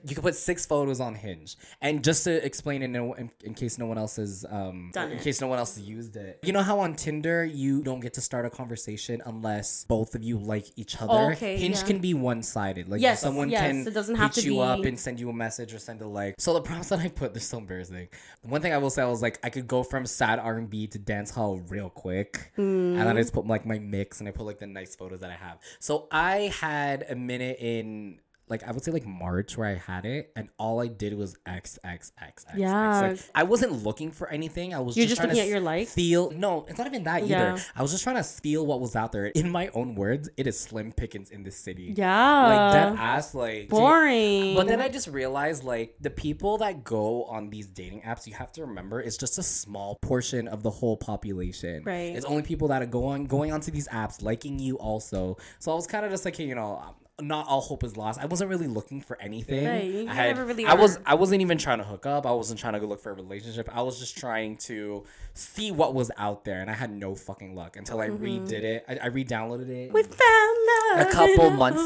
You 0.03 0.15
can 0.15 0.21
put 0.23 0.35
six 0.35 0.65
photos 0.65 0.99
on 0.99 1.15
Hinge, 1.15 1.55
and 1.81 2.03
just 2.03 2.23
to 2.25 2.43
explain 2.45 2.81
it, 2.83 2.89
no, 2.89 3.13
in, 3.13 3.31
in 3.43 3.53
case 3.53 3.77
no 3.77 3.85
one 3.85 3.97
else 3.97 4.17
has 4.17 4.45
um, 4.49 4.91
Done 4.93 5.11
in 5.11 5.17
it. 5.17 5.23
case 5.23 5.41
no 5.41 5.47
one 5.47 5.59
else 5.59 5.75
has 5.75 5.87
used 5.87 6.15
it. 6.15 6.39
You 6.43 6.53
know 6.53 6.61
how 6.61 6.79
on 6.79 6.95
Tinder 6.95 7.43
you 7.45 7.81
don't 7.83 7.99
get 7.99 8.13
to 8.15 8.21
start 8.21 8.45
a 8.45 8.49
conversation 8.49 9.21
unless 9.25 9.85
both 9.85 10.15
of 10.15 10.23
you 10.23 10.37
like 10.37 10.67
each 10.75 11.01
other. 11.01 11.33
Okay, 11.33 11.57
Hinge 11.57 11.77
yeah. 11.77 11.83
can 11.83 11.99
be 11.99 12.13
one 12.13 12.43
sided. 12.43 12.89
Like 12.89 13.01
Yes, 13.01 13.21
someone 13.21 13.49
yes, 13.49 13.61
can 13.61 13.87
it 13.87 13.93
doesn't 13.93 14.15
have 14.15 14.33
hit 14.35 14.43
to 14.43 14.49
you 14.53 14.59
up 14.59 14.83
and 14.85 14.99
send 14.99 15.19
you 15.19 15.29
a 15.29 15.33
message 15.33 15.73
or 15.73 15.79
send 15.79 16.01
a 16.01 16.07
like. 16.07 16.35
So 16.39 16.53
the 16.53 16.61
prompts 16.61 16.89
that 16.89 16.99
I 16.99 17.07
put, 17.07 17.33
they're 17.33 17.41
so 17.41 17.57
embarrassing. 17.57 18.07
One 18.43 18.61
thing 18.61 18.73
I 18.73 18.77
will 18.77 18.89
say, 18.89 19.01
I 19.01 19.05
was 19.05 19.21
like, 19.21 19.39
I 19.43 19.49
could 19.49 19.67
go 19.67 19.83
from 19.83 20.05
sad 20.05 20.39
R 20.39 20.57
and 20.57 20.69
B 20.69 20.87
to 20.87 20.99
dance 20.99 21.31
hall 21.31 21.59
real 21.69 21.89
quick, 21.89 22.51
and 22.57 22.97
then 22.97 23.07
I 23.07 23.13
just 23.21 23.33
put 23.33 23.45
like 23.45 23.65
my 23.65 23.79
mix 23.79 24.19
and 24.19 24.27
I 24.29 24.31
put 24.31 24.45
like 24.45 24.59
the 24.59 24.67
nice 24.67 24.95
photos 24.95 25.19
that 25.21 25.31
I 25.31 25.35
have. 25.35 25.59
So 25.79 26.07
I 26.11 26.53
had 26.59 27.05
a 27.09 27.15
minute 27.15 27.57
in. 27.59 28.19
Like 28.47 28.63
I 28.63 28.71
would 28.71 28.83
say, 28.83 28.91
like 28.91 29.05
March, 29.05 29.57
where 29.57 29.67
I 29.67 29.75
had 29.75 30.05
it, 30.05 30.31
and 30.35 30.49
all 30.59 30.79
I 30.79 30.87
did 30.87 31.15
was 31.15 31.35
X 31.45 31.79
X 31.83 32.11
X 32.21 32.45
X. 32.47 32.57
Yeah. 32.57 33.01
Like, 33.01 33.19
I 33.33 33.43
wasn't 33.43 33.83
looking 33.83 34.11
for 34.11 34.29
anything. 34.29 34.73
I 34.73 34.79
was 34.79 34.95
You're 34.95 35.05
just, 35.07 35.17
just 35.17 35.21
trying 35.21 35.29
looking 35.29 35.43
to 35.43 35.47
at 35.47 35.51
your 35.51 35.61
life? 35.61 35.89
Feel 35.89 36.31
no, 36.31 36.65
it's 36.69 36.77
not 36.77 36.85
even 36.87 37.03
that 37.05 37.23
either. 37.23 37.29
Yeah. 37.29 37.57
I 37.75 37.81
was 37.81 37.91
just 37.91 38.03
trying 38.03 38.17
to 38.17 38.23
feel 38.23 38.65
what 38.65 38.79
was 38.79 38.95
out 38.95 39.11
there. 39.11 39.25
In 39.25 39.49
my 39.49 39.69
own 39.73 39.95
words, 39.95 40.29
it 40.37 40.45
is 40.45 40.59
slim 40.59 40.91
pickings 40.91 41.31
in 41.31 41.43
this 41.43 41.57
city. 41.57 41.93
yeah. 41.97 42.47
Like 42.47 42.73
dead 42.73 42.95
ass, 42.99 43.33
like 43.33 43.69
Boring. 43.69 44.55
but 44.55 44.67
then 44.67 44.79
I 44.79 44.89
just 44.89 45.07
realized 45.07 45.63
like 45.63 45.95
the 45.99 46.11
people 46.11 46.59
that 46.59 46.83
go 46.83 47.23
on 47.25 47.49
these 47.49 47.67
dating 47.67 48.01
apps, 48.01 48.27
you 48.27 48.33
have 48.35 48.51
to 48.53 48.61
remember 48.61 49.01
it's 49.01 49.17
just 49.17 49.37
a 49.37 49.43
small 49.43 49.95
portion 50.01 50.47
of 50.47 50.61
the 50.61 50.69
whole 50.69 50.97
population. 50.97 51.83
Right. 51.83 52.15
It's 52.15 52.25
only 52.25 52.43
people 52.43 52.67
that 52.67 52.81
are 52.81 52.87
going 52.87 53.25
going 53.25 53.51
onto 53.51 53.71
these 53.71 53.87
apps, 53.87 54.21
liking 54.21 54.59
you 54.59 54.77
also. 54.77 55.37
So 55.59 55.71
I 55.71 55.75
was 55.75 55.87
kind 55.87 56.05
of 56.05 56.11
just 56.11 56.25
like, 56.25 56.35
hey, 56.35 56.45
you 56.45 56.55
know, 56.55 56.95
not 57.21 57.47
all 57.47 57.61
hope 57.61 57.83
is 57.83 57.95
lost. 57.95 58.19
I 58.19 58.25
wasn't 58.25 58.49
really 58.49 58.67
looking 58.67 59.01
for 59.01 59.19
anything. 59.21 59.65
Right, 59.65 60.07
I 60.09 60.13
had, 60.13 60.35
never 60.35 60.45
really 60.45 60.65
I 60.65 60.73
was 60.73 60.99
I 61.05 61.15
wasn't 61.15 61.41
even 61.41 61.57
trying 61.57 61.77
to 61.77 61.83
hook 61.83 62.05
up. 62.05 62.25
I 62.25 62.31
wasn't 62.31 62.59
trying 62.59 62.73
to 62.73 62.79
go 62.79 62.87
look 62.87 62.99
for 62.99 63.11
a 63.11 63.15
relationship. 63.15 63.69
I 63.73 63.81
was 63.81 63.99
just 63.99 64.17
trying 64.17 64.57
to 64.57 65.05
see 65.33 65.71
what 65.71 65.93
was 65.93 66.11
out 66.17 66.43
there, 66.43 66.61
and 66.61 66.69
I 66.69 66.73
had 66.73 66.91
no 66.91 67.15
fucking 67.15 67.55
luck 67.55 67.77
until 67.77 68.01
I 68.01 68.09
mm-hmm. 68.09 68.23
redid 68.23 68.63
it. 68.63 68.85
I, 68.87 68.97
I 68.97 69.05
re-downloaded 69.07 69.69
it 69.69 69.93
we 69.93 70.03
found 70.03 70.57
love. 70.97 71.07
a 71.07 71.11
couple 71.11 71.49
months. 71.51 71.81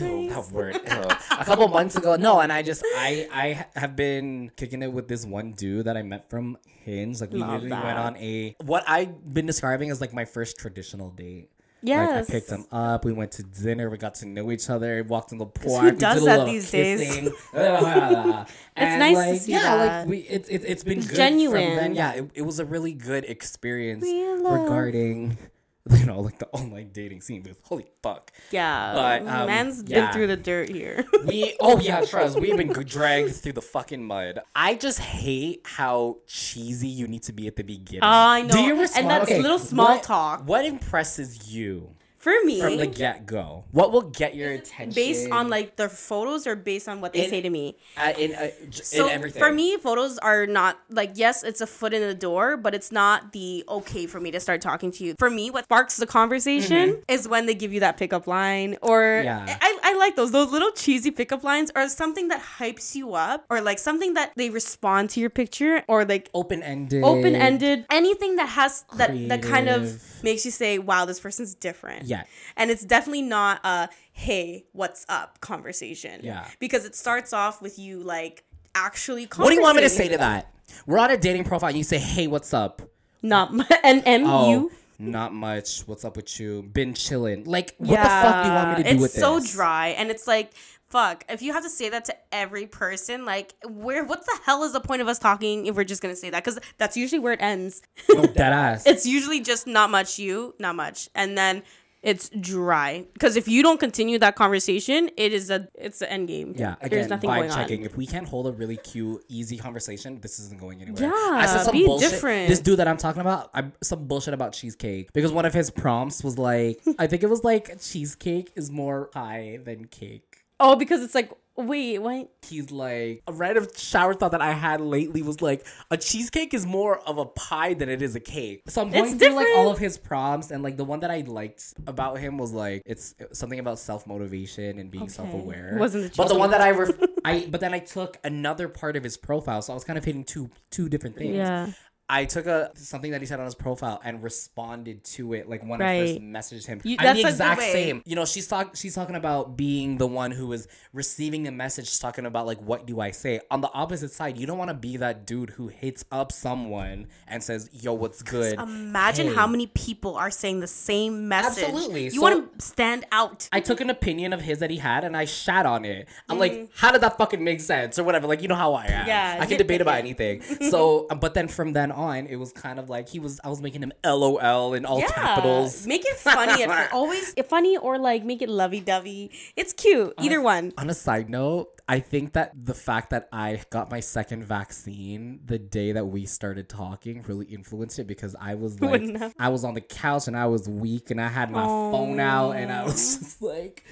Ew, 0.00 0.30
that 0.30 0.50
word. 0.52 0.76
A 1.32 1.44
couple 1.44 1.68
months 1.68 1.96
ago. 1.96 2.16
No, 2.16 2.40
and 2.40 2.52
I 2.52 2.62
just 2.62 2.82
I 2.84 3.28
I 3.32 3.78
have 3.78 3.94
been 3.94 4.50
kicking 4.56 4.82
it 4.82 4.92
with 4.92 5.08
this 5.08 5.26
one 5.26 5.52
dude 5.52 5.86
that 5.86 5.96
I 5.96 6.02
met 6.02 6.30
from 6.30 6.56
Hinge. 6.84 7.20
Like 7.20 7.32
we 7.32 7.40
Love 7.40 7.62
literally 7.62 7.84
went 7.84 7.98
on 7.98 8.16
a 8.16 8.56
what 8.64 8.84
I've 8.86 9.34
been 9.34 9.46
describing 9.46 9.90
as 9.90 10.00
like 10.00 10.14
my 10.14 10.24
first 10.24 10.56
traditional 10.56 11.10
date. 11.10 11.50
Yes. 11.82 12.28
Like 12.28 12.28
I 12.28 12.40
picked 12.40 12.50
him 12.50 12.66
up. 12.70 13.04
We 13.04 13.12
went 13.12 13.32
to 13.32 13.42
dinner. 13.42 13.90
We 13.90 13.98
got 13.98 14.14
to 14.16 14.26
know 14.26 14.50
each 14.52 14.70
other. 14.70 15.02
Walked 15.02 15.32
in 15.32 15.38
the 15.38 15.46
park. 15.46 15.66
who 15.66 15.84
we 15.84 15.90
did 15.90 15.98
does 15.98 16.22
a 16.22 16.24
that 16.26 16.46
these 16.46 16.70
days. 16.70 17.00
kissing. 17.00 17.26
it's 17.54 18.54
nice 18.76 19.16
to 19.16 19.38
see 19.38 19.52
yeah, 19.52 19.76
that. 19.76 19.98
like 20.00 20.08
we 20.08 20.18
it's 20.18 20.48
it, 20.48 20.62
it's 20.64 20.84
been 20.84 21.00
good 21.00 21.16
genuine. 21.16 21.76
Then. 21.76 21.94
Yeah, 21.94 22.12
it, 22.12 22.30
it 22.34 22.42
was 22.42 22.60
a 22.60 22.64
really 22.64 22.92
good 22.92 23.24
experience 23.24 24.04
regarding 24.04 25.36
you 25.90 26.06
know 26.06 26.20
like 26.20 26.38
the 26.38 26.46
online 26.48 26.90
dating 26.92 27.20
scene. 27.20 27.42
Because 27.42 27.58
holy 27.64 27.86
fuck. 28.02 28.30
Yeah. 28.50 28.92
But, 28.94 29.26
um, 29.26 29.46
Man's 29.46 29.82
yeah. 29.86 30.06
been 30.06 30.12
through 30.12 30.26
the 30.28 30.36
dirt 30.36 30.68
here. 30.68 31.04
We 31.24 31.56
oh 31.60 31.78
yeah, 31.80 32.00
trust. 32.06 32.38
We've 32.40 32.56
been 32.56 32.72
dragged 32.72 33.34
through 33.36 33.52
the 33.52 33.62
fucking 33.62 34.04
mud. 34.04 34.40
I 34.56 34.74
just 34.74 34.98
hate 34.98 35.62
how 35.64 36.18
cheesy 36.26 36.88
you 36.88 37.06
need 37.06 37.22
to 37.24 37.32
be 37.32 37.46
at 37.46 37.56
the 37.56 37.62
beginning. 37.62 38.00
I 38.02 38.42
know. 38.42 38.48
Do 38.48 38.60
you 38.60 38.74
And 38.96 39.08
that's 39.08 39.24
okay, 39.24 39.40
little 39.40 39.58
small 39.58 39.94
what- 39.94 40.02
talk. 40.02 40.48
What 40.48 40.64
impresses 40.64 41.52
you 41.52 41.94
For 42.22 42.32
me, 42.44 42.60
from 42.60 42.76
the 42.76 42.86
get 42.86 43.26
go? 43.26 43.64
What 43.72 43.90
will 43.90 44.02
get 44.14 44.36
your 44.36 44.52
attention? 44.52 44.94
based 44.94 45.28
on 45.32 45.50
like 45.50 45.74
the 45.74 45.88
photos 45.88 46.46
or 46.46 46.54
based 46.54 46.86
on 46.88 47.00
what 47.00 47.12
they 47.12 47.24
In- 47.24 47.30
say 47.30 47.40
to 47.40 47.50
me. 47.50 47.76
uh, 47.98 48.12
in 48.16 48.32
uh, 48.36 48.46
So 48.70 49.06
in 49.06 49.12
everything. 49.12 49.42
for 49.42 49.50
me, 49.50 49.76
photos 49.76 50.18
are 50.18 50.46
not 50.46 50.78
like 50.88 51.10
yes, 51.14 51.42
it's 51.42 51.60
a 51.60 51.66
foot 51.66 51.92
in 51.92 52.00
the 52.00 52.14
door, 52.14 52.56
but 52.56 52.76
it's 52.76 52.92
not 52.92 53.32
the 53.32 53.64
okay 53.68 54.06
for 54.06 54.20
me 54.20 54.30
to 54.30 54.38
start 54.38 54.60
talking 54.60 54.92
to 54.92 55.04
you. 55.04 55.14
For 55.18 55.30
me, 55.30 55.50
what 55.50 55.64
sparks 55.64 55.96
the 55.96 56.06
conversation 56.06 57.02
is 57.08 57.26
when 57.26 57.46
they 57.46 57.54
give 57.54 57.72
you 57.72 57.80
that 57.80 57.96
pickup 57.96 58.28
line, 58.28 58.76
or 58.82 59.02
Mm-hmm. 59.02 59.48
Yeah. 59.48 59.58
I, 59.60 59.78
I 59.82 59.92
like 59.98 60.14
those 60.14 60.30
those 60.30 60.52
little 60.52 60.70
cheesy 60.70 61.10
pickup 61.10 61.42
lines, 61.42 61.72
or 61.74 61.88
something 61.88 62.28
that 62.28 62.40
hypes 62.60 62.94
you 62.94 63.14
up, 63.14 63.44
or 63.50 63.60
like 63.60 63.80
something 63.80 64.14
that 64.14 64.30
they 64.36 64.48
respond 64.48 65.10
to 65.10 65.20
your 65.20 65.30
picture, 65.30 65.82
or 65.88 66.04
like 66.04 66.30
open 66.34 66.62
ended. 66.62 67.02
open 67.02 67.34
ended, 67.34 67.84
anything 67.90 68.36
that 68.36 68.48
has 68.50 68.84
that 68.96 69.10
that 69.28 69.42
kind 69.42 69.68
of 69.68 69.90
makes 70.22 70.44
you 70.44 70.52
say, 70.52 70.78
"Wow, 70.78 71.04
this 71.04 71.18
person's 71.18 71.54
different." 71.56 72.04
Yeah. 72.04 72.11
And 72.56 72.70
it's 72.70 72.84
definitely 72.84 73.22
not 73.22 73.60
a 73.64 73.88
"Hey, 74.12 74.64
what's 74.72 75.04
up?" 75.08 75.40
conversation. 75.40 76.20
Yeah. 76.22 76.46
because 76.58 76.84
it 76.84 76.94
starts 76.94 77.32
off 77.32 77.60
with 77.62 77.78
you 77.78 78.00
like 78.00 78.44
actually. 78.74 79.24
What 79.36 79.48
do 79.48 79.54
you 79.54 79.62
want 79.62 79.76
me 79.76 79.82
to 79.82 79.90
say 79.90 80.08
to 80.08 80.18
that? 80.18 80.52
We're 80.86 80.98
on 80.98 81.10
a 81.10 81.16
dating 81.16 81.44
profile. 81.44 81.68
and 81.68 81.78
You 81.78 81.84
say, 81.84 81.98
"Hey, 81.98 82.26
what's 82.26 82.52
up?" 82.54 82.82
Not 83.22 83.50
m- 83.50 83.64
and 83.84 84.06
and 84.06 84.24
Oh, 84.26 84.50
you. 84.50 84.72
not 84.98 85.32
much. 85.34 85.80
What's 85.82 86.04
up 86.04 86.16
with 86.16 86.40
you? 86.40 86.62
Been 86.62 86.94
chilling. 86.94 87.44
Like, 87.44 87.74
what 87.78 87.90
the 88.02 88.08
fuck 88.08 88.42
do 88.44 88.48
you 88.48 88.54
want 88.54 88.70
me 88.70 88.76
to 88.76 88.82
do 88.82 88.94
it's 88.94 89.02
with 89.02 89.12
so 89.12 89.38
this? 89.38 89.52
dry, 89.52 89.88
and 89.88 90.10
it's 90.10 90.26
like 90.26 90.52
fuck. 90.88 91.24
If 91.30 91.40
you 91.40 91.54
have 91.54 91.62
to 91.62 91.70
say 91.70 91.88
that 91.88 92.04
to 92.06 92.16
every 92.32 92.66
person, 92.66 93.24
like, 93.24 93.54
where, 93.66 94.04
what 94.04 94.26
the 94.26 94.38
hell 94.44 94.62
is 94.62 94.74
the 94.74 94.80
point 94.80 95.00
of 95.00 95.08
us 95.08 95.18
talking 95.18 95.64
if 95.64 95.74
we're 95.74 95.84
just 95.84 96.02
gonna 96.02 96.14
say 96.14 96.28
that? 96.28 96.44
Because 96.44 96.58
that's 96.76 96.98
usually 96.98 97.18
where 97.18 97.32
it 97.32 97.40
ends. 97.40 97.80
No, 98.10 98.26
dead 98.26 98.52
ass. 98.52 98.86
it's 98.92 99.06
usually 99.06 99.40
just 99.40 99.66
not 99.66 99.88
much 99.88 100.18
you, 100.18 100.54
not 100.58 100.76
much, 100.76 101.08
and 101.14 101.36
then 101.38 101.62
it's 102.02 102.28
dry. 102.30 103.06
Because 103.12 103.36
if 103.36 103.46
you 103.46 103.62
don't 103.62 103.78
continue 103.78 104.18
that 104.18 104.34
conversation, 104.36 105.10
it 105.16 105.32
is 105.32 105.50
a 105.50 105.68
it's 105.74 106.00
the 106.00 106.12
end 106.12 106.28
game. 106.28 106.54
Yeah, 106.56 106.74
there's 106.80 107.06
again, 107.06 107.08
nothing 107.08 107.30
vibe 107.30 107.38
going 107.38 107.50
checking. 107.50 107.80
on. 107.80 107.86
If 107.86 107.96
we 107.96 108.06
can't 108.06 108.28
hold 108.28 108.46
a 108.48 108.52
really 108.52 108.76
cute, 108.76 109.24
easy 109.28 109.56
conversation, 109.56 110.20
this 110.20 110.38
isn't 110.38 110.60
going 110.60 110.82
anywhere. 110.82 111.04
Yeah, 111.04 111.12
I 111.14 111.46
said 111.46 111.62
some 111.62 111.72
be 111.72 111.86
bullshit. 111.86 112.10
different. 112.10 112.48
This 112.48 112.60
dude 112.60 112.78
that 112.78 112.88
I'm 112.88 112.96
talking 112.96 113.20
about, 113.20 113.50
i'm 113.54 113.72
some 113.82 114.06
bullshit 114.06 114.34
about 114.34 114.52
cheesecake 114.52 115.12
because 115.12 115.32
one 115.32 115.44
of 115.44 115.54
his 115.54 115.70
prompts 115.70 116.24
was 116.24 116.38
like, 116.38 116.80
I 116.98 117.06
think 117.06 117.22
it 117.22 117.30
was 117.30 117.44
like 117.44 117.80
cheesecake 117.80 118.52
is 118.56 118.70
more 118.70 119.06
pie 119.06 119.60
than 119.64 119.86
cake. 119.86 120.24
Oh, 120.64 120.76
because 120.76 121.02
it's 121.02 121.16
like, 121.16 121.32
wait, 121.56 121.98
what? 121.98 122.30
He's 122.42 122.70
like, 122.70 123.22
a 123.26 123.32
random 123.32 123.66
shower 123.76 124.14
thought 124.14 124.32
that 124.32 124.42
I 124.42 124.52
had 124.52 124.80
lately 124.80 125.22
was 125.22 125.40
like, 125.42 125.66
a 125.90 125.96
cheesecake 125.96 126.54
is 126.54 126.66
more 126.66 126.98
of 127.00 127.18
a 127.18 127.26
pie 127.26 127.74
than 127.74 127.88
it 127.88 128.02
is 128.02 128.14
a 128.16 128.20
cake. 128.20 128.62
So 128.68 128.82
I'm 128.82 128.90
going 128.90 129.12
It's 129.12 129.14
through 129.22 129.34
like 129.34 129.48
all 129.56 129.70
of 129.70 129.78
his 129.78 129.98
prompts, 129.98 130.50
and 130.50 130.62
like 130.62 130.76
the 130.76 130.84
one 130.84 131.00
that 131.00 131.10
I 131.10 131.20
liked 131.20 131.74
about 131.86 132.18
him 132.18 132.38
was 132.38 132.52
like, 132.52 132.82
it's 132.86 133.14
something 133.32 133.58
about 133.58 133.78
self 133.78 134.06
motivation 134.06 134.78
and 134.78 134.90
being 134.90 135.08
self 135.08 135.32
aware. 135.32 135.76
Wasn't 135.78 136.12
the 136.12 136.16
but 136.16 136.28
the 136.28 136.38
one 136.38 136.50
that 136.50 136.60
I 136.60 136.70
ref- 136.70 136.98
I 137.24 137.46
but 137.50 137.60
then 137.60 137.74
I 137.74 137.78
took 137.78 138.18
another 138.24 138.68
part 138.68 138.96
of 138.96 139.04
his 139.04 139.16
profile, 139.16 139.62
so 139.62 139.72
I 139.72 139.74
was 139.74 139.84
kind 139.84 139.98
of 139.98 140.04
hitting 140.04 140.24
two 140.24 140.50
two 140.70 140.88
different 140.88 141.16
things. 141.16 141.36
Yeah. 141.36 141.70
I 142.08 142.26
took 142.26 142.46
a 142.46 142.70
something 142.74 143.10
that 143.12 143.20
he 143.22 143.26
said 143.26 143.38
on 143.38 143.46
his 143.46 143.54
profile 143.54 144.00
and 144.04 144.22
responded 144.22 145.02
to 145.04 145.32
it 145.32 145.48
like 145.48 145.62
when 145.64 145.80
I 145.80 145.84
Right. 145.84 146.08
first 146.08 146.20
messaged 146.20 146.66
him. 146.66 146.80
You- 146.84 146.96
I'm 146.98 147.16
the 147.16 147.22
exact 147.26 147.62
same. 147.62 148.02
You 148.04 148.16
know, 148.16 148.24
she's 148.26 148.46
talk 148.46 148.76
she's 148.76 148.94
talking 148.94 149.14
about 149.16 149.56
being 149.56 149.96
the 149.96 150.06
one 150.06 150.30
who 150.30 150.52
is 150.52 150.68
receiving 150.92 151.44
the 151.44 151.52
message, 151.52 151.98
talking 152.00 152.26
about 152.26 152.44
like 152.46 152.60
what 152.60 152.86
do 152.86 153.00
I 153.00 153.12
say? 153.12 153.40
On 153.50 153.60
the 153.62 153.70
opposite 153.72 154.12
side, 154.12 154.36
you 154.36 154.46
don't 154.46 154.58
want 154.58 154.68
to 154.68 154.74
be 154.74 154.98
that 154.98 155.26
dude 155.26 155.50
who 155.50 155.68
hits 155.68 156.04
up 156.12 156.32
someone 156.32 157.06
and 157.26 157.42
says, 157.42 157.70
"Yo, 157.72 157.94
what's 157.94 158.22
good?" 158.22 158.58
Imagine 158.58 159.28
Hey. 159.28 159.34
how 159.34 159.46
many 159.46 159.66
people 159.68 160.16
are 160.16 160.30
saying 160.30 160.60
the 160.60 160.66
same 160.66 161.28
message. 161.28 161.64
Absolutely. 161.64 162.04
You 162.04 162.10
So- 162.10 162.20
want 162.22 162.58
to 162.58 162.64
stand 162.64 163.06
out. 163.10 163.48
I 163.52 163.60
took 163.60 163.80
an 163.80 163.88
opinion 163.88 164.32
of 164.34 164.42
his 164.42 164.58
that 164.58 164.70
he 164.70 164.76
had 164.78 165.04
and 165.04 165.16
I 165.16 165.24
shat 165.24 165.64
on 165.64 165.84
it. 165.86 166.08
I'm 166.28 166.36
Mm. 166.36 166.40
like, 166.40 166.68
how 166.74 166.90
did 166.92 167.00
that 167.00 167.16
fucking 167.16 167.42
make 167.42 167.60
sense 167.60 167.98
or 167.98 168.04
whatever? 168.04 168.26
Like, 168.26 168.42
you 168.42 168.48
know 168.48 168.54
how 168.54 168.74
I 168.74 168.84
am. 168.86 169.06
Yeah, 169.06 169.38
I 169.40 169.46
can 169.46 169.56
debate 169.56 169.80
about 169.80 169.94
anything. 169.98 170.42
So, 170.72 171.06
but 171.20 171.34
then 171.34 171.48
from 171.48 171.72
then 171.72 171.90
on, 171.92 172.01
it 172.10 172.36
was 172.36 172.52
kind 172.52 172.78
of 172.78 172.88
like 172.90 173.08
he 173.08 173.18
was. 173.18 173.40
I 173.44 173.48
was 173.48 173.60
making 173.60 173.82
him 173.82 173.92
LOL 174.04 174.74
in 174.74 174.84
all 174.84 175.02
capitals. 175.02 175.86
Make 175.86 176.04
it 176.04 176.16
funny. 176.16 176.62
at 176.62 176.92
always 176.92 177.34
funny 177.46 177.76
or 177.76 177.98
like 177.98 178.24
make 178.24 178.42
it 178.42 178.48
lovey 178.48 178.80
dovey. 178.80 179.30
It's 179.56 179.72
cute. 179.72 180.14
Either 180.20 180.40
one. 180.40 180.72
On 180.78 180.90
a 180.90 180.94
side 180.94 181.30
note, 181.30 181.80
I 181.88 182.00
think 182.00 182.32
that 182.34 182.52
the 182.64 182.74
fact 182.74 183.10
that 183.10 183.28
I 183.32 183.60
got 183.70 183.90
my 183.90 184.00
second 184.00 184.44
vaccine 184.44 185.40
the 185.44 185.58
day 185.58 185.92
that 185.92 186.06
we 186.06 186.26
started 186.26 186.68
talking 186.68 187.22
really 187.26 187.46
influenced 187.46 187.98
it 187.98 188.06
because 188.06 188.34
I 188.40 188.54
was 188.54 188.80
like, 188.80 189.02
I 189.38 189.48
was 189.48 189.64
on 189.64 189.74
the 189.74 189.80
couch 189.80 190.28
and 190.28 190.36
I 190.36 190.46
was 190.46 190.68
weak 190.68 191.10
and 191.10 191.20
I 191.20 191.28
had 191.28 191.50
my 191.50 191.64
phone 191.64 192.20
out 192.20 192.52
and 192.52 192.72
I 192.72 192.84
was 192.84 193.18
just 193.18 193.42
like, 193.42 193.84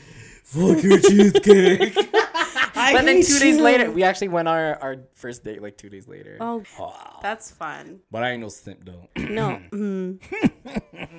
fuck 0.44 0.82
your 0.82 0.98
cheesecake. 1.00 1.96
but 2.92 3.04
then 3.04 3.16
hate 3.16 3.26
two 3.26 3.38
days 3.38 3.58
later, 3.58 3.90
we 3.90 4.02
actually 4.02 4.28
went 4.28 4.48
our, 4.48 4.76
our 4.82 4.96
first 5.14 5.44
date 5.44 5.62
like 5.62 5.76
two 5.76 5.88
days 5.88 6.08
later. 6.08 6.36
Oh, 6.40 6.62
that's 7.22 7.50
fun. 7.50 8.00
But 8.10 8.22
I 8.22 8.32
ain't 8.32 8.40
no 8.40 8.48
simp 8.48 8.84
though. 8.84 9.08
No. 9.30 9.60
mm. 9.70 10.18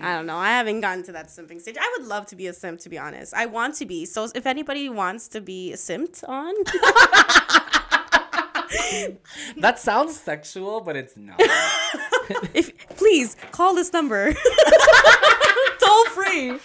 I 0.02 0.16
don't 0.16 0.26
know. 0.26 0.38
I 0.38 0.50
haven't 0.50 0.82
gotten 0.82 1.04
to 1.06 1.12
that 1.14 1.28
simping 1.28 1.62
stage. 1.62 1.78
I 1.80 1.98
would 1.98 2.08
love 2.08 2.26
to 2.28 2.36
be 2.36 2.48
a 2.48 2.54
simp, 2.54 2.80
to 2.82 2.90
be 2.90 2.98
honest. 2.98 3.34
I 3.34 3.46
want 3.46 3.76
to 3.76 3.86
be. 3.86 4.06
So 4.06 4.28
if 4.36 4.46
anybody 4.46 4.90
wants 4.90 5.28
to 5.30 5.42
be 5.42 5.72
a 5.72 5.78
simped 5.78 6.24
on, 6.28 6.54
that 9.58 9.80
sounds 9.80 10.20
sexual, 10.20 10.82
but 10.82 10.96
it's 10.96 11.16
not. 11.16 11.40
if 12.54 12.76
please 12.90 13.36
call 13.52 13.76
this 13.76 13.94
number. 13.94 14.34
Toll 15.80 16.06
free. 16.08 16.58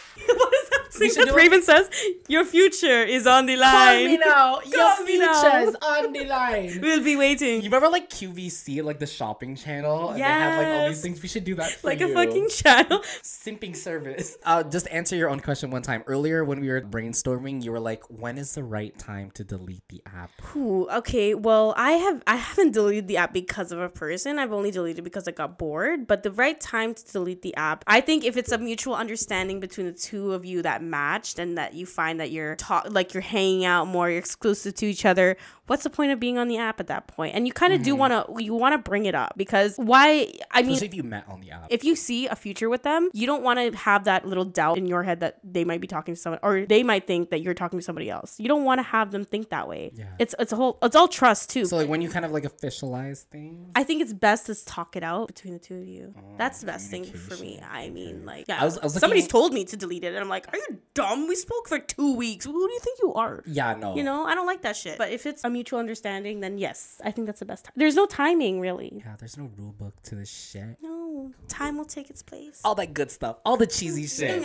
What 0.99 1.07
is 1.07 1.14
that 1.16 1.24
thing 1.26 1.26
that 1.26 1.32
do 1.32 1.36
it- 1.38 1.42
Raven 1.42 1.62
says? 1.62 1.90
Your 2.28 2.44
future 2.44 3.03
is 3.03 3.26
on 3.26 3.47
the 3.47 3.57
line. 3.57 3.72
Call 3.72 4.05
me 4.07 4.16
now. 4.18 4.61
Call 4.97 5.05
me 5.05 5.18
now. 5.18 5.66
on 5.82 6.12
the 6.12 6.24
line. 6.24 6.78
We'll 6.86 7.03
be 7.03 7.16
waiting. 7.16 7.57
You 7.62 7.64
remember 7.70 7.88
like 7.88 8.11
QVC, 8.11 8.82
like 8.84 8.99
the 8.99 9.07
shopping 9.07 9.57
channel? 9.57 10.11
And 10.11 10.18
They 10.18 10.22
had 10.22 10.59
like 10.59 10.66
all 10.68 10.88
these 10.88 10.97
Yes. 10.99 11.03
things. 11.03 11.22
We 11.22 11.28
should 11.28 11.44
do 11.44 11.55
that 11.57 11.70
for 11.70 11.86
like 11.88 12.01
you. 12.01 12.11
a 12.11 12.14
fucking 12.14 12.49
channel. 12.51 12.99
simping 13.22 13.74
service. 13.76 14.36
Uh, 14.44 14.62
just 14.62 14.88
answer 14.90 15.16
your 15.16 15.30
own 15.30 15.40
question 15.40 15.70
one 15.70 15.82
time. 15.82 16.03
Earlier 16.07 16.44
when 16.44 16.61
we 16.61 16.68
were 16.68 16.80
brainstorming, 16.80 17.62
you 17.62 17.72
were 17.72 17.80
like, 17.80 18.03
"When 18.09 18.38
is 18.38 18.55
the 18.55 18.64
right 18.64 18.97
time 18.99 19.30
to 19.32 19.44
delete 19.44 19.86
the 19.88 20.03
app?" 20.07 20.30
Ooh, 20.57 20.88
okay. 20.90 21.34
Well, 21.34 21.74
I 21.76 21.92
have 21.92 22.22
I 22.26 22.36
haven't 22.36 22.72
deleted 22.72 23.09
the 23.09 23.16
app 23.18 23.32
because 23.32 23.72
of 23.72 23.78
a 23.80 23.88
person. 23.88 24.38
I've 24.38 24.53
only 24.53 24.70
deleted 24.70 25.05
because 25.05 25.26
I 25.28 25.32
got 25.32 25.59
bored. 25.59 26.07
But 26.07 26.22
the 26.22 26.30
right 26.30 26.59
time 26.61 26.94
to 26.94 27.05
delete 27.12 27.42
the 27.42 27.55
app, 27.57 27.84
I 27.86 28.01
think 28.01 28.24
if 28.24 28.36
it's 28.36 28.53
a 28.53 28.59
mutual 28.59 28.94
understanding 28.94 29.61
between 29.61 29.86
the 29.86 29.92
two 29.92 30.32
of 30.32 30.44
you 30.44 30.62
that 30.62 30.82
matched 30.91 31.39
and 31.39 31.59
that 31.59 31.74
you 31.74 31.87
find 31.87 32.20
that 32.20 32.30
you're 32.30 32.57
talk 32.57 32.87
like 32.91 33.14
you're 33.14 33.20
hanging 33.20 33.64
out 33.64 33.87
more, 33.87 34.09
you're 34.09 34.18
exclusive 34.18 34.74
to 34.74 34.87
each 34.87 35.05
other. 35.05 35.37
What's 35.66 35.82
the 35.82 35.90
point 35.90 36.12
of 36.12 36.20
being 36.20 36.38
on 36.38 36.48
the 36.48 36.58
app 36.58 36.80
at 36.80 36.86
that 36.86 37.08
point? 37.08 37.34
And 37.34 37.46
you 37.46 37.52
kind 37.52 37.72
of 37.72 37.82
do 37.82 37.94
mm. 37.94 37.98
want 37.98 38.12
to 38.12 38.42
you 38.42 38.54
want 38.54 38.74
to 38.74 38.78
bring 38.78 39.06
it 39.06 39.14
up 39.14 39.34
because 39.36 39.76
why? 39.76 40.32
I 40.50 40.62
mean, 40.62 40.72
Especially 40.72 40.86
if 40.86 40.94
you 40.94 41.02
met 41.02 41.24
on 41.28 41.40
the 41.40 41.50
app. 41.50 41.66
if 41.70 41.84
you 41.84 41.96
see 41.96 42.26
a 42.26 42.36
future 42.36 42.68
with 42.68 42.82
them, 42.82 43.10
you 43.12 43.26
don't 43.26 43.42
want 43.42 43.58
to 43.58 43.76
have 43.76 44.04
that 44.04 44.26
little 44.26 44.44
doubt 44.44 44.78
in 44.78 44.86
your 44.86 45.02
head 45.02 45.20
that 45.20 45.38
they 45.42 45.64
might 45.64 45.80
be 45.80 45.86
talking 45.86 46.14
to 46.14 46.20
someone 46.20 46.40
or 46.42 46.66
they 46.66 46.82
might 46.82 47.06
think 47.06 47.30
that 47.30 47.40
you're 47.40 47.54
talking 47.54 47.78
to 47.78 47.84
somebody 47.84 48.08
else. 48.08 48.38
You 48.38 48.48
don't 48.48 48.64
want 48.64 48.78
to 48.78 48.82
have 48.82 49.10
them 49.10 49.24
think 49.24 49.50
that 49.50 49.68
way. 49.68 49.92
Yeah. 49.94 50.04
It's 50.18 50.34
it's 50.38 50.52
a 50.52 50.56
whole 50.56 50.78
it's 50.82 50.96
all 50.96 51.08
trust 51.08 51.50
too. 51.50 51.64
so 51.64 51.76
like 51.76 51.88
when 51.88 52.00
you 52.00 52.08
kind 52.08 52.24
of 52.24 52.30
like 52.30 52.44
officialize 52.44 53.22
things. 53.24 53.72
I 53.74 53.82
think 53.82 54.02
it's 54.02 54.12
best 54.12 54.46
to 54.46 54.64
talk 54.64 54.96
it 54.96 55.02
out 55.02 55.26
between 55.28 55.54
the 55.54 55.58
two 55.58 55.76
of 55.76 55.86
you. 55.86 56.14
Oh, 56.16 56.34
That's 56.38 56.60
the 56.60 56.66
best 56.66 56.90
thing 56.90 57.04
for 57.04 57.36
me. 57.36 57.60
I 57.68 57.90
mean, 57.90 58.24
like, 58.24 58.46
yeah. 58.48 58.60
I 58.60 58.64
was- 58.64 58.78
I 58.78 58.84
was 58.84 58.94
Somebody's 58.94 59.28
told 59.28 59.52
me 59.52 59.64
to 59.64 59.76
delete 59.76 60.04
it, 60.04 60.08
and 60.08 60.18
I'm 60.18 60.28
like, 60.28 60.46
"Are 60.52 60.56
you 60.56 60.78
dumb? 60.94 61.28
We 61.28 61.34
spoke 61.34 61.68
for 61.68 61.78
two 61.78 62.14
weeks. 62.14 62.44
Who 62.44 62.52
do 62.52 62.72
you 62.72 62.80
think 62.80 62.98
you 63.02 63.14
are?" 63.14 63.42
Yeah, 63.46 63.74
no. 63.74 63.96
You 63.96 64.04
know, 64.04 64.24
I 64.24 64.34
don't 64.34 64.46
like 64.46 64.62
that 64.62 64.76
shit. 64.76 64.98
But 64.98 65.10
if 65.10 65.26
it's 65.26 65.44
a 65.44 65.50
mutual 65.57 65.78
understanding, 65.78 66.40
then 66.40 66.59
yes, 66.59 67.00
I 67.02 67.11
think 67.11 67.26
that's 67.26 67.40
the 67.40 67.46
best. 67.46 67.64
Time. 67.64 67.72
There's 67.76 67.94
no 67.94 68.07
timing, 68.07 68.61
really. 68.61 69.02
Yeah, 69.04 69.16
there's 69.18 69.36
no 69.38 69.50
rule 69.57 69.72
book 69.72 69.94
to 70.04 70.14
this 70.14 70.30
shit. 70.30 70.76
No, 70.82 71.32
time 71.48 71.78
will 71.78 71.86
take 71.86 72.11
its 72.11 72.22
place. 72.22 72.61
All 72.64 72.74
that 72.74 72.92
good 72.92 73.11
stuff, 73.11 73.38
all 73.44 73.57
the 73.57 73.66
cheesy 73.66 74.07
shit. 74.07 74.44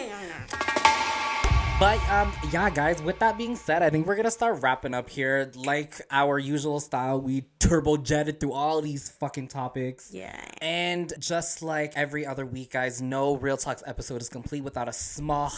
But 1.82 1.98
um, 2.12 2.32
yeah, 2.52 2.70
guys. 2.70 3.02
With 3.02 3.18
that 3.20 3.40
being 3.40 3.56
said, 3.56 3.82
I 3.82 3.90
think 3.90 4.06
we're 4.06 4.16
gonna 4.16 4.30
start 4.30 4.62
wrapping 4.62 4.94
up 4.94 5.10
here. 5.10 5.52
Like 5.56 6.00
our 6.12 6.38
usual 6.38 6.80
style, 6.80 7.20
we 7.20 7.46
turbo 7.58 7.98
jetted 7.98 8.40
through 8.40 8.54
all 8.54 8.82
these 8.84 9.10
fucking 9.10 9.48
topics. 9.48 10.12
Yeah. 10.14 10.40
And 10.62 11.12
just 11.18 11.64
like 11.64 11.94
every 11.96 12.24
other 12.24 12.46
week, 12.46 12.74
guys, 12.74 13.02
no 13.02 13.36
Real 13.36 13.58
Talks 13.58 13.82
episode 13.88 14.22
is 14.22 14.30
complete 14.30 14.64
without 14.64 14.88
a 14.88 14.94
small 14.94 15.52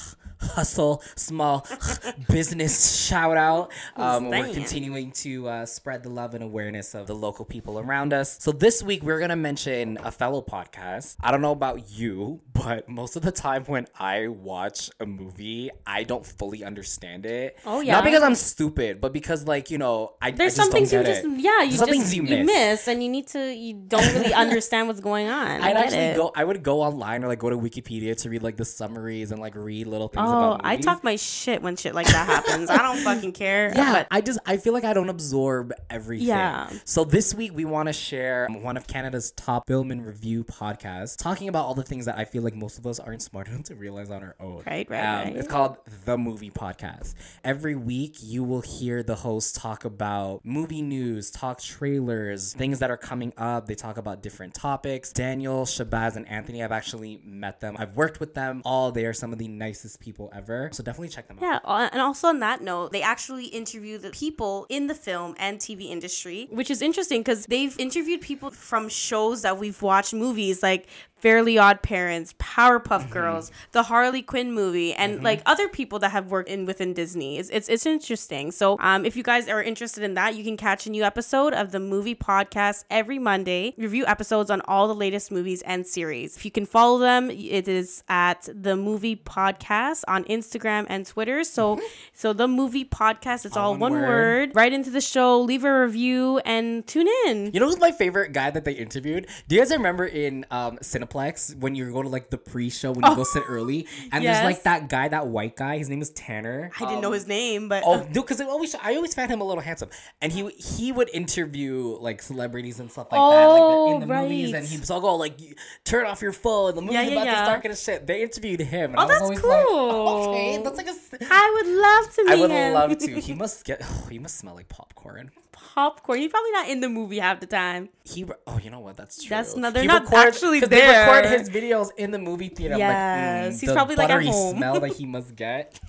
hustle, 0.44 1.02
small 1.16 1.66
business 2.30 3.06
shout 3.06 3.38
out. 3.38 3.72
Um, 3.96 4.30
we're 4.30 4.54
continuing 4.54 5.12
to 5.14 5.48
uh, 5.48 5.66
spread 5.66 6.04
the 6.04 6.10
love 6.10 6.34
and 6.34 6.44
awareness 6.44 6.94
of 6.96 7.08
the 7.08 7.16
local 7.16 7.46
people 7.46 7.80
around 7.80 8.14
us. 8.14 8.38
So 8.40 8.52
this 8.52 8.84
week, 8.84 9.04
we're 9.04 9.20
gonna 9.20 9.36
mention 9.36 9.98
a 10.04 10.12
fellow 10.12 10.42
podcast. 10.42 11.16
I 11.22 11.32
don't 11.32 11.42
know 11.42 11.52
about 11.52 11.90
you, 11.92 12.42
but 12.54 12.88
most 12.90 13.16
of 13.16 13.22
the 13.24 13.32
time 13.32 13.64
when 13.66 13.88
I 14.00 14.28
watch 14.28 14.90
a 15.00 15.06
movie, 15.06 15.70
I 15.86 16.04
don't 16.04 16.26
fully 16.26 16.64
understand 16.64 17.26
it. 17.26 17.58
Oh, 17.66 17.82
yeah? 17.82 17.94
Not 17.94 18.04
because 18.06 18.24
I'm 18.24 18.36
stupid, 18.36 19.02
but 19.02 19.14
because 19.14 19.48
like 19.48 19.70
you 19.72 19.78
know, 19.78 20.14
I 20.22 20.32
There's 20.32 20.58
I 20.60 20.64
some 20.64 20.72
things 20.72 20.92
you 20.94 21.04
just 21.04 21.26
it. 21.26 21.40
yeah 21.40 21.64
you 21.64 21.72
some 21.78 21.88
just 21.90 22.16
you 22.16 22.24
you 22.24 22.44
miss. 22.44 22.46
miss. 22.46 22.88
and 22.88 23.04
you 23.04 23.10
need 23.10 23.28
to 23.28 23.54
you 23.54 23.74
don't 23.88 24.06
really 24.14 24.34
understand 24.44 24.88
what's 24.88 25.00
going 25.00 25.28
on. 25.30 25.62
I 25.62 25.70
I'd 25.70 25.74
get 25.74 25.78
actually 25.78 25.98
it. 26.00 26.18
go. 26.18 26.32
I 26.36 26.44
would 26.44 26.64
go 26.64 26.82
online 26.82 27.24
or 27.24 27.28
like 27.28 27.40
go 27.40 27.50
to 27.50 27.58
Wikipedia 27.58 28.16
to 28.22 28.30
read 28.30 28.44
like 28.44 28.58
the 28.58 28.66
summaries 28.66 29.32
and 29.32 29.40
like 29.42 29.56
read 29.56 29.88
little 29.88 30.08
things 30.08 30.28
Oh, 30.30 30.33
about. 30.34 30.62
I 30.64 30.78
talk 30.78 31.04
my 31.04 31.16
shit 31.16 31.62
when 31.62 31.76
shit 31.76 31.94
like 31.96 32.08
that 32.08 32.26
happens. 32.28 32.70
I 32.70 32.78
don't 32.78 32.98
fucking 32.98 33.32
care. 33.44 33.72
Yeah, 33.76 33.94
but 33.94 34.08
I 34.12 34.22
just 34.22 34.40
I 34.46 34.58
feel 34.58 34.74
like 34.74 34.84
I 34.84 34.94
don't 34.94 35.10
absorb 35.10 35.74
everything. 35.90 36.28
Yeah. 36.28 36.70
So 36.86 37.04
this 37.04 37.34
week 37.34 37.54
we 37.56 37.66
want 37.66 37.88
to 37.88 37.94
share 37.94 38.48
one 38.50 38.78
of 38.78 38.88
Canada's 38.88 39.32
top 39.32 39.68
film 39.68 39.92
and 39.92 40.06
review 40.06 40.44
podcasts, 40.44 41.18
talking 41.18 41.48
about 41.48 41.66
all 41.66 41.74
the 41.76 41.84
things 41.84 42.06
that 42.06 42.18
I 42.18 42.26
feel 42.26 42.44
like 42.44 42.56
most 42.56 42.78
of 42.78 42.86
us 42.88 43.00
aren't 43.00 43.22
smart 43.22 43.48
enough 43.50 43.64
to 43.64 43.76
realize 43.76 44.10
on 44.10 44.24
our 44.24 44.36
own. 44.40 44.64
Right, 44.66 44.90
right, 44.90 45.00
Um, 45.00 45.28
right. 45.28 45.36
It's 45.36 45.48
called 45.48 45.78
the 46.06 46.18
Movie 46.18 46.52
Podcast. 46.52 47.16
Every 47.44 47.76
week 47.76 48.18
you 48.22 48.44
will 48.44 48.62
hear 48.62 49.04
the 49.04 49.16
host 49.16 49.56
talk 49.56 49.86
about 49.86 50.42
movie 50.44 50.82
news, 50.82 51.32
talk 51.32 51.60
trailers, 51.62 52.54
things 52.54 52.80
that 52.80 52.90
are 52.90 52.98
coming 52.98 53.34
up. 53.38 53.68
They 53.68 53.76
talk 53.76 53.98
about 53.98 54.22
different 54.24 54.54
topics. 54.54 55.12
Daniel, 55.14 55.66
Shabazz, 55.66 56.16
and 56.16 56.28
Anthony. 56.28 56.64
I've 56.64 56.72
actually 56.72 57.20
met 57.24 57.60
them. 57.60 57.76
I've 57.78 57.96
worked 57.96 58.20
with 58.20 58.34
them. 58.34 58.62
All 58.66 58.92
they 58.92 59.06
are 59.06 59.14
some 59.14 59.32
of 59.34 59.40
the 59.40 59.48
nicest 59.48 60.00
people 60.00 60.23
ever. 60.34 60.70
So 60.72 60.84
definitely 60.84 61.10
check 61.10 61.28
them 61.28 61.38
out. 61.42 61.62
Yeah, 61.66 61.90
and 61.92 62.02
also 62.02 62.28
on 62.28 62.40
that 62.40 62.62
note, 62.62 62.92
they 62.92 63.02
actually 63.02 63.46
interview 63.46 63.98
the 63.98 64.12
people 64.12 64.66
in 64.70 64.88
the 64.88 64.96
film 64.96 65.36
and 65.38 65.60
TV 65.60 65.90
industry, 65.90 66.48
which 66.52 66.70
is 66.70 66.82
interesting 66.82 67.22
because 67.22 67.46
they've 67.48 67.78
interviewed 67.80 68.22
people 68.22 68.52
from 68.52 68.90
shows 68.90 69.42
that 69.42 69.58
we've 69.58 69.82
watched, 69.82 70.14
movies 70.14 70.62
like 70.64 70.88
Fairly 71.24 71.58
Odd 71.58 71.82
Parents, 71.82 72.34
Powerpuff 72.38 73.10
Girls, 73.10 73.50
the 73.72 73.84
Harley 73.84 74.22
Quinn 74.22 74.52
movie, 74.52 74.94
and 74.94 75.24
like 75.24 75.42
other 75.46 75.70
people 75.70 75.98
that 76.00 76.12
have 76.12 76.30
worked 76.30 76.50
in 76.50 76.66
within 76.66 76.94
Disney. 76.94 77.38
It's, 77.38 77.50
it's 77.50 77.70
it's 77.70 77.86
interesting. 77.86 78.52
So 78.52 78.76
um, 78.82 79.06
if 79.06 79.16
you 79.16 79.24
guys 79.24 79.48
are 79.48 79.64
interested 79.64 80.04
in 80.04 80.16
that, 80.16 80.36
you 80.36 80.44
can 80.44 80.58
catch 80.58 80.86
a 80.86 80.90
new 80.90 81.02
episode 81.04 81.54
of 81.54 81.72
the 81.72 81.80
movie 81.80 82.14
podcast 82.14 82.84
every 82.90 83.20
Monday. 83.20 83.74
Review 83.78 84.06
episodes 84.06 84.52
on 84.52 84.60
all 84.68 84.90
the 84.90 84.96
latest 84.96 85.32
movies 85.32 85.62
and 85.62 85.88
series. 85.88 86.36
If 86.36 86.44
you 86.44 86.52
can 86.52 86.66
follow 86.66 87.00
them, 87.00 87.32
it 87.32 87.70
is 87.70 88.04
at 88.10 88.50
the 88.54 88.76
movie 88.76 89.16
podcast 89.16 90.04
on 90.10 90.26
Instagram 90.26 90.86
and 90.90 91.06
Twitter. 91.06 91.46
So 91.46 91.80
so 92.12 92.34
the 92.34 92.50
movie 92.50 92.84
podcast, 92.84 93.46
it's 93.46 93.56
all, 93.56 93.68
All 93.68 93.78
one 93.78 93.94
one 93.94 94.02
word. 94.02 94.50
word. 94.50 94.56
Right 94.56 94.74
into 94.74 94.90
the 94.90 95.00
show, 95.00 95.40
leave 95.40 95.64
a 95.64 95.84
review 95.84 96.40
and 96.40 96.86
tune 96.86 97.08
in. 97.28 97.52
You 97.54 97.62
know 97.62 97.68
who's 97.68 97.80
my 97.80 97.94
favorite 97.94 98.34
guy 98.34 98.50
that 98.50 98.66
they 98.66 98.74
interviewed? 98.74 99.28
Do 99.48 99.56
you 99.56 99.62
guys 99.62 99.72
remember 99.72 100.06
in 100.06 100.46
um, 100.52 100.80
Cineplex 100.80 101.13
when 101.14 101.76
you 101.76 101.92
go 101.92 102.02
to 102.02 102.10
like 102.10 102.30
the 102.30 102.38
pre-show 102.38 102.92
when 102.92 103.04
you 103.10 103.16
go 103.16 103.24
sit 103.24 103.44
oh, 103.48 103.52
early 103.52 103.88
and 104.12 104.24
Yes. 104.24 104.38
there's 104.38 104.46
like 104.46 104.64
that 104.64 104.90
guy, 104.90 105.08
that 105.08 105.28
white 105.28 105.56
guy. 105.56 105.78
His 105.78 105.90
name 105.90 106.02
is 106.02 106.10
Tanner. 106.12 106.72
I 106.80 106.86
didn't 106.86 107.02
know 107.02 107.08
um, 107.10 107.14
his 107.14 107.28
name, 107.28 107.70
but 107.70 107.84
Oh, 107.86 107.98
no, 108.14 108.22
because 108.22 108.40
I 108.42 108.46
always 108.46 108.76
I 108.76 108.96
always 108.96 109.14
found 109.14 109.30
him 109.32 109.42
a 109.42 109.44
little 109.44 109.62
handsome, 109.64 109.90
and 110.22 110.32
he 110.32 110.50
he 110.52 110.92
would 110.92 111.10
interview 111.14 111.98
like 112.00 112.22
celebrities 112.22 112.80
and 112.80 112.92
stuff 112.92 113.08
like 113.12 113.20
that, 113.20 113.46
like 113.48 113.62
Oh, 113.62 113.94
in 114.02 114.08
the 114.08 114.14
oh, 114.16 114.22
movies, 114.24 114.54
right. 114.54 114.60
and 114.60 114.68
he 114.68 114.78
was 114.78 114.90
all 114.92 115.02
go 115.02 115.16
like, 115.16 115.36
oh, 115.42 115.54
"Turn 115.84 116.06
off 116.06 116.22
your 116.22 116.34
phone, 116.34 116.76
the 116.76 116.82
movie's 116.82 116.96
Yeah, 116.96 117.02
yeah, 117.04 117.12
about 117.12 117.26
yeah. 117.26 117.36
to 117.40 117.46
start." 117.46 117.66
And 117.66 117.78
shit, 117.78 118.08
they 118.08 118.22
interviewed 118.24 118.60
him, 118.62 118.92
and 118.92 119.00
Oh, 119.00 119.04
I 119.04 119.06
was 119.06 119.30
that's 119.30 119.42
cool. 119.42 120.06
like, 120.06 120.28
"Okay, 120.30 120.62
that's 120.64 120.78
like 120.78 120.88
a." 120.88 120.90
s- 120.90 121.14
I 121.30 121.52
would 121.56 121.68
love 121.68 122.16
to 122.16 122.24
meet 122.24 122.32
I 122.32 122.36
would 122.42 122.52
him. 122.52 122.74
love 122.74 122.98
to. 122.98 123.20
He 123.24 123.34
must 123.34 123.64
get. 123.66 123.82
Oh, 123.84 124.08
he 124.10 124.20
must 124.20 124.38
smell 124.38 124.56
like 124.56 124.68
popcorn. 124.70 125.32
Popcorn. 125.52 126.20
He's 126.20 126.32
probably 126.32 126.52
not 126.52 126.68
in 126.70 126.80
the 126.82 126.90
movie 126.90 127.20
half 127.20 127.40
the 127.40 127.46
time. 127.46 127.90
He. 128.04 128.24
re- 128.24 128.36
Oh, 128.48 128.60
you 128.62 128.70
know 128.70 128.80
what? 128.80 128.98
That's 128.98 129.22
true. 129.24 129.30
That's 129.30 129.56
not- 129.56 129.74
they're 129.74 129.84
He 129.84 129.88
not 129.88 130.04
records- 130.04 130.36
actually 130.36 130.60
'cause 130.60 130.70
They 130.70 130.82
record 131.12 131.26
his 131.40 131.50
videos 131.50 131.90
in 131.98 132.12
the 132.12 132.20
movie 132.20 132.50
theater. 132.50 132.78
Yes, 132.78 133.46
like, 133.46 133.54
mm, 133.54 133.60
he's 133.60 133.70
the 133.70 133.74
probably, 133.74 133.96
like, 133.96 134.10
at 134.10 134.24
home. 134.24 134.58
smell 134.58 134.80
that 134.80 134.94
he 134.94 135.06
must 135.16 135.36
get. 135.36 135.80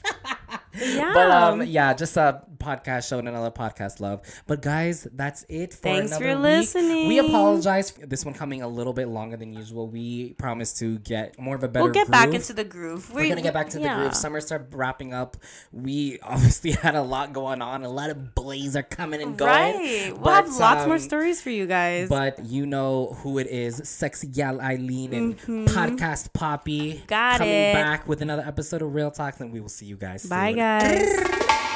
Yeah. 0.78 1.12
But 1.14 1.30
um, 1.30 1.62
yeah, 1.62 1.94
just 1.94 2.16
a 2.16 2.42
podcast 2.58 3.08
show 3.08 3.18
and 3.18 3.28
another 3.28 3.50
podcast 3.50 4.00
love. 4.00 4.22
But 4.46 4.62
guys, 4.62 5.06
that's 5.12 5.44
it 5.48 5.74
for 5.74 5.80
Thanks 5.82 6.10
another 6.12 6.24
for 6.24 6.34
week. 6.36 6.42
listening. 6.42 7.08
We 7.08 7.18
apologize 7.18 7.90
for 7.90 8.06
this 8.06 8.24
one 8.24 8.34
coming 8.34 8.62
a 8.62 8.68
little 8.68 8.92
bit 8.92 9.08
longer 9.08 9.36
than 9.36 9.52
usual. 9.52 9.88
We 9.88 10.32
promise 10.34 10.72
to 10.78 10.98
get 10.98 11.38
more 11.38 11.56
of 11.56 11.62
a 11.62 11.68
better. 11.68 11.84
We'll 11.84 11.92
get 11.92 12.10
back 12.10 12.32
into 12.32 12.52
the 12.52 12.64
groove. 12.64 13.12
We're 13.12 13.28
gonna 13.28 13.42
get 13.42 13.54
back 13.54 13.68
to 13.70 13.78
the 13.78 13.88
groove. 13.88 14.14
Summer 14.14 14.40
started 14.40 14.74
wrapping 14.74 15.12
up. 15.12 15.36
We 15.72 16.18
obviously 16.22 16.70
had 16.82 16.94
a 16.94 17.02
lot 17.02 17.32
going 17.32 17.62
on. 17.62 17.84
A 17.84 17.88
lot 17.88 18.10
of 18.10 18.34
blaze 18.34 18.76
are 18.76 18.82
coming 18.82 19.22
and 19.22 19.36
going. 19.36 19.50
Right. 19.50 20.12
We'll 20.12 20.22
But, 20.22 20.44
have 20.46 20.56
lots 20.56 20.86
more 20.86 20.96
um, 20.96 21.00
stories 21.00 21.40
for 21.40 21.50
you 21.50 21.66
guys. 21.66 22.08
But 22.08 22.44
you 22.44 22.66
know 22.66 23.16
who 23.22 23.38
it 23.38 23.46
is, 23.46 23.86
sexy 23.88 24.26
gal 24.28 24.60
Eileen 24.60 25.12
and 25.12 25.38
podcast 25.68 26.32
Poppy. 26.32 26.94
Mm-hmm. 26.94 27.06
Got 27.06 27.38
coming 27.38 27.52
it. 27.52 27.74
back 27.74 28.08
with 28.08 28.22
another 28.22 28.42
episode 28.46 28.82
of 28.82 28.94
Real 28.94 29.10
Talks, 29.10 29.40
and 29.40 29.52
we 29.52 29.60
will 29.60 29.68
see 29.68 29.86
you 29.86 29.96
guys. 29.96 30.24
Bye, 30.26 30.50
soon. 30.50 30.56
Guys. 30.64 31.73